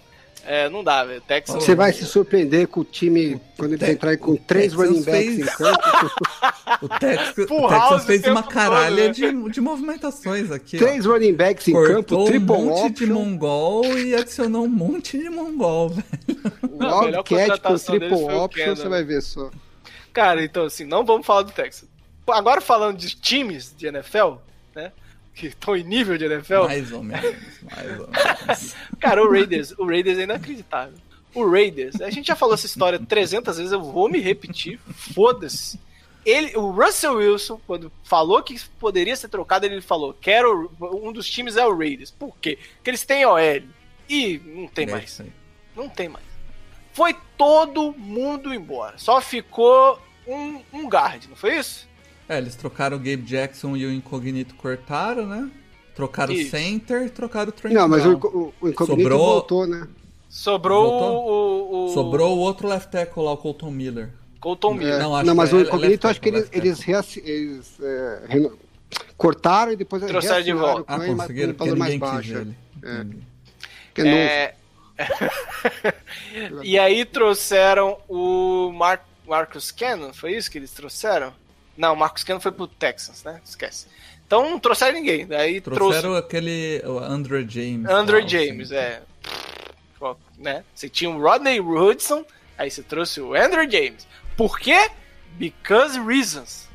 É, 0.50 0.70
não 0.70 0.82
dá, 0.82 1.04
velho. 1.04 1.20
Texans. 1.20 1.62
Você 1.62 1.76
vai 1.76 1.92
se 1.92 2.06
surpreender 2.06 2.70
com 2.70 2.80
o 2.80 2.86
time 2.86 3.38
quando 3.58 3.74
eles 3.74 3.86
Te- 3.86 3.92
entrarem 3.92 4.18
com 4.18 4.32
o 4.32 4.38
três 4.38 4.72
Texans 4.72 4.88
running 4.90 5.04
backs 5.04 5.36
fez- 5.36 5.40
em 5.40 5.46
campo. 5.58 6.12
o, 6.82 6.88
Tex, 7.00 7.38
o 7.50 7.96
o 7.96 8.00
fez 8.00 8.24
uma 8.24 8.44
caralha 8.44 9.14
todo, 9.14 9.22
né? 9.22 9.44
de, 9.44 9.52
de 9.52 9.62
movimentações 9.62 10.50
aqui. 10.50 10.78
ó. 10.78 10.80
Três 10.80 11.06
running 11.06 11.34
backs 11.34 11.68
em 11.68 11.74
campo, 11.74 11.94
Cortou 11.94 12.22
um 12.24 12.26
triple 12.28 12.48
monte 12.48 12.94
de 12.94 13.04
option, 13.04 13.14
mongol 13.14 13.86
e 14.00 14.16
adicionou 14.16 14.64
um 14.64 14.70
monte 14.70 15.18
de 15.18 15.30
mongol, 15.30 15.90
velho. 15.92 16.06
Melhor 16.80 17.04
wildcat 17.06 17.62
com 17.62 17.76
triple 17.76 18.14
o 18.14 18.44
option, 18.44 18.76
você 18.76 18.88
vai 18.88 19.04
ver 19.04 19.22
só. 19.22 19.52
Cara, 20.14 20.44
então 20.44 20.64
assim, 20.64 20.86
não 20.86 21.04
vamos 21.06 21.28
falar 21.28 21.42
do 21.42 21.52
Texas. 21.52 21.90
Agora 22.26 22.62
falando 22.62 22.98
de 22.98 23.16
times 23.16 23.76
de 23.78 23.88
NFL, 23.88 24.36
né? 24.74 24.94
Que 25.38 25.48
estão 25.48 25.76
em 25.76 25.84
nível 25.84 26.18
de 26.18 26.26
NFL, 26.26 26.64
Mais 26.64 26.92
ou 26.92 27.04
menos, 27.04 27.36
mais 27.62 28.00
ou 28.00 28.08
menos. 28.08 28.76
cara, 29.00 29.24
o 29.24 29.32
Raiders, 29.32 29.72
o 29.78 29.86
Raiders 29.86 30.18
é 30.18 30.24
inacreditável. 30.24 30.98
O 31.34 31.48
Raiders, 31.48 32.02
a 32.02 32.10
gente 32.10 32.28
já 32.28 32.36
falou 32.36 32.56
essa 32.56 32.66
história 32.66 32.98
300 32.98 33.58
vezes, 33.58 33.72
eu 33.72 33.82
vou 33.84 34.10
me 34.10 34.20
repetir, 34.20 34.80
foda-se. 34.94 35.80
Ele, 36.26 36.58
o 36.58 36.72
Russell 36.72 37.16
Wilson, 37.18 37.62
quando 37.68 37.92
falou 38.04 38.42
que 38.42 38.60
poderia 38.80 39.16
ser 39.16 39.30
trocado, 39.30 39.66
ele 39.66 39.80
falou: 39.80 40.14
quero. 40.20 40.70
Um 40.82 41.14
dos 41.14 41.30
times 41.30 41.56
é 41.56 41.66
o 41.66 41.78
Raiders. 41.78 42.12
Por 42.12 42.36
quê? 42.42 42.58
Porque 42.76 42.90
eles 42.90 43.06
têm 43.06 43.26
OL. 43.26 43.40
E 44.10 44.42
não 44.44 44.68
tem 44.68 44.88
É 44.90 44.92
mais. 44.92 45.22
aí. 45.22 45.32
Não 45.76 45.88
tem 45.88 46.10
mais. 46.10 46.26
Foi 46.92 47.16
todo 47.38 47.94
mundo 47.94 48.54
embora. 48.54 48.98
Só 48.98 49.22
ficou 49.22 50.02
um, 50.28 50.62
um 50.74 50.88
guard, 50.90 51.26
não 51.30 51.36
foi 51.36 51.58
isso? 51.58 51.87
É, 52.30 52.38
eles 52.38 52.56
trocaram 52.56 52.98
o 52.98 53.00
Gabe 53.00 53.22
Jackson 53.24 53.76
e 53.78 53.86
o 53.86 53.92
Incognito 53.92 54.56
cortaram, 54.56 55.26
né? 55.26 55.50
Trocaram 55.96 56.34
Isso. 56.34 56.48
o 56.48 56.60
center 56.60 57.04
e 57.06 57.10
trocaram 57.10 57.50
o 57.50 57.52
Trent 57.52 57.74
Não, 57.74 57.88
mas 57.88 58.06
o, 58.06 58.18
Brown. 58.18 58.32
o, 58.34 58.54
o 58.62 58.70
Incognito 58.70 59.02
Sobrou- 59.02 59.20
voltou, 59.20 59.66
né? 59.68 59.88
Sobrou 60.30 60.90
Voltou? 60.90 61.26
o, 61.26 61.86
o- 61.86 61.94
Sobrou 61.94 62.36
o 62.38 62.40
outro 62.40 62.68
left 62.68 62.92
tackle 62.92 63.24
lá, 63.24 63.32
o 63.32 63.38
Colton 63.38 63.72
Miller. 63.72 64.10
Colton 64.40 64.74
Miller. 64.76 64.96
É, 64.96 65.00
Não, 65.00 65.10
não, 65.10 65.16
acho 65.16 65.36
mas 65.36 65.50
que 65.50 65.56
o 65.56 65.60
é 65.60 65.62
Incognito, 65.64 66.08
acho 66.08 66.22
que 66.22 66.30
eles, 66.30 66.50
eles, 66.52 66.80
reassi- 66.82 67.24
eles, 67.26 67.80
é, 67.82 68.22
reno- 68.28 68.58
cortaram 69.18 69.72
e 69.72 69.76
depois 69.76 70.04
Trouxeram 70.04 70.42
de 70.44 70.54
volta. 70.54 70.84
Ah, 70.88 71.04
ele, 71.06 71.16
conseguiram, 71.16 71.54
porque 71.54 71.64
valor 71.72 71.80
mais 71.80 71.94
ninguém 71.94 72.10
quis 72.10 72.30
baixo. 72.32 72.38
ele. 72.38 72.58
É. 72.84 73.06
Que 73.96 74.02
é 74.02 74.04
novo. 74.04 74.16
É... 74.18 74.56
e 76.64 76.78
aí 76.78 77.06
trouxeram 77.06 77.98
o 78.08 78.72
Mar 78.72 79.04
Marcus 79.28 79.72
Cannon, 79.72 80.14
foi 80.14 80.34
isso 80.36 80.50
que 80.52 80.58
eles 80.58 80.72
trouxeram? 80.72 81.34
Não, 81.78 81.94
o 81.94 81.98
Marcus 81.98 82.24
Cannon 82.24 82.40
foi 82.40 82.52
pro 82.52 82.68
Texans, 82.68 83.24
né? 83.24 83.40
Esquece. 83.46 83.88
Então 84.26 84.50
não 84.50 84.60
trouxeram 84.60 84.94
ninguém. 84.94 85.26
Daí 85.26 85.62
Trouxeram 85.62 86.02
trouxe 86.02 86.20
aquele. 86.20 86.82
O 86.86 87.00
Andrew 87.00 87.48
James. 87.48 87.90
Andrew 87.90 88.20
tal, 88.20 88.30
James, 88.30 88.72
assim. 88.72 88.82
é. 88.82 89.02
Pô, 89.98 90.18
Né? 90.38 90.64
Você 90.74 90.90
tinha 90.90 91.10
o 91.10 91.22
Rodney 91.22 91.60
Hudson, 91.60 92.26
aí 92.58 92.70
você 92.70 92.84
trouxe 92.84 93.22
o 93.22 93.34
Andrew 93.34 93.70
James. 93.70 94.08
Por 94.36 94.60
quê? 94.60 94.90
Because 95.38 96.00
reasons. 96.00 96.68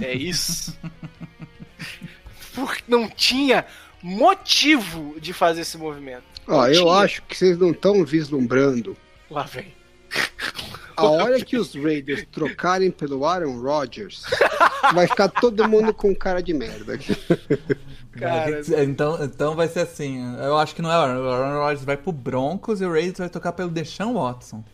É 0.00 0.14
isso. 0.14 0.76
Porque 2.54 2.82
não 2.88 3.08
tinha 3.08 3.66
motivo 4.02 5.20
de 5.20 5.32
fazer 5.32 5.62
esse 5.62 5.76
movimento. 5.76 6.24
Ó, 6.48 6.66
eu 6.68 6.90
acho 6.90 7.22
que 7.22 7.36
vocês 7.36 7.58
não 7.58 7.72
estão 7.72 8.04
vislumbrando 8.04 8.96
Lá 9.30 9.42
vem. 9.42 9.74
A 10.96 11.06
hora 11.06 11.44
que 11.44 11.56
os 11.56 11.74
Raiders 11.74 12.26
trocarem 12.32 12.90
pelo 12.90 13.24
Aaron 13.24 13.60
Rodgers, 13.60 14.22
vai 14.94 15.06
ficar 15.06 15.28
todo 15.28 15.68
mundo 15.68 15.92
com 15.92 16.14
cara 16.14 16.42
de 16.42 16.54
merda 16.54 16.94
aqui. 16.94 17.14
Cara, 18.12 18.62
então, 18.82 19.22
então 19.22 19.54
vai 19.54 19.68
ser 19.68 19.80
assim. 19.80 20.34
Eu 20.38 20.56
acho 20.56 20.74
que 20.74 20.80
não 20.80 20.90
é 20.90 20.96
o 20.96 21.00
Aaron 21.00 21.20
o 21.22 21.28
Aaron 21.28 21.60
Rodgers 21.60 21.84
vai 21.84 21.98
pro 21.98 22.12
Broncos 22.12 22.80
e 22.80 22.84
o 22.86 22.90
Raiders 22.90 23.18
vai 23.18 23.28
tocar 23.28 23.52
pelo 23.52 23.68
Deshaun 23.68 24.14
Watson. 24.14 24.64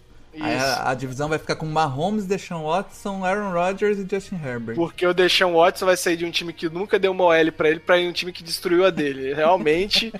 Aí 0.40 0.56
a, 0.56 0.90
a 0.90 0.94
divisão 0.94 1.28
vai 1.28 1.38
ficar 1.38 1.56
com 1.56 1.66
Mahomes, 1.66 2.24
Deshaun 2.26 2.64
Watson, 2.64 3.24
Aaron 3.24 3.52
Rodgers 3.52 3.98
e 3.98 4.06
Justin 4.08 4.36
Herbert. 4.42 4.76
Porque 4.76 5.06
o 5.06 5.12
Deshaun 5.12 5.54
Watson 5.54 5.84
vai 5.84 5.96
sair 5.96 6.16
de 6.16 6.24
um 6.24 6.30
time 6.30 6.52
que 6.52 6.68
nunca 6.70 6.98
deu 6.98 7.12
uma 7.12 7.24
OL 7.24 7.52
pra 7.52 7.68
ele 7.68 7.80
pra 7.80 7.98
ir 7.98 8.08
um 8.08 8.12
time 8.12 8.32
que 8.32 8.42
destruiu 8.42 8.86
a 8.86 8.90
dele. 8.90 9.34
Realmente 9.34 10.12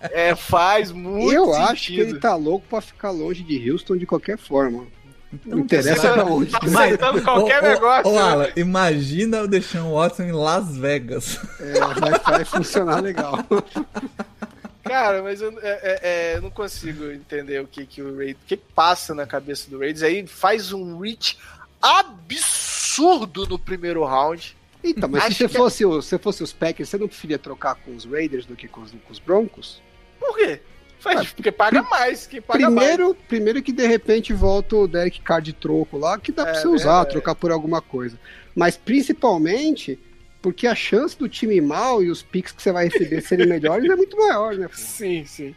é, 0.00 0.34
faz 0.36 0.92
muito 0.92 1.32
eu 1.32 1.46
sentido. 1.46 1.70
acho 1.70 1.86
que 1.88 2.00
ele 2.00 2.20
tá 2.20 2.36
louco 2.36 2.66
pra 2.70 2.80
ficar 2.80 3.10
longe 3.10 3.42
de 3.42 3.70
Houston 3.70 3.96
de 3.96 4.06
qualquer 4.06 4.38
forma. 4.38 4.86
Então, 5.32 5.58
não 5.58 5.64
interessa 5.64 6.12
pra 6.12 6.24
onde. 6.24 6.50
tá 6.52 6.60
aceitando 6.62 7.20
qualquer 7.22 7.62
Ô, 7.62 7.68
negócio. 7.68 8.10
ô, 8.10 8.14
né? 8.14 8.20
Alan, 8.20 8.48
imagina 8.56 9.42
o 9.42 9.48
Deshaun 9.48 9.92
Watson 9.92 10.22
em 10.22 10.32
Las 10.32 10.76
Vegas. 10.76 11.38
É, 11.60 11.80
vai, 11.80 12.18
vai 12.20 12.44
funcionar 12.44 13.02
legal. 13.02 13.38
Cara, 14.88 15.22
mas 15.22 15.40
eu, 15.40 15.58
é- 15.60 15.80
é- 15.82 16.00
é, 16.36 16.40
não 16.40 16.50
consigo 16.50 17.04
entender 17.10 17.60
o 17.60 17.66
que, 17.66 17.84
que 17.86 18.02
o 18.02 18.16
Raid, 18.16 18.32
o 18.42 18.46
que 18.46 18.56
passa 18.56 19.14
na 19.14 19.26
cabeça 19.26 19.68
do 19.70 19.78
Raiders. 19.78 20.02
Aí 20.02 20.26
faz 20.26 20.72
um 20.72 20.98
reach 20.98 21.38
absurdo 21.80 23.46
no 23.46 23.58
primeiro 23.58 24.04
round. 24.04 24.56
Então, 24.82 25.08
mas 25.08 25.24
Acho 25.24 25.34
se 25.34 25.42
você 25.44 25.48
que- 25.48 25.56
fosse, 25.56 25.84
o- 25.84 26.00
se 26.02 26.18
fosse 26.18 26.42
os 26.42 26.52
Packers, 26.52 26.88
você 26.88 26.96
não 26.98 27.08
preferia 27.08 27.38
trocar 27.38 27.74
com 27.74 27.94
os 27.94 28.04
Raiders 28.04 28.46
do 28.46 28.54
que 28.54 28.68
com 28.68 28.80
os, 28.82 28.90
com 28.92 29.12
os 29.12 29.18
Broncos? 29.18 29.82
Por 30.20 30.36
quê? 30.36 30.60
Faz, 31.00 31.32
porque 31.32 31.52
paga 31.52 31.82
mais. 31.82 32.26
Quem 32.26 32.40
paga 32.42 32.68
mais. 32.70 32.74
Primeiro, 32.88 33.14
primeiro 33.28 33.62
que 33.62 33.70
de 33.72 33.86
repente 33.86 34.32
volta 34.32 34.74
o 34.76 34.88
Derek 34.88 35.20
Carr 35.20 35.40
de 35.40 35.52
troco 35.52 35.96
lá, 35.96 36.18
que 36.18 36.32
dá 36.32 36.42
pra 36.44 36.52
É, 36.52 36.60
você 36.60 36.66
usar, 36.68 37.04
trocar 37.04 37.34
por 37.36 37.52
alguma 37.52 37.80
coisa. 37.80 38.18
Mas 38.54 38.76
principalmente 38.76 39.98
porque 40.40 40.66
a 40.66 40.74
chance 40.74 41.16
do 41.18 41.28
time 41.28 41.60
mal 41.60 42.02
e 42.02 42.10
os 42.10 42.22
picks 42.22 42.52
que 42.52 42.62
você 42.62 42.72
vai 42.72 42.88
receber 42.88 43.20
serem 43.22 43.46
melhores 43.48 43.90
é 43.90 43.96
muito 43.96 44.16
maior, 44.16 44.54
né? 44.54 44.68
pô? 44.68 44.74
Sim, 44.76 45.24
sim. 45.24 45.54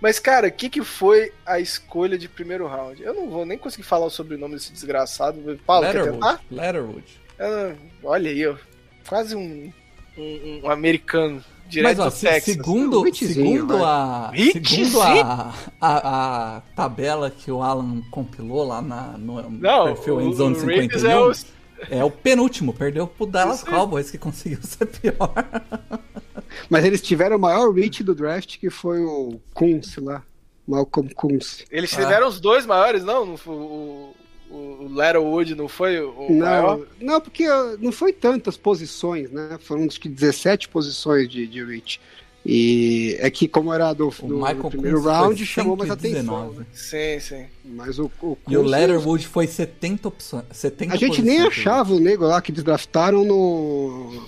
Mas, 0.00 0.18
cara, 0.18 0.48
o 0.48 0.52
que, 0.52 0.68
que 0.68 0.82
foi 0.82 1.32
a 1.46 1.58
escolha 1.60 2.18
de 2.18 2.28
primeiro 2.28 2.66
round? 2.66 3.02
Eu 3.02 3.14
não 3.14 3.30
vou 3.30 3.46
nem 3.46 3.56
conseguir 3.56 3.84
falar 3.84 4.06
o 4.06 4.10
sobrenome 4.10 4.54
desse 4.54 4.72
desgraçado. 4.72 5.58
Paulo, 5.66 5.86
quer 5.90 6.10
tentar? 6.12 6.40
Letterwood. 6.50 6.50
Letterwood. 6.50 7.20
Eu 7.38 7.50
não- 7.68 7.76
olha 8.10 8.30
aí, 8.30 8.46
ó. 8.46 8.54
Quase 9.08 9.34
um, 9.34 9.72
um, 10.18 10.60
um 10.64 10.70
americano 10.70 11.42
direto 11.68 11.96
Mas 11.96 11.98
ó, 11.98 12.04
do 12.06 12.10
se- 12.14 12.26
Texas. 12.26 12.54
segundo, 12.54 13.02
Um 13.02 13.14
segundo, 13.14 13.84
a, 13.84 14.30
Hitzinho? 14.34 14.86
segundo 14.86 15.00
a, 15.00 15.54
a, 15.80 16.56
a 16.56 16.60
tabela 16.76 17.30
que 17.30 17.50
o 17.50 17.62
Alan 17.62 18.02
compilou 18.10 18.66
lá 18.66 18.82
na, 18.82 19.16
no 19.16 19.48
Não, 19.50 19.84
perfil 19.94 20.16
o, 20.16 20.20
Endzone 20.20 20.56
o 20.56 20.66
Raiders 20.66 21.00
51, 21.02 21.10
é 21.30 21.34
é 21.90 22.04
o... 22.04 22.10
penúltimo, 22.10 22.72
perdeu 22.72 23.06
pro 23.06 23.26
Dallas. 23.26 23.62
Cowboys, 23.62 24.10
que 24.10 24.18
conseguiu 24.18 24.58
ser 24.64 24.86
pior. 24.86 25.32
Mas 26.68 26.84
eles 26.84 27.02
tiveram 27.02 27.36
o 27.36 27.40
maior 27.40 27.72
reach 27.72 28.02
do 28.02 28.14
draft, 28.14 28.58
que 28.58 28.70
foi 28.70 29.00
o 29.00 29.40
Kunz 29.52 29.96
lá. 29.96 30.22
Malcolm 30.66 31.12
Kunz. 31.14 31.64
Eles 31.70 31.92
Ah. 31.92 32.00
tiveram 32.00 32.28
os 32.28 32.40
dois 32.40 32.64
maiores, 32.64 33.04
não? 33.04 33.26
Não 33.26 33.34
O, 33.46 34.14
o, 34.50 34.56
o 34.56 34.88
Leatherwood 34.94 35.54
não 35.54 35.68
foi 35.68 36.00
o 36.00 36.32
maior? 36.38 36.78
Não, 37.00 37.14
não, 37.14 37.20
porque 37.20 37.46
uh, 37.48 37.76
não 37.80 37.92
foi 37.92 38.12
tantas 38.12 38.56
posições, 38.56 39.30
né? 39.30 39.58
Foram 39.60 39.84
acho 39.84 40.00
que 40.00 40.08
17 40.08 40.68
posições 40.68 41.28
de, 41.28 41.46
de 41.46 41.62
reach. 41.64 42.00
E 42.46 43.16
é 43.20 43.30
que 43.30 43.48
como 43.48 43.72
era 43.72 43.92
do, 43.94 44.10
do- 44.10 44.36
Michael 44.36 44.56
do 44.64 44.68
primeiro 44.70 44.96
Kunz 44.98 45.06
foi 45.06 45.14
round, 45.14 45.46
chamou 45.46 45.76
mais 45.76 45.90
atenção. 45.90 46.52
119. 46.52 46.58
né? 46.58 46.66
Sim, 46.74 47.20
sim. 47.20 47.46
Mas 47.64 47.98
o, 47.98 48.10
o 48.20 48.36
E 48.48 48.56
o 48.56 48.60
Kunz- 48.60 48.70
Letterwood 48.70 49.26
foi 49.26 49.46
70 49.46 50.08
opções. 50.08 50.44
70 50.52 50.92
A 50.92 50.96
gente 50.96 51.22
nem 51.22 51.36
posições. 51.42 51.58
achava 51.66 51.94
o 51.94 51.98
nego 52.00 52.26
lá 52.26 52.42
que 52.42 52.50
eles 52.52 52.62
draftaram 52.62 53.24
no, 53.24 54.22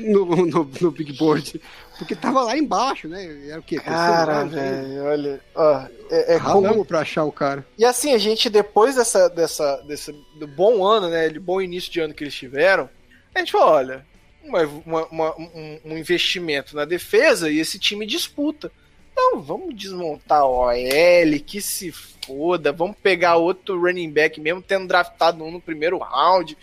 no, 0.00 0.36
no, 0.46 0.70
no 0.80 0.90
Big 0.90 1.12
Board. 1.12 1.60
Porque 1.96 2.14
tava 2.14 2.42
lá 2.42 2.56
embaixo, 2.56 3.08
né? 3.08 3.48
Era 3.48 3.60
o 3.60 3.62
quê? 3.62 3.76
Cara, 3.80 4.44
né? 4.44 4.82
velho, 4.82 5.04
olha. 5.04 5.40
Ó, 5.54 5.80
é, 6.10 6.34
é 6.36 6.40
como- 6.40 6.84
pra 6.84 7.00
achar 7.00 7.24
o 7.24 7.32
cara. 7.32 7.64
E 7.78 7.84
assim, 7.84 8.12
a 8.14 8.18
gente, 8.18 8.48
depois 8.50 8.94
dessa, 8.96 9.28
dessa, 9.28 9.76
desse 9.86 10.12
do 10.38 10.46
bom 10.46 10.84
ano, 10.84 11.08
né? 11.08 11.28
De 11.28 11.38
bom 11.40 11.60
início 11.60 11.92
de 11.92 12.00
ano 12.00 12.14
que 12.14 12.22
eles 12.24 12.34
tiveram, 12.34 12.88
a 13.34 13.38
gente 13.40 13.52
falou, 13.52 13.68
olha, 13.70 14.06
uma- 14.48 14.62
uma- 14.84 15.06
uma- 15.06 15.36
um, 15.38 15.78
um 15.84 15.98
investimento 15.98 16.74
na 16.74 16.84
defesa 16.84 17.50
e 17.50 17.58
esse 17.58 17.78
time 17.78 18.06
disputa. 18.06 18.70
Então, 19.12 19.40
vamos 19.40 19.74
desmontar 19.74 20.44
o 20.44 20.66
OL, 20.66 21.40
que 21.44 21.60
se 21.60 21.90
foda, 21.92 22.72
vamos 22.72 22.96
pegar 23.02 23.36
outro 23.36 23.80
running 23.80 24.10
back 24.10 24.40
mesmo, 24.40 24.62
tendo 24.62 24.86
draftado 24.86 25.42
um 25.44 25.50
no 25.50 25.60
primeiro 25.60 25.98
round. 25.98 26.56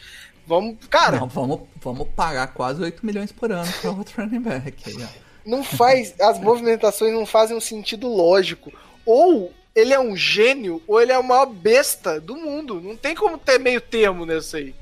Vamos, 0.48 0.78
cara, 0.90 1.20
Não, 1.20 1.28
vamos, 1.28 1.62
vamos 1.82 2.08
pagar 2.16 2.48
quase 2.54 2.82
8 2.82 3.06
milhões 3.06 3.32
por 3.32 3.52
ano 3.52 3.72
pra 3.82 3.92
outro 3.92 4.14
running 4.22 4.42
back 4.42 4.76
aí, 4.90 5.08
não 5.46 5.64
faz. 5.64 6.14
As 6.20 6.40
movimentações 6.40 7.14
não 7.14 7.26
fazem 7.26 7.58
um 7.58 7.62
sentido 7.62 8.08
lógico. 8.08 8.72
Ou 9.06 9.52
ele 9.76 9.94
é 9.94 10.00
um 10.00 10.16
gênio, 10.16 10.82
ou 10.88 11.02
ele 11.02 11.12
é 11.12 11.16
a 11.16 11.22
maior 11.24 11.48
besta 11.48 12.20
do 12.22 12.36
mundo. 12.38 12.80
Não 12.80 12.96
tem 12.96 13.14
como 13.16 13.38
ter 13.38 13.60
meio 13.60 13.82
termo 13.82 14.26
nisso 14.26 14.56
aí. 14.56 14.74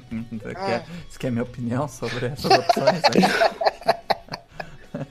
Você, 0.00 0.48
Ah. 0.48 0.54
quer, 0.54 0.86
você 1.08 1.18
quer 1.18 1.30
minha 1.30 1.42
opinião 1.44 1.86
sobre 1.88 2.26
essas 2.26 2.50
opções 2.50 3.02
aí? 3.04 3.94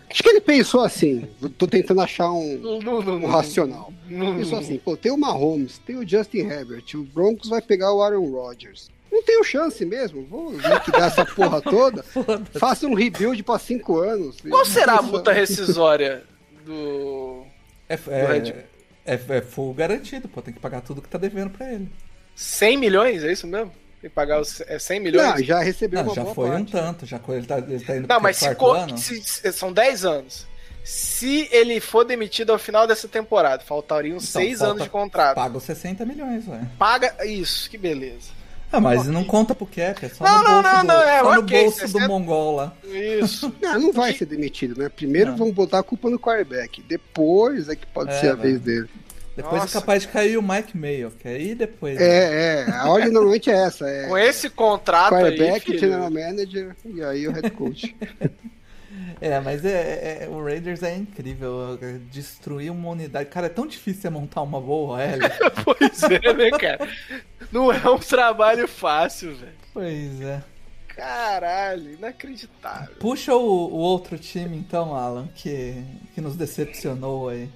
Acho 0.09 0.23
que 0.23 0.29
ele 0.29 0.41
pensou 0.41 0.81
assim. 0.81 1.27
Tô 1.57 1.67
tentando 1.67 2.01
achar 2.01 2.31
um, 2.31 2.57
Não, 2.57 2.79
não, 2.79 3.01
não, 3.01 3.13
um 3.15 3.25
racional. 3.27 3.91
Não, 4.09 4.35
Pensou 4.37 4.59
assim, 4.59 4.77
pô, 4.77 4.95
tem 4.95 5.11
o 5.11 5.17
Mahomes, 5.17 5.77
tem 5.79 5.97
o 5.97 6.07
Justin 6.07 6.39
Herbert, 6.39 6.83
o 6.95 7.03
Broncos 7.03 7.49
vai 7.49 7.61
pegar 7.61 7.93
o 7.93 8.01
Aaron 8.01 8.29
Rodgers. 8.31 8.89
Não 9.11 9.21
tenho 9.23 9.43
chance 9.43 9.83
mesmo, 9.85 10.23
vou 10.25 10.51
liquidar 10.53 11.03
essa 11.03 11.25
porra 11.25 11.61
toda. 11.61 12.03
Faça 12.59 12.87
um 12.87 12.93
rebuild 12.93 13.41
pra 13.43 13.59
cinco 13.59 13.99
anos. 13.99 14.37
Qual 14.41 14.65
será 14.65 14.99
a 14.99 15.01
multa 15.01 15.31
rescisória 15.31 16.23
do 16.65 17.43
É, 17.89 17.95
é, 17.95 18.65
é, 19.05 19.19
é 19.37 19.41
full 19.41 19.73
garantido, 19.73 20.27
pô. 20.27 20.41
Tem 20.41 20.53
que 20.53 20.59
pagar 20.59 20.81
tudo 20.81 21.01
que 21.01 21.09
tá 21.09 21.17
devendo 21.17 21.51
pra 21.51 21.71
ele. 21.71 21.89
100 22.35 22.77
milhões? 22.77 23.23
É 23.23 23.31
isso 23.31 23.45
mesmo? 23.45 23.71
Tem 24.03 24.09
que 24.09 24.15
pagar 24.15 24.41
os 24.41 24.59
é 24.67 24.77
100 24.77 24.99
milhões? 24.99 25.35
Não, 25.39 25.43
já 25.45 25.59
recebeu 25.61 26.01
Não, 26.03 26.09
uma 26.09 26.13
já 26.15 26.23
boa 26.23 26.35
foi 26.35 26.49
um 26.49 26.51
parte. 26.55 26.71
tanto. 26.73 27.05
Já 27.05 27.21
ele 27.29 27.45
tá, 27.45 27.57
ele 27.59 27.79
tá 27.79 27.95
indo 27.95 28.05
Não, 28.09 28.19
mas 28.19 28.35
se, 28.35 28.53
co- 28.55 28.73
ano. 28.73 28.97
se- 28.97 29.21
se- 29.23 29.51
são 29.53 29.71
10 29.71 30.03
anos. 30.03 30.45
Se 30.83 31.47
ele 31.53 31.79
for 31.79 32.03
demitido 32.03 32.51
ao 32.51 32.59
final 32.59 32.85
dessa 32.85 33.07
temporada, 33.07 33.63
faltariam 33.63 34.17
Então, 34.17 34.27
6 34.27 34.57
falta- 34.59 34.71
anos 34.73 34.83
de 34.83 34.89
contrato. 34.89 35.35
Paga 35.35 35.57
os 35.57 35.63
60 35.63 36.05
milhões, 36.05 36.45
ué. 36.49 36.59
Paga 36.77 37.25
isso, 37.25 37.69
que 37.69 37.77
beleza. 37.77 38.31
Ah, 38.69 38.81
mas 38.81 39.07
não 39.07 39.23
conta 39.23 39.55
pro 39.55 39.65
cap, 39.65 40.05
é 40.05 40.09
só 40.09 40.21
Não, 40.21 40.39
no 40.39 40.49
bolso, 40.49 40.63
não, 40.63 40.81
do, 40.81 40.87
não, 40.87 41.01
é, 41.01 41.19
só 41.21 41.33
no 41.35 41.41
ok, 41.41 41.61
bolso 41.63 41.79
60 41.79 41.99
do 41.99 42.07
mongol 42.09 42.55
lá. 42.57 42.73
Isso. 42.83 43.55
Não, 43.61 43.79
não 43.79 43.93
vai 43.93 44.13
ser 44.13 44.25
demitido, 44.25 44.77
né? 44.81 44.89
Primeiro 44.89 45.31
Não. 45.31 45.37
vamos 45.37 45.53
botar 45.53 45.79
a 45.79 45.83
culpa 45.83 46.09
no 46.09 46.19
quarterback. 46.19 46.81
Depois 46.81 47.69
é 47.69 47.75
que 47.77 47.85
pode 47.85 48.11
É, 48.11 48.19
ser 48.19 48.31
a 48.31 48.35
vai. 48.35 48.47
vez 48.47 48.59
dele. 48.59 48.89
Depois 49.35 49.61
Nossa. 49.63 49.77
é 49.77 49.81
capaz 49.81 50.01
de 50.03 50.09
cair 50.09 50.37
o 50.37 50.43
Mike 50.43 50.77
Mayo, 50.77 51.11
que 51.11 51.27
aí 51.27 51.55
depois... 51.55 51.99
É, 51.99 52.65
é. 52.67 52.71
A 52.71 52.87
ordem 52.87 53.11
normalmente 53.11 53.49
é 53.49 53.53
essa. 53.65 53.89
É 53.89 54.07
Com 54.07 54.17
esse 54.17 54.49
contrato 54.49 55.15
aí, 55.15 55.23
quarterback, 55.23 55.65
filho, 55.65 55.79
general 55.79 56.11
manager 56.11 56.75
e 56.85 57.03
aí 57.03 57.27
o 57.27 57.31
head 57.31 57.49
coach. 57.51 57.95
É, 59.19 59.39
mas 59.39 59.63
é, 59.65 60.23
é- 60.23 60.29
o 60.29 60.43
Raiders 60.43 60.83
é 60.83 60.95
incrível. 60.95 61.79
é, 61.81 61.97
Destruir 62.11 62.71
uma 62.71 62.89
unidade. 62.89 63.29
Cara, 63.29 63.47
é 63.47 63.49
tão 63.49 63.65
difícil 63.65 64.01
você 64.01 64.09
montar 64.09 64.41
uma 64.41 64.59
boa 64.61 64.97
OL. 64.97 64.99
Pois 65.63 66.03
é, 66.03 66.33
né, 66.33 66.51
cara? 66.51 66.87
Não 67.51 67.71
é 67.71 67.89
um 67.89 67.97
trabalho 67.97 68.67
fácil, 68.67 69.33
velho. 69.35 69.53
pois 69.73 70.21
é. 70.21 70.43
Caralho, 70.89 71.93
inacreditável. 71.93 72.95
Puxa 72.99 73.33
o, 73.33 73.39
o 73.41 73.77
outro 73.77 74.17
time 74.19 74.57
então, 74.57 74.93
Alan, 74.93 75.27
que, 75.33 75.83
que 76.13 76.21
nos 76.21 76.35
decepcionou 76.35 77.29
aí. 77.29 77.49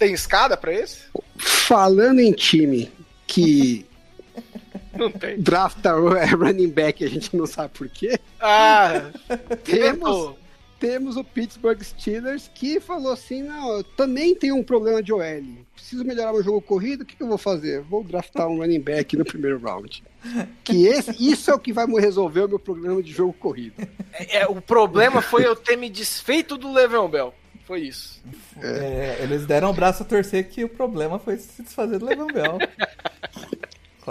Tem 0.00 0.14
escada 0.14 0.56
pra 0.56 0.72
esse? 0.72 1.02
Falando 1.36 2.20
em 2.20 2.32
time 2.32 2.90
que 3.26 3.84
Não 4.96 5.10
tem. 5.10 5.38
drafta 5.38 5.90
é, 5.90 6.24
running 6.34 6.70
back, 6.70 7.04
a 7.04 7.08
gente 7.08 7.36
não 7.36 7.46
sabe 7.46 7.74
por 7.74 7.86
quê. 7.86 8.18
Ah, 8.40 9.10
Temos 9.62 10.40
temos 10.80 11.18
o 11.18 11.22
Pittsburgh 11.22 11.82
Steelers 11.82 12.50
que 12.54 12.80
falou 12.80 13.12
assim: 13.12 13.42
não, 13.42 13.76
eu 13.76 13.84
também 13.84 14.34
tenho 14.34 14.56
um 14.56 14.62
problema 14.62 15.02
de 15.02 15.12
OL. 15.12 15.20
Preciso 15.74 16.02
melhorar 16.02 16.32
meu 16.32 16.42
jogo 16.42 16.62
corrido, 16.62 17.02
o 17.02 17.04
que, 17.04 17.14
que 17.14 17.22
eu 17.22 17.28
vou 17.28 17.36
fazer? 17.36 17.82
Vou 17.82 18.02
draftar 18.02 18.48
um 18.48 18.56
running 18.56 18.80
back 18.80 19.14
no 19.14 19.24
primeiro 19.24 19.58
round. 19.58 20.02
Que 20.64 20.86
esse, 20.86 21.14
isso 21.20 21.50
é 21.50 21.54
o 21.54 21.58
que 21.58 21.74
vai 21.74 21.86
resolver 21.86 22.40
o 22.40 22.48
meu 22.48 22.58
problema 22.58 23.02
de 23.02 23.12
jogo 23.12 23.34
corrido. 23.34 23.74
É, 24.14 24.38
é, 24.38 24.46
o 24.46 24.62
problema 24.62 25.20
foi 25.20 25.44
eu 25.46 25.54
ter 25.54 25.76
me 25.76 25.90
desfeito 25.90 26.56
do 26.56 26.72
Le'Veon 26.72 27.08
Bell. 27.08 27.34
Foi 27.70 27.82
isso. 27.82 28.20
É, 28.60 29.18
eles 29.22 29.46
deram 29.46 29.70
o 29.70 29.72
braço 29.72 30.02
a 30.02 30.04
torcer 30.04 30.48
que 30.48 30.64
o 30.64 30.68
problema 30.68 31.20
foi 31.20 31.36
se 31.36 31.62
desfazer 31.62 32.00
do 32.00 32.06
Levan 32.06 32.26
Bell. 32.26 32.58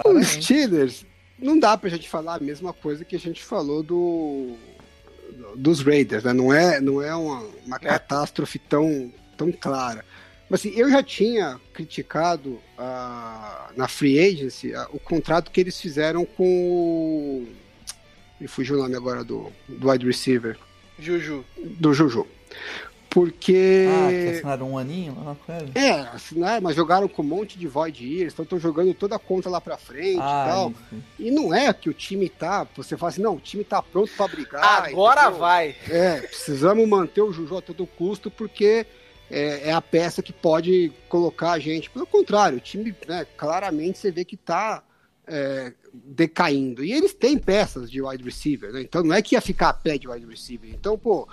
Os. 0.02 0.28
Steelers, 0.28 1.04
não 1.38 1.58
dá 1.58 1.76
pra 1.76 1.90
gente 1.90 2.08
falar 2.08 2.36
a 2.36 2.40
mesma 2.40 2.72
coisa 2.72 3.04
que 3.04 3.14
a 3.14 3.18
gente 3.18 3.44
falou 3.44 3.82
do 3.82 4.56
dos 5.54 5.82
Raiders, 5.82 6.24
né? 6.24 6.32
Não 6.32 6.54
é, 6.54 6.80
não 6.80 7.02
é 7.02 7.14
uma, 7.14 7.44
uma 7.66 7.78
catástrofe 7.78 8.58
tão, 8.58 9.12
tão 9.36 9.52
clara. 9.52 10.06
Mas 10.48 10.60
assim, 10.60 10.70
eu 10.70 10.90
já 10.90 11.02
tinha 11.02 11.60
criticado 11.74 12.58
ah, 12.78 13.70
na 13.76 13.86
Free 13.88 14.18
Agency 14.18 14.74
ah, 14.74 14.88
o 14.90 14.98
contrato 14.98 15.50
que 15.50 15.60
eles 15.60 15.78
fizeram 15.78 16.24
com 16.24 16.46
o... 16.46 17.48
Me 18.40 18.48
fugiu 18.48 18.76
o 18.76 18.78
nome 18.78 18.96
agora 18.96 19.22
do, 19.22 19.52
do 19.68 19.90
wide 19.90 20.06
receiver, 20.06 20.58
Juju. 20.98 21.44
do 21.58 21.92
Juju. 21.92 22.26
Porque... 23.10 23.88
Ah, 23.90 24.08
que 24.08 24.28
assinaram 24.36 24.70
um 24.70 24.78
aninho 24.78 25.16
lá 25.24 25.36
com 25.44 25.52
ele? 25.52 25.72
É, 25.74 25.90
assim, 26.14 26.38
né, 26.38 26.60
mas 26.60 26.76
jogaram 26.76 27.08
com 27.08 27.22
um 27.22 27.26
monte 27.26 27.58
de 27.58 27.66
void 27.66 28.06
years, 28.06 28.32
então 28.32 28.44
estão 28.44 28.58
jogando 28.58 28.94
toda 28.94 29.16
a 29.16 29.18
conta 29.18 29.50
lá 29.50 29.60
pra 29.60 29.76
frente 29.76 30.16
e 30.16 30.20
Ah, 30.20 30.46
tal. 30.48 30.70
isso. 30.70 31.04
E 31.18 31.30
não 31.32 31.52
é 31.52 31.72
que 31.72 31.90
o 31.90 31.92
time 31.92 32.28
tá, 32.28 32.66
você 32.76 32.96
fala 32.96 33.10
assim, 33.10 33.20
não, 33.20 33.34
o 33.34 33.40
time 33.40 33.64
tá 33.64 33.82
pronto 33.82 34.12
pra 34.16 34.28
brigar. 34.28 34.84
Agora 34.84 35.22
entendeu? 35.22 35.38
vai. 35.40 35.74
É, 35.88 36.20
precisamos 36.20 36.88
manter 36.88 37.20
o 37.22 37.32
Juju 37.32 37.58
a 37.58 37.62
todo 37.62 37.84
custo 37.84 38.30
porque 38.30 38.86
é, 39.28 39.70
é 39.70 39.72
a 39.72 39.82
peça 39.82 40.22
que 40.22 40.32
pode 40.32 40.92
colocar 41.08 41.52
a 41.52 41.58
gente. 41.58 41.90
Pelo 41.90 42.06
contrário, 42.06 42.58
o 42.58 42.60
time, 42.60 42.94
né, 43.08 43.26
claramente 43.36 43.98
você 43.98 44.12
vê 44.12 44.24
que 44.24 44.36
tá 44.36 44.84
é, 45.26 45.72
decaindo. 45.92 46.84
E 46.84 46.92
eles 46.92 47.12
têm 47.12 47.36
peças 47.38 47.90
de 47.90 48.00
wide 48.00 48.22
receiver, 48.22 48.72
né? 48.72 48.82
Então 48.82 49.02
não 49.02 49.14
é 49.14 49.20
que 49.20 49.34
ia 49.34 49.40
ficar 49.40 49.70
a 49.70 49.74
pé 49.74 49.98
de 49.98 50.08
wide 50.08 50.26
receiver. 50.26 50.70
Então, 50.70 50.96
pô, 50.98 51.28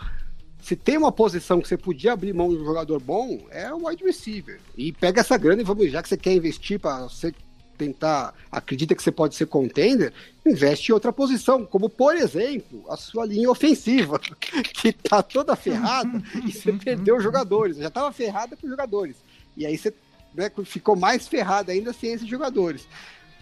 se 0.68 0.76
tem 0.76 0.98
uma 0.98 1.14
posição 1.14 1.62
que 1.62 1.68
você 1.70 1.78
podia 1.78 2.12
abrir 2.12 2.34
mão 2.34 2.50
de 2.50 2.58
um 2.58 2.66
jogador 2.66 3.00
bom, 3.00 3.48
é 3.52 3.74
o 3.74 3.88
wide 3.88 4.04
receiver. 4.04 4.60
E 4.78 4.92
pega 4.92 5.22
essa 5.22 5.38
grana 5.38 5.62
e 5.62 5.64
vamos, 5.64 5.90
já 5.90 6.04
que 6.04 6.10
você 6.10 6.18
quer 6.18 6.34
investir 6.34 6.78
para 6.78 7.04
você 7.04 7.34
tentar, 7.78 8.34
acredita 8.52 8.94
que 8.94 9.02
você 9.02 9.10
pode 9.10 9.36
ser 9.36 9.46
contender, 9.46 10.12
investe 10.46 10.92
em 10.92 10.94
outra 10.94 11.14
posição, 11.14 11.66
como 11.66 11.88
por 11.88 12.18
exemplo, 12.18 12.84
a 12.90 12.98
sua 12.98 13.26
linha 13.26 13.50
ofensiva, 13.50 14.20
que 14.76 14.92
tá 14.92 15.24
toda 15.24 15.56
ferrada 15.56 16.22
e 16.46 16.52
você 16.52 16.74
perdeu 16.84 17.22
jogadores. 17.22 17.78
Já 17.78 17.90
tava 17.90 18.12
ferrada 18.12 18.58
com 18.58 18.68
jogadores. 18.68 19.16
E 19.56 19.66
aí 19.66 19.78
você 19.78 19.94
né, 20.36 20.52
ficou 20.66 20.98
mais 20.98 21.30
ferrada 21.30 21.72
ainda 21.72 21.94
sem 21.94 22.12
esses 22.12 22.28
jogadores. 22.28 22.86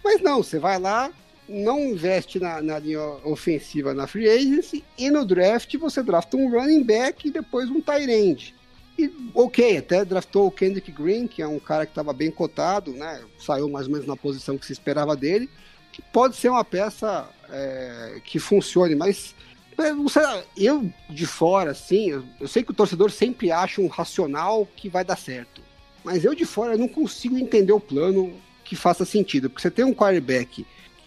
Mas 0.04 0.22
não, 0.22 0.44
você 0.44 0.60
vai 0.60 0.78
lá, 0.78 1.10
não 1.48 1.80
investe 1.80 2.40
na, 2.40 2.60
na 2.60 2.78
linha 2.78 3.00
ofensiva 3.24 3.94
na 3.94 4.06
free 4.06 4.28
agency 4.28 4.84
e 4.98 5.10
no 5.10 5.24
draft 5.24 5.74
você 5.76 6.02
drafta 6.02 6.36
um 6.36 6.50
running 6.50 6.82
back 6.82 7.28
e 7.28 7.30
depois 7.30 7.70
um 7.70 7.80
tight 7.80 8.10
end. 8.10 8.54
E 8.98 9.12
ok, 9.34 9.76
até 9.76 10.04
draftou 10.04 10.46
o 10.46 10.50
Kendrick 10.50 10.90
Green, 10.90 11.26
que 11.26 11.42
é 11.42 11.46
um 11.46 11.58
cara 11.58 11.84
que 11.84 11.92
estava 11.92 12.12
bem 12.12 12.30
cotado, 12.30 12.92
né? 12.92 13.22
Saiu 13.38 13.68
mais 13.68 13.86
ou 13.86 13.92
menos 13.92 14.06
na 14.06 14.16
posição 14.16 14.56
que 14.56 14.64
se 14.64 14.72
esperava 14.72 15.14
dele, 15.14 15.50
que 15.92 16.00
pode 16.00 16.34
ser 16.36 16.48
uma 16.48 16.64
peça 16.64 17.28
é, 17.50 18.20
que 18.24 18.38
funcione, 18.38 18.94
mas 18.94 19.34
é, 19.78 20.44
eu 20.56 20.90
de 21.10 21.26
fora, 21.26 21.72
assim, 21.72 22.10
eu, 22.10 22.24
eu 22.40 22.48
sei 22.48 22.62
que 22.62 22.70
o 22.70 22.74
torcedor 22.74 23.10
sempre 23.10 23.52
acha 23.52 23.80
um 23.82 23.86
racional 23.86 24.66
que 24.74 24.88
vai 24.88 25.04
dar 25.04 25.16
certo. 25.16 25.60
Mas 26.02 26.24
eu 26.24 26.34
de 26.34 26.46
fora 26.46 26.72
eu 26.72 26.78
não 26.78 26.88
consigo 26.88 27.36
entender 27.36 27.72
o 27.72 27.80
plano 27.80 28.32
que 28.64 28.74
faça 28.74 29.04
sentido. 29.04 29.50
Porque 29.50 29.60
você 29.60 29.70
tem 29.70 29.84
um 29.84 29.92
quarterback 29.92 30.66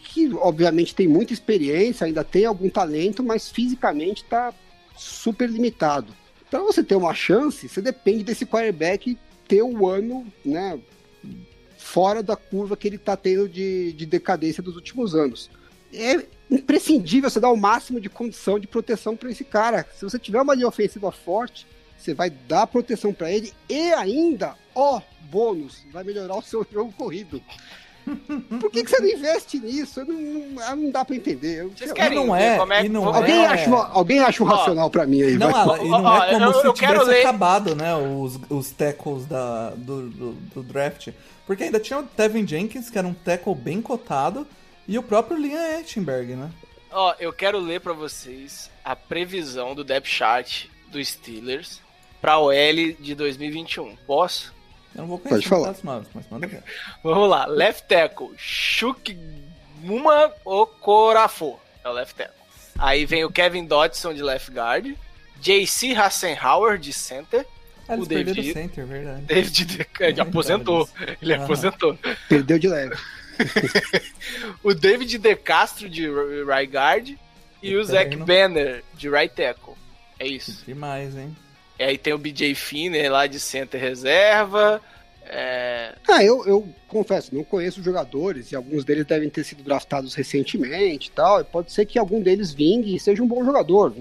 que, 0.10 0.34
obviamente, 0.34 0.96
tem 0.96 1.08
muita 1.08 1.34
experiência, 1.34 2.06
ainda 2.06 2.24
tem 2.24 2.46
algum 2.46 2.70
talento, 2.70 3.24
mas 3.24 3.50
fisicamente 3.50 4.24
está 4.24 4.54
super 4.98 5.48
limitado. 5.48 6.14
Para 6.50 6.60
você 6.62 6.84
ter 6.84 6.96
uma 6.96 7.14
chance, 7.14 7.70
você 7.70 7.82
depende 7.82 8.24
desse 8.24 8.46
quarterback 8.46 9.18
ter 9.48 9.62
o 9.62 9.88
ano, 9.88 10.26
né, 10.44 10.80
fora 11.78 12.24
da 12.24 12.36
curva 12.36 12.76
que 12.76 12.88
ele 12.88 12.96
está 12.96 13.16
tendo 13.16 13.48
de, 13.48 13.94
de 13.94 14.06
decadência 14.06 14.64
dos 14.64 14.76
últimos 14.76 15.14
anos. 15.14 15.50
É 15.94 16.26
imprescindível 16.50 17.30
você 17.30 17.40
dar 17.40 17.52
o 17.52 17.58
máximo 17.58 18.02
de 18.02 18.10
condição 18.10 18.60
de 18.60 18.68
proteção 18.68 19.16
para 19.16 19.30
esse 19.30 19.44
cara. 19.44 19.88
Se 19.96 20.04
você 20.04 20.18
tiver 20.18 20.42
uma 20.42 20.56
linha 20.56 20.68
ofensiva 20.68 21.12
forte, 21.12 21.68
você 21.98 22.14
vai 22.14 22.30
dar 22.30 22.66
proteção 22.66 23.14
para 23.14 23.32
ele 23.32 23.54
e 23.68 23.94
ainda, 23.94 24.56
ó, 24.74 25.02
bônus, 25.30 25.86
vai 25.92 26.04
melhorar 26.04 26.36
o 26.36 26.42
seu 26.42 26.66
jogo 26.72 26.92
corrido. 26.94 27.42
Por 28.60 28.72
que, 28.72 28.84
que 28.84 28.90
você 28.90 29.00
não 29.00 29.08
investe 29.10 29.60
nisso? 29.60 30.04
Não, 30.06 30.16
não, 30.16 30.76
não 30.76 30.92
dá 30.92 31.04
para 31.06 31.16
entender. 31.16 31.62
Eu- 31.62 31.70
Vocês 31.72 31.92
querem 31.94 32.18
não 32.26 32.36
é, 32.36 32.58
como 32.58 32.74
é 32.74 32.80
e 32.80 32.84
que... 32.84 32.90
não 32.90 33.02
vamos- 33.02 33.18
Alguém, 33.18 33.44
é. 33.44 33.48
acha, 33.48 33.70
alguém 33.92 34.20
acha 34.20 34.44
um 34.44 34.48
Ó, 34.48 34.50
racional 34.56 34.90
para 34.90 35.06
mim 35.06 35.22
aí? 35.22 35.38
Não, 35.38 35.52
vai. 35.52 35.86
e 35.86 35.90
não 35.90 36.04
Ó, 36.04 36.24
é 36.24 36.30
como 36.34 36.46
eu- 36.46 36.54
se 36.62 36.68
eu 36.68 36.74
quero 36.74 37.00
tivesse 37.00 37.10
ler- 37.12 37.20
acabado, 37.22 37.76
né, 37.76 37.96
os, 37.96 38.40
os 38.50 38.72
tackles 38.72 39.26
da, 39.26 39.72
do, 39.72 40.10
do, 40.10 40.32
do 40.34 40.64
draft. 40.64 41.10
Porque 41.46 41.64
ainda 41.64 41.80
tinha 41.80 42.00
o 42.00 42.04
Tevin 42.04 42.46
Jenkins, 42.48 42.90
que 42.90 42.98
era 42.98 43.08
um 43.08 43.14
tackle 43.14 43.56
bem 43.56 43.82
cotado, 43.82 44.46
e 44.88 44.98
o 44.98 45.04
próprio 45.04 45.38
Liam 45.38 45.62
Etchenberg, 45.80 46.36
né? 46.36 46.50
Ó, 46.92 47.14
eu 47.20 47.32
quero 47.32 47.60
ler 47.60 47.82
pra 47.82 47.94
vocês 47.94 48.70
a 48.84 48.96
previsão 48.96 49.76
do 49.76 49.84
depth 49.84 50.08
chart 50.08 50.66
dos 50.92 51.08
Steelers 51.10 51.80
pra 52.22 52.40
OL 52.40 52.54
de 53.00 53.14
2021. 53.16 53.96
Posso? 54.08 54.54
Eu 55.00 55.04
não 55.04 55.08
vou 55.08 55.18
Pode 55.18 55.30
conhecer 55.30 55.50
falar. 55.50 55.72
os 55.72 55.84
novos, 55.84 56.08
mas 56.14 56.26
manda 56.30 56.46
ver. 56.48 56.62
Vamos 57.04 57.30
lá. 57.30 57.46
Left 57.46 57.88
tackle, 57.88 58.30
Shuk 58.38 59.18
Muma 59.82 60.32
Okorafor. 60.44 61.58
É 61.84 61.90
o 61.90 61.94
left 61.94 62.16
tackle. 62.16 62.36
Aí 62.78 63.06
vem 63.06 63.24
o 63.24 63.32
Kevin 63.32 63.66
Dodson 63.66 64.14
de 64.14 64.22
left 64.22 64.52
guard. 64.52 64.94
JC 65.42 65.96
Hassenhauer 65.96 66.78
de 66.78 66.92
center. 66.92 67.46
Ah, 67.88 67.94
eles 67.94 68.06
O 68.06 68.10
David- 68.10 68.36
perderam 68.36 68.50
o 68.50 68.54
center, 68.54 68.86
verdade. 68.86 69.22
David 69.24 69.66
de... 69.66 69.88
ele 70.02 70.22
aposentou. 70.22 70.90
Ele 71.22 71.34
Aham. 71.34 71.44
aposentou. 71.46 71.98
Perdeu 72.28 72.60
de 72.60 72.68
leve. 72.68 72.96
O 74.64 74.74
David 74.74 75.18
De 75.18 75.36
Castro 75.36 75.90
de 75.90 76.08
right 76.46 76.72
guard. 76.72 77.16
E 77.64 77.76
o 77.76 77.84
Zach 77.84 78.06
Eterno. 78.08 78.26
Banner 78.26 78.84
de 78.96 79.10
right 79.10 79.34
tackle. 79.34 79.74
É 80.20 80.28
isso. 80.28 80.64
Demais, 80.66 81.16
hein? 81.16 81.36
E 81.80 81.84
aí 81.84 81.98
tem 81.98 82.14
o 82.14 82.18
BJ 82.18 82.54
Finner 82.56 83.10
lá 83.10 83.26
de 83.26 83.40
center 83.40 83.80
reserva. 83.80 84.82
É... 85.26 85.96
Ah, 86.08 86.24
eu, 86.24 86.46
eu 86.46 86.68
confesso, 86.88 87.34
não 87.34 87.44
conheço 87.44 87.80
os 87.80 87.86
jogadores 87.86 88.52
e 88.52 88.56
alguns 88.56 88.84
deles 88.84 89.06
devem 89.06 89.30
ter 89.30 89.44
sido 89.44 89.64
draftados 89.64 90.14
recentemente 90.14 91.08
e 91.08 91.12
tal. 91.12 91.40
e 91.40 91.44
Pode 91.44 91.72
ser 91.72 91.86
que 91.86 91.98
algum 91.98 92.20
deles 92.22 92.52
vingue 92.52 92.96
e 92.96 93.00
seja 93.00 93.24
um 93.24 93.28
bom 93.28 93.46
jogador. 93.46 93.94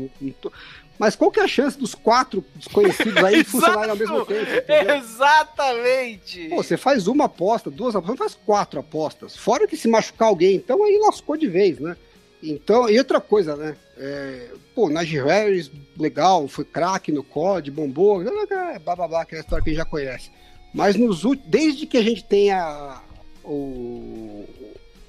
Mas 0.99 1.15
qual 1.15 1.31
que 1.31 1.39
é 1.39 1.45
a 1.45 1.49
chance 1.49 1.79
dos 1.79 1.95
quatro 1.95 2.45
desconhecidos 2.57 3.23
aí 3.23 3.45
funcionarem 3.45 3.91
ao 3.91 3.97
mesmo 3.97 4.27
tempo? 4.27 4.51
entendeu? 4.51 4.97
Exatamente! 4.97 6.49
Pô, 6.49 6.57
você 6.57 6.77
faz 6.77 7.07
uma 7.07 7.27
aposta, 7.27 7.71
duas 7.71 7.95
apostas, 7.95 8.19
faz 8.19 8.39
quatro 8.45 8.81
apostas. 8.81 9.37
Fora 9.37 9.69
que 9.69 9.77
se 9.77 9.87
machucar 9.87 10.29
alguém, 10.29 10.57
então 10.57 10.83
aí 10.83 10.99
lascou 10.99 11.37
de 11.37 11.47
vez, 11.47 11.79
né? 11.79 11.97
Então, 12.43 12.89
e 12.89 12.99
outra 12.99 13.21
coisa, 13.21 13.55
né? 13.55 13.77
É, 13.99 14.51
pô, 14.75 14.89
Najee 14.89 15.21
Harris, 15.21 15.71
legal, 15.99 16.47
foi 16.47 16.65
craque 16.65 17.11
no 17.11 17.25
COD, 17.25 17.71
bombou, 17.71 18.23
blá 18.23 18.95
blá 18.95 19.09
blá, 19.09 19.23
aquela 19.23 19.41
história 19.41 19.63
que 19.63 19.71
a 19.71 19.73
gente 19.73 19.83
já 19.83 19.85
conhece. 19.85 20.31
Mas 20.73 20.97
nos, 20.97 21.23
desde 21.47 21.87
que 21.87 21.97
a 21.97 22.03
gente 22.03 22.23
tenha 22.25 23.03
o, 23.45 24.45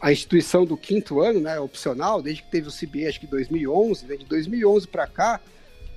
a 0.01 0.11
instituição 0.11 0.65
do 0.65 0.75
quinto 0.75 1.21
ano, 1.21 1.39
né, 1.39 1.59
opcional, 1.59 2.21
desde 2.21 2.41
que 2.41 2.49
teve 2.49 2.67
o 2.67 2.71
CBA, 2.71 3.09
acho 3.09 3.19
que 3.19 3.27
2011, 3.27 4.05
né, 4.07 4.15
de 4.15 4.25
2011 4.25 4.87
para 4.87 5.05
cá, 5.05 5.39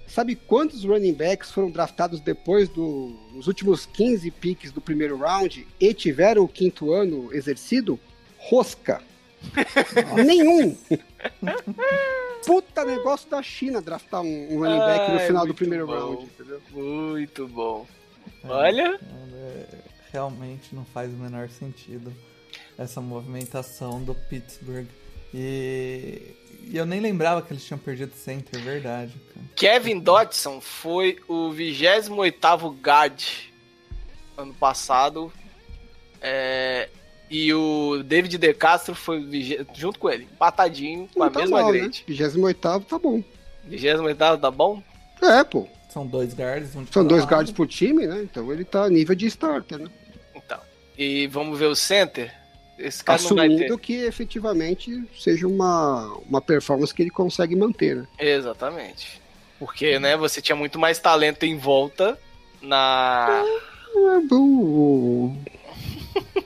sabe 0.06 0.34
quantos 0.34 0.84
running 0.84 1.14
backs 1.14 1.50
foram 1.50 1.70
draftados 1.70 2.20
depois 2.20 2.68
do, 2.68 3.16
nos 3.32 3.46
últimos 3.46 3.86
15 3.86 4.30
picks 4.32 4.72
do 4.72 4.80
primeiro 4.80 5.16
round 5.16 5.66
e 5.80 5.94
tiveram 5.94 6.42
o 6.42 6.48
quinto 6.48 6.92
ano 6.92 7.32
exercido? 7.32 7.98
Rosca. 8.36 9.00
Nenhum. 10.24 10.76
Puta 12.44 12.84
negócio 12.84 13.28
da 13.30 13.42
China 13.42 13.80
draftar 13.80 14.20
um, 14.22 14.54
um 14.54 14.58
running 14.60 14.78
back 14.78 15.10
no 15.12 15.18
Ai, 15.18 15.26
final 15.26 15.42
do 15.42 15.48
muito 15.48 15.58
primeiro 15.58 15.86
bom. 15.86 15.92
round, 15.92 16.24
entendeu? 16.24 16.62
Muito 16.70 17.48
bom. 17.48 17.86
É, 18.44 18.48
Olha. 18.48 19.00
é, 19.34 19.66
realmente 20.12 20.74
não 20.74 20.84
faz 20.84 21.12
o 21.12 21.16
menor 21.16 21.48
sentido 21.48 22.12
essa 22.76 23.00
movimentação 23.00 24.02
do 24.02 24.14
Pittsburgh. 24.14 24.86
E, 25.34 26.34
e 26.64 26.76
eu 26.76 26.84
nem 26.84 27.00
lembrava 27.00 27.42
que 27.42 27.52
eles 27.52 27.64
tinham 27.64 27.78
perdido 27.78 28.12
center, 28.14 28.60
é 28.60 28.62
verdade. 28.64 29.14
cara. 29.34 29.46
Kevin 29.56 30.00
Dodson 30.00 30.60
foi 30.60 31.18
o 31.28 31.50
28º 31.50 32.74
guard 32.80 33.22
ano 34.36 34.54
passado. 34.54 35.32
É, 36.20 36.88
e 37.32 37.54
o 37.54 38.02
David 38.04 38.36
De 38.36 38.52
Castro 38.52 38.94
foi 38.94 39.26
junto 39.74 39.98
com 39.98 40.10
ele, 40.10 40.24
empatadinho, 40.24 41.08
com 41.14 41.22
a 41.22 41.26
Não 41.26 41.32
tá 41.32 41.40
mesma 41.40 41.62
mal, 41.62 41.72
né? 41.72 41.78
grade. 41.78 42.04
28 42.06 42.58
tá 42.86 42.98
bom. 42.98 43.22
28º 43.70 44.38
tá 44.38 44.50
bom? 44.50 44.82
É, 45.22 45.42
pô. 45.42 45.66
São 45.88 46.06
dois 46.06 46.34
guards. 46.34 46.76
Um 46.76 46.84
de 46.84 46.92
São 46.92 47.06
dois 47.06 47.22
lado. 47.22 47.30
guards 47.30 47.52
por 47.52 47.66
time, 47.66 48.06
né? 48.06 48.22
Então 48.22 48.52
ele 48.52 48.64
tá 48.64 48.84
a 48.84 48.90
nível 48.90 49.14
de 49.14 49.26
starter, 49.26 49.78
né? 49.78 49.88
Então. 50.34 50.58
E 50.98 51.26
vamos 51.28 51.58
ver 51.58 51.66
o 51.66 51.74
center. 51.74 52.34
Esse 52.78 53.02
cara 53.04 53.20
não 53.22 53.36
vai 53.36 53.46
Assumindo 53.46 53.76
ter. 53.76 53.82
que 53.82 53.94
efetivamente 54.04 55.04
seja 55.18 55.46
uma, 55.46 56.18
uma 56.28 56.40
performance 56.40 56.92
que 56.92 57.02
ele 57.02 57.10
consegue 57.10 57.54
manter, 57.56 57.96
né? 57.96 58.06
Exatamente. 58.18 59.20
Porque, 59.58 59.98
né, 59.98 60.16
você 60.16 60.42
tinha 60.42 60.56
muito 60.56 60.78
mais 60.78 60.98
talento 60.98 61.44
em 61.44 61.56
volta 61.56 62.18
na. 62.60 63.42
É, 63.94 64.20
bom. 64.26 65.36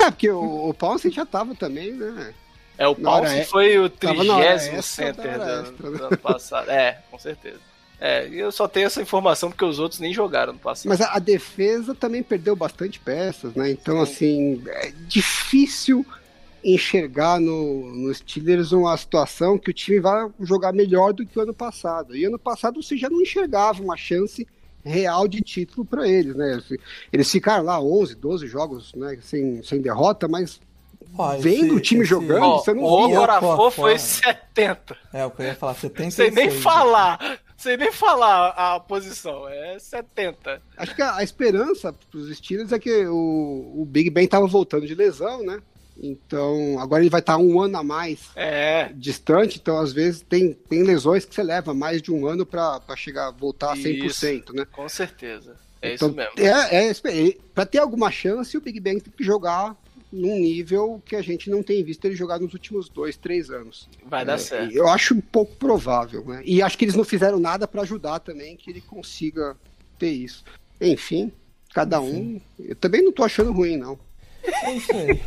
é 0.00 0.10
porque 0.10 0.30
o, 0.30 0.68
o 0.68 0.74
Paulsen 0.74 1.10
já 1.10 1.24
tava 1.26 1.54
também, 1.54 1.92
né? 1.92 2.32
É, 2.78 2.86
o 2.88 2.94
Paulson 2.94 3.32
é- 3.34 3.44
foi 3.44 3.78
o 3.78 3.88
trigésimo 3.88 4.82
center 4.82 5.38
da 5.38 5.62
do, 5.62 6.04
ano- 6.04 6.18
passado. 6.18 6.70
É, 6.70 6.98
com 7.10 7.18
certeza. 7.18 7.58
É, 8.00 8.26
e 8.28 8.38
eu 8.38 8.50
só 8.50 8.66
tenho 8.66 8.86
essa 8.86 9.00
informação 9.00 9.48
porque 9.50 9.64
os 9.64 9.78
outros 9.78 10.00
nem 10.00 10.12
jogaram 10.12 10.52
no 10.52 10.58
passado. 10.58 10.88
Mas 10.88 11.00
a, 11.00 11.14
a 11.14 11.18
defesa 11.20 11.94
também 11.94 12.20
perdeu 12.22 12.56
bastante 12.56 12.98
peças, 12.98 13.54
né? 13.54 13.70
Então, 13.70 14.00
assim, 14.00 14.60
é 14.66 14.90
difícil 15.06 16.04
enxergar 16.64 17.40
no, 17.40 17.94
no 17.94 18.12
Steelers 18.14 18.72
uma 18.72 18.96
situação 18.96 19.58
que 19.58 19.70
o 19.70 19.74
time 19.74 20.00
vai 20.00 20.28
jogar 20.40 20.72
melhor 20.72 21.12
do 21.12 21.24
que 21.26 21.38
o 21.38 21.42
ano 21.42 21.54
passado. 21.54 22.16
E 22.16 22.24
ano 22.24 22.38
passado 22.38 22.82
você 22.82 22.96
já 22.96 23.08
não 23.08 23.20
enxergava 23.20 23.82
uma 23.82 23.96
chance 23.96 24.46
real 24.84 25.28
de 25.28 25.40
título 25.40 25.84
para 25.84 26.08
eles, 26.08 26.34
né? 26.34 26.60
Eles 27.12 27.30
ficaram 27.30 27.64
lá 27.64 27.80
11, 27.80 28.14
12 28.16 28.46
jogos 28.46 28.92
né, 28.94 29.16
sem, 29.22 29.62
sem 29.62 29.80
derrota, 29.80 30.26
mas 30.28 30.60
Ó, 31.18 31.34
esse- 31.34 31.42
Vendo 31.42 31.74
o 31.74 31.80
time 31.80 32.04
jogando, 32.04 32.42
Ó, 32.44 32.58
você 32.58 32.72
não 32.72 32.84
o 32.84 33.06
via, 33.06 33.16
Borafô 33.18 33.56
pô, 33.56 33.70
foi 33.70 33.98
fora. 33.98 33.98
70. 33.98 34.96
É, 35.12 35.26
o 35.26 35.30
que 35.30 35.42
eu 35.42 35.46
ia 35.46 35.54
falar, 35.54 35.74
76. 35.74 36.34
Sem 36.34 36.44
nem 36.48 36.50
falar. 36.60 37.38
Sem 37.56 37.76
nem 37.76 37.92
falar 37.92 38.48
a 38.56 38.80
posição. 38.80 39.46
É 39.48 39.78
70. 39.78 40.62
Acho 40.76 40.94
que 40.96 41.02
a, 41.02 41.16
a 41.16 41.22
esperança 41.22 41.92
para 41.92 42.18
os 42.18 42.34
Steelers 42.36 42.72
é 42.72 42.78
que 42.78 43.06
o, 43.06 43.72
o 43.76 43.84
Big 43.86 44.08
Ben 44.10 44.24
estava 44.24 44.46
voltando 44.46 44.86
de 44.86 44.94
lesão, 44.94 45.42
né? 45.44 45.60
Então, 46.00 46.78
agora 46.78 47.02
ele 47.02 47.10
vai 47.10 47.20
estar 47.20 47.36
um 47.36 47.60
ano 47.60 47.76
a 47.78 47.82
mais 47.82 48.30
É. 48.34 48.90
distante, 48.94 49.58
então 49.60 49.78
às 49.78 49.92
vezes 49.92 50.22
tem, 50.22 50.52
tem 50.52 50.82
lesões 50.82 51.24
que 51.24 51.34
você 51.34 51.42
leva 51.42 51.74
mais 51.74 52.00
de 52.00 52.10
um 52.10 52.26
ano 52.26 52.46
para 52.46 52.80
chegar 52.96 53.30
voltar 53.30 53.72
a 53.72 53.76
100%, 53.76 54.52
né? 54.54 54.66
Com 54.72 54.88
certeza. 54.88 55.56
É 55.80 55.94
então, 55.94 56.08
isso 56.08 56.16
mesmo. 56.16 56.32
É, 56.38 56.90
é, 56.90 57.36
para 57.54 57.66
ter 57.66 57.78
alguma 57.78 58.10
chance, 58.10 58.56
o 58.56 58.60
Big 58.60 58.78
Ben 58.80 59.00
tem 59.00 59.12
que 59.12 59.24
jogar 59.24 59.76
num 60.12 60.38
nível 60.38 61.02
que 61.04 61.16
a 61.16 61.22
gente 61.22 61.48
não 61.48 61.62
tem 61.62 61.82
visto 61.82 62.04
ele 62.04 62.14
jogar 62.14 62.38
nos 62.38 62.52
últimos 62.52 62.88
dois, 62.88 63.16
três 63.16 63.50
anos. 63.50 63.88
Vai 64.06 64.24
dar 64.24 64.34
É, 64.34 64.38
certo. 64.38 64.72
Eu 64.72 64.86
acho 64.88 65.14
um 65.14 65.20
pouco 65.20 65.56
provável, 65.56 66.24
né? 66.26 66.42
E 66.44 66.60
acho 66.62 66.76
que 66.76 66.84
eles 66.84 66.94
não 66.94 67.04
fizeram 67.04 67.40
nada 67.40 67.66
para 67.66 67.82
ajudar 67.82 68.20
também 68.20 68.56
que 68.56 68.70
ele 68.70 68.80
consiga 68.82 69.56
ter 69.98 70.10
isso. 70.10 70.44
Enfim, 70.80 71.32
cada 71.72 72.00
um. 72.00 72.40
Eu 72.58 72.76
também 72.76 73.02
não 73.02 73.10
tô 73.10 73.24
achando 73.24 73.52
ruim, 73.52 73.76
não. 73.76 73.98
É 74.44 74.72
isso 74.72 74.92
aí. 74.92 75.22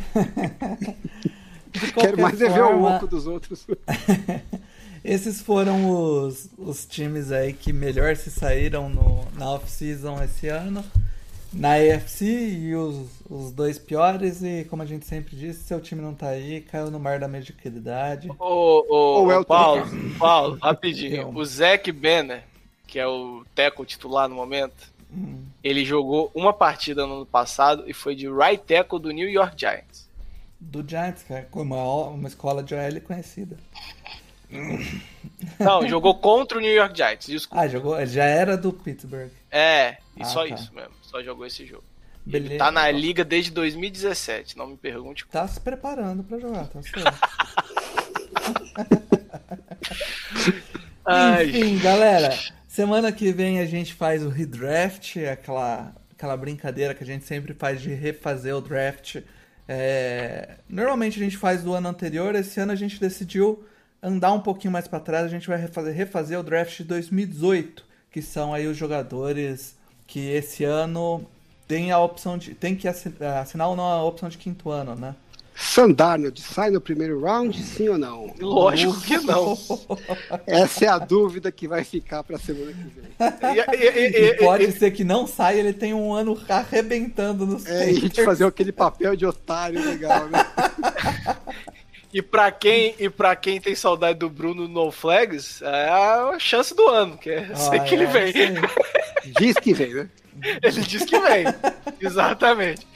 Quero 1.94 2.20
mais 2.20 2.40
é 2.40 2.48
ver 2.48 2.62
o 2.62 2.68
forma, 2.68 2.96
oco 2.96 3.06
dos 3.06 3.26
outros. 3.26 3.66
Esses 5.04 5.40
foram 5.40 5.88
os, 5.88 6.48
os 6.58 6.84
times 6.84 7.30
aí 7.30 7.52
que 7.52 7.72
melhor 7.72 8.16
se 8.16 8.30
saíram 8.30 8.88
no, 8.88 9.24
na 9.34 9.50
off-season 9.52 10.22
esse 10.22 10.48
ano. 10.48 10.84
Na 11.52 11.74
AFC 11.74 12.24
e 12.24 12.74
os, 12.74 13.06
os 13.30 13.52
dois 13.52 13.78
piores, 13.78 14.42
e 14.42 14.66
como 14.68 14.82
a 14.82 14.86
gente 14.86 15.06
sempre 15.06 15.36
disse, 15.36 15.62
seu 15.62 15.80
time 15.80 16.02
não 16.02 16.12
tá 16.12 16.28
aí, 16.28 16.60
caiu 16.60 16.90
no 16.90 16.98
mar 16.98 17.18
da 17.18 17.28
mediocridade. 17.28 18.28
Ô, 18.38 18.84
ô, 18.88 19.22
ô, 19.22 19.40
o 19.40 19.44
Paulo, 19.44 19.86
Paulo, 20.18 20.58
rapidinho. 20.60 21.22
Calma. 21.22 21.38
O 21.40 21.44
Zac 21.44 21.90
Banner, 21.92 22.42
que 22.86 22.98
é 22.98 23.06
o 23.06 23.44
tackle 23.54 23.86
titular 23.86 24.28
no 24.28 24.34
momento, 24.34 24.92
Hum, 25.12 25.44
ele 25.62 25.84
jogou 25.84 26.30
uma 26.34 26.52
partida 26.52 27.06
no 27.06 27.16
ano 27.16 27.26
passado 27.26 27.84
e 27.86 27.92
foi 27.94 28.14
de 28.14 28.28
right 28.28 28.62
tackle 28.64 28.98
do 29.00 29.10
New 29.10 29.28
York 29.28 29.54
Giants. 29.58 30.08
do 30.60 30.84
Giants, 30.86 31.22
cara, 31.22 31.46
com 31.50 31.62
uma, 31.62 31.82
uma 32.08 32.28
escola 32.28 32.62
de 32.62 32.74
OL 32.74 33.00
conhecida. 33.02 33.56
Não, 35.58 35.86
jogou 35.88 36.14
contra 36.18 36.58
o 36.58 36.60
New 36.60 36.72
York 36.72 36.96
Giants, 36.96 37.26
desculpa. 37.26 37.62
Ah, 37.64 37.68
jogou, 37.68 38.06
já 38.06 38.24
era 38.24 38.56
do 38.56 38.72
Pittsburgh. 38.72 39.30
É, 39.50 39.98
e 40.16 40.22
Ah, 40.22 40.24
só 40.24 40.46
tá. 40.46 40.54
isso 40.54 40.72
mesmo. 40.74 40.92
Só 41.02 41.22
jogou 41.22 41.46
esse 41.46 41.64
jogo. 41.66 41.84
Beleza. 42.24 42.52
Ele 42.54 42.58
tá 42.58 42.70
na 42.72 42.90
liga 42.90 43.24
desde 43.24 43.50
2017, 43.52 44.56
não 44.58 44.66
me 44.68 44.76
pergunte 44.76 45.24
como. 45.24 45.32
Tá 45.32 45.46
se 45.46 45.60
preparando 45.60 46.24
pra 46.24 46.38
jogar, 46.38 46.66
tá 46.68 46.80
Enfim, 51.44 51.78
galera, 51.78 52.36
semana 52.76 53.10
que 53.10 53.32
vem 53.32 53.58
a 53.58 53.64
gente 53.64 53.94
faz 53.94 54.22
o 54.22 54.28
redraft, 54.28 55.16
aquela, 55.24 55.94
aquela 56.12 56.36
brincadeira 56.36 56.92
que 56.94 57.02
a 57.02 57.06
gente 57.06 57.24
sempre 57.24 57.54
faz 57.54 57.80
de 57.80 57.88
refazer 57.88 58.54
o 58.54 58.60
draft. 58.60 59.22
É, 59.66 60.56
normalmente 60.68 61.18
a 61.18 61.24
gente 61.24 61.38
faz 61.38 61.62
do 61.62 61.72
ano 61.72 61.88
anterior, 61.88 62.34
esse 62.34 62.60
ano 62.60 62.72
a 62.72 62.76
gente 62.76 63.00
decidiu 63.00 63.64
andar 64.02 64.30
um 64.32 64.40
pouquinho 64.40 64.72
mais 64.74 64.86
pra 64.86 65.00
trás, 65.00 65.24
a 65.24 65.28
gente 65.28 65.48
vai 65.48 65.58
refazer, 65.58 65.94
refazer 65.94 66.38
o 66.38 66.42
draft 66.42 66.76
de 66.76 66.84
2018, 66.84 67.82
que 68.10 68.20
são 68.20 68.52
aí 68.52 68.66
os 68.66 68.76
jogadores 68.76 69.74
que 70.06 70.28
esse 70.28 70.62
ano 70.62 71.26
tem 71.66 71.92
a 71.92 71.98
opção 71.98 72.36
de. 72.36 72.54
tem 72.54 72.76
que 72.76 72.86
assi- 72.86 73.14
assinar 73.40 73.70
ou 73.70 73.74
não 73.74 73.84
a 73.84 74.04
opção 74.04 74.28
de 74.28 74.36
quinto 74.36 74.70
ano, 74.70 74.94
né? 74.94 75.14
Sandarnold 75.58 76.38
sai 76.40 76.70
no 76.70 76.80
primeiro 76.82 77.18
round, 77.20 77.60
sim 77.62 77.88
ou 77.88 77.96
não? 77.96 78.32
lógico 78.38 79.00
que 79.00 79.16
não. 79.18 79.56
Essa 80.46 80.84
é 80.84 80.88
a 80.88 80.98
dúvida 80.98 81.50
que 81.50 81.66
vai 81.66 81.82
ficar 81.82 82.22
pra 82.22 82.38
semana 82.38 82.72
que 82.72 82.78
vem. 82.78 83.06
E, 83.80 83.86
e- 83.98 84.30
e- 84.30 84.34
pode 84.34 84.64
e- 84.64 84.72
ser 84.72 84.90
que 84.90 85.02
não 85.02 85.26
saia, 85.26 85.60
ele 85.60 85.72
tem 85.72 85.94
um 85.94 86.12
ano 86.12 86.38
arrebentando 86.48 87.46
nos 87.46 87.64
É, 87.66 87.90
e 87.90 87.96
a 87.96 88.00
gente 88.00 88.22
fazer 88.22 88.44
aquele 88.44 88.70
papel 88.70 89.16
de 89.16 89.24
otário 89.24 89.82
legal, 89.82 90.26
né? 90.28 90.44
E 92.12 92.20
pra 92.22 92.50
quem, 92.50 92.94
e 92.98 93.08
pra 93.10 93.34
quem 93.34 93.60
tem 93.60 93.74
saudade 93.74 94.18
do 94.18 94.28
Bruno 94.30 94.68
No 94.68 94.90
Flags, 94.90 95.60
é 95.62 95.88
a 95.88 96.36
chance 96.38 96.74
do 96.74 96.86
ano, 96.88 97.16
que 97.18 97.30
é 97.30 97.54
sei 97.54 97.78
Ah, 97.78 97.82
que 97.82 97.94
ele 97.94 98.04
é, 98.04 98.06
vem. 98.06 98.28
isso 98.28 98.38
aí. 98.38 99.32
Diz 99.38 99.54
que 99.56 99.72
vem, 99.74 99.94
né? 99.94 100.08
Ele 100.62 100.80
diz 100.82 101.04
que 101.04 101.18
vem. 101.18 101.44
Exatamente. 102.00 102.86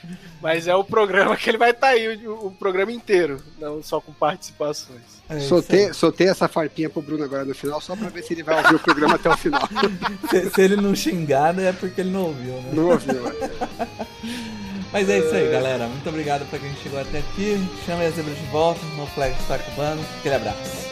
Mas 0.41 0.67
é 0.67 0.75
o 0.75 0.83
programa 0.83 1.37
que 1.37 1.51
ele 1.51 1.59
vai 1.59 1.71
estar 1.71 1.89
aí, 1.89 2.27
o, 2.27 2.47
o 2.47 2.51
programa 2.51 2.91
inteiro, 2.91 3.43
não 3.59 3.83
só 3.83 4.01
com 4.01 4.13
participações. 4.13 5.21
É 5.29 5.39
Soltei, 5.41 5.93
soltei 5.93 6.29
essa 6.29 6.49
farpinha 6.49 6.91
pro 6.91 7.03
Bruno 7.03 7.23
agora 7.23 7.45
no 7.45 7.55
final, 7.55 7.81
só 7.81 7.95
pra 7.95 8.09
ver 8.09 8.23
se 8.23 8.33
ele 8.33 8.43
vai 8.43 8.57
ouvir 8.63 8.75
o 8.75 8.81
programa 8.81 9.15
até 9.15 9.29
o 9.31 9.37
final. 9.37 9.63
Se, 10.29 10.51
se 10.51 10.61
ele 10.61 10.77
não 10.77 10.95
xingar, 10.95 11.57
é 11.59 11.73
porque 11.73 12.01
ele 12.01 12.11
não 12.11 12.27
ouviu, 12.27 12.55
né? 12.55 12.71
Não 12.73 12.89
ouviu, 12.89 13.23
né? 13.23 13.33
Mas 14.93 15.09
é 15.09 15.19
isso 15.19 15.35
aí, 15.35 15.51
galera. 15.51 15.87
Muito 15.87 16.09
obrigado 16.09 16.49
pra 16.51 16.59
quem 16.59 16.75
chegou 16.83 17.01
até 17.01 17.19
aqui. 17.19 17.57
Chama 17.87 18.03
a 18.03 18.11
zebra 18.11 18.35
de 18.35 18.47
volta. 18.47 18.81
No 18.97 19.07
flag 19.07 19.35
está 19.41 19.55
acabando. 19.55 20.05
Aquele 20.19 20.35
abraço. 20.35 20.90